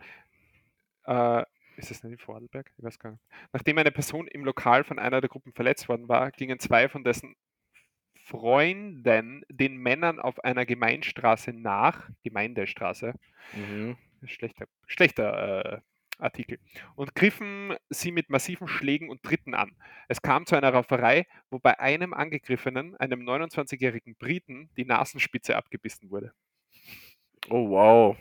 Äh, 1.07 1.45
ist 1.76 1.91
das 1.91 2.03
nicht 2.03 2.12
in 2.12 2.18
Vorarlberg? 2.18 2.70
Ich 2.76 2.85
weiß 2.85 2.99
gar 2.99 3.12
nicht. 3.12 3.22
Nachdem 3.53 3.79
eine 3.79 3.91
Person 3.91 4.26
im 4.29 4.45
Lokal 4.45 4.85
von 4.85 4.99
einer 4.99 5.20
der 5.22 5.31
Gruppen 5.31 5.55
verletzt 5.55 5.89
worden 5.89 6.09
war, 6.09 6.31
gingen 6.33 6.59
zwei 6.59 6.89
von 6.91 7.05
dessen 7.05 7.37
Freunden 8.29 9.43
den 9.49 9.76
Männern 9.79 10.20
auf 10.20 10.43
einer 10.45 10.66
Gemeinstraße 10.66 11.53
nach, 11.53 12.09
Gemeindestraße, 12.22 13.14
Mhm. 13.55 13.97
schlechter, 14.26 14.66
schlechter 14.87 15.64
äh, 15.76 15.81
Artikel, 16.18 16.59
und 16.95 17.14
griffen 17.14 17.74
sie 17.89 18.12
mit 18.12 18.29
massiven 18.29 18.68
Schlägen 18.68 19.09
und 19.09 19.22
Tritten 19.22 19.55
an. 19.55 19.70
Es 20.09 20.20
kam 20.20 20.45
zu 20.45 20.57
einer 20.57 20.70
Rauferei, 20.74 21.26
wo 21.51 21.59
bei 21.59 21.79
einem 21.81 22.12
Angegriffenen, 22.12 22.97
einem 22.97 23.20
29-jährigen 23.22 24.16
Briten, 24.16 24.68
die 24.76 24.85
Nasenspitze 24.85 25.57
abgebissen 25.57 26.11
wurde. 26.11 26.33
Oh, 27.49 27.70
wow. 27.70 28.16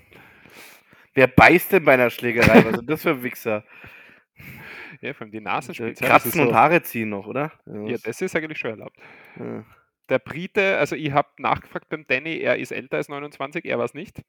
Wer 1.16 1.28
beißt 1.28 1.74
denn 1.74 1.84
bei 1.84 1.95
einer 1.95 2.10
Schlägerei? 2.12 2.64
Was 2.64 2.76
sind 2.78 2.89
das 2.89 3.01
für 3.01 3.22
Wichser? 3.24 3.66
Ja, 5.01 5.14
vor 5.14 5.24
allem 5.24 5.32
die 5.32 5.41
Nasenspitze. 5.41 6.05
Kratzen 6.05 6.30
ist 6.30 6.38
und 6.39 6.47
so, 6.49 6.55
Haare 6.55 6.82
ziehen 6.84 7.10
noch, 7.10 7.28
oder? 7.28 7.51
ja, 7.66 7.97
das 8.03 8.22
ist 8.22 8.36
eigentlich 8.36 8.58
schon 8.60 8.72
erlaubt. 8.72 8.97
ja. 9.38 9.66
Der 10.10 10.20
Brite, 10.20 10.78
also 10.78 10.95
ich 10.95 11.12
habe 11.12 11.30
nachgefragt 11.38 11.89
beim 11.89 12.05
Danny, 12.08 12.38
er 12.39 12.58
ist 12.58 12.72
älter 12.72 12.97
als 12.97 13.10
29, 13.10 13.66
er 13.66 13.78
war 13.78 13.86
es 13.86 13.93
nicht. 13.93 14.22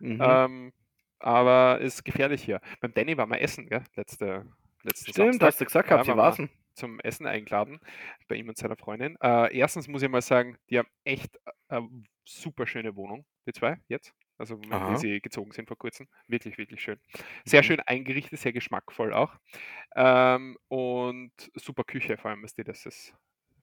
Mhm. 0.00 0.18
Ähm, 0.22 0.72
aber 1.18 1.80
ist 1.80 2.04
gefährlich 2.04 2.42
hier. 2.44 2.60
Beim 2.80 2.94
Danny 2.94 3.16
waren 3.16 3.30
wir 3.30 3.40
essen, 3.40 3.68
gell? 3.68 3.84
Letzte, 3.96 4.46
letzten 4.82 5.12
Stimmt, 5.12 5.40
Samstag 5.40 5.46
hast 5.48 5.60
du 5.60 5.64
gesagt 5.66 5.88
Ja, 5.90 5.96
gehabt, 5.96 6.04
sie 6.04 6.10
waren 6.10 6.16
wir. 6.16 6.22
war's. 6.22 6.38
zum 6.74 7.00
Essen 7.00 7.26
eingeladen 7.26 7.80
bei 8.28 8.36
ihm 8.36 8.48
und 8.48 8.56
seiner 8.56 8.76
Freundin. 8.76 9.16
Äh, 9.20 9.56
erstens 9.56 9.88
muss 9.88 10.02
ich 10.02 10.08
mal 10.08 10.22
sagen, 10.22 10.56
die 10.70 10.78
haben 10.78 10.88
echt 11.04 11.36
äh, 11.44 11.50
eine 11.76 11.88
super 12.24 12.66
schöne 12.66 12.94
Wohnung, 12.96 13.26
die 13.46 13.52
zwei 13.52 13.78
jetzt. 13.88 14.14
Also 14.38 14.56
die 14.56 14.96
sie 14.96 15.20
gezogen 15.20 15.50
sind 15.50 15.66
vor 15.66 15.76
kurzem. 15.76 16.06
Wirklich, 16.28 16.58
wirklich 16.58 16.80
schön. 16.80 17.00
Sehr 17.44 17.62
Mhm. 17.62 17.64
schön 17.64 17.80
eingerichtet, 17.80 18.38
sehr 18.38 18.52
geschmackvoll 18.52 19.12
auch. 19.12 19.34
Ähm, 19.96 20.56
und 20.68 21.32
super 21.54 21.82
Küche, 21.82 22.16
vor 22.18 22.30
allem, 22.30 22.44
was 22.44 22.54
die 22.54 22.62
das 22.62 22.86
ist 22.86 23.14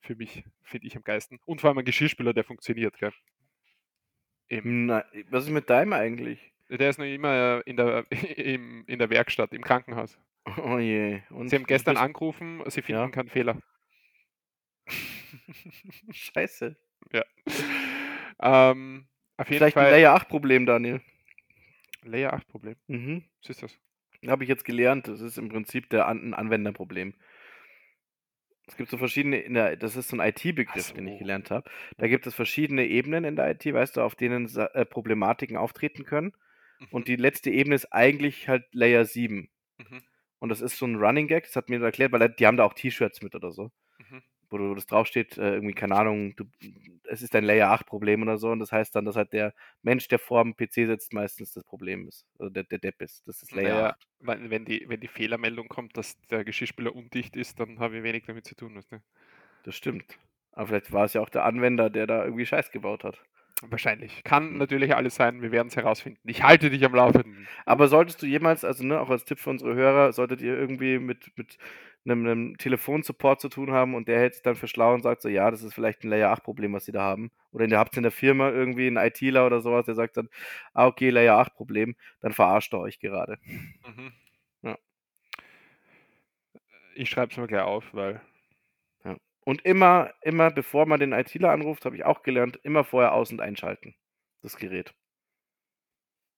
für 0.06 0.16
mich, 0.16 0.44
finde 0.64 0.88
ich 0.88 0.96
am 0.96 1.04
geilsten. 1.04 1.40
Und 1.46 1.62
vor 1.62 1.70
allem 1.70 1.78
ein 1.80 1.86
Geschirrspüler, 1.86 2.34
der 2.34 2.44
funktioniert, 2.44 2.98
gell? 2.98 3.14
Im, 4.48 4.86
Na, 4.86 5.04
was 5.30 5.46
ist 5.46 5.50
mit 5.52 5.70
deinem 5.70 5.94
eigentlich? 5.94 6.52
der 6.70 6.90
ist 6.90 6.98
noch 6.98 7.06
immer 7.06 7.62
äh, 7.66 7.70
in 7.70 7.78
der, 7.78 8.06
im, 8.38 8.84
in 8.88 9.00
der 9.00 9.10
Werkstatt, 9.10 9.54
im 9.54 9.64
Krankenhaus. 9.64 10.18
Oh 10.58 10.78
je. 10.78 11.22
Und 11.30 11.50
Sie 11.50 11.56
haben 11.56 11.66
gestern 11.66 11.98
angerufen, 11.98 12.62
sie 12.68 12.82
finden 12.82 13.02
Ja. 13.02 13.10
keinen 13.10 13.30
Fehler. 13.30 13.60
Scheiße. 16.12 16.76
Ähm, 18.40 19.08
auf 19.38 19.50
jeden 19.50 19.58
Vielleicht 19.58 19.78
ein 19.78 19.84
Fall. 19.84 19.92
Layer 19.92 20.14
8 20.14 20.28
Problem, 20.30 20.66
Daniel. 20.66 21.02
Layer 22.04 22.34
8 22.34 22.48
Problem. 22.48 22.76
Mhm. 22.88 23.24
Was 23.42 23.50
ist 23.50 23.64
das? 23.64 23.80
Habe 24.28 24.44
ich 24.44 24.50
jetzt 24.50 24.66
gelernt. 24.66 25.08
Das 25.08 25.22
ist 25.22 25.38
im 25.38 25.50
Prinzip 25.50 25.90
der 25.90 26.08
An 26.08 26.22
ein 26.30 26.34
Anwenderproblem. 26.34 27.16
Es 28.68 28.78
gibt 28.78 28.90
so 28.90 28.98
verschiedene, 28.98 29.40
in 29.40 29.54
der, 29.54 29.76
das 29.76 29.96
ist 29.96 30.10
so 30.10 30.18
ein 30.18 30.28
IT-Begriff, 30.28 30.92
den 30.94 31.08
ich 31.08 31.14
so. 31.14 31.20
gelernt 31.20 31.52
habe. 31.52 31.70
Da 31.98 32.08
gibt 32.08 32.26
es 32.26 32.34
verschiedene 32.34 32.86
Ebenen 32.88 33.24
in 33.24 33.36
der 33.36 33.52
IT, 33.52 33.66
weißt 33.66 33.98
du, 33.98 34.02
auf 34.02 34.16
denen 34.16 34.48
äh, 34.56 34.86
Problematiken 34.86 35.58
auftreten 35.58 36.04
können. 36.04 36.34
Und 36.92 37.08
die 37.08 37.16
letzte 37.16 37.52
Ebene 37.52 37.76
ist 37.76 37.94
eigentlich 37.94 38.48
halt 38.48 38.66
Layer 38.74 39.06
7. 39.06 39.50
Mhm, 39.78 40.02
Und 40.40 40.50
das 40.50 40.62
ist 40.62 40.78
so 40.78 40.86
ein 40.86 40.96
Running 40.96 41.28
Gag, 41.28 41.46
das 41.46 41.56
hat 41.56 41.70
mir 41.70 41.82
erklärt, 41.82 42.12
weil 42.12 42.28
die 42.30 42.46
haben 42.46 42.58
da 42.58 42.64
auch 42.66 42.74
T-Shirts 42.74 43.22
mit 43.22 43.36
oder 43.36 43.52
so. 43.52 43.72
Wo 44.50 44.58
du 44.58 44.76
das 44.76 44.86
draufsteht, 44.86 45.38
äh, 45.38 45.56
irgendwie, 45.56 45.74
keine 45.74 45.96
Ahnung, 45.96 46.36
du, 46.36 46.46
es 47.06 47.22
ist 47.22 47.36
ein 47.36 47.44
Layer 47.44 47.70
8 47.72 47.86
Problem 47.86 48.22
oder 48.22 48.38
so, 48.38 48.50
und 48.52 48.60
das 48.60 48.72
heißt 48.72 48.96
dann, 48.96 49.06
dass 49.06 49.16
halt 49.16 49.34
der 49.34 49.54
Mensch, 49.84 50.08
der 50.08 50.20
vor 50.20 50.44
dem 50.44 50.56
PC 50.56 50.88
sitzt, 50.88 51.14
meistens 51.14 51.54
das 51.54 51.64
Problem 51.64 52.08
ist. 52.08 52.26
Also 52.40 52.50
der, 52.50 52.64
der 52.64 52.80
Depp 52.80 53.02
ist. 53.02 53.28
Das 53.28 53.42
ist 53.44 53.54
Layer 53.56 53.76
Naja, 53.76 53.90
8. 53.92 54.08
weil 54.20 54.50
wenn 54.50 54.66
die, 54.66 54.86
wenn 54.88 55.00
die 55.00 55.08
Fehlermeldung 55.08 55.68
kommt, 55.68 55.98
dass 55.98 56.20
der 56.30 56.44
Geschirrspüler 56.44 56.96
undicht 56.96 57.36
ist, 57.36 57.60
dann 57.60 57.80
habe 57.80 57.98
ich 57.98 58.04
wenig 58.04 58.26
damit 58.26 58.46
zu 58.46 58.56
tun. 58.56 58.76
Weißt 58.76 58.92
du? 58.92 59.02
Das 59.64 59.76
stimmt. 59.76 60.18
Aber 60.54 60.68
vielleicht 60.68 60.92
war 60.94 61.06
es 61.06 61.14
ja 61.14 61.22
auch 61.22 61.30
der 61.30 61.44
Anwender, 61.46 61.90
der 61.90 62.08
da 62.08 62.24
irgendwie 62.24 62.46
Scheiß 62.46 62.72
gebaut 62.72 63.04
hat. 63.04 63.22
Wahrscheinlich. 63.62 64.24
Kann 64.24 64.58
Hm. 64.58 64.58
natürlich 64.58 64.96
alles 64.96 65.16
sein, 65.16 65.42
wir 65.42 65.52
werden 65.52 65.70
es 65.70 65.76
herausfinden. 65.76 66.20
Ich 66.30 66.44
halte 66.44 66.70
dich 66.70 66.84
am 66.86 66.94
Laufenden. 66.94 67.48
Aber 67.66 67.88
solltest 67.88 68.22
du 68.22 68.26
jemals, 68.26 68.66
also 68.66 68.84
ne, 68.86 69.00
auch 69.00 69.10
als 69.10 69.26
Tipp 69.26 69.40
für 69.40 69.50
unsere 69.50 69.76
Hörer, 69.76 70.12
solltet 70.14 70.42
ihr 70.42 70.58
irgendwie 70.58 71.00
mit, 71.00 71.32
mit 71.38 71.58
einem, 72.06 72.26
einem 72.26 72.58
Telefonsupport 72.58 73.42
zu 73.42 73.50
tun 73.50 73.72
haben 73.72 73.96
und 73.96 74.08
der 74.08 74.20
hält 74.20 74.36
sich 74.36 74.44
dann 74.44 74.56
für 74.56 74.68
schlau 74.68 74.94
und 74.94 75.02
sagt 75.04 75.22
so, 75.22 75.30
ja, 75.30 75.50
das 75.52 75.64
ist 75.64 75.74
vielleicht 75.74 76.04
ein 76.04 76.10
Layer 76.10 76.32
8 76.32 76.44
Problem, 76.44 76.74
was 76.74 76.86
sie 76.86 76.92
da 76.92 77.02
haben. 77.02 77.32
Oder 77.52 77.68
ihr 77.68 77.80
habt 77.80 77.94
es 77.94 77.98
in 77.98 78.04
der 78.04 78.12
Firma 78.12 78.50
irgendwie 78.50 78.88
einen 78.88 78.98
ITler 78.98 79.46
oder 79.46 79.62
sowas, 79.62 79.86
der 79.86 79.96
sagt 79.96 80.18
dann, 80.18 80.30
ah, 80.74 80.88
okay, 80.88 81.10
Layer 81.10 81.38
8 81.38 81.56
Problem, 81.56 81.96
dann 82.22 82.34
verarscht 82.34 82.74
er 82.74 82.80
euch 82.80 83.00
gerade. 83.00 83.38
Mhm. 83.86 84.14
Ja. 84.64 84.78
Ich 86.96 87.10
schreibe 87.10 87.32
es 87.32 87.38
mal 87.38 87.48
gleich 87.48 87.64
auf, 87.64 87.94
weil 87.94 88.22
Und 89.46 89.64
immer, 89.64 90.12
immer, 90.22 90.52
bevor 90.52 90.88
man 90.88 91.00
den 91.00 91.14
ITler 91.14 91.52
anruft, 91.52 91.86
habe 91.86 91.96
ich 91.96 92.04
auch 92.04 92.24
gelernt, 92.24 92.60
immer 92.64 92.84
vorher 92.84 93.14
aus- 93.14 93.32
und 93.32 93.42
einschalten. 93.42 93.96
Das 94.42 94.58
Gerät. 94.58 94.94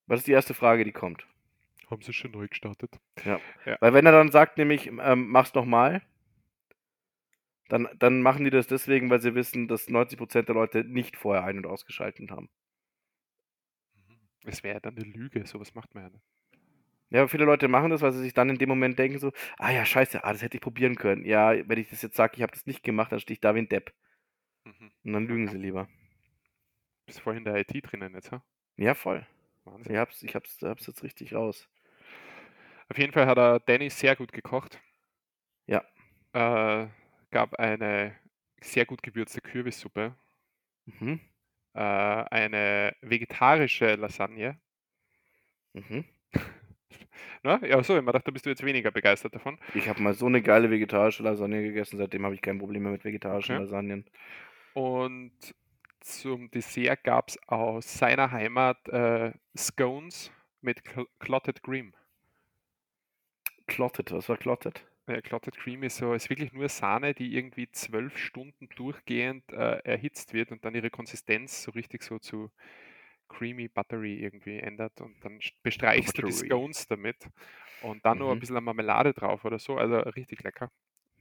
Was 0.07 0.20
ist 0.20 0.28
die 0.28 0.34
erste 0.34 0.53
Frage, 0.53 0.84
die 0.84 0.91
kommt? 0.91 1.26
Haben 1.90 2.02
sie 2.02 2.14
schon 2.14 2.32
neu 2.32 2.48
gestartet. 2.48 3.00
Weil 3.80 3.94
wenn 3.94 4.06
er 4.06 4.12
dann 4.12 4.32
sagt, 4.32 4.58
nämlich, 4.58 4.88
ähm, 4.88 5.30
mach's 5.30 5.54
nochmal, 5.54 6.02
dann, 7.70 7.88
dann 8.00 8.22
machen 8.22 8.46
die 8.46 8.50
das 8.50 8.68
deswegen, 8.68 9.10
weil 9.10 9.22
sie 9.22 9.36
wissen, 9.36 9.68
dass 9.68 9.90
90% 9.90 10.48
der 10.48 10.56
Leute 10.56 10.84
nicht 10.84 11.18
vorher 11.18 11.44
ein- 11.44 11.58
und 11.58 11.66
ausgeschaltet 11.66 12.32
haben. 12.32 12.50
Es 14.46 14.64
wäre 14.64 14.76
ja 14.76 14.80
dann 14.80 14.96
eine 14.96 15.06
Lüge, 15.06 15.46
sowas 15.46 15.76
macht 15.76 15.94
man 15.94 16.06
ja 16.06 16.10
nicht. 16.10 16.24
Ja, 17.10 17.22
aber 17.22 17.30
viele 17.30 17.46
Leute 17.46 17.68
machen 17.68 17.90
das, 17.90 18.02
weil 18.02 18.12
sie 18.12 18.22
sich 18.22 18.34
dann 18.34 18.50
in 18.50 18.58
dem 18.58 18.70
Moment 18.70 19.00
denken 19.00 19.20
so, 19.20 19.32
ah 19.58 19.72
ja, 19.72 19.86
scheiße, 19.86 20.24
ah, 20.24 20.32
das 20.34 20.42
hätte 20.42 20.58
ich 20.58 20.62
probieren 20.62 20.96
können. 20.96 21.26
Ja, 21.26 21.54
wenn 21.68 21.80
ich 21.80 21.90
das 21.90 22.02
jetzt 22.02 22.16
sage, 22.16 22.36
ich 22.36 22.42
habe 22.42 22.52
das 22.52 22.66
nicht 22.66 22.84
gemacht, 22.84 23.12
dann 23.12 23.20
stehe 23.20 23.36
ich 23.36 23.40
da 23.40 23.56
wie 23.56 23.60
ein 23.60 23.70
Depp. 23.70 23.94
Mhm. 24.66 24.92
Und 25.04 25.14
dann 25.14 25.28
lügen 25.28 25.48
sie 25.48 25.58
lieber. 25.58 25.88
Bist 27.06 27.22
voll 27.22 27.38
in 27.38 27.46
der 27.46 27.56
IT 27.56 27.72
drinnen 27.84 28.14
jetzt, 28.14 28.32
ha? 28.32 28.44
Ja, 28.76 28.94
voll. 28.94 29.26
Wahnsinn. 29.64 29.94
Ich 29.94 29.98
hab's, 29.98 30.24
ich 30.24 30.36
hab's, 30.36 30.62
hab's 30.62 30.88
jetzt 30.88 31.04
richtig 31.04 31.34
raus. 31.34 31.70
Auf 32.90 32.98
jeden 32.98 33.14
Fall 33.14 33.28
hat 33.28 33.38
er 33.38 33.60
Danny 33.62 33.90
sehr 33.90 34.16
gut 34.18 34.34
gekocht. 34.34 34.82
Ja. 35.68 35.84
Äh, 36.34 36.88
gab 37.32 37.56
eine 37.60 38.16
sehr 38.62 38.86
gut 38.86 39.04
gewürzte 39.04 39.42
Kürbissuppe, 39.42 40.16
Mhm. 40.88 41.18
äh, 41.76 41.80
eine 41.80 42.96
vegetarische 43.02 43.96
Lasagne. 43.96 44.60
Mhm. 45.76 46.04
Na, 47.44 47.60
ja, 47.66 47.82
so, 47.84 47.98
ich 47.98 48.04
mir 48.04 48.12
dachte, 48.12 48.26
da 48.26 48.32
bist 48.32 48.46
du 48.46 48.50
jetzt 48.50 48.64
weniger 48.64 48.92
begeistert 48.92 49.36
davon. 49.36 49.60
Ich 49.72 49.88
habe 49.88 50.02
mal 50.02 50.14
so 50.14 50.26
eine 50.26 50.42
geile 50.42 50.70
vegetarische 50.72 51.24
Lasagne 51.24 51.62
gegessen, 51.64 51.98
seitdem 51.98 52.26
habe 52.26 52.36
ich 52.36 52.42
kein 52.42 52.58
Problem 52.60 52.84
mehr 52.84 52.92
mit 52.92 53.06
vegetarischen 53.06 53.56
Okay. 53.56 53.60
Lasagnen. 53.60 54.04
Und 54.74 55.56
zum 56.00 56.50
Dessert 56.52 57.04
gab 57.04 57.30
es 57.30 57.38
aus 57.48 57.98
seiner 57.98 58.32
Heimat 58.32 58.88
äh, 58.90 59.34
Scones 59.58 60.32
mit 60.62 60.84
Cl 60.86 61.06
Clotted 61.20 61.64
Cream. 61.64 61.94
Clotted, 63.68 64.11
was 64.11 64.28
war 64.30 64.38
Clotted? 64.38 64.82
Ja, 65.07 65.22
Clotted 65.22 65.55
Cream 65.55 65.84
ist 65.84 65.97
so, 65.97 66.13
ist 66.13 66.30
wirklich 66.30 66.51
nur 66.51 66.68
Sahne, 66.68 67.13
die 67.13 67.34
irgendwie 67.34 67.72
zwölf 67.72 68.18
Stunden 68.18 68.68
durchgehend 68.76 69.49
äh, 69.53 69.80
erhitzt 69.86 70.34
wird 70.34 70.51
und 70.51 70.65
dann 70.65 70.76
ihre 70.76 70.89
Konsistenz 70.89 71.63
so 71.63 71.72
richtig 71.72 72.03
so 72.03 72.20
zu 72.20 72.51
creamy 73.30 73.70
buttery 73.70 74.15
irgendwie 74.15 74.59
ändert 74.59 74.99
und 75.01 75.24
dann 75.24 75.39
bestreichst 75.63 76.18
du 76.18 76.24
die 76.24 76.32
Buttery. 76.32 76.34
Scones 76.34 76.88
damit 76.88 77.30
und 77.80 78.05
dann 78.05 78.20
noch 78.20 78.32
ein 78.32 78.38
Mhm. 78.38 78.39
bisschen 78.39 78.61
Marmelade 78.63 79.13
drauf 79.13 79.45
oder 79.45 79.59
so, 79.59 79.78
also 79.78 79.97
richtig 79.99 80.43
lecker. 80.43 80.72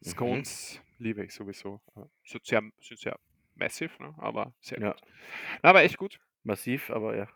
Mhm. 0.04 0.42
Scones 0.42 0.80
liebe 0.98 1.24
ich 1.24 1.34
sowieso. 1.34 1.80
Sind 2.24 2.44
sehr, 2.46 2.62
sind 2.80 2.98
sehr 3.00 3.18
massive, 3.54 4.02
ne? 4.02 4.14
aber 4.18 4.54
sehr 4.60 4.80
Ja. 4.80 4.94
gut. 4.94 5.02
Na, 5.62 5.70
aber 5.70 5.82
echt 5.84 5.98
gut. 5.98 6.20
Massiv, 6.44 6.88
aber 6.90 7.14
ja. 7.14 7.28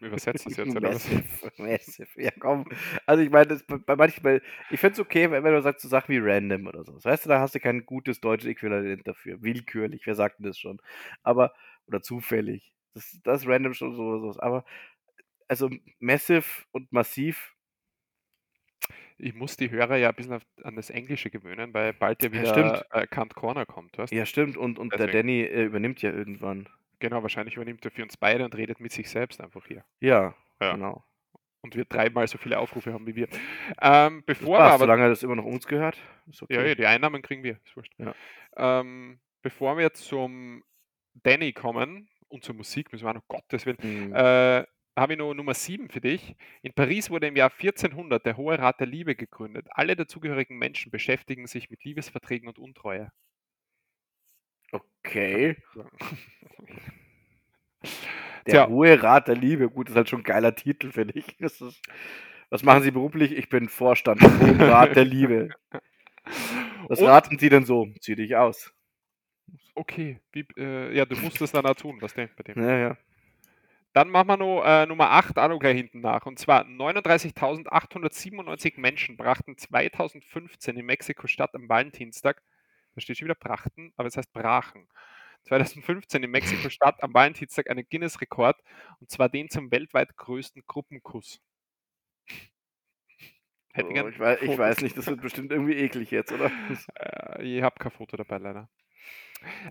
Übersetzt 0.00 0.46
das 0.46 0.56
jetzt, 0.56 0.76
oder 0.76 0.94
was? 0.94 1.02
massive, 1.02 1.52
massive. 1.56 2.08
Ja, 2.22 2.30
komm. 2.38 2.66
Also 3.06 3.22
ich 3.22 3.30
meine, 3.30 3.46
das 3.48 3.64
bei, 3.64 3.96
manchen, 3.96 4.22
bei, 4.22 4.40
ich 4.70 4.80
finde 4.80 4.94
es 4.94 5.00
okay, 5.00 5.30
wenn, 5.30 5.44
du 5.44 5.62
sagst, 5.62 5.82
so 5.82 5.88
Sachen 5.88 6.14
wie 6.14 6.18
random 6.20 6.66
oder 6.66 6.84
so. 6.84 6.92
Weißt 7.02 7.24
du, 7.24 7.28
da 7.28 7.40
hast 7.40 7.54
du 7.54 7.60
kein 7.60 7.84
gutes 7.86 8.20
deutsches 8.20 8.48
Äquivalent 8.50 9.06
dafür. 9.06 9.42
Willkürlich, 9.42 10.06
wer 10.06 10.14
sagt 10.14 10.38
denn 10.38 10.46
das 10.46 10.58
schon? 10.58 10.80
Aber, 11.22 11.52
oder 11.86 12.02
zufällig. 12.02 12.72
Das, 12.94 13.18
das 13.24 13.42
ist 13.42 13.48
random 13.48 13.74
schon 13.74 13.94
so 13.94 14.02
oder 14.04 14.32
so. 14.32 14.40
Aber, 14.40 14.64
also 15.48 15.70
massive 16.00 16.44
und 16.72 16.92
massiv, 16.92 17.54
Ich 19.18 19.34
muss 19.34 19.56
die 19.56 19.70
Hörer 19.70 19.96
ja 19.96 20.08
ein 20.10 20.14
bisschen 20.14 20.32
auf, 20.34 20.42
an 20.62 20.76
das 20.76 20.90
Englische 20.90 21.30
gewöhnen, 21.30 21.74
weil 21.74 21.92
bald 21.92 22.22
ja 22.22 22.32
Ja, 22.32 22.44
wieder 22.44 22.44
stimmt. 22.44 22.86
äh, 22.90 23.06
Kant 23.06 23.34
Corner 23.34 23.66
kommt, 23.66 23.98
weißt 23.98 24.12
ja 24.12 24.26
stimmt. 24.26 24.56
Und, 24.56 24.78
und 24.78 24.98
der. 24.98 25.08
Danny 25.08 25.42
äh, 25.42 25.64
übernimmt 25.64 26.02
ja 26.02 26.10
irgendwann. 26.12 26.68
Genau, 27.00 27.22
wahrscheinlich 27.22 27.56
übernimmt 27.56 27.84
er 27.84 27.90
für 27.90 28.02
uns 28.02 28.16
beide 28.16 28.44
und 28.44 28.54
redet 28.56 28.80
mit 28.80 28.92
sich 28.92 29.08
selbst 29.08 29.40
einfach 29.40 29.64
hier. 29.66 29.84
Ja, 30.00 30.34
Ja. 30.60 30.72
genau. 30.72 31.04
und 31.60 31.74
wir 31.76 31.84
dreimal 31.84 32.26
so 32.28 32.38
viele 32.38 32.58
Aufrufe 32.58 32.92
haben 32.92 33.06
wie 33.06 33.16
wir. 33.16 33.28
Ähm, 33.82 34.22
Das 34.26 34.38
bevor 34.38 34.54
wir 34.54 34.58
passt, 34.58 34.74
aber 34.74 34.84
solange 34.84 35.08
das 35.08 35.22
immer 35.22 35.36
noch 35.36 35.44
uns 35.44 35.66
gehört. 35.66 35.98
Ist 36.28 36.40
ja, 36.42 36.44
okay. 36.58 36.68
ja, 36.68 36.74
die 36.74 36.86
Einnahmen 36.86 37.20
kriegen 37.22 37.42
wir, 37.42 37.58
ist 37.64 37.76
wurscht. 37.76 37.92
Ja. 37.98 38.14
Ähm, 38.56 39.20
bevor 39.42 39.76
wir 39.76 39.92
zum 39.92 40.62
Danny 41.14 41.52
kommen 41.52 42.08
und 42.28 42.44
zur 42.44 42.54
Musik, 42.54 42.92
müssen 42.92 43.04
wir 43.04 43.10
auch 43.10 43.14
noch 43.14 43.28
Gottes 43.28 43.66
Willen, 43.66 43.78
Mhm. 43.82 44.14
äh, 44.14 44.64
habe 44.96 45.12
ich 45.12 45.18
noch 45.18 45.34
Nummer 45.34 45.54
7 45.54 45.88
für 45.90 46.00
dich. 46.00 46.34
In 46.62 46.72
Paris 46.74 47.10
wurde 47.10 47.26
im 47.28 47.36
Jahr 47.36 47.50
1400 47.50 48.24
der 48.26 48.36
Hohe 48.36 48.58
Rat 48.58 48.80
der 48.80 48.86
Liebe 48.88 49.14
gegründet. 49.14 49.66
Alle 49.70 49.94
dazugehörigen 49.96 50.58
Menschen 50.58 50.90
beschäftigen 50.90 51.46
sich 51.46 51.70
mit 51.70 51.84
Liebesverträgen 51.84 52.48
und 52.48 52.58
Untreue. 52.58 53.10
Okay. 54.72 55.56
Der 58.46 58.64
Tja. 58.64 58.68
Hohe 58.68 59.02
Rat 59.02 59.28
der 59.28 59.36
Liebe. 59.36 59.68
Gut, 59.68 59.88
das 59.88 59.92
ist 59.92 59.96
halt 59.96 60.08
schon 60.08 60.20
ein 60.20 60.24
geiler 60.24 60.54
Titel, 60.54 60.90
finde 60.90 61.18
ich. 61.18 61.38
Ist, 61.40 61.62
was 62.50 62.62
machen 62.62 62.82
Sie 62.82 62.90
beruflich? 62.90 63.32
Ich 63.32 63.48
bin 63.50 63.68
Vorstand 63.68 64.22
Rat 64.22 64.96
der 64.96 65.04
Liebe. 65.04 65.50
Was 66.88 67.00
Und- 67.00 67.06
raten 67.08 67.38
Sie 67.38 67.48
denn 67.50 67.64
so? 67.64 67.88
Zieh 68.00 68.14
dich 68.14 68.36
aus. 68.36 68.72
Okay, 69.74 70.20
wie, 70.32 70.46
äh, 70.58 70.94
ja, 70.96 71.04
du 71.06 71.16
musst 71.16 71.40
das 71.40 71.52
dann 71.52 71.64
auch 71.66 71.74
tun, 71.74 71.96
was 72.00 72.12
denn 72.14 72.28
bei 72.36 72.42
dem. 72.42 72.62
Ja, 72.62 72.76
ja. 72.76 72.96
Dann 73.92 74.10
machen 74.10 74.28
wir 74.28 74.36
noch 74.36 74.62
äh, 74.64 74.86
Nummer 74.86 75.10
8 75.12 75.38
auch 75.38 75.48
noch 75.48 75.58
gleich 75.58 75.76
hinten 75.76 76.00
nach. 76.00 76.26
Und 76.26 76.38
zwar 76.38 76.64
39.897 76.64 78.78
Menschen 78.78 79.16
brachten 79.16 79.56
2015 79.56 80.76
in 80.76 80.84
Mexiko-Stadt 80.86 81.54
am 81.54 81.68
Valentinstag, 81.68 82.42
da 82.98 83.02
steht 83.02 83.18
schon 83.18 83.26
wieder 83.26 83.36
brachten, 83.36 83.92
aber 83.96 84.08
es 84.08 84.16
heißt 84.16 84.32
brachen. 84.32 84.88
2015 85.44 86.24
in 86.24 86.30
Mexiko-Stadt 86.30 87.02
am 87.02 87.14
Valentinstag 87.14 87.70
einen 87.70 87.88
Guinness-Rekord 87.88 88.56
und 89.00 89.08
zwar 89.08 89.28
den 89.28 89.48
zum 89.48 89.70
weltweit 89.70 90.16
größten 90.16 90.64
Gruppenkuss. 90.66 91.40
Oh, 93.76 94.08
ich, 94.08 94.18
weiß, 94.18 94.42
ich 94.42 94.58
weiß 94.58 94.80
nicht, 94.80 94.98
das 94.98 95.06
wird 95.06 95.20
bestimmt 95.20 95.52
irgendwie 95.52 95.74
eklig 95.74 96.10
jetzt, 96.10 96.32
oder? 96.32 96.50
Äh, 96.96 97.44
ich 97.44 97.62
habe 97.62 97.78
kein 97.78 97.92
Foto 97.92 98.16
dabei, 98.16 98.38
leider. 98.38 98.68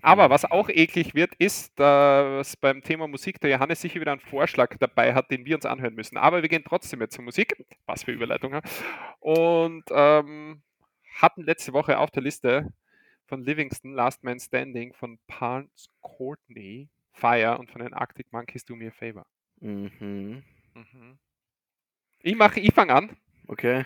Aber 0.00 0.30
was 0.30 0.46
auch 0.46 0.70
eklig 0.70 1.14
wird, 1.14 1.34
ist, 1.34 1.78
dass 1.78 2.56
beim 2.56 2.80
Thema 2.82 3.06
Musik 3.06 3.38
der 3.40 3.50
Johannes 3.50 3.82
sicher 3.82 4.00
wieder 4.00 4.12
einen 4.12 4.20
Vorschlag 4.20 4.74
dabei 4.78 5.12
hat, 5.12 5.30
den 5.30 5.44
wir 5.44 5.56
uns 5.56 5.66
anhören 5.66 5.94
müssen. 5.94 6.16
Aber 6.16 6.40
wir 6.40 6.48
gehen 6.48 6.64
trotzdem 6.66 7.02
jetzt 7.02 7.14
zur 7.14 7.24
Musik. 7.24 7.54
Was 7.84 8.04
für 8.04 8.12
Überleitung. 8.12 8.58
Und 9.20 9.84
ähm, 9.90 10.62
hatten 11.18 11.42
letzte 11.42 11.74
Woche 11.74 11.98
auf 11.98 12.10
der 12.10 12.22
Liste 12.22 12.72
von 13.28 13.44
Livingston 13.44 13.92
Last 13.92 14.24
Man 14.24 14.40
Standing 14.40 14.92
von 14.94 15.18
Parnes 15.28 15.88
Courtney 16.00 16.88
Fire 17.12 17.58
und 17.58 17.70
von 17.70 17.82
den 17.82 17.94
Arctic 17.94 18.32
Monkeys 18.32 18.64
Do 18.64 18.74
Me 18.74 18.88
a 18.88 18.90
Favor. 18.90 19.26
Mhm. 19.60 20.42
Mhm. 20.74 21.18
Ich 22.20 22.34
mache, 22.34 22.60
ich 22.60 22.74
fange 22.74 22.94
an 22.94 23.16
Okay. 23.46 23.84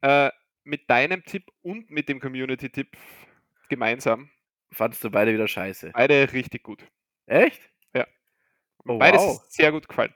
äh, 0.00 0.30
mit 0.64 0.88
deinem 0.90 1.24
Tipp 1.24 1.44
und 1.62 1.90
mit 1.90 2.08
dem 2.08 2.18
Community-Tipp 2.20 2.96
gemeinsam. 3.68 4.30
Fandst 4.72 5.04
du 5.04 5.10
beide 5.10 5.32
wieder 5.32 5.48
scheiße? 5.48 5.90
Beide 5.92 6.32
richtig 6.32 6.62
gut. 6.62 6.86
Echt? 7.26 7.72
Oh, 8.84 8.98
Beides 8.98 9.22
wow. 9.22 9.44
sehr 9.48 9.70
gut 9.70 9.88
gefallen. 9.88 10.12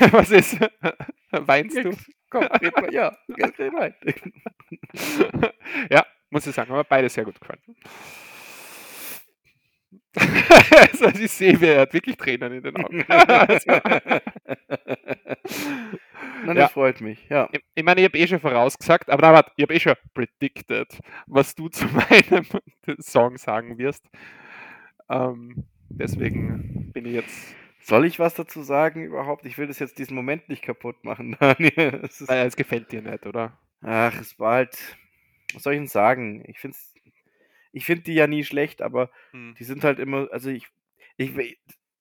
Was 0.12 0.30
ist? 0.30 0.58
Weinst 1.30 1.76
du? 1.76 1.92
Komm, 2.30 2.42
red 2.44 2.76
mal. 2.76 2.92
Ja, 2.92 3.16
red 3.28 3.54
rein. 3.74 3.94
ja, 5.90 6.04
muss 6.30 6.46
ich 6.46 6.54
sagen, 6.54 6.72
aber 6.72 6.84
beide 6.84 7.08
sehr 7.08 7.24
gut 7.24 7.40
gefallen. 7.40 7.60
also, 10.70 11.06
ich 11.08 11.30
sehe, 11.30 11.58
er 11.60 11.82
hat 11.82 11.92
wirklich 11.92 12.16
Tränen 12.16 12.52
in 12.54 12.62
den 12.62 12.76
Augen. 12.76 13.04
also, 13.08 13.70
das 16.46 16.56
Ja. 16.56 16.68
freut 16.68 17.00
mich. 17.00 17.28
Ja. 17.28 17.48
ich, 17.52 17.60
ich 17.74 17.84
meine, 17.84 18.00
ich 18.00 18.06
habe 18.06 18.18
eh 18.18 18.26
schon 18.26 18.40
vorausgesagt, 18.40 19.10
aber 19.10 19.22
nein, 19.22 19.34
warte, 19.34 19.52
ich 19.56 19.62
habe 19.62 19.74
eh 19.74 19.80
schon 19.80 19.94
predicted, 20.14 20.98
was 21.26 21.54
du 21.54 21.68
zu 21.68 21.86
meinem 21.86 22.46
Song 22.98 23.36
sagen 23.36 23.78
wirst. 23.78 24.04
Ähm, 25.08 25.64
deswegen 25.88 26.92
bin 26.92 27.06
ich 27.06 27.12
jetzt 27.12 27.54
Soll 27.86 28.04
ich 28.04 28.18
was 28.18 28.34
dazu 28.34 28.62
sagen 28.62 29.04
überhaupt? 29.04 29.46
Ich 29.46 29.58
will 29.58 29.68
das 29.68 29.78
jetzt 29.78 29.98
diesen 30.00 30.16
Moment 30.16 30.48
nicht 30.48 30.62
kaputt 30.62 31.04
machen, 31.04 31.36
Daniel. 31.40 32.00
Es 32.02 32.20
ist, 32.20 32.28
es 32.28 32.56
gefällt 32.56 32.90
dir 32.90 33.00
nicht, 33.00 33.24
oder? 33.26 33.56
ach, 33.80 34.20
es 34.20 34.40
war 34.40 34.54
halt. 34.54 34.76
Was 35.54 35.62
soll 35.62 35.74
ich 35.74 35.78
denn 35.78 35.86
sagen? 35.86 36.42
Ich 36.48 36.58
finde 36.58 36.76
ich 37.72 37.84
find 37.84 38.08
die 38.08 38.14
ja 38.14 38.26
nie 38.26 38.42
schlecht, 38.42 38.82
aber 38.82 39.08
Hm. 39.30 39.54
die 39.56 39.62
sind 39.62 39.84
halt 39.84 40.00
immer. 40.00 40.26
Also 40.32 40.50
ich. 40.50 40.66
ich 41.16 41.36
we- 41.36 41.54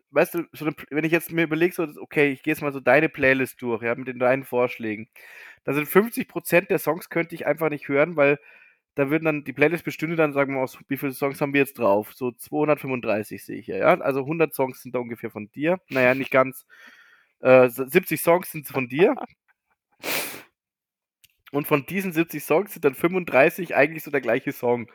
weißt 0.10 0.34
du, 0.34 0.44
so 0.54 0.66
eine, 0.66 0.76
wenn 0.90 1.04
ich 1.04 1.12
jetzt 1.12 1.32
mir 1.32 1.44
überlege, 1.44 1.76
so, 1.76 1.84
okay, 2.02 2.32
ich 2.32 2.42
gehe 2.42 2.54
jetzt 2.54 2.62
mal 2.62 2.72
so 2.72 2.80
deine 2.80 3.08
Playlist 3.10 3.62
durch, 3.62 3.84
ja, 3.84 3.94
mit 3.94 4.08
den 4.08 4.18
deinen 4.18 4.44
Vorschlägen. 4.44 5.08
Da 5.66 5.74
sind 5.74 5.88
50% 5.88 6.72
der 6.72 6.80
Songs 6.80 7.10
könnte 7.12 7.36
ich 7.36 7.46
einfach 7.46 7.70
nicht 7.70 7.90
hören, 7.90 8.16
weil 8.16 8.40
da 8.96 9.10
würden 9.10 9.26
dann, 9.26 9.44
die 9.44 9.54
Playlist 9.54 9.84
bestünde 9.84 10.16
dann, 10.16 10.34
sagen 10.34 10.54
wir 10.54 10.58
mal, 10.60 10.64
aus 10.64 10.80
wie 10.88 10.98
viele 10.98 11.12
Songs 11.12 11.42
haben 11.42 11.54
wir 11.54 11.60
jetzt 11.60 11.78
drauf? 11.78 12.14
So 12.14 12.32
235 12.32 13.44
sehe 13.44 13.58
ich 13.60 13.68
ja, 13.68 13.76
ja. 13.78 14.00
Also 14.00 14.22
100 14.22 14.54
Songs 14.54 14.82
sind 14.82 14.96
da 14.96 15.00
ungefähr 15.00 15.30
von 15.30 15.52
dir. 15.52 15.80
Naja, 15.90 16.16
nicht 16.16 16.32
ganz. 16.32 16.66
Äh, 17.42 17.70
70 17.70 18.22
Songs 18.22 18.52
sind 18.52 18.68
von 18.68 18.88
dir. 18.88 19.16
Und 21.52 21.68
von 21.68 21.86
diesen 21.86 22.12
70 22.12 22.44
Songs 22.44 22.74
sind 22.74 22.86
dann 22.86 22.96
35 22.96 23.76
eigentlich 23.76 24.04
so 24.04 24.12
der 24.12 24.22
gleiche 24.22 24.52
Song. 24.52 24.90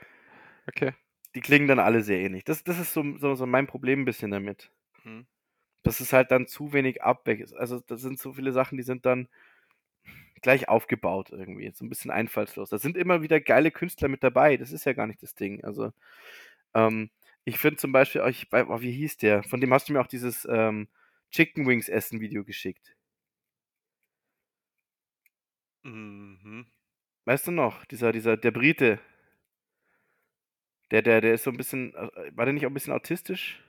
Okay. 0.66 0.92
Die 1.34 1.40
klingen 1.40 1.68
dann 1.68 1.78
alle 1.78 2.02
sehr 2.02 2.18
ähnlich. 2.18 2.44
Das, 2.44 2.64
das 2.64 2.78
ist 2.78 2.92
so, 2.92 3.04
so, 3.18 3.34
so 3.34 3.46
mein 3.46 3.66
Problem 3.66 4.02
ein 4.02 4.04
bisschen 4.04 4.30
damit. 4.30 4.72
Hm. 5.02 5.26
Dass 5.82 6.00
es 6.00 6.12
halt 6.12 6.30
dann 6.30 6.46
zu 6.46 6.72
wenig 6.72 7.02
Abwechslung 7.02 7.44
ist. 7.44 7.54
Also, 7.54 7.80
das 7.80 8.00
sind 8.00 8.18
so 8.18 8.32
viele 8.32 8.52
Sachen, 8.52 8.76
die 8.76 8.82
sind 8.82 9.06
dann 9.06 9.28
gleich 10.42 10.68
aufgebaut 10.68 11.30
irgendwie. 11.30 11.70
So 11.74 11.84
ein 11.84 11.88
bisschen 11.88 12.10
einfallslos. 12.10 12.70
Da 12.70 12.78
sind 12.78 12.96
immer 12.96 13.22
wieder 13.22 13.40
geile 13.40 13.70
Künstler 13.70 14.08
mit 14.08 14.22
dabei. 14.22 14.56
Das 14.56 14.72
ist 14.72 14.84
ja 14.86 14.92
gar 14.92 15.06
nicht 15.06 15.22
das 15.22 15.34
Ding. 15.34 15.64
Also, 15.64 15.92
ähm, 16.74 17.10
ich 17.44 17.58
finde 17.58 17.78
zum 17.78 17.92
Beispiel, 17.92 18.22
ich, 18.30 18.50
wei- 18.52 18.66
oh, 18.66 18.80
wie 18.82 18.92
hieß 18.92 19.18
der? 19.18 19.42
Von 19.44 19.60
dem 19.60 19.72
hast 19.74 19.88
du 19.88 19.92
mir 19.94 20.00
auch 20.00 20.06
dieses 20.08 20.46
ähm, 20.50 20.88
Chicken 21.32 21.66
Wings 21.66 21.88
Essen 21.88 22.20
Video 22.20 22.44
geschickt. 22.44 22.96
Mhm. 25.84 26.66
Weißt 27.26 27.46
du 27.48 27.52
noch? 27.52 27.84
Dieser, 27.86 28.12
dieser, 28.12 28.36
der 28.36 28.50
Brite. 28.52 29.00
Der, 30.90 31.02
der, 31.02 31.20
der 31.20 31.34
ist 31.34 31.44
so 31.44 31.50
ein 31.50 31.56
bisschen, 31.56 31.94
äh, 31.94 32.30
war 32.36 32.44
der 32.44 32.52
nicht 32.54 32.66
auch 32.66 32.70
ein 32.70 32.74
bisschen 32.74 32.92
autistisch? 32.92 33.62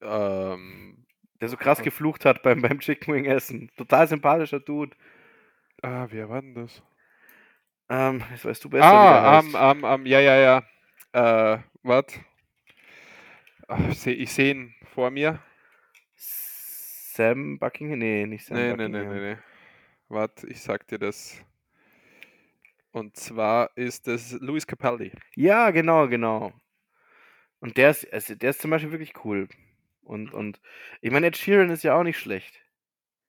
Ähm, 0.00 0.97
Der 1.40 1.48
so 1.48 1.56
krass 1.56 1.82
geflucht 1.82 2.24
hat 2.24 2.42
beim, 2.42 2.60
beim 2.62 2.80
Chicken 2.80 3.14
Wing 3.14 3.24
Essen. 3.24 3.70
Total 3.76 4.08
sympathischer 4.08 4.60
Dude. 4.60 4.96
ah, 5.82 6.06
wer 6.10 6.28
war 6.28 6.42
denn 6.42 6.54
das? 6.54 6.82
Ähm, 7.88 8.22
das 8.30 8.44
weißt 8.44 8.64
du 8.64 8.70
besser, 8.70 8.84
Ah, 8.84 9.38
ähm, 9.40 9.56
ähm, 9.58 9.84
ähm, 9.84 10.06
ja, 10.06 10.20
ja, 10.20 10.62
ja. 11.12 11.54
Äh, 11.54 11.58
was? 11.82 12.04
Ich 13.90 13.98
sehe 14.00 14.14
ich 14.14 14.32
seh 14.32 14.50
ihn 14.50 14.74
vor 14.94 15.10
mir. 15.10 15.40
Sam 16.16 17.58
Buckingham? 17.58 17.98
Nee, 17.98 18.26
nicht 18.26 18.44
Sam 18.44 18.56
Nee, 18.56 18.74
nee, 18.74 18.88
nee, 18.88 18.98
Buckingham. 18.98 19.14
nee, 19.14 19.34
nee. 19.34 19.38
Warte, 20.08 20.46
ich 20.48 20.60
sag 20.60 20.86
dir 20.88 20.98
das. 20.98 21.42
Und 22.92 23.16
zwar 23.16 23.70
ist 23.76 24.08
es 24.08 24.32
Luis 24.40 24.66
Capaldi. 24.66 25.12
Ja, 25.36 25.70
genau, 25.70 26.08
genau. 26.08 26.52
Und 27.60 27.76
der 27.76 27.90
ist, 27.90 28.10
also 28.12 28.34
der 28.34 28.50
ist 28.50 28.60
zum 28.60 28.70
Beispiel 28.70 28.90
wirklich 28.92 29.12
cool. 29.24 29.48
Und, 30.08 30.32
Mhm. 30.32 30.38
und 30.38 30.60
ich 31.02 31.10
meine, 31.10 31.26
Ed 31.28 31.36
Sheeran 31.36 31.70
ist 31.70 31.82
ja 31.84 31.94
auch 31.98 32.02
nicht 32.02 32.18
schlecht. 32.18 32.60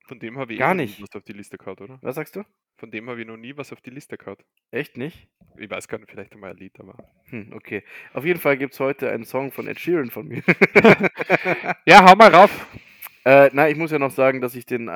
Von 0.08 0.20
dem 0.20 0.38
habe 0.40 0.54
ich 0.54 0.60
eh 0.60 0.62
Gar 0.62 0.74
noch 0.74 0.82
nicht. 0.82 0.98
nie 1.00 1.04
was 1.08 1.16
auf 1.16 1.24
die 1.24 1.34
Liste 1.34 1.58
gehabt, 1.58 1.82
oder? 1.82 2.00
Was 2.02 2.16
sagst 2.16 2.36
du? 2.36 2.44
Von 2.78 2.90
dem 2.92 3.10
habe 3.10 3.22
ich 3.22 3.28
noch 3.28 3.38
nie 3.38 3.56
was 3.58 3.72
auf 3.74 3.82
die 3.82 3.90
Liste 3.90 4.18
gehabt. 4.18 4.44
Echt 4.72 4.98
nicht? 4.98 5.28
Ich 5.58 5.70
weiß 5.70 5.88
gar 5.88 6.00
nicht, 6.00 6.10
vielleicht 6.10 6.34
einmal 6.34 6.52
ein 6.52 6.58
Lied, 6.58 6.80
aber. 6.80 6.96
Hm, 7.26 7.52
okay. 7.54 7.84
Auf 8.14 8.26
jeden 8.26 8.40
Fall 8.40 8.58
gibt 8.58 8.74
es 8.74 8.80
heute 8.80 9.12
einen 9.12 9.26
Song 9.26 9.52
von 9.52 9.68
Ed 9.68 9.80
Sheeran 9.80 10.10
von 10.10 10.28
mir. 10.28 10.42
Ja, 11.86 12.06
hau 12.10 12.16
mal 12.16 12.34
rauf. 12.34 12.68
äh, 13.26 13.50
na, 13.54 13.70
ich 13.70 13.76
muss 13.76 13.92
ja 13.92 14.00
noch 14.00 14.12
sagen, 14.12 14.42
dass 14.42 14.56
ich 14.56 14.66
den 14.66 14.88
äh, 14.88 14.92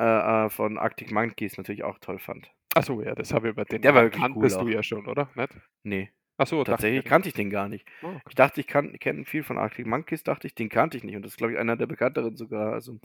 äh, 0.46 0.48
von 0.50 0.78
Arctic 0.78 1.12
Monkeys 1.12 1.56
natürlich 1.58 1.84
auch 1.84 1.98
toll 1.98 2.18
fand. 2.18 2.50
Achso, 2.74 3.00
ja, 3.02 3.14
das 3.14 3.32
habe 3.32 3.48
ich 3.48 3.52
über 3.52 3.64
den. 3.64 3.82
Der 3.82 3.94
war 3.94 4.02
wirklich 4.04 4.24
cool 4.34 4.48
du 4.48 4.68
ja 4.68 4.82
schon, 4.82 5.06
oder? 5.06 5.28
Nicht? 5.34 5.52
Nee, 5.84 6.10
Achso, 6.36 6.64
tatsächlich 6.64 7.04
kannte 7.04 7.28
ich 7.28 7.34
den 7.34 7.50
gar 7.50 7.68
nicht. 7.68 7.86
Oh, 8.02 8.08
okay. 8.08 8.20
Ich 8.28 8.34
dachte, 8.34 8.60
ich 8.60 8.66
kenne 8.66 9.24
viel 9.24 9.42
von 9.44 9.56
Arctic 9.58 9.86
Monkeys, 9.86 10.24
dachte 10.24 10.46
ich, 10.46 10.54
den 10.54 10.68
kannte 10.68 10.96
ich 10.96 11.04
nicht. 11.04 11.14
Und 11.16 11.22
das 11.22 11.32
ist, 11.32 11.38
glaube 11.38 11.52
ich, 11.52 11.58
einer 11.58 11.76
der 11.76 11.86
bekannteren 11.86 12.36
sogar. 12.36 12.72
Also, 12.72 12.98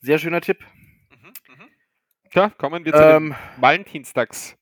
sehr 0.00 0.18
schöner 0.18 0.40
Tipp. 0.40 0.58
Mhm, 1.10 1.28
mhm. 1.48 1.68
Tja, 2.30 2.50
kommen 2.50 2.84
wir 2.84 2.92
zu 2.92 3.00
Ähm, 3.02 3.34
den 3.54 3.62
Valentinstags. 3.62 4.56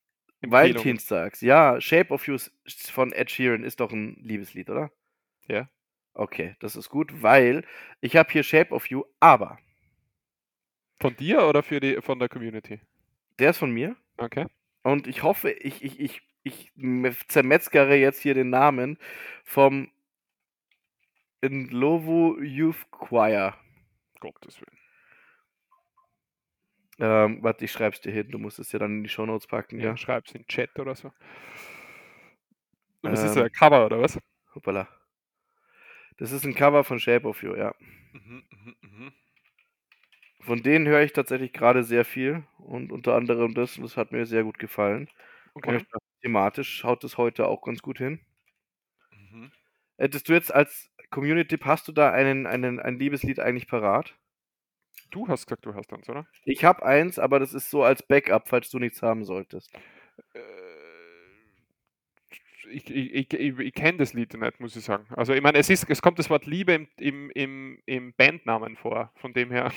Valentinstags, 0.45 1.41
ja, 1.41 1.81
Shape 1.81 2.13
of 2.13 2.27
You 2.27 2.37
von 2.91 3.13
Ed 3.13 3.31
Sheeran 3.31 3.63
ist 3.63 3.79
doch 3.81 3.93
ein 3.93 4.17
Liebeslied, 4.23 4.71
oder? 4.71 4.91
Ja. 5.47 5.69
Okay, 6.15 6.57
das 6.61 6.77
ist 6.77 6.89
gut, 6.89 7.23
weil 7.23 7.65
ich 8.01 8.17
habe 8.17 8.31
hier 8.33 8.43
Shape 8.43 8.73
of 8.75 8.87
You, 8.91 9.05
aber 9.21 9.59
Von 11.01 11.15
dir 11.17 11.47
oder 11.47 11.63
für 11.63 11.81
die, 11.81 12.01
von 12.01 12.19
der 12.19 12.29
Community? 12.31 12.81
der 13.39 13.51
ist 13.51 13.59
von 13.59 13.71
mir 13.71 13.97
Okay. 14.17 14.47
und 14.83 15.07
ich 15.07 15.23
hoffe, 15.23 15.51
ich, 15.51 15.83
ich, 15.83 16.01
ich, 16.01 16.23
ich 16.45 16.73
me- 16.77 17.17
zermetzgere 17.29 17.97
jetzt 17.97 18.21
hier 18.23 18.35
den 18.35 18.51
Namen 18.51 18.99
vom 19.45 19.91
Ndlovu 21.43 22.41
Youth 22.43 22.91
Choir. 22.91 23.55
Gottes 24.21 24.61
Willen. 24.61 24.79
Ähm, 26.99 27.43
warte, 27.43 27.65
ich 27.65 27.73
schreib's 27.73 28.01
dir 28.01 28.13
hin. 28.13 28.31
Du 28.31 28.39
musst 28.39 28.59
es 28.59 28.73
ja 28.73 28.79
dann 28.79 28.99
in 28.99 29.03
die 29.03 29.09
Shownotes 29.09 29.47
packen, 29.47 29.79
Ja, 29.79 29.91
ja. 29.91 29.97
schreib's 29.97 30.33
in 30.33 30.43
den 30.43 30.47
Chat 30.49 30.79
oder 30.79 30.95
so. 30.95 31.13
Ist 33.03 33.23
Ähm. 33.23 33.37
ein 33.37 33.51
Cover 33.53 33.87
oder 33.87 34.01
was? 34.01 34.19
Hoppala. 34.55 34.89
Das 36.19 36.33
ist 36.33 36.45
ein 36.45 36.55
Cover 36.55 36.85
von 36.85 36.99
Shape 37.01 37.27
of 37.29 37.43
You, 37.43 37.55
ja. 37.55 37.75
Mhm, 38.13 38.43
mhm, 38.51 38.77
mhm. 38.83 39.13
Von 40.41 40.63
denen 40.63 40.87
höre 40.87 41.01
ich 41.03 41.15
tatsächlich 41.15 41.55
gerade 41.55 41.85
sehr 41.85 42.05
viel 42.05 42.45
und 42.59 42.93
unter 42.93 43.15
anderem 43.15 43.55
das, 43.55 43.79
und 43.79 43.85
das 43.85 43.97
hat 43.97 44.13
mir 44.13 44.27
sehr 44.27 44.45
gut 44.45 44.59
gefallen. 44.59 45.09
Und 45.55 45.67
Okay. 45.67 45.79
dachte, 45.79 45.99
thematisch 46.23 46.85
haut 46.85 47.05
es 47.05 47.19
heute 47.19 47.47
auch 47.47 47.63
ganz 47.63 47.83
gut 47.83 47.99
hin. 47.99 48.21
Mhm. 49.11 49.51
Hättest 49.99 50.29
du 50.29 50.33
jetzt 50.33 50.53
als 50.55 50.91
Community-Tipp, 51.11 51.65
hast 51.65 51.89
du 51.89 51.93
da 51.93 52.11
einen, 52.11 52.47
einen, 52.47 52.81
ein 52.81 52.99
Liebeslied 52.99 53.41
eigentlich 53.41 53.69
parat? 53.69 54.17
Du 55.11 55.29
hast 55.29 55.47
gesagt, 55.47 55.67
du 55.67 55.75
hast 55.75 55.93
eins, 55.93 56.09
oder? 56.09 56.27
Ich 56.45 56.65
habe 56.65 56.85
eins, 56.85 57.19
aber 57.19 57.39
das 57.39 57.53
ist 57.55 57.71
so 57.71 57.83
als 57.85 58.03
Backup, 58.03 58.49
falls 58.49 58.71
du 58.71 58.79
nichts 58.79 59.03
haben 59.03 59.25
solltest. 59.25 59.71
Äh, 60.35 60.41
ich 62.71 62.91
ich, 62.91 63.33
ich, 63.33 63.59
ich, 63.59 63.75
kenne 63.75 63.99
das 63.99 64.15
Lied 64.15 64.33
nicht, 64.35 64.61
muss 64.61 64.77
ich 64.77 64.85
sagen. 64.85 65.07
Also 65.15 65.35
ich 65.35 65.43
meine, 65.43 65.59
es, 65.59 65.69
ist, 65.69 65.85
es 65.91 66.01
kommt 66.01 66.19
das 66.19 66.31
Wort 66.31 66.47
Liebe 66.47 66.73
im, 66.73 66.89
im, 66.97 67.31
im, 67.35 67.79
im 67.87 68.15
Bandnamen 68.15 68.77
vor, 68.77 69.13
von 69.17 69.33
dem 69.35 69.51
her 69.51 69.71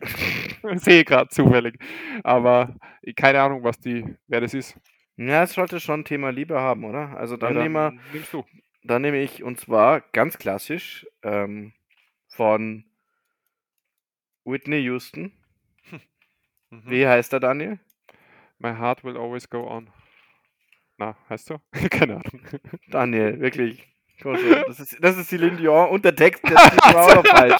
sehe 0.76 1.00
ich 1.00 1.06
gerade 1.06 1.30
zufällig. 1.30 1.78
Aber 2.22 2.76
keine 3.16 3.40
Ahnung, 3.40 3.64
was 3.64 3.78
die, 3.80 4.04
wer 4.26 4.40
das 4.40 4.54
ist. 4.54 4.76
Ja, 5.16 5.42
es 5.42 5.52
sollte 5.52 5.78
schon 5.80 6.04
Thema 6.04 6.30
Liebe 6.30 6.58
haben, 6.60 6.84
oder? 6.84 7.16
Also 7.16 7.36
dann, 7.36 7.54
Ja, 7.54 7.62
nehmen 7.62 7.74
wir, 7.74 8.02
nimmst 8.12 8.32
du. 8.32 8.44
dann 8.82 9.02
nehme 9.02 9.18
ich, 9.20 9.42
und 9.42 9.60
zwar 9.60 10.00
ganz 10.00 10.38
klassisch, 10.38 11.06
ähm, 11.22 11.72
von 12.28 12.84
Whitney 14.44 14.80
Houston. 14.84 15.32
Mhm. 16.70 16.82
Wie 16.90 17.06
heißt 17.06 17.34
er, 17.34 17.40
Daniel? 17.40 17.78
My 18.58 18.70
heart 18.74 19.04
will 19.04 19.18
always 19.18 19.46
go 19.50 19.68
on. 19.68 19.90
Na, 20.96 21.14
heißt 21.28 21.44
so? 21.44 21.60
keine 21.90 22.14
Ahnung. 22.14 22.40
Daniel, 22.88 23.38
wirklich. 23.42 23.86
Das 24.22 24.80
ist, 24.80 24.96
das 25.04 25.18
ist 25.18 25.28
Celine 25.28 25.56
Dion 25.58 25.90
und 25.90 26.02
der 26.04 26.14
Text, 26.16 26.42
der 26.48 26.56
Titel 26.56 26.94
war 26.94 27.06
auch 27.08 27.14
noch 27.16 27.26
falsch. 27.26 27.58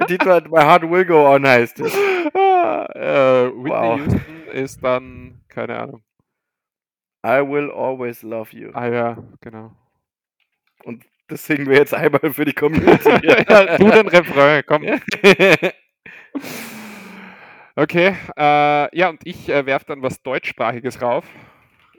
Der 0.00 0.06
Titel 0.06 0.30
hat 0.30 0.48
My 0.50 0.60
Heart 0.62 0.88
Will 0.90 1.04
Go 1.04 1.26
On 1.28 1.46
heißt 1.46 1.78
es. 1.80 1.94
Ah, 2.34 2.86
äh, 2.94 3.48
Whitney 3.52 3.68
Wow. 3.70 3.98
Houston 3.98 4.22
ist 4.54 4.82
dann, 4.82 5.40
keine 5.48 5.78
Ahnung. 5.78 6.02
I 7.24 7.40
will 7.40 7.70
always 7.70 8.22
love 8.22 8.52
you. 8.52 8.70
Ah 8.74 8.88
ja, 8.88 9.16
genau. 9.40 9.72
Und 10.84 11.04
das 11.28 11.44
singen 11.44 11.66
wir 11.66 11.76
jetzt 11.78 11.94
einmal 11.94 12.32
für 12.32 12.44
die 12.44 12.52
Community. 12.54 13.08
ja, 13.26 13.76
du 13.76 13.90
den 13.90 14.08
Refrain, 14.08 14.62
komm. 14.66 14.84
Okay, 17.76 18.16
äh, 18.36 18.96
ja, 18.98 19.08
und 19.08 19.20
ich 19.24 19.48
äh, 19.48 19.64
werfe 19.66 19.86
dann 19.86 20.02
was 20.02 20.22
Deutschsprachiges 20.22 21.00
rauf. 21.00 21.24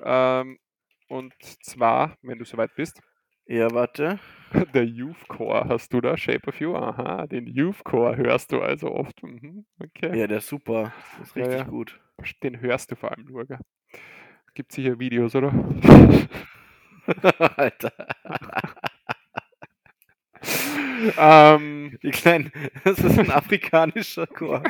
Ähm, 0.04 0.60
und 1.08 1.34
zwar, 1.64 2.18
wenn 2.22 2.38
du 2.38 2.46
soweit 2.46 2.76
bist, 2.76 3.02
ja, 3.46 3.72
warte. 3.72 4.20
der 4.74 4.86
Youth 4.86 5.28
Core. 5.28 5.68
Hast 5.70 5.92
du 5.94 6.02
da 6.02 6.18
Shape 6.18 6.48
of 6.48 6.60
You? 6.60 6.76
Aha, 6.76 7.26
den 7.28 7.48
Youth 7.48 7.84
Core 7.84 8.16
hörst 8.18 8.52
du 8.52 8.62
also 8.62 8.92
oft. 8.92 9.24
Mhm, 9.24 9.66
okay. 9.80 10.18
Ja, 10.18 10.28
der 10.28 10.38
ist 10.38 10.48
super. 10.48 10.94
Das 11.18 11.30
ist 11.30 11.36
Ja, 11.36 11.44
richtig 11.46 11.62
ja. 11.62 11.70
gut. 11.70 12.00
Den 12.44 12.60
hörst 12.60 12.92
du 12.92 12.96
vor 12.96 13.12
allem 13.12 13.26
nur, 13.26 13.46
gell? 13.46 13.60
Gibt 14.60 14.74
sicher 14.74 15.00
Videos, 15.00 15.34
oder? 15.36 15.54
Alter. 17.56 17.94
ähm, 21.18 21.98
Die 22.04 22.12
kleinen, 22.12 22.52
das 22.84 23.00
ist 23.00 23.18
ein 23.18 23.32
afrikanischer 23.32 24.28
Chor. 24.38 24.62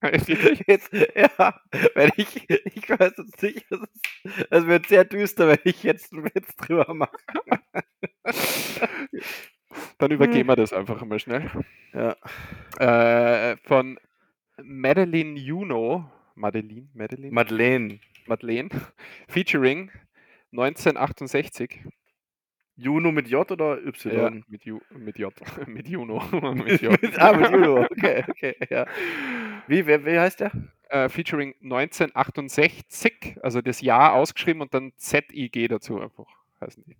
wirklich? 0.00 0.64
Jetzt, 0.66 0.92
ja, 0.92 1.60
wenn 1.94 2.10
ich, 2.16 2.50
ich 2.50 2.90
weiß 2.90 3.12
jetzt 3.16 3.40
nicht, 3.40 3.64
das 4.50 4.66
wird 4.66 4.88
sehr 4.88 5.04
düster, 5.04 5.46
wenn 5.46 5.60
ich 5.62 5.84
jetzt 5.84 6.12
einen 6.12 6.24
Witz 6.24 6.56
drüber 6.56 6.92
mache. 6.92 7.16
Dann 9.98 10.10
übergehen 10.10 10.48
wir 10.48 10.56
das 10.56 10.72
einfach 10.72 11.04
mal 11.04 11.20
schnell. 11.20 11.48
Ja. 11.92 12.16
Äh, 13.52 13.56
von 13.58 14.00
Madeline 14.60 15.38
Juno, 15.38 16.10
Madeline, 16.34 16.88
Madeline, 16.92 17.32
Madeleine. 17.32 18.00
Madeleine, 18.30 18.70
featuring 19.28 19.90
1968. 20.52 21.84
Juno 22.76 23.12
mit 23.12 23.28
J 23.28 23.50
oder 23.50 23.78
Y? 23.84 24.16
Ja, 24.16 24.30
mit, 24.48 24.64
Ju, 24.64 24.80
mit 24.90 25.18
J, 25.18 25.34
mit 25.66 25.86
Juno, 25.86 26.22
mit 26.54 26.80
J. 26.80 26.98
ah, 27.18 27.36
mit 27.36 27.50
Juno. 27.50 27.82
Okay, 27.82 28.24
okay, 28.26 28.54
ja. 28.70 28.86
Wie, 29.66 29.84
wer, 29.84 30.06
wie 30.06 30.18
heißt 30.18 30.40
der? 30.40 30.50
Äh, 30.88 31.10
featuring 31.10 31.54
1968, 31.62 33.36
also 33.42 33.60
das 33.60 33.82
Jahr 33.82 34.14
ausgeschrieben 34.14 34.62
und 34.62 34.72
dann 34.72 34.92
ZIG 34.96 35.68
dazu 35.68 36.00
einfach 36.00 36.26
heißen 36.60 36.82
die. 36.86 36.96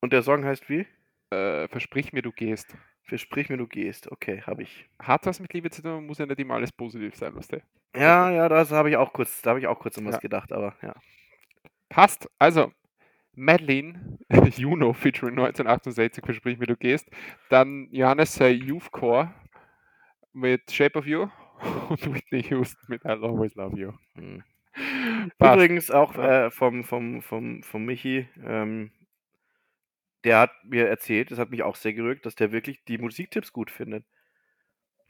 Und 0.00 0.12
der 0.12 0.22
Song 0.22 0.44
heißt 0.44 0.68
wie? 0.70 0.86
Äh, 1.30 1.66
versprich 1.68 2.12
mir, 2.12 2.22
du 2.22 2.30
gehst. 2.30 2.76
Versprich 3.02 3.48
mir, 3.48 3.56
du 3.56 3.66
gehst. 3.66 4.10
Okay, 4.12 4.42
habe 4.42 4.62
ich. 4.62 4.88
Hat 4.98 5.26
was 5.26 5.40
mit 5.40 5.52
Liebe 5.52 5.70
zu 5.70 5.82
tun, 5.82 6.06
muss 6.06 6.18
ja 6.18 6.26
nicht 6.26 6.38
immer 6.38 6.54
alles 6.54 6.70
positiv 6.72 7.16
sein, 7.16 7.34
was 7.34 7.48
der. 7.48 7.62
Ja, 7.94 8.30
ja, 8.30 8.48
das 8.48 8.70
habe 8.70 8.90
ich 8.90 8.96
auch 8.96 9.12
kurz, 9.12 9.42
da 9.42 9.50
habe 9.50 9.60
ich 9.60 9.66
auch 9.66 9.78
kurz 9.78 9.98
an 9.98 10.04
was 10.06 10.16
Ja. 10.16 10.20
gedacht, 10.20 10.52
aber 10.52 10.76
ja. 10.82 10.94
Passt. 11.88 12.28
Also, 12.38 12.72
Madeline, 13.34 14.18
Juno 14.56 14.92
featuring 14.92 15.36
1968, 15.36 16.24
versprich 16.24 16.58
mir, 16.58 16.66
du 16.66 16.76
gehst. 16.76 17.08
Dann 17.50 17.88
Johannes 17.92 18.40
äh, 18.40 18.48
Youth 18.48 18.90
Core 18.92 19.34
mit 20.32 20.70
Shape 20.70 20.98
of 20.98 21.06
You 21.06 21.28
und 21.88 22.14
Whitney 22.14 22.42
Houston 22.50 22.84
mit 22.88 23.04
I'll 23.04 23.24
Always 23.24 23.54
Love 23.54 23.78
You. 23.78 23.92
Hm. 24.14 24.44
Passt. 25.38 25.54
Übrigens 25.56 25.90
auch 25.90 26.16
äh, 26.16 26.50
vom, 26.50 26.84
vom, 26.84 27.22
vom, 27.22 27.62
vom 27.62 27.84
Michi, 27.84 28.28
ähm, 28.44 28.92
der 30.24 30.40
hat 30.40 30.50
mir 30.64 30.88
erzählt, 30.88 31.30
das 31.30 31.38
hat 31.38 31.50
mich 31.50 31.62
auch 31.62 31.76
sehr 31.76 31.94
gerügt, 31.94 32.26
dass 32.26 32.34
der 32.34 32.52
wirklich 32.52 32.84
die 32.84 32.98
Musiktipps 32.98 33.52
gut 33.52 33.70
findet. 33.70 34.04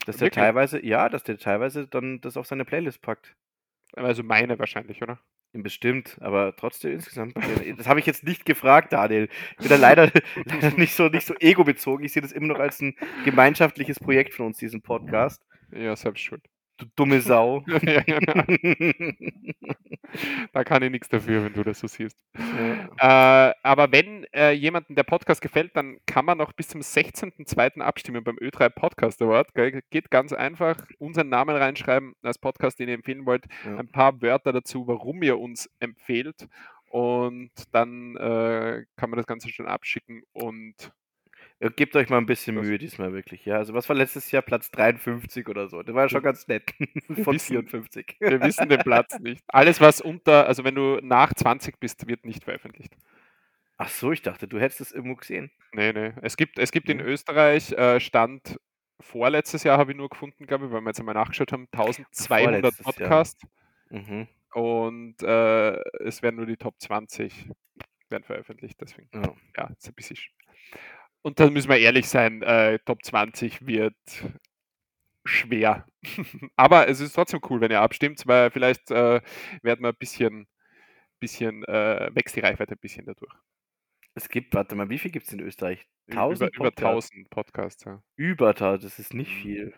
Dass 0.09 0.17
der 0.17 0.29
Wirklich? 0.29 0.43
teilweise, 0.43 0.87
ja, 0.87 1.11
dass 1.11 1.23
der 1.23 1.37
teilweise 1.37 1.87
dann 1.87 2.23
das 2.23 2.39
auf 2.39 2.47
seine 2.47 2.65
Playlist 2.65 3.03
packt. 3.03 3.37
Also 3.93 4.23
meine 4.23 4.59
wahrscheinlich, 4.59 5.03
oder? 5.03 5.19
Bestimmt, 5.53 6.17
aber 6.23 6.57
trotzdem 6.57 6.93
insgesamt. 6.93 7.37
Das 7.77 7.87
habe 7.87 8.01
ich 8.01 8.07
jetzt 8.07 8.25
nicht 8.25 8.47
gefragt, 8.47 8.95
Daniel. 8.95 9.29
Ich 9.51 9.57
bin 9.59 9.69
da 9.69 9.77
leider, 9.77 10.11
leider 10.47 10.71
nicht 10.79 10.95
so, 10.95 11.09
nicht 11.09 11.27
so 11.27 11.35
ego-bezogen. 11.41 12.07
Ich 12.07 12.15
sehe 12.15 12.23
das 12.23 12.33
immer 12.33 12.47
noch 12.47 12.59
als 12.59 12.81
ein 12.81 12.97
gemeinschaftliches 13.27 14.01
Projekt 14.01 14.33
von 14.33 14.47
uns, 14.47 14.57
diesen 14.57 14.81
Podcast. 14.81 15.47
Ja, 15.73 15.95
selbst 15.95 16.23
schuld. 16.23 16.43
Du 16.79 16.87
dumme 16.95 17.21
Sau. 17.21 17.65
ja, 17.83 18.03
ja, 18.07 18.19
da 20.53 20.65
kann 20.65 20.83
ich 20.83 20.91
nichts 20.91 21.09
dafür, 21.09 21.45
wenn 21.45 21.53
du 21.53 21.65
das 21.65 21.81
so 21.81 21.89
siehst. 21.89 22.17
Ja. 22.99 23.49
Äh, 23.51 23.55
aber 23.63 23.91
wenn 23.91 24.25
äh, 24.33 24.53
jemandem 24.53 24.95
der 24.95 25.03
Podcast 25.03 25.41
gefällt, 25.41 25.77
dann 25.77 25.99
kann 26.07 26.25
man 26.25 26.39
noch 26.39 26.53
bis 26.53 26.69
zum 26.69 26.81
16.02. 26.81 27.81
abstimmen 27.81 28.23
beim 28.23 28.37
Ö3 28.37 28.71
Podcast 28.71 29.21
Award. 29.21 29.55
Gell? 29.55 29.83
Geht 29.91 30.11
ganz 30.11 30.33
einfach, 30.33 30.77
unseren 30.99 31.29
Namen 31.29 31.57
reinschreiben 31.57 32.15
als 32.23 32.39
Podcast, 32.39 32.79
den 32.79 32.89
ihr 32.89 32.95
empfehlen 32.95 33.27
wollt, 33.27 33.45
ein 33.65 33.91
paar 33.91 34.23
Wörter 34.23 34.53
dazu, 34.53 34.87
warum 34.87 35.23
ihr 35.23 35.39
uns 35.39 35.69
empfehlt. 35.81 36.49
Und 36.91 37.51
dann 37.73 38.17
äh, 38.17 38.85
kann 38.97 39.11
man 39.11 39.19
das 39.19 39.27
Ganze 39.27 39.51
schon 39.51 39.67
abschicken 39.67 40.23
und 40.33 40.93
Gebt 41.75 41.97
euch 41.97 42.09
mal 42.09 42.19
ein 42.19 42.27
bisschen? 42.27 42.55
Mühe 42.55 42.79
diesmal 42.79 43.13
wirklich, 43.13 43.45
ja. 43.45 43.57
Also 43.57 43.75
was 43.75 43.89
war 43.89 43.97
letztes 43.97 44.31
Jahr 44.31 44.43
Platz 44.43 44.71
53 44.71 45.49
oder 45.49 45.69
so? 45.69 45.83
Das 45.83 45.93
war 45.95 46.05
ja 46.05 46.09
schon 46.09 46.23
ganz 46.23 46.47
nett. 46.47 46.73
Von 47.25 47.35
wissen- 47.35 47.55
54. 47.69 48.17
wir 48.21 48.41
wissen 48.43 48.69
den 48.69 48.79
Platz 48.81 49.19
nicht. 49.19 49.43
Alles, 49.49 49.81
was 49.81 50.01
unter, 50.01 50.47
also 50.47 50.63
wenn 50.63 50.77
du 50.77 51.01
nach 51.03 51.35
20 51.35 51.81
bist, 51.81 52.07
wird 52.07 52.25
nicht 52.25 52.45
veröffentlicht. 52.45 52.95
Ach 53.77 53.89
so, 53.89 54.13
ich 54.13 54.23
dachte, 54.23 54.47
du 54.47 54.61
hättest 54.61 54.81
es 54.81 54.93
irgendwo 54.93 55.17
gesehen. 55.17 55.51
Nee, 55.73 55.93
nee. 55.93 56.13
Es 56.23 56.37
gibt, 56.37 56.59
es 56.61 56.71
gibt 56.71 56.89
in 56.89 57.01
Ja. 57.01 57.05
Österreich 57.07 57.73
äh, 57.73 57.99
Stand 57.99 58.59
vorletztes 59.01 59.63
Jahr 59.65 59.79
habe 59.79 59.93
ich 59.93 59.97
nur 59.97 60.09
gefunden, 60.09 60.47
glaube 60.47 60.67
ich, 60.67 60.73
weil 60.73 60.81
wir 60.81 60.89
jetzt 60.91 60.99
einmal 61.01 61.15
nachgeschaut 61.15 61.53
haben, 61.53 61.69
1200 61.73 62.17
Vorletztes 62.17 62.79
Jahr. 62.87 62.93
Podcasts 62.95 63.43
Mhm. 63.91 64.29
und 64.53 65.23
äh, 65.23 65.77
es 66.05 66.21
werden 66.23 66.37
nur 66.37 66.47
die 66.47 66.57
Top 66.57 66.75
20 66.81 67.49
werden 68.11 68.25
veröffentlicht, 68.25 68.81
deswegen, 68.81 69.09
Ja. 69.15 69.33
ja, 69.57 69.71
ist 69.79 69.89
ein 69.89 69.95
bisschen. 69.95 70.19
Und 71.23 71.41
dann 71.41 71.53
müssen 71.53 71.69
wir 71.69 71.79
ehrlich 71.79 72.09
sein, 72.09 72.43
äh, 72.43 72.79
Top 72.81 73.05
20 73.05 73.67
wird 73.67 73.97
schwer. 75.25 75.87
Aber 76.57 76.89
es 76.89 77.01
ist 77.01 77.13
trotzdem 77.15 77.41
cool, 77.51 77.61
wenn 77.61 77.71
ihr 77.71 77.81
abstimmt, 77.81 78.27
weil 78.27 78.51
vielleicht 78.51 78.91
äh, 78.91 79.21
werden 79.63 79.83
wir 79.83 79.89
ein 79.91 79.97
bisschen, 79.99 80.47
bisschen 81.21 81.65
äh, 81.65 82.11
wächst 82.15 82.37
die 82.37 82.41
Reichweite 82.41 82.73
ein 82.75 82.79
bisschen 82.81 83.05
dadurch. 83.05 83.33
Es 84.15 84.29
gibt, 84.29 84.55
warte 84.55 84.75
mal, 84.75 84.89
wie 84.89 84.99
viel 84.99 85.11
gibt 85.11 85.27
es 85.27 85.33
in 85.33 85.41
Österreich? 85.41 85.87
Ü- 86.09 86.13
1000 86.13 86.55
über, 86.57 86.57
über 86.57 86.71
Podcasts? 86.71 87.11
1000 87.11 87.31
Podcasts, 87.31 87.85
ja. 87.85 88.03
Über 88.17 88.49
1000, 88.55 88.85
das 88.85 88.99
ist 88.99 89.15
nicht 89.15 89.31
Mhm. 89.31 89.41
viel. 89.43 89.75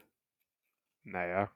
Naja. 1.05 1.51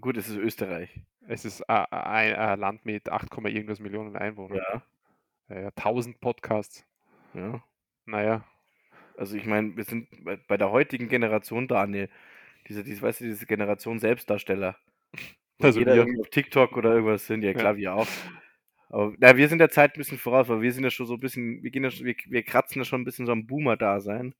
Gut, 0.00 0.16
es 0.16 0.28
ist 0.28 0.36
Österreich. 0.36 1.00
Es 1.28 1.44
ist 1.44 1.68
a- 1.68 1.84
ein, 1.84 2.34
ein 2.34 2.58
Land 2.58 2.84
mit 2.84 3.08
8, 3.10 3.30
Komma 3.30 3.48
irgendwas 3.48 3.78
Millionen 3.80 4.16
Einwohnern. 4.16 4.60
Ja, 5.48 5.70
1000 5.76 6.20
Podcasts. 6.20 6.84
ja. 7.34 7.62
Naja. 8.06 8.44
Also 9.16 9.36
ich 9.36 9.46
meine, 9.46 9.76
wir 9.76 9.84
sind 9.84 10.08
bei, 10.24 10.56
der 10.56 10.70
heutigen 10.70 11.08
Generation, 11.08 11.68
Daniel, 11.68 12.08
diese, 12.68 12.82
diese, 12.84 13.02
weißt 13.02 13.20
du, 13.20 13.24
diese 13.24 13.46
Generation 13.46 13.98
Selbstdarsteller. 13.98 14.76
Also 15.60 15.78
jeder 15.78 15.94
wir. 15.94 16.02
irgendwie 16.02 16.20
auf 16.20 16.30
TikTok 16.30 16.76
oder 16.76 16.94
irgendwas 16.94 17.26
sind, 17.26 17.42
ja 17.42 17.52
Ja. 17.52 17.54
klar, 17.54 17.76
wir 17.76 17.94
auch. 17.94 18.08
Aber 18.88 19.14
na, 19.18 19.36
wir 19.36 19.48
sind 19.48 19.58
der 19.58 19.70
Zeit 19.70 19.94
ein 19.94 19.98
bisschen 19.98 20.18
voraus, 20.18 20.48
weil 20.48 20.62
wir 20.62 20.72
sind 20.72 20.84
ja 20.84 20.90
schon 20.90 21.06
so 21.06 21.14
ein 21.14 21.20
bisschen, 21.20 21.62
wir 21.62 21.70
gehen 21.70 21.84
ja 21.84 21.90
schon, 21.90 22.06
wir, 22.06 22.14
wir 22.26 22.42
kratzen 22.42 22.80
ja 22.80 22.84
schon 22.84 23.00
ein 23.00 23.04
bisschen 23.04 23.26
so 23.26 23.32
am 23.32 23.46
Boomer-Dasein. 23.46 24.34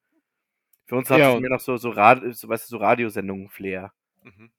Für 0.87 0.97
uns 0.97 1.11
hat 1.11 1.19
Ja, 1.19 1.35
es 1.35 1.41
mehr 1.41 1.51
noch 1.51 1.61
so, 1.61 1.77
so, 1.77 1.91
Rad, 1.91 2.23
so, 2.35 2.49
weißt 2.49 2.67
du, 2.67 2.77
so 2.77 2.77
Radiosendungen-Flair. 2.79 3.93
Mhm. 4.23 4.51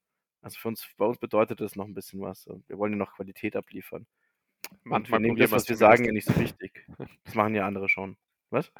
Also 0.42 0.58
für 0.58 0.68
uns, 0.68 0.88
bei 0.96 1.04
uns 1.04 1.18
bedeutet 1.18 1.60
das 1.60 1.76
noch 1.76 1.86
ein 1.86 1.94
bisschen 1.94 2.20
was. 2.20 2.48
Wir 2.68 2.78
wollen 2.78 2.92
ja 2.92 2.98
noch 2.98 3.14
Qualität 3.14 3.56
abliefern. 3.56 4.06
Und 4.70 4.84
wir 4.84 4.90
Manchmal 4.90 5.20
nehmen 5.20 5.36
das, 5.36 5.52
was 5.52 5.68
wir 5.68 5.76
sagen, 5.76 6.04
ja 6.04 6.12
nicht 6.12 6.26
so 6.26 6.38
wichtig. 6.38 6.86
Das 7.24 7.34
machen 7.34 7.54
ja 7.54 7.66
andere 7.66 7.88
schon. 7.88 8.16
Was? 8.50 8.72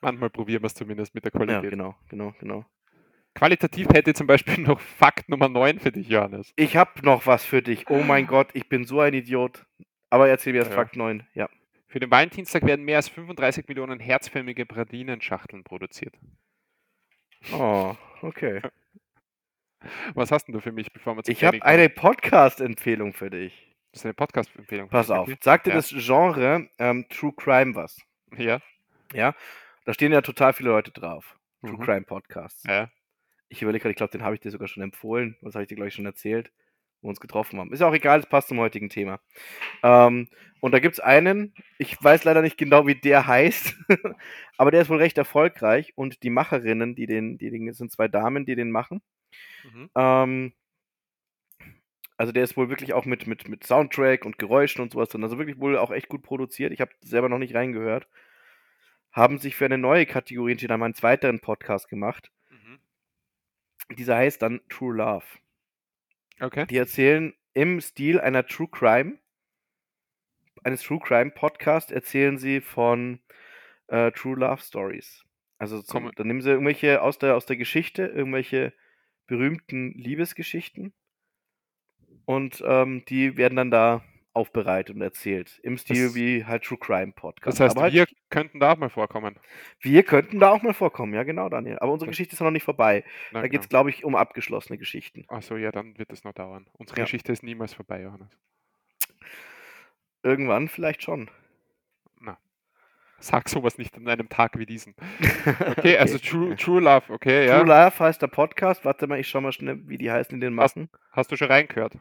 Manchmal 0.00 0.30
probieren 0.30 0.62
wir 0.62 0.66
es 0.68 0.74
zumindest 0.74 1.14
mit 1.14 1.24
der 1.24 1.32
Ja, 1.32 1.38
Qualität. 1.38 1.70
genau, 1.70 1.96
genau, 2.08 2.34
genau. 2.38 2.64
Qualitativ 3.34 3.88
hätte 3.88 4.10
ich 4.10 4.16
zum 4.16 4.26
Beispiel 4.26 4.58
noch 4.58 4.80
Fakt 4.80 5.28
Nummer 5.28 5.48
9 5.48 5.78
für 5.80 5.92
dich, 5.92 6.08
Johannes. 6.08 6.52
Ich 6.56 6.76
habe 6.76 6.90
noch 7.02 7.26
was 7.26 7.44
für 7.44 7.62
dich. 7.62 7.88
Oh 7.90 8.02
mein 8.02 8.26
Gott, 8.28 8.48
ich 8.54 8.68
bin 8.68 8.84
so 8.84 9.00
ein 9.00 9.14
Idiot. 9.14 9.66
Aber 10.10 10.28
erzähl 10.28 10.52
mir 10.52 10.60
erst 10.60 10.70
Ja. 10.70 10.76
Fakt 10.76 10.96
9. 10.96 11.26
Ja. 11.34 11.48
Für 11.88 12.00
den 12.00 12.10
Valentinstag 12.10 12.64
werden 12.66 12.84
mehr 12.84 12.96
als 12.96 13.08
35 13.08 13.66
Millionen 13.68 13.98
herzförmige 14.00 14.66
Pralinenschachteln 14.66 15.64
produziert. 15.64 16.14
Oh, 17.52 17.94
okay. 18.22 18.60
Was 20.14 20.30
hast 20.32 20.46
denn 20.46 20.54
du 20.54 20.60
für 20.60 20.72
mich, 20.72 20.92
bevor 20.92 21.16
wir 21.16 21.22
zum 21.22 21.32
Ich 21.32 21.44
habe 21.44 21.62
eine 21.62 21.88
Podcast-Empfehlung 21.88 23.12
für 23.14 23.30
dich. 23.30 23.74
Das 23.92 24.00
ist 24.00 24.04
eine 24.06 24.14
Podcast-Empfehlung. 24.14 24.88
Pass 24.88 25.10
auf. 25.10 25.30
Sagt 25.40 25.66
dir 25.66 25.70
Ja. 25.70 25.76
das 25.76 25.90
Genre 25.96 26.68
ähm, 26.78 27.06
True 27.08 27.32
Crime 27.36 27.74
was? 27.74 27.96
Ja. 28.36 28.60
Ja? 29.12 29.34
Da 29.84 29.94
stehen 29.94 30.12
ja 30.12 30.20
total 30.22 30.52
viele 30.52 30.70
Leute 30.70 30.90
drauf. 30.90 31.36
True 31.62 31.72
Mhm. 31.78 31.80
Crime 31.80 32.02
Podcasts. 32.02 32.64
Ja. 32.64 32.90
Ich 33.48 33.62
überlege 33.62 33.82
gerade, 33.82 33.92
ich 33.92 33.96
glaube, 33.96 34.12
den 34.12 34.22
habe 34.22 34.34
ich 34.34 34.40
dir 34.40 34.50
sogar 34.50 34.68
schon 34.68 34.82
empfohlen. 34.82 35.36
Das 35.42 35.54
habe 35.54 35.62
ich 35.62 35.68
dir, 35.68 35.76
glaube 35.76 35.88
ich, 35.88 35.94
schon 35.94 36.06
erzählt, 36.06 36.52
wo 37.00 37.06
wir 37.06 37.10
uns 37.10 37.20
getroffen 37.20 37.58
haben. 37.58 37.72
Ist 37.72 37.82
auch 37.82 37.94
egal, 37.94 38.20
es 38.20 38.26
passt 38.26 38.48
zum 38.48 38.58
heutigen 38.60 38.90
Thema. 38.90 39.20
Ähm, 39.82 40.28
und 40.60 40.72
da 40.72 40.80
gibt 40.80 40.94
es 40.94 41.00
einen, 41.00 41.54
ich 41.78 42.02
weiß 42.02 42.24
leider 42.24 42.42
nicht 42.42 42.58
genau, 42.58 42.86
wie 42.86 42.94
der 42.96 43.26
heißt, 43.26 43.76
aber 44.58 44.70
der 44.70 44.82
ist 44.82 44.90
wohl 44.90 44.98
recht 44.98 45.18
erfolgreich 45.18 45.92
und 45.96 46.22
die 46.22 46.30
Macherinnen, 46.30 46.94
die 46.94 47.06
den, 47.06 47.38
die 47.38 47.50
den, 47.50 47.66
das 47.66 47.78
sind 47.78 47.92
zwei 47.92 48.08
Damen, 48.08 48.46
die 48.46 48.56
den 48.56 48.70
machen. 48.70 49.02
Mhm. 49.64 49.90
Ähm, 49.96 50.52
also 52.16 52.32
der 52.32 52.42
ist 52.44 52.56
wohl 52.56 52.68
wirklich 52.68 52.92
auch 52.92 53.04
mit, 53.04 53.26
mit, 53.26 53.48
mit 53.48 53.64
Soundtrack 53.64 54.24
und 54.24 54.38
Geräuschen 54.38 54.82
und 54.82 54.92
sowas 54.92 55.08
drin. 55.08 55.22
Also 55.22 55.38
wirklich 55.38 55.60
wohl 55.60 55.78
auch 55.78 55.92
echt 55.92 56.08
gut 56.08 56.22
produziert. 56.22 56.72
Ich 56.72 56.80
habe 56.80 56.90
selber 57.00 57.28
noch 57.28 57.38
nicht 57.38 57.54
reingehört. 57.54 58.08
Haben 59.12 59.38
sich 59.38 59.56
für 59.56 59.64
eine 59.64 59.78
neue 59.78 60.06
Kategorie 60.06 60.52
entschieden, 60.52 60.72
haben 60.72 60.82
einen 60.82 60.94
zweiteren 60.94 61.40
Podcast 61.40 61.88
gemacht. 61.88 62.30
Mhm. 62.50 62.78
Dieser 63.96 64.16
heißt 64.16 64.42
dann 64.42 64.60
True 64.68 64.94
Love. 64.94 65.24
Okay. 66.40 66.66
Die 66.66 66.76
erzählen 66.76 67.34
im 67.54 67.80
Stil 67.80 68.20
einer 68.20 68.46
True 68.46 68.68
Crime, 68.70 69.18
eines 70.62 70.82
True 70.82 71.00
Crime 71.02 71.30
Podcast, 71.30 71.90
erzählen 71.90 72.38
sie 72.38 72.60
von 72.60 73.20
äh, 73.88 74.12
True 74.12 74.36
Love 74.36 74.62
Stories. 74.62 75.24
Also 75.58 75.82
zum, 75.82 76.12
dann 76.14 76.26
nehmen 76.28 76.40
sie 76.40 76.50
irgendwelche 76.50 77.02
aus 77.02 77.18
der, 77.18 77.34
aus 77.34 77.46
der 77.46 77.56
Geschichte, 77.56 78.06
irgendwelche 78.06 78.72
berühmten 79.26 79.92
Liebesgeschichten 79.94 80.94
und 82.28 82.62
ähm, 82.66 83.04
die 83.08 83.38
werden 83.38 83.56
dann 83.56 83.70
da 83.70 84.04
aufbereitet 84.38 84.94
und 84.96 85.02
erzählt. 85.02 85.58
Im 85.62 85.76
Stil 85.76 86.06
Das- 86.06 86.14
wie 86.14 86.44
halt 86.44 86.62
True 86.64 86.78
Crime 86.78 87.12
Podcast. 87.12 87.58
Das 87.60 87.70
heißt, 87.70 87.76
halt, 87.76 87.92
wir 87.92 88.06
könnten 88.30 88.60
da 88.60 88.72
auch 88.72 88.76
mal 88.78 88.88
vorkommen. 88.88 89.38
wir 89.80 90.02
könnten 90.04 90.38
da 90.40 90.50
auch 90.52 90.62
mal 90.62 90.72
vorkommen, 90.74 91.12
ja 91.14 91.24
genau, 91.24 91.48
Daniel. 91.48 91.78
Aber 91.80 91.92
unsere 91.92 92.08
Geschichte 92.10 92.34
ist 92.34 92.40
noch 92.40 92.50
nicht 92.50 92.62
vorbei. 92.64 93.04
Na, 93.32 93.42
Da 93.42 93.48
geht 93.48 93.60
es, 93.60 93.68
genau. 93.68 93.80
glaube 93.80 93.90
ich, 93.90 94.04
um 94.04 94.14
abgeschlossene 94.16 94.78
Geschichten. 94.78 95.24
Achso, 95.28 95.56
ja, 95.56 95.70
dann 95.72 95.98
wird 95.98 96.12
es 96.12 96.24
noch 96.24 96.32
dauern. 96.32 96.66
Unsere 96.74 96.98
Ja. 97.00 97.04
Geschichte 97.04 97.32
ist 97.32 97.42
niemals 97.42 97.74
vorbei, 97.74 98.02
Johannes. 98.02 98.30
Irgendwann 100.22 100.68
vielleicht 100.68 101.02
schon. 101.02 101.30
Na. 102.20 102.38
Sag 103.20 103.48
sowas 103.48 103.78
nicht 103.78 103.96
an 103.96 104.08
einem 104.08 104.28
Tag 104.28 104.58
wie 104.58 104.66
diesen. 104.66 104.94
Okay, 105.78 105.96
also 105.96 106.18
True, 106.18 106.56
True 106.56 106.80
Love, 106.80 107.12
okay, 107.12 107.46
ja. 107.46 107.58
True 107.58 107.68
Love 107.68 107.98
heißt 108.00 108.20
der 108.22 108.26
Podcast. 108.28 108.84
Warte 108.84 109.06
mal, 109.06 109.18
ich 109.18 109.28
schau 109.28 109.40
mal 109.40 109.52
schnell, 109.52 109.80
wie 109.88 109.98
die 109.98 110.10
heißen 110.10 110.34
in 110.34 110.40
den 110.40 110.50
Hast- 110.58 110.76
Massen. 110.76 110.90
Hast 111.12 111.32
du 111.32 111.36
schon 111.36 111.48
reingehört? 111.48 111.94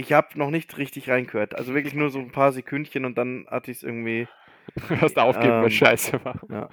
Ich 0.00 0.12
habe 0.12 0.38
noch 0.38 0.50
nicht 0.50 0.76
richtig 0.78 1.08
reingehört. 1.10 1.54
Also 1.54 1.74
wirklich 1.74 1.94
nur 1.94 2.10
so 2.10 2.18
ein 2.18 2.32
paar 2.32 2.52
Sekündchen 2.52 3.04
und 3.04 3.16
dann 3.18 3.46
hatte 3.50 3.70
ich 3.70 3.78
es 3.78 3.82
irgendwie. 3.82 4.26
Du 4.88 5.00
hast 5.00 5.18
aufgegeben, 5.18 5.54
weil 5.54 5.60
Ähm, 5.62 5.66
es 5.66 5.74
scheiße 5.74 6.24
war. 6.24 6.40
Ja. 6.48 6.68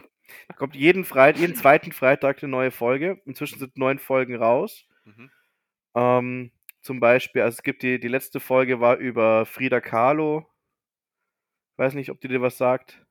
Kommt 0.57 0.75
jeden 0.75 1.03
Freitag, 1.03 1.39
jeden 1.41 1.55
zweiten 1.55 1.91
Freitag 1.91 2.43
eine 2.43 2.51
neue 2.51 2.69
Folge. 2.69 3.21
Inzwischen 3.25 3.57
sind 3.59 3.77
neun 3.77 3.97
Folgen 3.97 4.35
raus. 4.35 4.85
Mhm. 5.05 5.31
Ähm, 5.95 6.51
zum 6.81 6.99
Beispiel, 6.99 7.41
also 7.41 7.55
es 7.55 7.63
gibt 7.63 7.81
die, 7.81 7.99
die 7.99 8.07
letzte 8.07 8.39
Folge 8.39 8.79
war 8.79 8.97
über 8.97 9.45
Frida 9.47 9.81
Kahlo. 9.81 10.45
Weiß 11.77 11.93
nicht, 11.95 12.11
ob 12.11 12.19
die 12.21 12.27
dir 12.27 12.41
was 12.41 12.57
sagt. 12.57 13.03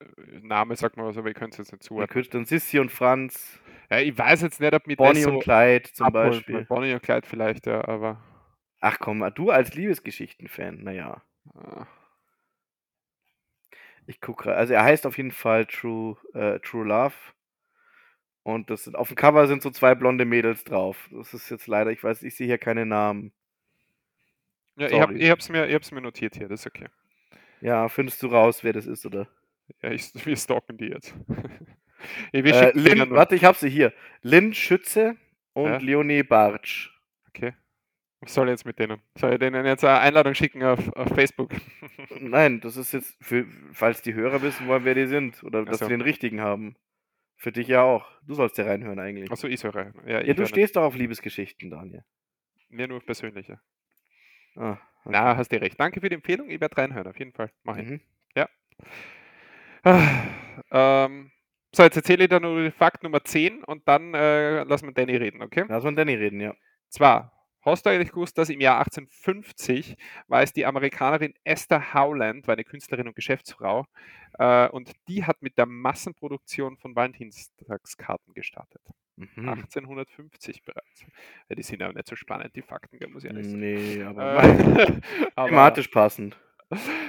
Äh, 0.00 0.04
Name 0.40 0.76
sagt 0.76 0.96
man 0.96 1.06
was, 1.06 1.18
aber 1.18 1.28
ich 1.28 1.34
könnte 1.34 1.54
es 1.54 1.58
jetzt 1.58 1.72
nicht 1.72 1.82
Die 1.82 1.88
zuordnen. 1.88 2.08
Künstlerin 2.08 2.46
Sissi 2.46 2.78
und 2.78 2.90
Franz, 2.92 3.60
Ja, 3.90 3.98
ich 4.00 4.16
weiß 4.16 4.42
jetzt 4.42 4.60
nicht, 4.60 4.72
ob 4.74 4.86
mir 4.86 4.96
Bonnie 4.96 5.24
das 5.24 5.26
und 5.26 5.34
so 5.34 5.38
Clyde 5.40 5.92
zum 5.92 6.14
abholt. 6.14 6.14
Beispiel. 6.14 6.64
Bonnie 6.66 6.94
und 6.94 7.02
Clyde 7.02 7.26
vielleicht, 7.26 7.66
ja, 7.66 7.86
aber 7.86 8.22
Ach 8.80 8.98
komm, 8.98 9.28
du 9.34 9.50
als 9.50 9.74
Liebesgeschichten-Fan, 9.74 10.82
naja. 10.84 11.22
äh, 11.54 11.84
Ich 14.06 14.20
gucke, 14.20 14.54
also 14.54 14.74
er 14.74 14.84
heißt 14.84 15.06
auf 15.06 15.16
jeden 15.16 15.32
Fall 15.32 15.66
True, 15.66 16.16
äh, 16.34 16.60
True 16.60 16.84
Love. 16.86 17.14
Und 18.44 18.70
das 18.70 18.84
sind, 18.84 18.94
auf 18.94 19.08
dem 19.08 19.16
Cover 19.16 19.48
sind 19.48 19.62
so 19.62 19.70
zwei 19.70 19.96
blonde 19.96 20.24
Mädels 20.24 20.62
drauf. 20.62 21.08
Das 21.10 21.34
ist 21.34 21.50
jetzt 21.50 21.66
leider, 21.66 21.90
ich 21.90 22.04
weiß, 22.04 22.22
ich 22.22 22.36
sehe 22.36 22.46
hier 22.46 22.58
keine 22.58 22.86
Namen. 22.86 23.32
ja, 24.76 24.86
ich, 24.88 25.00
hab, 25.00 25.10
ich 25.10 25.30
hab's 25.30 25.48
mir, 25.48 25.66
ich 25.66 25.74
hab's 25.74 25.90
mir 25.90 26.00
notiert 26.00 26.36
hier, 26.36 26.48
das 26.48 26.60
ist 26.60 26.66
okay. 26.68 26.86
Ja, 27.60 27.88
findest 27.88 28.22
du 28.22 28.28
raus, 28.28 28.62
wer 28.62 28.72
das 28.72 28.86
ist, 28.86 29.04
oder? 29.04 29.26
Ja, 29.82 29.90
ich, 29.90 30.12
wir 30.26 30.36
stalken 30.36 30.76
die 30.78 30.86
jetzt. 30.90 31.12
wir 32.32 32.44
Äh, 32.54 32.94
nur- 32.94 33.10
warte, 33.10 33.34
ich 33.34 33.44
hab 33.44 33.56
sie 33.56 33.68
hier. 33.70 33.92
Lynn 34.22 34.54
Schütze 34.54 35.16
und 35.54 35.66
Ja. 35.66 35.76
Leonie 35.78 36.22
Bartsch. 36.22 36.90
Okay. 37.30 37.54
Was 38.20 38.34
soll 38.34 38.48
ich 38.48 38.52
jetzt 38.52 38.64
mit 38.64 38.78
denen? 38.78 39.00
Soll 39.16 39.34
ich 39.34 39.38
denen 39.38 39.66
jetzt 39.66 39.84
eine 39.84 40.00
Einladung 40.00 40.34
schicken 40.34 40.62
auf, 40.62 40.88
auf 40.96 41.08
Facebook? 41.08 41.50
Nein, 42.20 42.60
das 42.60 42.76
ist 42.76 42.92
jetzt, 42.92 43.16
für, 43.22 43.46
falls 43.72 44.02
die 44.02 44.14
Hörer 44.14 44.40
wissen 44.42 44.66
wollen, 44.66 44.84
wer 44.84 44.94
die 44.94 45.06
sind. 45.06 45.42
Oder 45.44 45.64
dass 45.64 45.78
so. 45.78 45.84
sie 45.84 45.90
den 45.90 46.00
richtigen 46.00 46.40
haben. 46.40 46.76
Für 47.36 47.52
dich 47.52 47.68
ja 47.68 47.82
auch. 47.82 48.10
Du 48.26 48.34
sollst 48.34 48.56
ja 48.56 48.64
reinhören 48.64 48.98
eigentlich. 48.98 49.30
Achso, 49.30 49.46
ich 49.46 49.60
soll 49.60 49.70
rein. 49.72 49.94
Ja, 50.06 50.22
ja, 50.22 50.32
du 50.32 50.42
nicht. 50.42 50.48
stehst 50.48 50.76
doch 50.76 50.82
auf 50.82 50.96
Liebesgeschichten, 50.96 51.70
Daniel. 51.70 52.04
Mir 52.70 52.88
nur 52.88 52.96
auf 52.96 53.06
persönliche. 53.06 53.60
Ah, 54.54 54.72
okay. 54.72 54.80
Na, 55.04 55.36
hast 55.36 55.52
du 55.52 55.60
recht. 55.60 55.78
Danke 55.78 56.00
für 56.00 56.08
die 56.08 56.14
Empfehlung. 56.14 56.48
Ich 56.48 56.60
werde 56.60 56.76
reinhören, 56.78 57.06
auf 57.06 57.18
jeden 57.18 57.32
Fall. 57.32 57.50
Mach 57.62 57.76
ich. 57.76 57.86
Mhm. 57.86 58.00
Ah, 59.86 60.24
ähm, 60.72 61.30
so, 61.70 61.84
jetzt 61.84 61.96
erzähle 61.96 62.24
ich 62.24 62.28
dir 62.28 62.40
nur 62.40 62.72
Fakt 62.72 63.04
Nummer 63.04 63.22
10 63.22 63.62
und 63.62 63.86
dann 63.86 64.14
äh, 64.14 64.64
lassen 64.64 64.86
wir 64.86 64.92
Danny 64.92 65.14
reden, 65.14 65.42
okay? 65.42 65.64
Lass 65.68 65.84
mal 65.84 65.94
Danny 65.94 66.14
reden, 66.14 66.40
ja. 66.40 66.56
Zwar, 66.88 67.35
hast 67.70 67.84
du 67.86 67.90
eigentlich 67.90 68.10
gewusst, 68.12 68.36
dass 68.38 68.48
im 68.50 68.60
Jahr 68.60 68.78
1850 68.78 69.96
war 70.28 70.42
es 70.42 70.52
die 70.52 70.66
Amerikanerin 70.66 71.34
Esther 71.44 71.94
Howland, 71.94 72.46
war 72.46 72.54
eine 72.54 72.64
Künstlerin 72.64 73.08
und 73.08 73.16
Geschäftsfrau, 73.16 73.86
äh, 74.38 74.68
und 74.68 74.92
die 75.08 75.24
hat 75.24 75.42
mit 75.42 75.58
der 75.58 75.66
Massenproduktion 75.66 76.76
von 76.78 76.94
Valentinstagskarten 76.96 78.34
gestartet. 78.34 78.82
Mhm. 79.16 79.48
1850 79.48 80.62
bereits. 80.62 81.06
Ja, 81.48 81.56
die 81.56 81.62
sind 81.62 81.82
aber 81.82 81.94
nicht 81.94 82.06
so 82.06 82.16
spannend, 82.16 82.54
die 82.54 82.62
Fakten, 82.62 82.98
muss 83.12 83.24
ich 83.24 83.30
ehrlich 83.30 83.46
sagen. 83.46 83.60
Nee, 83.60 84.02
aber 84.02 84.42
Äh, 84.44 85.00
aber- 85.36 85.48
thematisch 85.48 85.88
passend. 85.88 86.38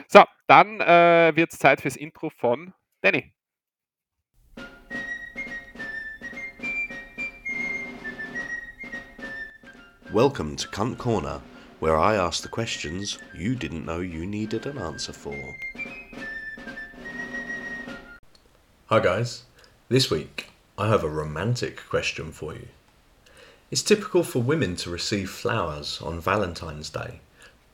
So, 0.08 0.24
dann 0.48 0.80
äh, 0.80 1.36
wird 1.36 1.52
es 1.52 1.60
Zeit 1.60 1.82
fürs 1.82 1.96
Intro 1.98 2.30
von 2.30 2.74
Danny. 3.02 3.34
Welcome 10.12 10.56
to 10.58 10.68
Cunt 10.70 10.98
Corner, 10.98 11.42
where 11.80 11.98
I 11.98 12.16
ask 12.16 12.42
the 12.42 12.50
questions 12.50 13.18
you 13.36 13.56
didn't 13.56 13.86
know 13.86 14.00
you 14.00 14.26
needed 14.26 14.66
an 14.66 14.78
answer 14.78 15.14
for. 15.14 15.36
Hi, 18.88 19.00
guys. 19.00 19.44
This 19.90 20.10
week, 20.10 20.48
I 20.78 20.88
have 20.88 21.04
a 21.04 21.10
romantic 21.10 21.82
question 21.90 22.32
for 22.32 22.54
you. 22.54 22.68
It's 23.70 23.84
typical 23.84 24.24
for 24.24 24.40
women 24.42 24.76
to 24.78 24.90
receive 24.90 25.30
flowers 25.30 26.02
on 26.02 26.22
Valentine's 26.22 26.90
Day, 26.90 27.20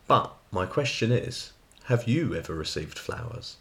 but 0.07 0.33
my 0.51 0.65
question 0.65 1.11
is 1.11 1.53
have 1.85 2.07
you 2.07 2.33
ever 2.35 2.53
received 2.55 2.97
flowers? 2.97 3.57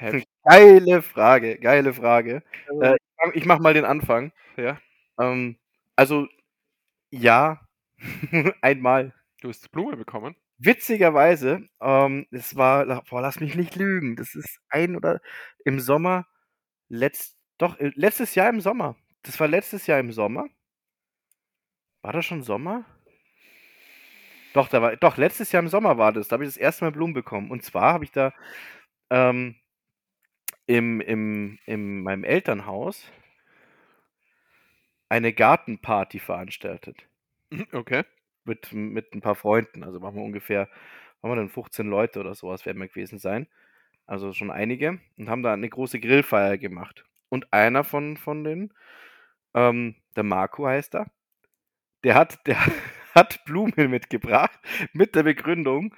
Geile 0.48 1.02
Frage, 1.02 1.60
geile 1.60 1.92
Frage. 1.92 2.42
Äh, 2.80 2.94
ich 2.94 3.00
fang- 3.20 3.32
ich 3.34 3.44
mach 3.44 3.58
mal 3.58 3.74
den 3.74 3.84
Anfang. 3.84 4.32
ja, 4.56 4.78
Ähm, 5.20 5.56
also, 5.96 6.26
ja, 7.10 7.60
einmal. 8.62 9.14
du 9.40 9.48
hast 9.48 9.70
Blume 9.72 9.96
bekommen. 9.96 10.36
Witzigerweise, 10.58 11.68
ähm, 11.80 12.26
es 12.32 12.56
war, 12.56 12.84
boah, 13.04 13.20
lass 13.20 13.40
mich 13.40 13.54
nicht 13.54 13.76
lügen, 13.76 14.16
das 14.16 14.34
ist 14.34 14.60
ein 14.70 14.96
oder 14.96 15.20
im 15.64 15.78
Sommer 15.80 16.26
letzt, 16.88 17.36
Doch, 17.58 17.78
äh, 17.78 17.92
letztes 17.94 18.34
Jahr 18.34 18.48
im 18.50 18.60
Sommer. 18.60 18.96
Das 19.22 19.38
war 19.40 19.48
letztes 19.48 19.86
Jahr 19.86 20.00
im 20.00 20.12
Sommer. 20.12 20.46
War 22.02 22.12
das 22.12 22.24
schon 22.26 22.42
Sommer? 22.42 22.84
Doch, 24.54 24.68
da 24.68 24.82
war, 24.82 24.96
doch, 24.96 25.16
letztes 25.16 25.52
Jahr 25.52 25.62
im 25.62 25.68
Sommer 25.68 25.98
war 25.98 26.12
das. 26.12 26.28
Da 26.28 26.34
habe 26.34 26.44
ich 26.44 26.50
das 26.50 26.56
erste 26.56 26.84
Mal 26.84 26.92
Blumen 26.92 27.14
bekommen. 27.14 27.50
Und 27.50 27.62
zwar 27.62 27.92
habe 27.92 28.04
ich 28.04 28.12
da 28.12 28.32
ähm, 29.10 29.56
im, 30.66 31.00
im, 31.00 31.58
in 31.66 32.02
meinem 32.02 32.24
Elternhaus 32.24 33.10
eine 35.08 35.32
Gartenparty 35.32 36.18
veranstaltet. 36.18 37.06
Okay. 37.72 38.04
Mit, 38.44 38.72
mit 38.72 39.14
ein 39.14 39.20
paar 39.20 39.34
Freunden. 39.34 39.84
Also 39.84 40.00
machen 40.00 40.16
wir 40.16 40.22
ungefähr, 40.22 40.68
haben 41.22 41.30
wir 41.30 41.36
dann 41.36 41.48
15 41.50 41.86
Leute 41.86 42.20
oder 42.20 42.34
sowas 42.34 42.66
werden 42.66 42.78
wir 42.80 42.88
gewesen 42.88 43.18
sein. 43.18 43.46
Also 44.06 44.32
schon 44.32 44.50
einige. 44.50 45.00
Und 45.18 45.28
haben 45.28 45.42
da 45.42 45.52
eine 45.52 45.68
große 45.68 46.00
Grillfeier 46.00 46.58
gemacht. 46.58 47.04
Und 47.28 47.52
einer 47.52 47.84
von, 47.84 48.16
von 48.16 48.44
denen, 48.44 48.72
ähm, 49.54 49.96
der 50.16 50.24
Marco 50.24 50.66
heißt 50.66 50.94
er, 50.94 51.10
der 52.04 52.14
hat, 52.14 52.46
der 52.46 52.58
hat 53.14 53.44
Blumen 53.44 53.90
mitgebracht 53.90 54.58
mit 54.92 55.14
der 55.14 55.24
Begründung, 55.24 55.94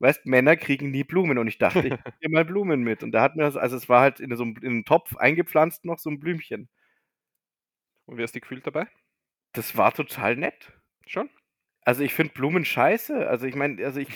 weißt, 0.00 0.26
Männer 0.26 0.56
kriegen 0.56 0.90
nie 0.90 1.04
Blumen. 1.04 1.38
Und 1.38 1.48
ich 1.48 1.58
dachte, 1.58 1.88
ich 1.88 1.94
bringe 2.20 2.34
mal 2.34 2.44
Blumen 2.44 2.82
mit. 2.82 3.02
Und 3.02 3.12
der 3.12 3.22
hat 3.22 3.36
mir 3.36 3.44
das, 3.44 3.56
also 3.56 3.76
es 3.76 3.88
war 3.88 4.00
halt 4.00 4.20
in 4.20 4.34
so 4.36 4.44
einem, 4.44 4.56
in 4.62 4.68
einem 4.68 4.84
Topf 4.84 5.16
eingepflanzt 5.16 5.84
noch 5.84 5.98
so 5.98 6.10
ein 6.10 6.20
Blümchen. 6.20 6.68
Und 8.12 8.18
wie 8.18 8.22
hast 8.24 8.34
du 8.34 8.40
dich 8.40 8.42
gefühlt 8.42 8.66
dabei? 8.66 8.86
Das 9.54 9.74
war 9.78 9.94
total 9.94 10.36
nett. 10.36 10.70
Schon? 11.06 11.30
Also 11.80 12.04
ich 12.04 12.12
finde 12.12 12.34
Blumen 12.34 12.66
scheiße. 12.66 13.26
Also 13.26 13.46
ich 13.46 13.54
meine, 13.54 13.82
also 13.82 14.00
ich 14.00 14.08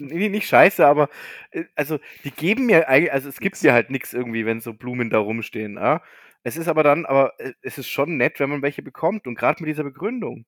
nee, 0.00 0.28
nicht 0.28 0.48
scheiße, 0.48 0.84
aber 0.84 1.08
äh, 1.52 1.64
also 1.76 2.00
die 2.24 2.32
geben 2.32 2.66
mir 2.66 2.88
eigentlich, 2.88 3.12
also 3.12 3.28
es 3.28 3.38
gibt 3.38 3.62
mir 3.62 3.72
halt 3.72 3.90
nichts 3.90 4.12
irgendwie, 4.12 4.44
wenn 4.44 4.60
so 4.60 4.74
Blumen 4.74 5.08
da 5.08 5.18
rumstehen. 5.18 5.76
Ja? 5.76 6.02
Es 6.42 6.56
ist 6.56 6.66
aber 6.66 6.82
dann, 6.82 7.06
aber 7.06 7.38
äh, 7.38 7.52
es 7.62 7.78
ist 7.78 7.88
schon 7.88 8.16
nett, 8.16 8.40
wenn 8.40 8.50
man 8.50 8.60
welche 8.62 8.82
bekommt 8.82 9.28
und 9.28 9.36
gerade 9.36 9.62
mit 9.62 9.68
dieser 9.68 9.84
Begründung. 9.84 10.46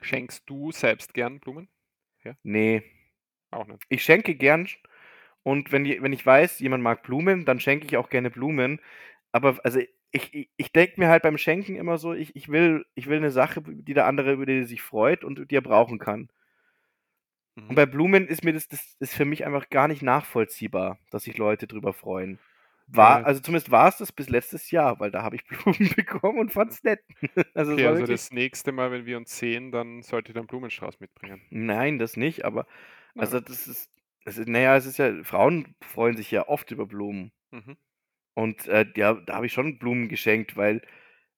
Schenkst 0.00 0.48
du 0.48 0.72
selbst 0.72 1.12
gern 1.12 1.40
Blumen? 1.40 1.68
Nee, 2.42 2.82
Auch 3.50 3.66
nicht. 3.66 3.84
ich 3.90 4.02
schenke 4.02 4.34
gern 4.34 4.66
und 5.42 5.72
wenn, 5.72 5.84
wenn 5.84 6.12
ich 6.14 6.24
weiß, 6.24 6.58
jemand 6.60 6.82
mag 6.82 7.02
Blumen, 7.02 7.44
dann 7.44 7.60
schenke 7.60 7.86
ich 7.86 7.98
auch 7.98 8.08
gerne 8.08 8.30
Blumen. 8.30 8.80
Aber 9.30 9.60
also 9.62 9.80
ich, 10.12 10.34
ich, 10.34 10.50
ich 10.56 10.72
denke 10.72 11.00
mir 11.00 11.08
halt 11.08 11.22
beim 11.22 11.38
Schenken 11.38 11.76
immer 11.76 11.98
so, 11.98 12.12
ich, 12.12 12.34
ich, 12.36 12.48
will, 12.48 12.84
ich 12.94 13.06
will 13.08 13.18
eine 13.18 13.30
Sache, 13.30 13.62
die 13.62 13.94
der 13.94 14.06
andere 14.06 14.32
über 14.32 14.46
die 14.46 14.60
er 14.60 14.66
sich 14.66 14.82
freut 14.82 15.24
und 15.24 15.50
die 15.50 15.56
er 15.56 15.62
brauchen 15.62 15.98
kann. 15.98 16.28
Mhm. 17.56 17.68
Und 17.68 17.74
bei 17.74 17.86
Blumen 17.86 18.28
ist 18.28 18.44
mir 18.44 18.52
das, 18.52 18.68
das 18.68 18.96
ist 19.00 19.14
für 19.14 19.24
mich 19.24 19.44
einfach 19.44 19.68
gar 19.70 19.88
nicht 19.88 20.02
nachvollziehbar, 20.02 20.98
dass 21.10 21.24
sich 21.24 21.36
Leute 21.38 21.66
drüber 21.66 21.92
freuen. 21.92 22.38
War, 22.88 23.26
also 23.26 23.40
zumindest 23.40 23.72
war 23.72 23.88
es 23.88 23.96
das 23.96 24.12
bis 24.12 24.28
letztes 24.28 24.70
Jahr, 24.70 25.00
weil 25.00 25.10
da 25.10 25.22
habe 25.22 25.36
ich 25.36 25.44
Blumen 25.48 25.92
bekommen 25.96 26.38
und 26.38 26.52
fand's 26.52 26.84
nett. 26.84 27.00
Also, 27.54 27.72
es 27.72 27.78
Okay, 27.78 27.86
also 27.86 28.06
das 28.06 28.30
nächste 28.30 28.72
Mal, 28.72 28.90
wenn 28.92 29.06
wir 29.06 29.16
uns 29.16 29.36
sehen, 29.36 29.72
dann 29.72 30.02
sollte 30.02 30.30
ich 30.30 30.34
dann 30.34 30.46
Blumenstrauß 30.46 31.00
mitbringen. 31.00 31.42
nein, 31.50 31.98
das 31.98 32.16
nicht, 32.16 32.44
aber 32.44 32.66
Na 33.14 33.22
also 33.22 33.40
das 33.40 33.66
ist, 33.66 33.90
das 34.24 34.38
ist, 34.38 34.48
naja, 34.48 34.76
es 34.76 34.86
ist 34.86 34.98
ja, 34.98 35.24
Frauen 35.24 35.74
freuen 35.82 36.16
sich 36.16 36.30
ja 36.30 36.48
oft 36.48 36.70
über 36.70 36.86
Blumen. 36.86 37.32
Mhm. 37.50 37.76
Und 38.36 38.68
äh, 38.68 38.84
ja, 38.96 39.14
da 39.14 39.36
habe 39.36 39.46
ich 39.46 39.54
schon 39.54 39.78
Blumen 39.78 40.08
geschenkt, 40.10 40.58
weil 40.58 40.82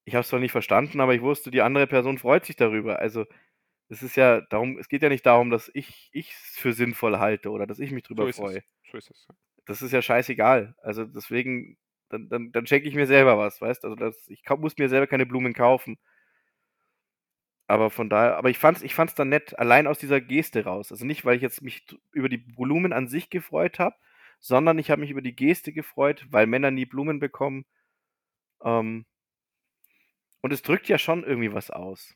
ich 0.04 0.14
habe 0.14 0.22
es 0.22 0.28
zwar 0.28 0.40
nicht 0.40 0.50
verstanden, 0.50 1.00
aber 1.00 1.14
ich 1.14 1.22
wusste, 1.22 1.52
die 1.52 1.62
andere 1.62 1.86
Person 1.86 2.18
freut 2.18 2.44
sich 2.44 2.56
darüber. 2.56 2.98
Also 2.98 3.24
es 3.88 4.02
ist 4.02 4.16
ja 4.16 4.40
darum, 4.40 4.78
es 4.78 4.88
geht 4.88 5.02
ja 5.04 5.08
nicht 5.08 5.24
darum, 5.24 5.50
dass 5.50 5.70
ich 5.74 6.10
es 6.12 6.58
für 6.58 6.72
sinnvoll 6.72 7.18
halte 7.20 7.50
oder 7.50 7.68
dass 7.68 7.78
ich 7.78 7.92
mich 7.92 8.02
So 8.02 8.14
drüber 8.14 8.28
ist 8.28 8.36
freue. 8.36 8.58
es. 8.58 8.64
So 8.90 8.98
ist 8.98 9.10
es. 9.12 9.28
Das 9.64 9.80
ist 9.80 9.92
ja 9.92 10.02
scheißegal. 10.02 10.74
Also 10.82 11.04
deswegen, 11.04 11.78
dann, 12.08 12.28
dann, 12.28 12.50
dann 12.50 12.66
schenke 12.66 12.88
ich 12.88 12.96
mir 12.96 13.06
selber 13.06 13.38
was, 13.38 13.60
weißt 13.60 13.84
Also 13.84 13.94
das, 13.94 14.26
ich 14.28 14.42
muss 14.58 14.76
mir 14.76 14.88
selber 14.88 15.06
keine 15.06 15.26
Blumen 15.26 15.54
kaufen. 15.54 15.98
Aber 17.68 17.90
von 17.90 18.10
daher, 18.10 18.38
aber 18.38 18.50
ich 18.50 18.58
fand's, 18.58 18.82
ich 18.82 18.94
fand's 18.94 19.14
dann 19.14 19.28
nett, 19.28 19.56
allein 19.56 19.86
aus 19.86 19.98
dieser 20.00 20.20
Geste 20.20 20.64
raus. 20.64 20.90
Also 20.90 21.04
nicht, 21.04 21.24
weil 21.24 21.36
ich 21.36 21.42
jetzt 21.42 21.62
mich 21.62 21.86
über 22.10 22.28
die 22.28 22.38
Blumen 22.38 22.92
an 22.92 23.06
sich 23.06 23.30
gefreut 23.30 23.78
habe, 23.78 23.94
sondern 24.40 24.78
ich 24.78 24.90
habe 24.90 25.00
mich 25.00 25.10
über 25.10 25.22
die 25.22 25.36
Geste 25.36 25.72
gefreut, 25.72 26.26
weil 26.30 26.46
Männer 26.46 26.70
nie 26.70 26.86
Blumen 26.86 27.20
bekommen. 27.20 27.64
Ähm, 28.64 29.06
und 30.40 30.52
es 30.52 30.62
drückt 30.62 30.88
ja 30.88 30.98
schon 30.98 31.22
irgendwie 31.24 31.52
was 31.52 31.70
aus. 31.70 32.14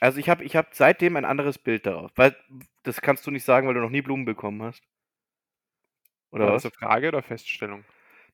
Also 0.00 0.18
ich 0.18 0.28
habe 0.28 0.44
ich 0.44 0.54
hab 0.56 0.74
seitdem 0.74 1.16
ein 1.16 1.24
anderes 1.24 1.58
Bild 1.58 1.86
darauf. 1.86 2.10
Weil 2.16 2.36
das 2.82 3.00
kannst 3.00 3.26
du 3.26 3.30
nicht 3.30 3.44
sagen, 3.44 3.66
weil 3.66 3.74
du 3.74 3.80
noch 3.80 3.90
nie 3.90 4.02
Blumen 4.02 4.24
bekommen 4.26 4.62
hast. 4.62 4.82
Oder 6.32 6.46
War 6.46 6.52
was? 6.52 6.62
das 6.62 6.64
eine 6.64 6.72
Frage 6.72 7.08
oder 7.08 7.22
Feststellung? 7.22 7.84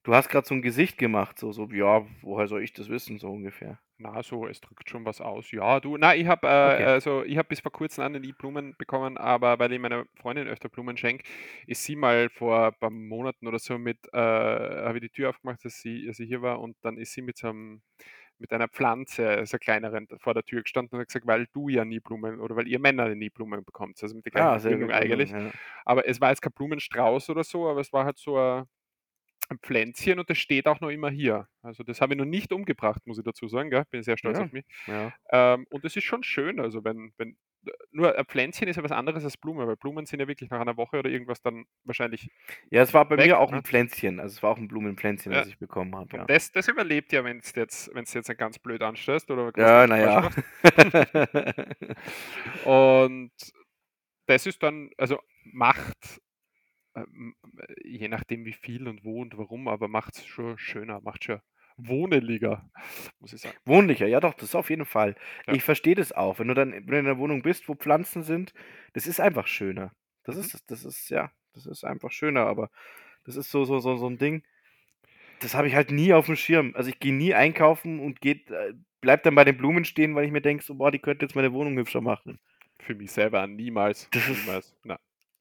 Du 0.08 0.14
hast 0.14 0.30
gerade 0.30 0.46
so 0.46 0.54
ein 0.54 0.62
Gesicht 0.62 0.96
gemacht, 0.96 1.38
so, 1.38 1.52
so, 1.52 1.68
ja, 1.70 2.06
woher 2.22 2.48
soll 2.48 2.62
ich 2.62 2.72
das 2.72 2.88
wissen, 2.88 3.18
so 3.18 3.28
ungefähr. 3.28 3.78
Na, 4.00 4.22
so, 4.22 4.46
es 4.46 4.60
drückt 4.60 4.88
schon 4.88 5.04
was 5.04 5.20
aus. 5.20 5.50
Ja, 5.50 5.80
du, 5.80 5.96
na, 5.96 6.14
ich 6.14 6.26
habe 6.28 6.46
äh, 6.46 6.50
Okay. 6.74 6.84
also 6.84 7.24
ich 7.24 7.36
habe 7.36 7.48
bis 7.48 7.58
vor 7.58 7.72
kurzem 7.72 8.04
an 8.04 8.12
nie 8.12 8.32
Blumen 8.32 8.76
bekommen, 8.78 9.18
aber 9.18 9.58
weil 9.58 9.72
ich 9.72 9.80
meiner 9.80 10.04
Freundin 10.20 10.46
öfter 10.46 10.68
Blumen 10.68 10.96
schenke, 10.96 11.24
ist 11.66 11.82
sie 11.82 11.96
mal 11.96 12.28
vor 12.30 12.66
ein 12.66 12.74
paar 12.78 12.90
Monaten 12.90 13.48
oder 13.48 13.58
so 13.58 13.76
mit, 13.76 13.98
äh, 14.12 14.16
habe 14.18 14.98
ich 14.98 15.02
die 15.02 15.08
Tür 15.10 15.30
aufgemacht, 15.30 15.64
dass 15.64 15.80
sie, 15.80 16.04
als 16.06 16.20
ich 16.20 16.28
hier 16.28 16.42
war, 16.42 16.60
und 16.60 16.76
dann 16.82 16.96
ist 16.96 17.12
sie 17.12 17.22
mit 17.22 17.38
so 17.38 17.48
einem, 17.48 17.82
mit 18.38 18.52
einer 18.52 18.68
Pflanze, 18.68 19.44
so 19.46 19.58
kleineren, 19.58 20.06
vor 20.20 20.32
der 20.34 20.44
Tür 20.44 20.62
gestanden 20.62 20.94
und 20.96 21.00
hat 21.00 21.08
gesagt, 21.08 21.26
weil 21.26 21.48
du 21.52 21.68
ja 21.68 21.84
nie 21.84 21.98
Blumen 21.98 22.38
oder 22.40 22.54
weil 22.54 22.68
ihr 22.68 22.78
Männer 22.78 23.12
nie 23.16 23.30
Blumen 23.30 23.64
bekommt. 23.64 24.00
Also 24.00 24.14
mit 24.14 24.24
der 24.26 24.30
gleichen 24.32 24.52
Ah, 24.52 24.58
gut. 24.58 24.92
also, 24.92 24.92
eigentlich. 24.92 25.32
ja. 25.32 25.52
Aber 25.84 26.06
es 26.06 26.20
war 26.20 26.30
jetzt 26.30 26.40
kein 26.42 26.52
Blumenstrauß 26.52 27.30
oder 27.30 27.42
so, 27.42 27.68
aber 27.68 27.80
es 27.80 27.92
war 27.92 28.04
halt 28.04 28.18
so 28.18 28.38
ein, 28.38 28.64
ein 29.50 29.58
Pflänzchen 29.60 30.18
und 30.18 30.28
das 30.30 30.38
steht 30.38 30.66
auch 30.66 30.80
noch 30.80 30.90
immer 30.90 31.10
hier. 31.10 31.48
Also 31.62 31.82
das 31.82 32.00
habe 32.00 32.14
ich 32.14 32.18
noch 32.18 32.24
nicht 32.26 32.52
umgebracht, 32.52 33.06
muss 33.06 33.18
ich 33.18 33.24
dazu 33.24 33.48
sagen. 33.48 33.70
Gell? 33.70 33.84
Bin 33.90 34.02
sehr 34.02 34.18
stolz 34.18 34.38
Ja. 34.38 34.44
auf 34.44 34.52
mich. 34.52 34.64
Ja. 34.86 35.12
Ähm, 35.30 35.66
und 35.70 35.84
es 35.84 35.96
ist 35.96 36.04
schon 36.04 36.22
schön, 36.22 36.60
also 36.60 36.84
wenn, 36.84 37.12
wenn 37.16 37.36
nur 37.90 38.16
ein 38.16 38.24
Pflänzchen 38.24 38.68
ist 38.68 38.76
ja 38.76 38.84
was 38.84 38.92
anderes 38.92 39.24
als 39.24 39.36
Blume, 39.36 39.66
weil 39.66 39.76
Blumen 39.76 40.06
sind 40.06 40.20
ja 40.20 40.28
wirklich 40.28 40.48
nach 40.48 40.60
einer 40.60 40.76
Woche 40.76 40.98
oder 41.00 41.10
irgendwas 41.10 41.42
dann 41.42 41.64
wahrscheinlich. 41.84 42.30
ja, 42.70 42.82
es 42.82 42.94
war 42.94 43.06
bei 43.06 43.16
Weg, 43.18 43.26
mir 43.26 43.38
auch 43.38 43.50
ne? 43.50 43.58
ein 43.58 43.64
Pflänzchen. 43.64 44.20
Also 44.20 44.36
es 44.36 44.42
war 44.42 44.50
auch 44.50 44.58
ein 44.58 44.68
Blumenpflänzchen, 44.68 45.32
Ja. 45.32 45.40
das 45.40 45.48
ich 45.48 45.58
bekommen 45.58 45.94
habe, 45.96 46.16
ja. 46.16 46.24
Das, 46.24 46.52
das 46.52 46.68
überlebt 46.68 47.12
ja, 47.12 47.24
wenn 47.24 47.38
es 47.38 47.52
jetzt, 47.54 47.90
wenn's 47.94 48.14
jetzt 48.14 48.34
ganz 48.38 48.58
blöd 48.58 48.82
anstößt 48.82 49.30
oder 49.30 49.50
Ja, 49.56 49.86
naja. 49.86 50.30
Und 52.64 53.32
das 54.26 54.46
ist 54.46 54.62
dann, 54.62 54.90
also 54.96 55.18
macht, 55.44 56.20
je 57.84 58.08
nachdem 58.08 58.44
wie 58.44 58.52
viel 58.52 58.88
und 58.88 59.04
wo 59.04 59.20
und 59.22 59.36
warum, 59.38 59.68
aber 59.68 59.88
macht 59.88 60.16
es 60.16 60.26
schon 60.26 60.58
schöner, 60.58 61.00
macht 61.00 61.24
schon 61.24 61.40
wohneliger, 61.76 62.68
muss 63.20 63.32
ich 63.32 63.40
sagen. 63.40 63.56
Wohnlicher, 63.64 64.06
ja 64.06 64.20
doch, 64.20 64.34
das 64.34 64.54
auf 64.54 64.68
jeden 64.70 64.84
Fall. 64.84 65.14
Ja. 65.46 65.54
Ich 65.54 65.62
verstehe 65.62 65.94
das 65.94 66.12
auch. 66.12 66.38
Wenn 66.38 66.48
du 66.48 66.54
dann 66.54 66.72
wenn 66.72 66.86
du 66.86 66.98
in 66.98 67.06
einer 67.06 67.18
Wohnung 67.18 67.42
bist, 67.42 67.68
wo 67.68 67.74
Pflanzen 67.74 68.22
sind, 68.22 68.52
das 68.94 69.06
ist 69.06 69.20
einfach 69.20 69.46
schöner. 69.46 69.92
Das 70.24 70.34
Mhm. 70.36 70.40
ist, 70.42 70.70
das 70.70 70.84
ist, 70.84 71.08
ja, 71.10 71.30
das 71.54 71.66
ist 71.66 71.84
einfach 71.84 72.10
schöner, 72.10 72.46
aber 72.46 72.70
das 73.24 73.36
ist 73.36 73.50
so, 73.50 73.64
so, 73.64 73.78
so, 73.78 73.96
so 73.96 74.08
ein 74.08 74.18
Ding. 74.18 74.42
Das 75.40 75.54
habe 75.54 75.68
ich 75.68 75.74
halt 75.74 75.92
nie 75.92 76.12
auf 76.12 76.26
dem 76.26 76.34
Schirm. 76.36 76.72
Also 76.74 76.90
ich 76.90 76.98
gehe 76.98 77.14
nie 77.14 77.32
einkaufen 77.32 78.00
und 78.00 78.20
geht, 78.20 78.50
äh, 78.50 78.74
bleib 79.00 79.22
dann 79.22 79.36
bei 79.36 79.44
den 79.44 79.56
Blumen 79.56 79.84
stehen, 79.84 80.14
weil 80.16 80.24
ich 80.24 80.32
mir 80.32 80.40
denke, 80.40 80.64
so, 80.64 80.74
boah, 80.74 80.90
die 80.90 80.98
könnte 80.98 81.24
jetzt 81.26 81.36
meine 81.36 81.52
Wohnung 81.52 81.76
hübscher 81.78 82.00
machen. 82.00 82.40
Für 82.80 82.94
mich 82.96 83.12
selber 83.12 83.46
niemals. 83.46 84.08
Das 84.10 84.28
ist- 84.28 84.40
niemals. 84.46 84.74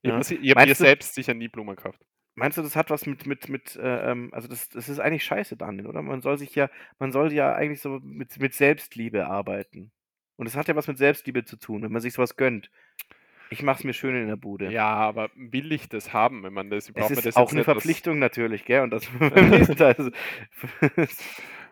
Na. 0.04 0.10
Ja. 0.12 0.20
Ich 0.20 0.30
habe 0.30 0.36
hab 0.36 0.44
mir 0.44 0.56
Meinst 0.56 0.80
du- 0.82 0.86
selbst 0.86 1.16
sicher 1.16 1.34
nie 1.34 1.48
Blumen 1.48 1.76
gekauft. 1.76 2.00
Meinst 2.36 2.58
du, 2.58 2.62
das 2.62 2.76
hat 2.76 2.92
was 2.92 3.08
mit, 3.08 3.26
mit, 3.26 3.50
mit, 3.50 3.76
äh, 3.78 4.12
ähm, 4.12 4.30
also 4.32 4.48
das, 4.48 4.70
das 4.70 4.90
ist 4.90 5.00
eigentlich 5.00 5.24
scheiße, 5.26 5.58
Daniel, 5.58 5.88
oder? 5.88 6.04
Man 6.04 6.22
soll 6.22 6.38
sich 6.38 6.54
ja, 6.54 6.70
man 7.00 7.12
soll 7.12 7.34
ja 7.34 7.56
eigentlich 7.56 7.82
so 7.82 8.00
mit, 8.04 8.40
mit 8.40 8.54
Selbstliebe 8.54 9.26
arbeiten. 9.26 9.92
Und 10.36 10.46
es 10.46 10.56
hat 10.56 10.68
ja 10.68 10.76
was 10.76 10.88
mit 10.88 11.00
Selbstliebe 11.00 11.46
zu 11.46 11.58
tun, 11.58 11.82
wenn 11.82 11.92
man 11.92 12.02
sich 12.02 12.14
sowas 12.14 12.36
gönnt. 12.36 12.70
Ich 13.50 13.64
mach's 13.64 13.84
mir 13.84 13.94
schön 13.94 14.16
in 14.16 14.28
der 14.28 14.36
Bude. 14.36 14.70
Ja, 14.72 14.88
aber 14.88 15.32
will 15.36 15.72
ich 15.72 15.90
das 15.90 16.14
haben, 16.14 16.44
wenn 16.44 16.54
man 16.54 16.70
das 16.70 16.90
es 16.90 16.94
braucht 16.94 17.10
man 17.10 17.18
ist 17.18 17.26
das 17.26 17.38
auch 17.38 17.52
eine 17.52 17.64
Verpflichtung 17.64 18.20
natürlich, 18.20 18.66
gell? 18.66 18.82
Und 18.82 18.92
das. 18.92 19.10
Also, 19.80 20.12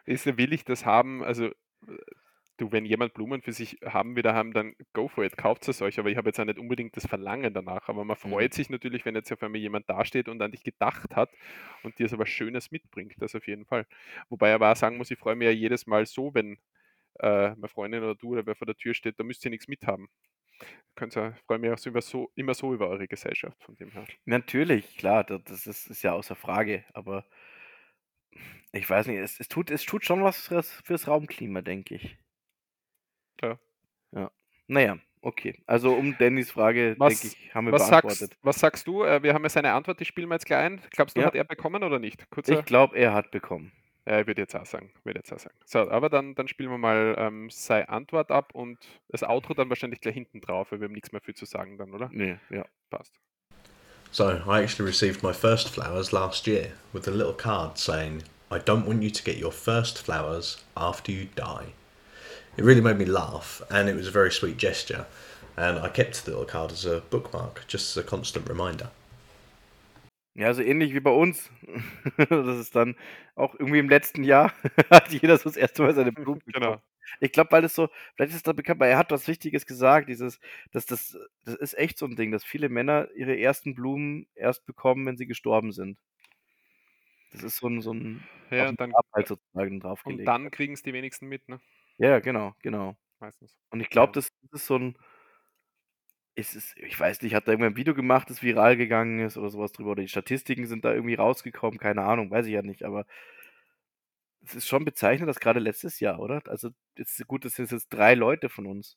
ist, 0.05 0.37
will 0.37 0.53
ich 0.53 0.63
das 0.65 0.85
haben? 0.85 1.23
Also, 1.23 1.47
äh, 1.47 1.53
du, 2.57 2.71
wenn 2.71 2.85
jemand 2.85 3.13
Blumen 3.13 3.41
für 3.41 3.51
sich 3.53 3.77
haben 3.85 4.15
will, 4.15 4.23
haben, 4.25 4.53
dann 4.53 4.75
go 4.93 5.07
for 5.07 5.23
it, 5.25 5.37
kauft 5.37 5.67
es 5.67 5.81
euch. 5.81 5.99
Aber 5.99 6.09
ich 6.09 6.17
habe 6.17 6.29
jetzt 6.29 6.39
auch 6.39 6.45
nicht 6.45 6.59
unbedingt 6.59 6.95
das 6.97 7.07
Verlangen 7.07 7.53
danach. 7.53 7.89
Aber 7.89 8.05
man 8.05 8.17
Mhm. 8.23 8.49
freut 8.49 8.53
sich 8.53 8.69
natürlich, 8.69 9.05
wenn 9.05 9.15
jetzt 9.15 9.31
auf 9.31 9.43
einmal 9.43 9.61
jemand 9.61 9.89
dasteht 9.89 10.29
und 10.29 10.41
an 10.41 10.51
dich 10.51 10.63
gedacht 10.63 11.15
hat 11.15 11.31
und 11.83 11.99
dir 11.99 12.07
so 12.09 12.17
was 12.19 12.29
Schönes 12.29 12.71
mitbringt. 12.71 13.15
Das 13.19 13.35
auf 13.35 13.47
jeden 13.47 13.65
Fall. 13.65 13.85
Wobei 14.29 14.53
aber 14.53 14.71
auch 14.71 14.75
sagen 14.75 14.97
muss, 14.97 15.11
ich 15.11 15.19
freue 15.19 15.35
mich 15.35 15.45
ja 15.47 15.51
jedes 15.51 15.87
Mal 15.87 16.05
so, 16.05 16.33
wenn 16.33 16.57
äh, 17.19 17.49
meine 17.55 17.69
Freundin 17.69 18.03
oder 18.03 18.15
du 18.15 18.29
oder 18.33 18.45
wer 18.47 18.55
vor 18.55 18.67
der 18.67 18.77
Tür 18.77 18.93
steht, 18.95 19.19
da 19.19 19.23
müsst 19.25 19.45
ihr 19.45 19.51
nichts 19.51 19.67
mithaben. 19.69 20.07
Könnt 20.95 21.17
ihr, 21.17 21.35
ich 21.37 21.43
freue 21.45 21.59
mich 21.59 21.71
auch 21.71 21.77
so 21.79 21.99
so, 22.01 22.31
immer 22.35 22.53
so 22.55 22.73
über 22.73 22.89
eure 22.89 23.07
Gesellschaft 23.07 23.63
von 23.63 23.75
dem 23.75 23.91
her. 23.91 24.09
natürlich, 24.25 24.97
klar, 24.97 25.23
da- 25.23 25.37
das 25.39 25.67
ist, 25.67 25.87
ist 25.87 26.01
ja 26.03 26.13
außer 26.13 26.35
Frage, 26.35 26.85
aber 26.93 27.25
ich 28.71 28.89
weiß 28.89 29.07
nicht, 29.07 29.17
es, 29.17 29.39
es, 29.39 29.47
tut, 29.47 29.71
es 29.71 29.83
tut 29.85 30.05
schon 30.05 30.23
was 30.23 30.47
fürs, 30.47 30.71
fürs 30.83 31.07
Raumklima, 31.07 31.61
denke 31.61 31.95
ich. 31.95 32.17
Ja. 33.41 33.57
Ja. 34.11 34.31
Naja, 34.67 34.97
okay. 35.21 35.61
Also 35.67 35.93
um 35.93 36.17
Dannys 36.17 36.51
Frage, 36.51 36.95
Was- 36.97 37.19
denke 37.21 37.35
ich, 37.37 37.53
haben 37.55 37.65
wir 37.67 37.73
Was 37.73 37.89
beantwortet. 37.89 38.19
sagst, 38.19 38.37
was 38.41 38.59
sagst 38.59 38.87
du? 38.87 39.03
Äh, 39.03 39.21
wir 39.23 39.33
haben 39.33 39.43
ja 39.43 39.49
seine 39.49 39.73
Antwort, 39.73 39.99
die 39.99 40.05
spielen 40.05 40.27
wir 40.29 40.35
jetzt 40.35 40.45
gleich 40.45 40.59
ein. 40.65 40.81
Glaubst 40.91 41.15
du, 41.17 41.21
Ja. 41.21 41.27
hat 41.27 41.35
er 41.35 41.43
bekommen 41.43 41.83
oder 41.83 41.99
nicht? 41.99 42.29
Kurzer, 42.31 42.59
Ich 42.59 42.65
glaube, 42.65 42.97
er 42.97 43.13
hat 43.13 43.31
bekommen. 43.31 43.71
Ja, 44.07 44.19
ich 44.21 44.27
würde 44.27 44.41
jetzt 44.41 44.55
auch 44.55 44.65
sagen. 44.67 44.91
Würde 45.03 45.19
jetzt 45.19 45.33
auch 45.33 45.39
sagen. 45.39 45.55
So, 45.65 45.89
aber 45.89 46.09
dann, 46.09 46.35
dann 46.35 46.47
spielen 46.47 46.69
wir 46.69 46.77
mal 46.77 47.15
ähm, 47.17 47.49
sei 47.49 47.87
Antwort 47.89 48.29
ab 48.31 48.53
und 48.53 48.77
das 49.09 49.23
Outro 49.23 49.55
dann 49.55 49.67
wahrscheinlich 49.69 49.99
gleich 49.99 50.13
hinten 50.13 50.41
drauf, 50.41 50.71
weil 50.71 50.79
wir 50.79 50.85
haben 50.85 50.93
nichts 50.93 51.11
mehr 51.11 51.21
viel 51.21 51.33
zu 51.33 51.45
sagen 51.45 51.77
dann, 51.79 51.91
oder? 51.91 52.09
Nee, 52.13 52.37
ja. 52.51 52.65
Passt. 52.91 53.13
So, 54.11 54.29
I 54.29 54.61
actually 54.61 54.87
received 54.89 55.23
my 55.23 55.33
first 55.33 55.69
flowers 55.69 56.11
last 56.11 56.45
year 56.47 56.67
with 56.93 57.07
a 57.07 57.11
little 57.11 57.33
card 57.33 57.77
saying, 57.79 58.21
I 58.51 58.57
don't 58.59 58.85
want 58.85 59.03
you 59.03 59.09
to 59.09 59.23
get 59.23 59.41
your 59.41 59.51
first 59.51 59.97
flowers 59.97 60.63
after 60.75 61.11
you 61.11 61.25
die. 61.35 61.65
It 62.57 62.63
really 62.63 62.79
made 62.79 62.97
me 62.97 63.03
laugh, 63.05 63.61
and 63.69 63.89
it 63.89 63.95
was 63.97 64.07
a 64.07 64.11
very 64.11 64.31
sweet 64.31 64.55
gesture, 64.57 65.07
and 65.57 65.77
I 65.77 65.89
kept 65.89 66.23
the 66.23 66.31
little 66.31 66.45
card 66.45 66.71
as 66.71 66.85
a 66.85 67.01
bookmark, 67.09 67.65
just 67.67 67.97
as 67.97 68.03
a 68.03 68.07
constant 68.07 68.47
reminder. 68.47 68.91
Ja, 70.37 70.53
so 70.53 70.61
ähnlich 70.61 70.93
wie 70.93 70.99
bei 70.99 71.11
uns. 71.11 71.49
Das 72.29 72.57
ist 72.59 72.75
dann 72.75 72.95
auch 73.35 73.55
irgendwie 73.57 73.79
im 73.79 73.87
letzten 73.89 74.23
Jahr 74.23 74.53
hat 74.89 75.09
jeder 75.11 75.37
so 75.37 75.45
das 75.45 75.55
erste 75.57 75.81
Mal 75.81 75.93
seine 75.95 76.11
Blumen 76.11 76.41
Genau. 76.53 76.77
bekommen. 76.77 76.81
Ich 77.21 77.31
glaube, 77.31 77.51
weil 77.51 77.63
es 77.63 77.73
so 77.75 77.87
vielleicht 78.15 78.31
ist 78.31 78.37
es 78.37 78.43
da 78.43 78.51
bekannt, 78.53 78.79
weil 78.81 78.91
er 78.91 78.97
hat 78.97 79.11
was 79.11 79.27
Wichtiges 79.27 79.65
gesagt, 79.65 80.09
dieses 80.09 80.39
dass 80.71 80.85
das 80.85 81.17
das 81.45 81.55
ist 81.55 81.77
echt 81.77 81.97
so 81.97 82.05
'n 82.05 82.15
Ding, 82.17 82.31
dass 82.31 82.43
viele 82.43 82.67
Männer 82.69 83.07
ihre 83.15 83.37
ersten 83.39 83.75
Blumen 83.75 84.27
erst 84.35 84.65
bekommen, 84.65 85.05
wenn 85.05 85.15
sie 85.17 85.27
gestorben 85.27 85.71
sind. 85.71 85.97
Das 87.31 87.43
ist 87.43 87.57
so 87.57 87.67
'n 87.67 87.81
so 87.81 87.91
'n 87.91 88.07
Ja, 88.51 88.69
und 88.69 88.79
dann 88.79 88.95
sozusagen 89.23 89.79
und 90.05 90.21
draufgelegt. 90.21 90.27
dann 90.27 90.51
kriegen 90.51 90.73
es 90.73 90.83
die 90.83 90.93
wenigsten 90.93 91.27
mit, 91.27 91.49
ne? 91.49 91.59
Ja, 91.99 92.19
genau, 92.19 92.53
genau. 92.61 92.95
Meistens. 93.19 93.57
Und 93.71 93.79
ich 93.81 93.89
glaube, 93.89 94.11
Ja. 94.11 94.13
das 94.21 94.29
das 94.51 94.61
ist 94.61 94.67
so 94.67 94.75
'n 94.75 94.95
es 96.37 96.53
ist 96.55 96.75
ich 96.77 96.99
weiß 96.99 97.21
nicht, 97.21 97.33
hat 97.33 97.47
da 97.47 97.51
irgendwer 97.53 97.69
'n 97.71 97.77
Video 97.77 97.93
gemacht, 97.95 98.29
das 98.29 98.43
viral 98.43 98.75
gegangen 98.75 99.19
ist 99.21 99.37
oder 99.37 99.49
so 99.49 99.59
was 99.59 99.71
drüber 99.71 99.91
oder 99.91 100.01
die 100.01 100.09
Statistiken 100.09 100.67
sind 100.67 100.83
da 100.83 100.93
irgendwie 100.93 101.15
rausgekommen, 101.15 101.79
keine 101.79 102.03
Ahnung, 102.03 102.29
weiß 102.29 102.45
ich 102.47 102.53
ja 102.53 102.61
nicht, 102.61 102.83
aber 102.83 103.05
es 104.43 104.55
ist 104.55 104.67
schon 104.67 104.85
bezeichnend, 104.85 105.29
dass 105.29 105.39
grade 105.39 105.59
letztes 105.59 105.99
Jahr, 105.99 106.19
oder? 106.19 106.41
Also, 106.47 106.69
jetzt 106.97 107.25
gut, 107.27 107.45
das 107.45 107.55
sind 107.55 107.71
jetzt 107.71 107.89
3 107.89 108.13
Leute 108.15 108.49
von 108.49 108.65
uns. 108.65 108.95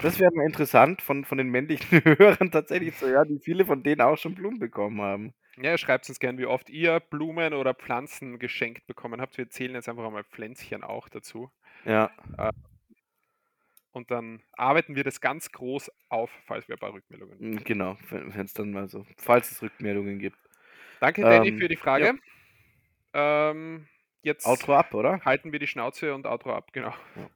Das 0.00 0.18
wäre 0.20 0.30
mal 0.34 0.44
interessant 0.46 1.02
von 1.02 1.24
von 1.24 1.38
den 1.38 1.48
männlichen 1.50 2.00
Hörern 2.04 2.50
tatsächlich 2.52 2.94
zu 2.96 3.06
hören, 3.08 3.28
wie 3.30 3.40
viele 3.40 3.64
von 3.64 3.82
denen 3.82 4.00
auch 4.00 4.16
schon 4.16 4.34
Blumen 4.34 4.58
bekommen 4.60 5.00
haben. 5.00 5.34
Ja, 5.62 5.76
schreibt 5.78 6.08
uns 6.08 6.20
gern, 6.20 6.38
wie 6.38 6.46
oft 6.46 6.70
ihr 6.70 7.00
Blumen 7.00 7.54
oder 7.54 7.74
Pflanzen 7.74 8.38
geschenkt 8.38 8.86
bekommen 8.86 9.20
habt. 9.20 9.38
Wir 9.38 9.48
zählen 9.50 9.74
jetzt 9.74 9.88
einfach 9.88 10.04
einmal 10.04 10.24
Pflänzchen 10.24 10.82
auch 10.82 11.08
dazu. 11.08 11.50
Ja. 11.84 12.10
Äh, 12.36 12.52
und 13.92 14.10
dann 14.10 14.42
arbeiten 14.52 14.94
wir 14.94 15.04
das 15.04 15.20
ganz 15.20 15.50
groß 15.50 15.90
auf, 16.08 16.30
falls 16.46 16.68
wir 16.68 16.76
ein 16.76 16.78
paar 16.78 16.92
Rückmeldungen 16.92 17.38
Hm, 17.38 17.64
genau, 17.64 17.96
wenn 18.10 18.34
wenn's 18.34 18.54
dann 18.54 18.70
mal 18.70 18.88
so 18.88 19.04
falls 19.16 19.50
es 19.50 19.62
Rückmeldungen 19.62 20.18
gibt. 20.18 20.38
Danke, 21.00 21.22
Danny, 21.22 21.48
Ähm, 21.48 21.58
für 21.58 21.68
die 21.68 21.74
ja. 21.74 21.80
Frage. 21.80 22.18
Ähm, 23.12 23.88
jetzt 24.22 24.46
Outro 24.46 24.74
ab, 24.74 24.94
oder? 24.94 25.20
halten 25.24 25.52
wir 25.52 25.58
die 25.58 25.66
Schnauze 25.66 26.14
und 26.14 26.26
Outro 26.26 26.52
ab, 26.54 26.72
genau. 26.72 26.94
Ja. 27.16 27.30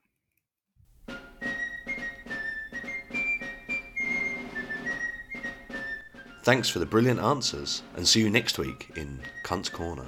Thanks 6.42 6.68
for 6.68 6.80
the 6.80 6.86
brilliant 6.86 7.20
answers, 7.20 7.82
and 7.96 8.06
see 8.06 8.20
you 8.20 8.28
next 8.30 8.58
week 8.58 8.90
in 8.96 9.20
Cunt's 9.44 9.70
Corner. 9.70 10.06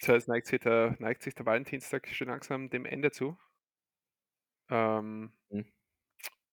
So, 0.00 0.14
jetzt 0.14 0.28
neigt 0.28 0.46
sich 0.46 0.60
der, 0.60 0.96
neigt 1.00 1.22
sich 1.22 1.34
der 1.34 1.44
Valentinstag 1.44 2.08
schon 2.14 2.28
langsam 2.28 2.70
dem 2.70 2.86
Ende 2.86 3.10
zu. 3.10 3.36
Ähm, 4.70 5.32
Mhm. 5.50 5.66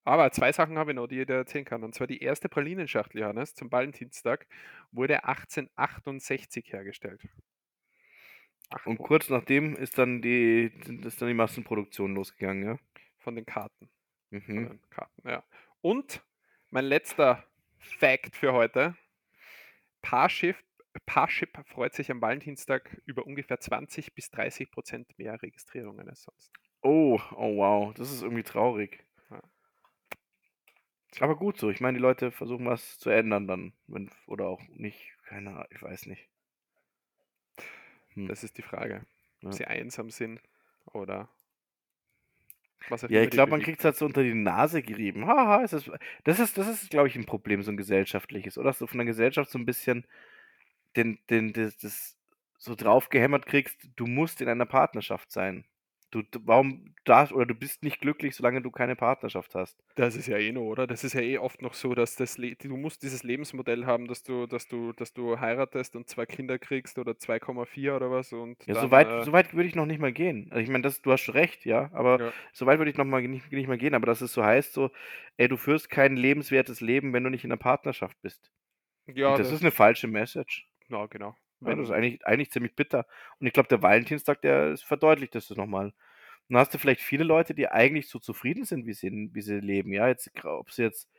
aber 0.05 0.31
zwei 0.31 0.51
Sachen 0.53 0.77
habe 0.77 0.91
ich 0.91 0.95
noch, 0.95 1.07
die 1.07 1.21
ich 1.21 1.27
dir 1.27 1.35
erzählen 1.35 1.65
kann. 1.65 1.83
Und 1.83 1.95
zwar 1.95 2.07
die 2.07 2.21
erste 2.21 2.49
Pralinenschachtel, 2.49 3.21
Johannes, 3.21 3.55
zum 3.55 3.71
Valentinstag 3.71 4.47
wurde 4.91 5.23
1868 5.25 6.71
hergestellt. 6.73 7.21
Und 8.85 8.99
800 8.99 9.07
kurz 9.07 9.29
nachdem 9.29 9.75
ist 9.75 9.97
dann 9.97 10.21
die 10.21 10.71
ist 11.03 11.21
dann 11.21 11.27
die 11.27 11.33
Massenproduktion 11.33 12.15
losgegangen, 12.15 12.63
ja? 12.63 12.79
von 13.17 13.35
den 13.35 13.45
Karten. 13.45 13.89
Mhm. 14.31 14.69
den 14.69 14.81
Karten, 14.89 15.27
ja. 15.27 15.43
Und 15.81 16.23
mein 16.71 16.85
letzter 16.85 17.43
Fact 17.79 18.35
für 18.35 18.53
heute. 18.53 18.95
Parship, 20.01 20.55
Parship 21.05 21.57
freut 21.67 21.93
sich 21.93 22.09
am 22.11 22.21
Valentinstag 22.21 23.01
über 23.05 23.25
ungefähr 23.25 23.59
20 23.59 24.13
bis 24.15 24.29
30 24.31 24.71
Prozent 24.71 25.17
mehr 25.17 25.41
Registrierungen 25.41 26.07
als 26.09 26.23
sonst. 26.23 26.51
Oh, 26.83 27.19
oh 27.35 27.57
wow, 27.57 27.93
das 27.93 28.11
ist 28.11 28.21
irgendwie 28.21 28.43
traurig. 28.43 29.05
Ja. 29.29 29.41
Aber 31.19 31.35
gut 31.35 31.57
so. 31.57 31.69
Ich 31.69 31.81
meine, 31.81 31.97
die 31.97 32.01
Leute 32.01 32.31
versuchen 32.31 32.65
was 32.65 32.97
zu 32.99 33.09
ändern 33.09 33.47
dann, 33.47 33.73
wenn 33.87 34.11
oder 34.27 34.47
auch 34.47 34.61
nicht, 34.69 35.11
keine 35.23 35.51
Ahnung, 35.51 35.65
ich 35.71 35.81
weiß 35.81 36.05
nicht. 36.07 36.29
Hm. 38.13 38.27
Das 38.27 38.43
ist 38.43 38.57
die 38.57 38.61
Frage. 38.61 39.05
Ob 39.43 39.51
Ja. 39.51 39.51
sie 39.53 39.65
einsam 39.65 40.09
sind 40.09 40.41
oder 40.85 41.29
Ja, 43.09 43.21
ich 43.21 43.29
glaube, 43.29 43.51
man 43.51 43.61
bewegt. 43.61 43.63
kriegt's 43.63 43.85
halt 43.85 43.95
so 43.97 44.05
unter 44.05 44.23
die 44.23 44.33
Nase 44.33 44.81
gerieben. 44.81 45.27
Haha, 45.27 45.63
ist 45.63 45.73
das 45.73 45.91
das 46.23 46.39
ist 46.39 46.57
das 46.57 46.67
ist, 46.67 46.89
glaube 46.89 47.07
ich, 47.07 47.15
'n 47.15 47.25
Problem, 47.25 47.61
so 47.61 47.69
'n 47.71 47.77
gesellschaftliches, 47.77 48.57
oder? 48.57 48.69
Dass 48.69 48.79
du 48.79 48.87
von 48.87 48.97
der 48.97 49.05
Gesellschaft 49.05 49.51
so 49.51 49.59
'n 49.59 49.65
bisschen 49.65 50.05
den 50.97 51.19
den 51.29 51.53
das 51.53 51.77
das 51.77 52.17
so 52.57 52.75
draufgehämmert 52.75 53.45
kriegst, 53.47 53.89
du 53.97 54.07
musst 54.07 54.41
in 54.41 54.49
einer 54.49 54.65
Partnerschaft 54.67 55.31
sein. 55.31 55.65
Du 56.15 56.21
du 56.23 56.39
warum 56.45 56.95
darfst 57.03 57.33
oder 57.33 57.45
du 57.45 57.53
bist 57.55 57.83
nicht 57.83 57.99
glücklich, 57.99 58.37
solange 58.37 58.61
du 58.61 58.71
keine 58.71 58.95
Partnerschaft 58.95 59.53
hast. 59.53 59.83
Das 59.97 60.17
ist 60.17 60.27
ja 60.27 60.37
eh 60.37 60.51
noch, 60.51 60.63
oder? 60.63 60.87
Das 60.87 61.05
ist 61.05 61.13
ja 61.13 61.21
eh 61.21 61.37
oft 61.37 61.61
noch 61.61 61.73
so, 61.73 61.95
dass 61.95 62.17
das 62.17 62.37
Le 62.37 62.55
du 62.57 62.75
musst 62.75 63.01
dieses 63.01 63.23
Lebensmodell 63.23 63.85
haben, 63.85 64.07
dass 64.09 64.23
du 64.23 64.45
dass 64.45 64.67
du 64.67 64.91
dass 64.91 65.13
du 65.13 65.39
heiratest 65.39 65.95
und 65.95 66.09
2 66.09 66.25
Kinder 66.25 66.59
kriegst 66.59 66.97
oder 66.99 67.17
2,4 67.17 67.95
oder 67.95 68.11
was 68.11 68.33
und 68.33 68.67
Ja, 68.67 68.73
so 68.73 68.89
dann, 68.89 68.91
weit 68.91 69.11
äh 69.21 69.25
so 69.25 69.31
weit 69.31 69.53
würde 69.53 69.67
ich 69.69 69.75
noch 69.75 69.85
nicht 69.85 69.99
mal 69.99 70.11
gehen. 70.11 70.47
Also, 70.51 70.63
ich 70.63 70.69
meine, 70.69 70.81
du 70.91 71.11
hast 71.11 71.29
recht, 71.35 71.65
ja, 71.65 71.91
aber 71.93 72.19
Ja. 72.19 72.35
so 72.51 72.65
weit 72.65 72.79
würde 72.79 72.89
ich 72.89 72.97
noch 72.97 73.05
mal 73.05 73.21
nicht 73.21 73.51
nicht 73.51 73.67
mal 73.67 73.77
gehen, 73.77 73.93
aber 73.93 74.07
dass 74.07 74.21
es 74.21 74.33
so 74.33 74.43
heißt 74.43 74.73
so: 74.73 74.89
„Ey, 75.37 75.47
du 75.47 75.55
führst 75.57 75.89
kein 75.91 76.15
lebenswertes 76.17 76.81
Leben, 76.81 77.13
wenn 77.13 77.23
du 77.23 77.29
nicht 77.29 77.43
in 77.43 77.49
'ner 77.51 77.57
Partnerschaft 77.57 78.19
bist.“ 78.21 78.51
Ja, 79.07 79.37
Und 79.37 79.39
das 79.39 79.51
das 79.51 79.51
ist 79.51 79.63
'ne 79.63 79.71
falsche 79.71 80.07
Message. 80.07 80.67
Ja, 80.89 81.05
genau. 81.07 81.35
Ja, 81.65 81.75
das 81.75 81.85
ist 81.89 81.91
eigentlich 81.91 82.25
eigentlich 82.25 82.51
ziemlich 82.51 82.75
bitter. 82.75 83.07
Und 83.39 83.47
ich 83.47 83.53
glaube, 83.53 83.69
der 83.69 83.81
Valentinstag, 83.81 84.41
der 84.41 84.77
verdeutlicht 84.77 85.35
das 85.35 85.49
noch 85.51 85.65
mal. 85.65 85.93
Dann 86.49 86.57
hast 86.59 86.73
du 86.73 86.77
vielleicht 86.77 87.01
viele 87.01 87.23
Leute, 87.23 87.53
die 87.55 87.67
eigentlich 87.69 88.09
so 88.09 88.19
zufrieden 88.19 88.65
sind, 88.65 88.85
wie 88.85 88.93
sie 88.93 89.29
wie 89.33 89.41
sie 89.41 89.59
leben, 89.59 89.91
ja, 89.93 90.07
jetzt 90.07 90.31
ob 90.45 90.71
sie 90.71 90.83
jetzt, 90.83 91.09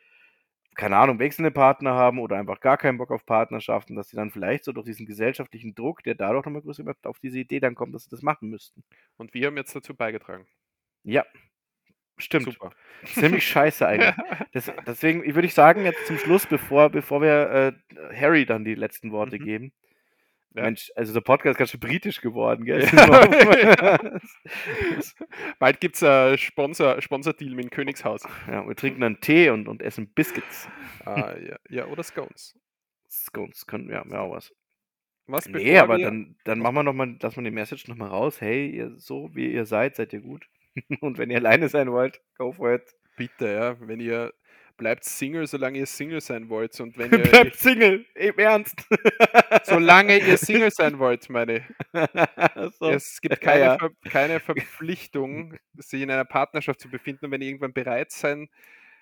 keine 0.77 0.97
Ahnung, 0.99 1.19
wechselnde 1.19 1.51
Partner 1.53 1.95
haben 1.95 2.19
oder 2.21 2.37
einfach 2.39 2.61
gar 2.61 2.77
keinen 2.79 2.99
Bock 2.99 3.11
auf 3.11 3.27
Partnerschaften, 3.27 3.97
dass 3.97 4.11
sie 4.11 4.17
dann 4.17 4.31
vielleicht 4.31 4.65
so 4.65 4.73
durch 4.73 4.87
diesen 4.87 5.07
gesellschaftlichen 5.07 5.75
Druck, 5.75 6.03
der 6.05 6.15
dadurch 6.17 6.45
noch 6.47 6.53
mal 6.53 6.63
größer 6.63 6.85
wird, 6.87 7.07
auf 7.07 7.19
diese 7.21 7.39
Idee 7.41 7.61
dann 7.61 7.75
kommen, 7.75 7.93
dass 7.93 8.05
sie 8.05 8.11
das 8.11 8.23
machen 8.23 8.51
müssten. 8.51 8.85
Und 9.17 9.35
wir 9.35 9.47
haben 9.49 9.57
jetzt 9.57 9.75
dazu 9.77 9.95
beigetragen. 9.97 10.47
Ja. 11.05 11.25
Stimmt. 12.19 12.47
Super. 12.47 12.71
Ziemlich 13.05 13.47
scheiße 13.47 13.87
eigentlich. 13.87 14.15
Des 14.55 14.73
deswegen 14.87 15.25
würde 15.35 15.47
ich 15.47 15.55
sagen, 15.55 15.85
jetzt 15.85 16.07
zum 16.07 16.19
Schluss, 16.19 16.47
bevor 16.47 16.91
bevor 16.91 17.21
wir, 17.23 17.75
äh, 17.93 18.17
Harry 18.17 18.47
dann 18.47 18.65
die 18.65 18.75
letzten 18.75 19.13
Worte 19.13 19.39
Mhm. 19.39 19.45
geben. 19.45 19.73
Ja. 20.57 20.63
Mensch, 20.63 20.91
also 20.97 21.13
der 21.13 21.21
Podcast 21.21 21.53
ist 21.53 21.59
ganz 21.59 21.71
schön 21.71 21.81
britisch 21.81 22.21
geworden, 22.23 22.65
gell? 22.65 22.83
Ja. 22.85 23.99
Bald 25.59 25.81
gibt's 25.81 26.03
ein 26.03 26.39
Sponsor 26.39 27.01
Sponsordeal 27.03 27.55
mit 27.55 27.67
dem 27.67 27.71
Königshaus. 27.71 28.23
Ja, 28.47 28.67
wir 28.67 28.75
trinken 28.75 29.03
dann 29.03 29.21
Tee 29.21 29.51
und 29.51 29.69
und 29.69 29.83
essen 29.83 30.09
Biscuits. 30.15 30.69
Ah, 31.05 31.35
ja. 31.37 31.57
Ja, 31.69 31.87
oder 31.87 32.03
Scones. 32.03 32.59
Scones 33.11 33.67
können 33.67 33.89
wir 33.89 34.03
ja 34.11 34.21
auch 34.21 34.33
was. 34.33 34.53
Was, 35.27 35.47
Ne, 35.47 35.59
bevor 35.59 35.83
aber 35.83 35.99
dann 35.99 36.37
dann 36.45 36.59
machen 36.61 36.77
wir 36.77 36.83
noch 36.85 36.93
mal 36.95 37.17
lassen 37.21 37.37
wir 37.37 37.51
die 37.51 37.55
Message 37.55 37.89
noch 37.89 37.97
mal 37.97 38.09
raus: 38.09 38.41
„Hey, 38.41 38.71
ihr 38.71 38.97
so 38.97 39.31
wie 39.35 39.53
ihr 39.53 39.67
seid, 39.67 39.97
seid 39.97 40.13
ihr 40.13 40.21
gut. 40.21 40.49
Und 41.01 41.19
wenn 41.19 41.31
ihr 41.31 41.39
alleine 41.39 41.69
sein 41.69 41.91
wollt, 41.93 42.21
go 42.39 42.53
for 42.53 42.73
it.“ 42.75 42.95
Bitte, 43.17 43.49
ja, 43.49 43.77
wenn 43.81 44.01
ihr 44.01 44.33
bleibt 44.77 45.05
Single, 45.05 45.47
solange 45.47 45.79
ihr 45.79 45.87
Single 45.87 46.21
sein 46.21 46.49
wollt 46.49 46.79
und 46.81 46.97
wenn 46.99 47.11
ihr 47.13 47.19
Bleibt 47.19 47.57
Single, 47.57 48.05
im 48.15 48.39
Ernst. 48.39 48.87
solange 49.65 50.19
ihr 50.19 50.37
Single 50.37 50.71
sein 50.73 50.99
wollt, 50.99 51.29
meine 51.31 51.59
ich. 51.59 51.63
So. 52.79 52.91
Es 52.91 53.21
gibt 53.21 53.41
keine 53.41 53.65
ja. 53.65 53.79
Ver 53.79 53.91
keine 54.11 54.41
Verpflichtung, 54.41 55.57
sich 55.77 56.03
in 56.03 56.11
einer 56.11 56.25
Partnerschaft 56.25 56.81
zu 56.81 56.89
befinden 56.89 57.27
und 57.27 57.31
wenn 57.31 57.43
ihr 57.43 57.49
irgendwann 57.49 57.73
bereit 57.73 58.13
sein 58.13 58.49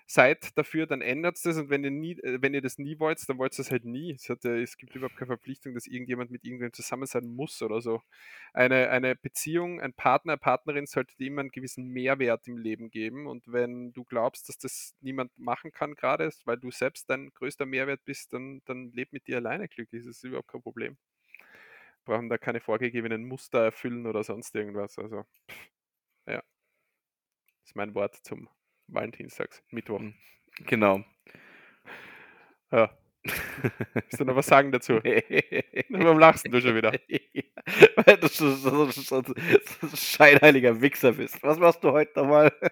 seid 0.07 0.57
dafür, 0.59 0.87
dann 0.87 1.01
ändert's 1.01 1.43
das 1.43 1.57
und 1.57 1.71
wenn 1.71 1.85
ihr 1.85 1.91
nie 1.91 2.13
äh, 2.21 2.39
wenn 2.43 2.55
ihr 2.55 2.61
das 2.63 2.79
nie 2.79 2.99
wollt, 3.01 3.27
dann 3.29 3.39
wollt 3.39 3.59
ihr's 3.59 3.71
halt 3.71 3.85
nie. 3.85 4.13
Es 4.15 4.29
hat 4.29 4.45
es 4.45 4.77
gibt 4.77 4.95
überhaupt 4.95 5.17
keine 5.17 5.29
Verpflichtung, 5.29 5.75
dass 5.75 5.87
irgendjemand 5.87 6.31
mit 6.31 6.45
irgendwem 6.45 6.73
zusammen 6.73 7.07
sein 7.07 7.27
muss 7.27 7.63
oder 7.63 7.81
so. 7.81 8.03
Eine 8.53 8.91
eine 8.91 9.17
Beziehung, 9.17 9.81
ein 9.81 9.95
Partner, 9.95 10.37
Partnerin 10.37 10.87
sollte 10.87 11.17
dir 11.17 11.29
immer 11.29 11.43
'n 11.43 11.51
gewissen 11.51 11.89
Mehrwert 11.89 12.47
im 12.49 12.59
Leben 12.59 12.91
geben 12.91 13.27
und 13.27 13.45
wenn 13.53 13.93
du 13.93 14.05
glaubst, 14.05 14.49
dass 14.49 14.59
das 14.59 14.95
niemand 15.01 15.37
machen 15.39 15.73
kann 15.73 15.95
grade, 15.95 16.31
weil 16.45 16.59
du 16.59 16.71
selbst 16.71 17.09
dein 17.11 17.31
größter 17.35 17.67
Mehrwert 17.67 18.05
bist, 18.05 18.33
dann 18.33 18.63
dann 18.67 18.93
lebe 18.93 19.11
mit 19.13 19.27
dir 19.29 19.37
alleine 19.39 19.69
glücklich. 19.69 20.05
Das 20.05 20.17
ist 20.19 20.25
überhaupt 20.25 20.49
kein 20.49 20.63
Problem. 20.63 20.97
Brauchen 22.07 22.29
da 22.31 22.39
keine 22.39 22.61
vorgegebenen 22.61 23.25
Muster 23.27 23.61
erfüllen 23.65 24.07
oder 24.07 24.23
sonst 24.25 24.55
irgendwas. 24.55 24.99
Also, 24.99 25.25
ja. 26.27 26.43
Ist 27.67 27.77
mein 27.77 27.95
Wort 27.95 28.17
zum 28.23 28.49
Valentinstags 28.89 29.63
Mittwoch. 29.71 30.01
Hm, 30.01 30.15
genau. 30.67 31.05
Ja. 32.71 32.91
Willst 33.95 34.21
du 34.21 34.25
noch 34.25 34.37
was 34.37 34.47
sagen 34.47 34.71
dazu? 34.71 34.95
Warum 35.89 36.19
lachst 36.19 36.47
du 36.47 36.61
schon 36.61 36.77
wieder? 36.77 36.93
Weil 37.97 38.17
du 38.19 38.29
so, 38.29 38.51
so, 38.55 38.91
so, 38.91 39.01
so, 39.01 39.23
so 39.23 39.33
ein 39.87 39.97
scheinheiliger 39.97 40.79
Wichser 40.81 41.13
bist. 41.13 41.43
Was 41.43 41.59
machst 41.59 41.83
du 41.83 41.91
heute 41.93 42.19
nochmal? 42.21 42.53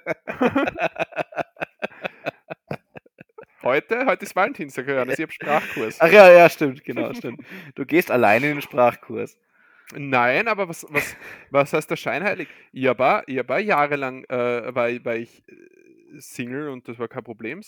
Heute? 3.63 4.07
Heute 4.07 4.25
ist 4.25 4.35
Valentinstag, 4.35 4.89
Johannes. 4.89 5.19
Ich 5.19 5.23
habe 5.23 5.33
Sprachkurs. 5.33 6.01
Ach 6.01 6.11
ja, 6.11 6.33
ja, 6.33 6.49
stimmt, 6.51 6.83
genau, 6.85 7.15
stimmt. 7.15 7.45
Du 7.77 7.87
gehst 7.87 8.11
alleine 8.11 8.49
in 8.49 8.57
den 8.57 8.63
Sprachkurs. 8.63 9.39
Nein, 9.95 10.49
aber 10.49 10.69
was, 10.69 10.85
was, 10.91 11.17
was 11.51 11.73
heißt 11.73 11.89
der 11.89 11.95
scheinheilig? 11.97 12.49
Ich 12.73 12.87
war, 12.99 13.23
ich 13.29 13.47
war 13.49 13.61
jahrelang 13.61 14.25
äh, 14.25 14.75
war, 14.75 14.89
ich- 14.89 15.05
war 15.05 15.15
ich 15.15 15.45
äh, 15.49 15.53
Single 16.19 16.69
und 16.69 16.87
das 16.89 16.99
war 16.99 17.09
kein 17.09 17.25
Problem. 17.25 17.61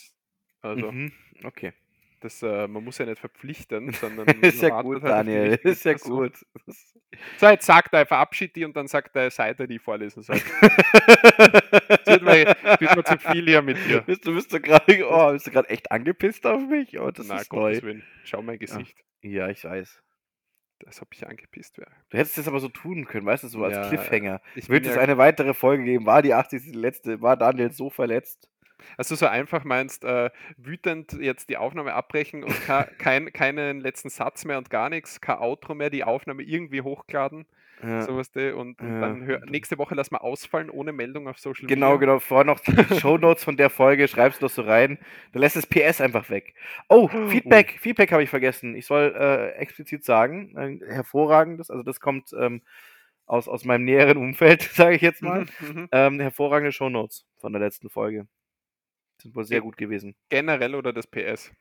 Also, 0.63 0.91
Mhm, 0.93 1.13
okay. 1.45 1.73
das, 2.21 2.43
äh, 2.43 2.67
man 2.69 2.83
muss 2.85 2.99
ja 2.99 3.07
nicht 3.07 3.19
verpflichten, 3.19 3.93
sondern 3.93 4.27
Ist 4.43 4.63
ja 4.63 4.71
man 4.71 4.85
gut, 4.85 5.03
wartet 5.03 5.15
halt 5.15 5.27
Daniel. 5.29 5.61
Ist 5.63 5.85
ja 5.85 5.95
gut. 5.95 6.33
So, 7.39 7.47
jetzt 7.47 7.65
sagt 7.65 7.95
er, 7.95 8.07
verabschied 8.07 8.57
die 8.57 8.65
und 8.65 8.75
dann 8.77 8.89
sagt 8.89 9.15
er, 9.15 9.31
Seite, 9.31 9.69
die 9.69 9.77
ich 9.77 9.83
vorlesen 9.83 10.25
soll. 10.25 10.37
Das 11.89 12.07
wird 12.07 12.23
mir, 12.23 12.45
das 12.63 12.81
wird 12.81 12.97
mir 12.97 13.05
zu 13.05 13.19
viel 13.19 13.47
hier 13.47 13.63
mit 13.63 13.77
dir. 13.87 14.01
Bist 14.01 14.27
du, 14.27 14.35
bist 14.35 14.53
du 14.53 14.61
gerade 14.61 15.09
oh, 15.09 15.31
bist 15.33 15.47
du 15.47 15.51
gerade 15.53 15.69
echt 15.69 15.93
angepisst 15.93 16.45
auf 16.45 16.61
mich? 16.67 16.99
Oh, 16.99 17.11
das 17.13 17.29
Na, 17.29 17.37
ist 17.37 17.53
neu. 17.53 17.69
Gottes 17.71 17.83
Willen. 17.85 18.03
Schau 18.25 18.43
mein 18.43 18.59
Gesicht. 18.59 18.97
Ja, 19.23 19.49
ich 19.49 19.63
weiß. 19.65 20.03
Als 20.87 21.01
ob 21.01 21.09
ich 21.15 21.27
angepisst 21.27 21.79
wäre. 21.79 21.91
Du 22.11 22.19
hättest 22.19 22.39
es 22.39 22.49
aber 22.49 22.61
so 22.61 22.69
tun 22.69 23.07
können, 23.07 23.27
weißt 23.27 23.45
du, 23.45 23.49
so 23.49 23.65
als 23.65 23.75
Ja, 23.77 23.89
Cliffhanger. 23.89 24.41
Ich 24.55 24.69
Wird 24.69 24.87
es 24.87 24.97
ja, 24.97 25.01
eine 25.01 25.17
weitere 25.19 25.55
Folge 25.55 25.85
geben? 25.85 26.05
War 26.05 26.21
die 26.21 26.35
80. 26.35 26.63
die 26.63 26.73
letzte? 26.73 27.23
War 27.23 27.37
Daniel 27.37 27.73
so 27.73 27.91
verletzt? 27.91 28.49
also 28.97 29.15
so 29.15 29.27
einfach 29.27 29.65
meinst, 29.65 30.05
äh, 30.05 30.31
wütend 30.57 31.13
jetzt 31.13 31.49
die 31.49 31.57
Aufnahme 31.57 31.95
abbrechen 31.95 32.45
und 32.45 32.55
kein, 32.99 33.33
keinen 33.33 33.81
letzten 33.81 34.11
Satz 34.11 34.45
mehr 34.45 34.59
und 34.59 34.71
gar 34.71 34.89
nichts, 34.89 35.21
kein 35.21 35.39
Outro 35.39 35.75
mehr, 35.75 35.91
die 35.91 36.05
Aufnahme 36.05 36.43
irgendwie 36.43 36.83
hochgeladen, 36.83 37.47
Ja. 37.87 38.03
sowas 38.03 38.31
de, 38.31 38.53
und, 38.53 38.81
und 38.81 38.89
Ja. 38.95 39.01
dann 39.01 39.25
hör, 39.25 39.41
nächste 39.47 39.79
Woche 39.79 39.95
lassen 39.95 40.15
wir 40.15 40.23
ausfallen 40.25 40.71
ohne 40.71 40.93
Meldung 40.93 41.29
auf 41.29 41.39
Social 41.39 41.67
Genau, 41.67 41.93
Media. 41.95 42.01
genau. 42.01 42.19
Vorher 42.21 42.45
noch 42.45 42.61
die 42.61 42.73
Shownotes 43.01 43.45
von 43.45 43.57
der 43.57 43.71
Folge, 43.71 44.09
schreibst 44.09 44.41
du 44.41 44.47
das 44.47 44.55
so 44.55 44.63
rein. 44.63 44.99
Dann 45.33 45.41
lässt 45.43 45.57
das 45.57 45.67
PS 45.67 46.01
einfach 46.01 46.31
weg. 46.31 46.55
Oh, 46.89 47.09
Feedback. 47.29 47.79
Feedback 47.81 48.13
habe 48.13 48.23
ich 48.23 48.31
vergessen. 48.31 48.75
Ich 48.77 48.87
soll 48.87 49.15
äh, 49.19 49.51
explizit 49.61 50.05
sagen, 50.05 50.57
ein 50.57 50.81
hervorragendes, 50.87 51.71
also 51.71 51.83
das 51.83 52.01
kommt 52.01 52.31
ähm, 52.39 52.63
aus, 53.27 53.49
aus 53.49 53.65
meinem 53.65 53.85
näheren 53.85 54.17
Umfeld, 54.19 54.63
sage 54.75 54.97
ich 54.97 55.03
jetzt 55.03 55.23
mal. 55.23 55.47
Mhm, 55.61 55.81
mhm. 55.81 55.89
Ähm, 55.93 56.21
hervorragende 56.21 56.73
Shownotes 56.73 57.27
von 57.39 57.53
der 57.53 57.61
letzten 57.61 57.91
Folge. 57.91 58.27
Sind 59.23 59.35
wohl 59.37 59.45
sehr 59.45 59.61
gut 59.61 59.77
gewesen. 59.77 60.17
Generell 60.29 60.75
oder 60.75 60.93
das 60.93 61.07
PS? 61.07 61.53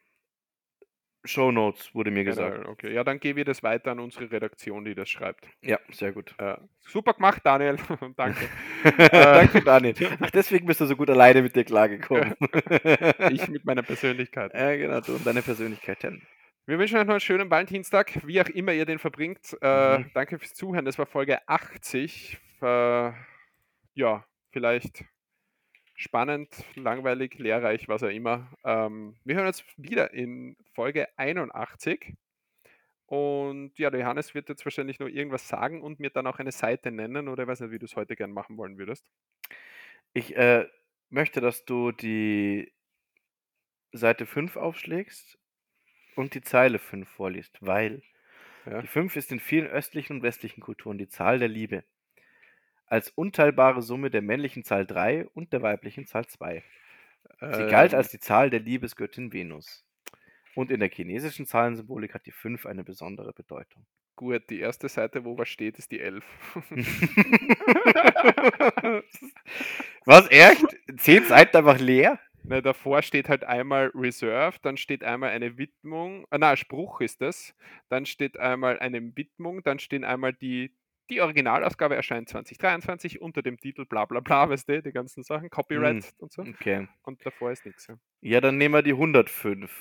Shownotes 1.26 1.93
wurde 1.95 2.11
mir 2.11 2.24
gesagt. 2.26 2.51
Generell, 2.53 2.69
okay. 2.71 2.93
Ja, 2.93 3.03
dann 3.03 3.19
gebe 3.19 3.39
ich 3.39 3.45
das 3.45 3.63
weiter 3.63 3.91
an 3.91 3.99
unsere 3.99 4.30
Redaktion, 4.32 4.84
die 4.84 4.93
das 4.95 5.09
schreibt. 5.09 5.47
Ja, 5.61 5.80
sehr 5.89 6.11
gut. 6.11 6.36
Äh, 6.38 6.57
super 6.82 7.13
gemacht, 7.13 7.41
Daniel. 7.45 7.78
Danke. 8.17 8.49
Danke, 9.11 9.61
Daniel. 9.61 9.95
Ach, 10.19 10.32
deswegen 10.32 10.65
bist 10.65 10.82
du 10.82 10.86
so 10.86 10.95
gut 10.95 11.09
alleine 11.09 11.41
mit 11.41 11.55
dir 11.55 11.63
klargekommen. 11.63 12.36
Ich 13.32 13.47
mit 13.47 13.63
meiner 13.65 13.84
Persönlichkeit. 13.84 14.53
ja, 14.53 14.76
genau, 14.76 14.99
du 15.01 15.13
und 15.15 15.26
deine 15.26 15.41
Persönlichkeiten. 15.41 16.21
Wir 16.65 16.80
wünschen 16.80 16.97
euch 16.97 17.05
noch 17.05 17.13
einen 17.13 17.19
schönen 17.19 17.49
Valentinstag, 17.49 18.26
wie 18.26 18.39
auch 18.41 18.47
immer 18.49 18.71
ihr 18.74 18.86
den 18.86 18.99
verbringt. 18.99 19.57
Äh, 19.61 19.99
Mhm. 19.99 20.11
Danke 20.13 20.39
fürs 20.39 20.53
Zuhören. 20.53 20.86
Das 20.86 20.97
war 20.97 21.05
Folge 21.05 21.39
80. 21.47 22.38
Äh, 22.61 23.11
ja, 23.95 24.26
vielleicht 24.51 25.03
spannend, 25.96 26.50
langweilig, 26.76 27.38
lehrreich, 27.39 27.88
was 27.88 28.04
auch 28.04 28.10
immer. 28.10 28.52
Ähm, 28.66 29.16
wir 29.24 29.36
hören 29.36 29.48
uns 29.48 29.64
wieder 29.78 30.14
in 30.14 30.58
Folge 30.74 31.08
81. 31.18 32.16
Und 33.06 33.78
ja, 33.78 33.89
der 33.91 34.02
Johannes 34.02 34.34
wird 34.34 34.50
jetzt 34.50 34.66
wahrscheinlich 34.66 35.00
noch 35.00 35.08
irgendwas 35.08 35.48
sagen 35.48 35.82
und 35.82 36.00
mir 36.00 36.10
dann 36.10 36.28
auch 36.28 36.39
eine 36.39 36.52
Seite 36.52 36.91
nennen 36.91 37.28
oder 37.28 37.44
ich 37.44 37.50
weiß 37.50 37.62
nicht, 37.62 37.72
wie 37.72 37.80
du 37.80 37.86
es 37.86 37.96
heute 37.96 38.16
gern 38.16 38.32
machen 38.32 38.58
wollen 38.58 38.78
würdest. 38.78 39.10
Ich 40.14 40.36
äh, 40.36 40.68
möchte, 41.10 41.41
dass 41.41 41.66
du 41.66 41.91
die 41.91 42.74
Seite 43.94 44.26
5 44.26 44.58
aufschlägst 44.58 45.38
und 46.16 46.34
die 46.36 46.41
Zeile 46.41 46.80
5 46.80 47.10
vorliest, 47.10 47.58
weil 47.62 48.04
Ja. 48.66 48.82
die 48.82 48.88
5 48.88 49.16
ist 49.16 49.32
in 49.32 49.39
vielen 49.39 49.68
östlichen 49.68 50.18
und 50.18 50.24
westlichen 50.24 50.62
Kulturen 50.62 50.98
die 50.98 51.08
Zahl 51.10 51.39
der 51.39 51.50
Liebe. 51.50 51.84
Als 52.94 53.10
unteilbare 53.10 53.82
Summe 53.82 54.12
der 54.12 54.22
männlichen 54.22 54.64
Zahl 54.64 54.86
3 54.86 55.26
und 55.34 55.52
der 55.52 55.64
weiblichen 55.64 56.06
Zahl 56.06 56.28
2. 56.28 56.62
Sie 57.39 57.66
galt 57.66 57.94
Ähm, 57.94 57.98
als 57.98 58.10
die 58.10 58.20
Zahl 58.20 58.52
der 58.52 58.60
Liebesgöttin 58.60 59.34
Venus. 59.34 59.84
Und 60.54 60.70
in 60.70 60.80
der 60.80 60.91
chinesischen 60.91 61.48
Zahlensymbolik 61.48 62.14
hat 62.14 62.28
die 62.28 62.32
5 62.32 62.68
eine 62.68 62.84
besondere 62.84 63.34
Bedeutung. 63.34 63.88
Gut, 64.16 64.48
die 64.52 64.60
erste 64.60 64.89
Seite, 64.89 65.26
wo 65.26 65.39
was 65.39 65.50
steht, 65.50 65.80
ist 65.80 65.91
die 65.91 66.02
11. 66.02 66.24
Was, 70.06 70.30
echt? 70.30 70.64
Zehn 70.98 71.24
Seiten 71.24 71.58
einfach 71.58 71.80
leer? 71.80 72.20
Ne, 72.44 72.62
davor 72.62 73.02
steht 73.02 73.28
halt 73.28 73.44
einmal 73.44 73.91
Reserve, 73.96 74.60
dann 74.62 74.78
steht 74.78 75.04
einmal 75.04 75.32
eine 75.32 75.58
Widmung, 75.58 76.28
äh, 76.30 76.38
na, 76.38 76.56
Spruch 76.58 77.02
ist 77.02 77.22
das, 77.22 77.56
dann 77.89 78.06
steht 78.06 78.38
einmal 78.38 78.78
eine 78.78 79.02
Widmung, 79.16 79.64
dann 79.64 79.80
stehen 79.80 80.04
einmal 80.04 80.34
die, 80.34 80.76
die 81.14 81.22
Originalausgabe 81.22 81.95
erscheint 81.95 82.30
2023 82.30 83.22
unter 83.22 83.41
dem 83.41 83.57
Titel 83.57 83.86
bla 83.86 84.05
bla 84.05 84.20
bla, 84.20 84.49
weißt 84.49 84.68
du, 84.68 84.82
die 84.82 84.91
ganzen 84.91 85.24
Sachen, 85.24 85.49
Copyright 85.49 86.14
und 86.18 86.32
so. 86.32 86.41
Okay. 86.41 86.88
Und 87.03 87.26
davor 87.26 87.51
ist 87.51 87.66
nichts. 87.66 87.88
Ja. 87.88 87.95
Ja, 88.22 88.41
dann 88.41 88.57
nehmen 88.57 88.74
wir 88.74 88.82
die 88.82 88.93
105. 88.93 89.72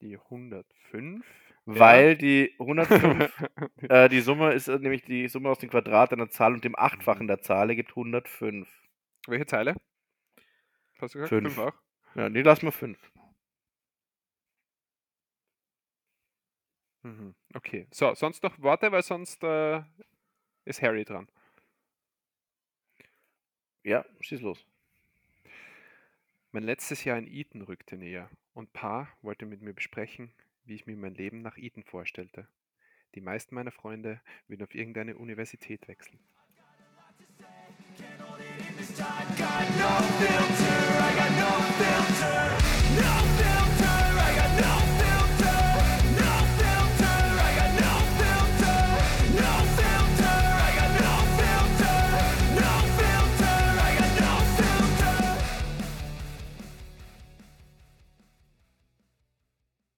Die 0.00 0.16
105. 0.16 1.24
Weil 1.70 2.16
die 2.16 2.54
105, 2.58 3.42
äh, 3.90 4.08
die 4.08 4.20
Summe 4.20 4.54
ist 4.54 4.68
äh, 4.68 4.78
nämlich 4.78 5.02
die 5.02 5.28
Summe 5.28 5.50
aus 5.50 5.58
dem 5.58 5.68
Quadrat 5.68 6.12
einer 6.12 6.30
Zahl 6.30 6.54
und 6.54 6.64
dem 6.64 6.74
Achtfachen 6.78 7.26
der 7.26 7.40
Zahl 7.40 7.68
ergibt 7.68 7.90
105. 7.90 8.66
Welche 9.26 9.44
Zeile? 9.44 9.76
Hast 10.98 11.14
du 11.14 11.18
gesagt? 11.18 11.28
Fünf. 11.28 11.54
Fünf 11.54 11.58
auch? 11.58 11.74
Ja, 12.14 12.30
nee, 12.30 12.40
lass 12.40 12.62
mal 12.62 12.70
5. 12.70 12.98
Mhm. 17.02 17.34
Okay. 17.54 17.86
So, 17.90 18.14
sonst 18.14 18.42
noch 18.42 18.58
Worte, 18.60 18.90
weil 18.90 19.02
sonst 19.02 19.44
äh, 19.44 19.82
ist 20.68 20.82
Harry 20.82 21.04
dran. 21.04 21.26
Ja, 23.82 24.04
schieß 24.20 24.42
los. 24.42 24.64
Mein 26.52 26.62
letztes 26.62 27.04
Jahr 27.04 27.18
in 27.18 27.26
Eton 27.26 27.62
rückte 27.62 27.96
näher 27.96 28.30
und 28.54 28.72
Pa 28.72 29.08
wollte 29.22 29.46
mit 29.46 29.62
mir 29.62 29.72
besprechen, 29.72 30.30
wie 30.64 30.74
ich 30.74 30.86
mir 30.86 30.96
mein 30.96 31.14
Leben 31.14 31.40
nach 31.40 31.56
Eton 31.56 31.84
vorstellte. 31.84 32.46
Die 33.14 33.20
meisten 33.20 33.54
meiner 33.54 33.70
Freunde 33.70 34.20
würden 34.46 34.62
auf 34.62 34.74
irgendeine 34.74 35.16
Universität 35.16 35.88
wechseln. 35.88 36.18
Got 39.38 39.70
no 39.78 39.88
filter. 40.18 40.87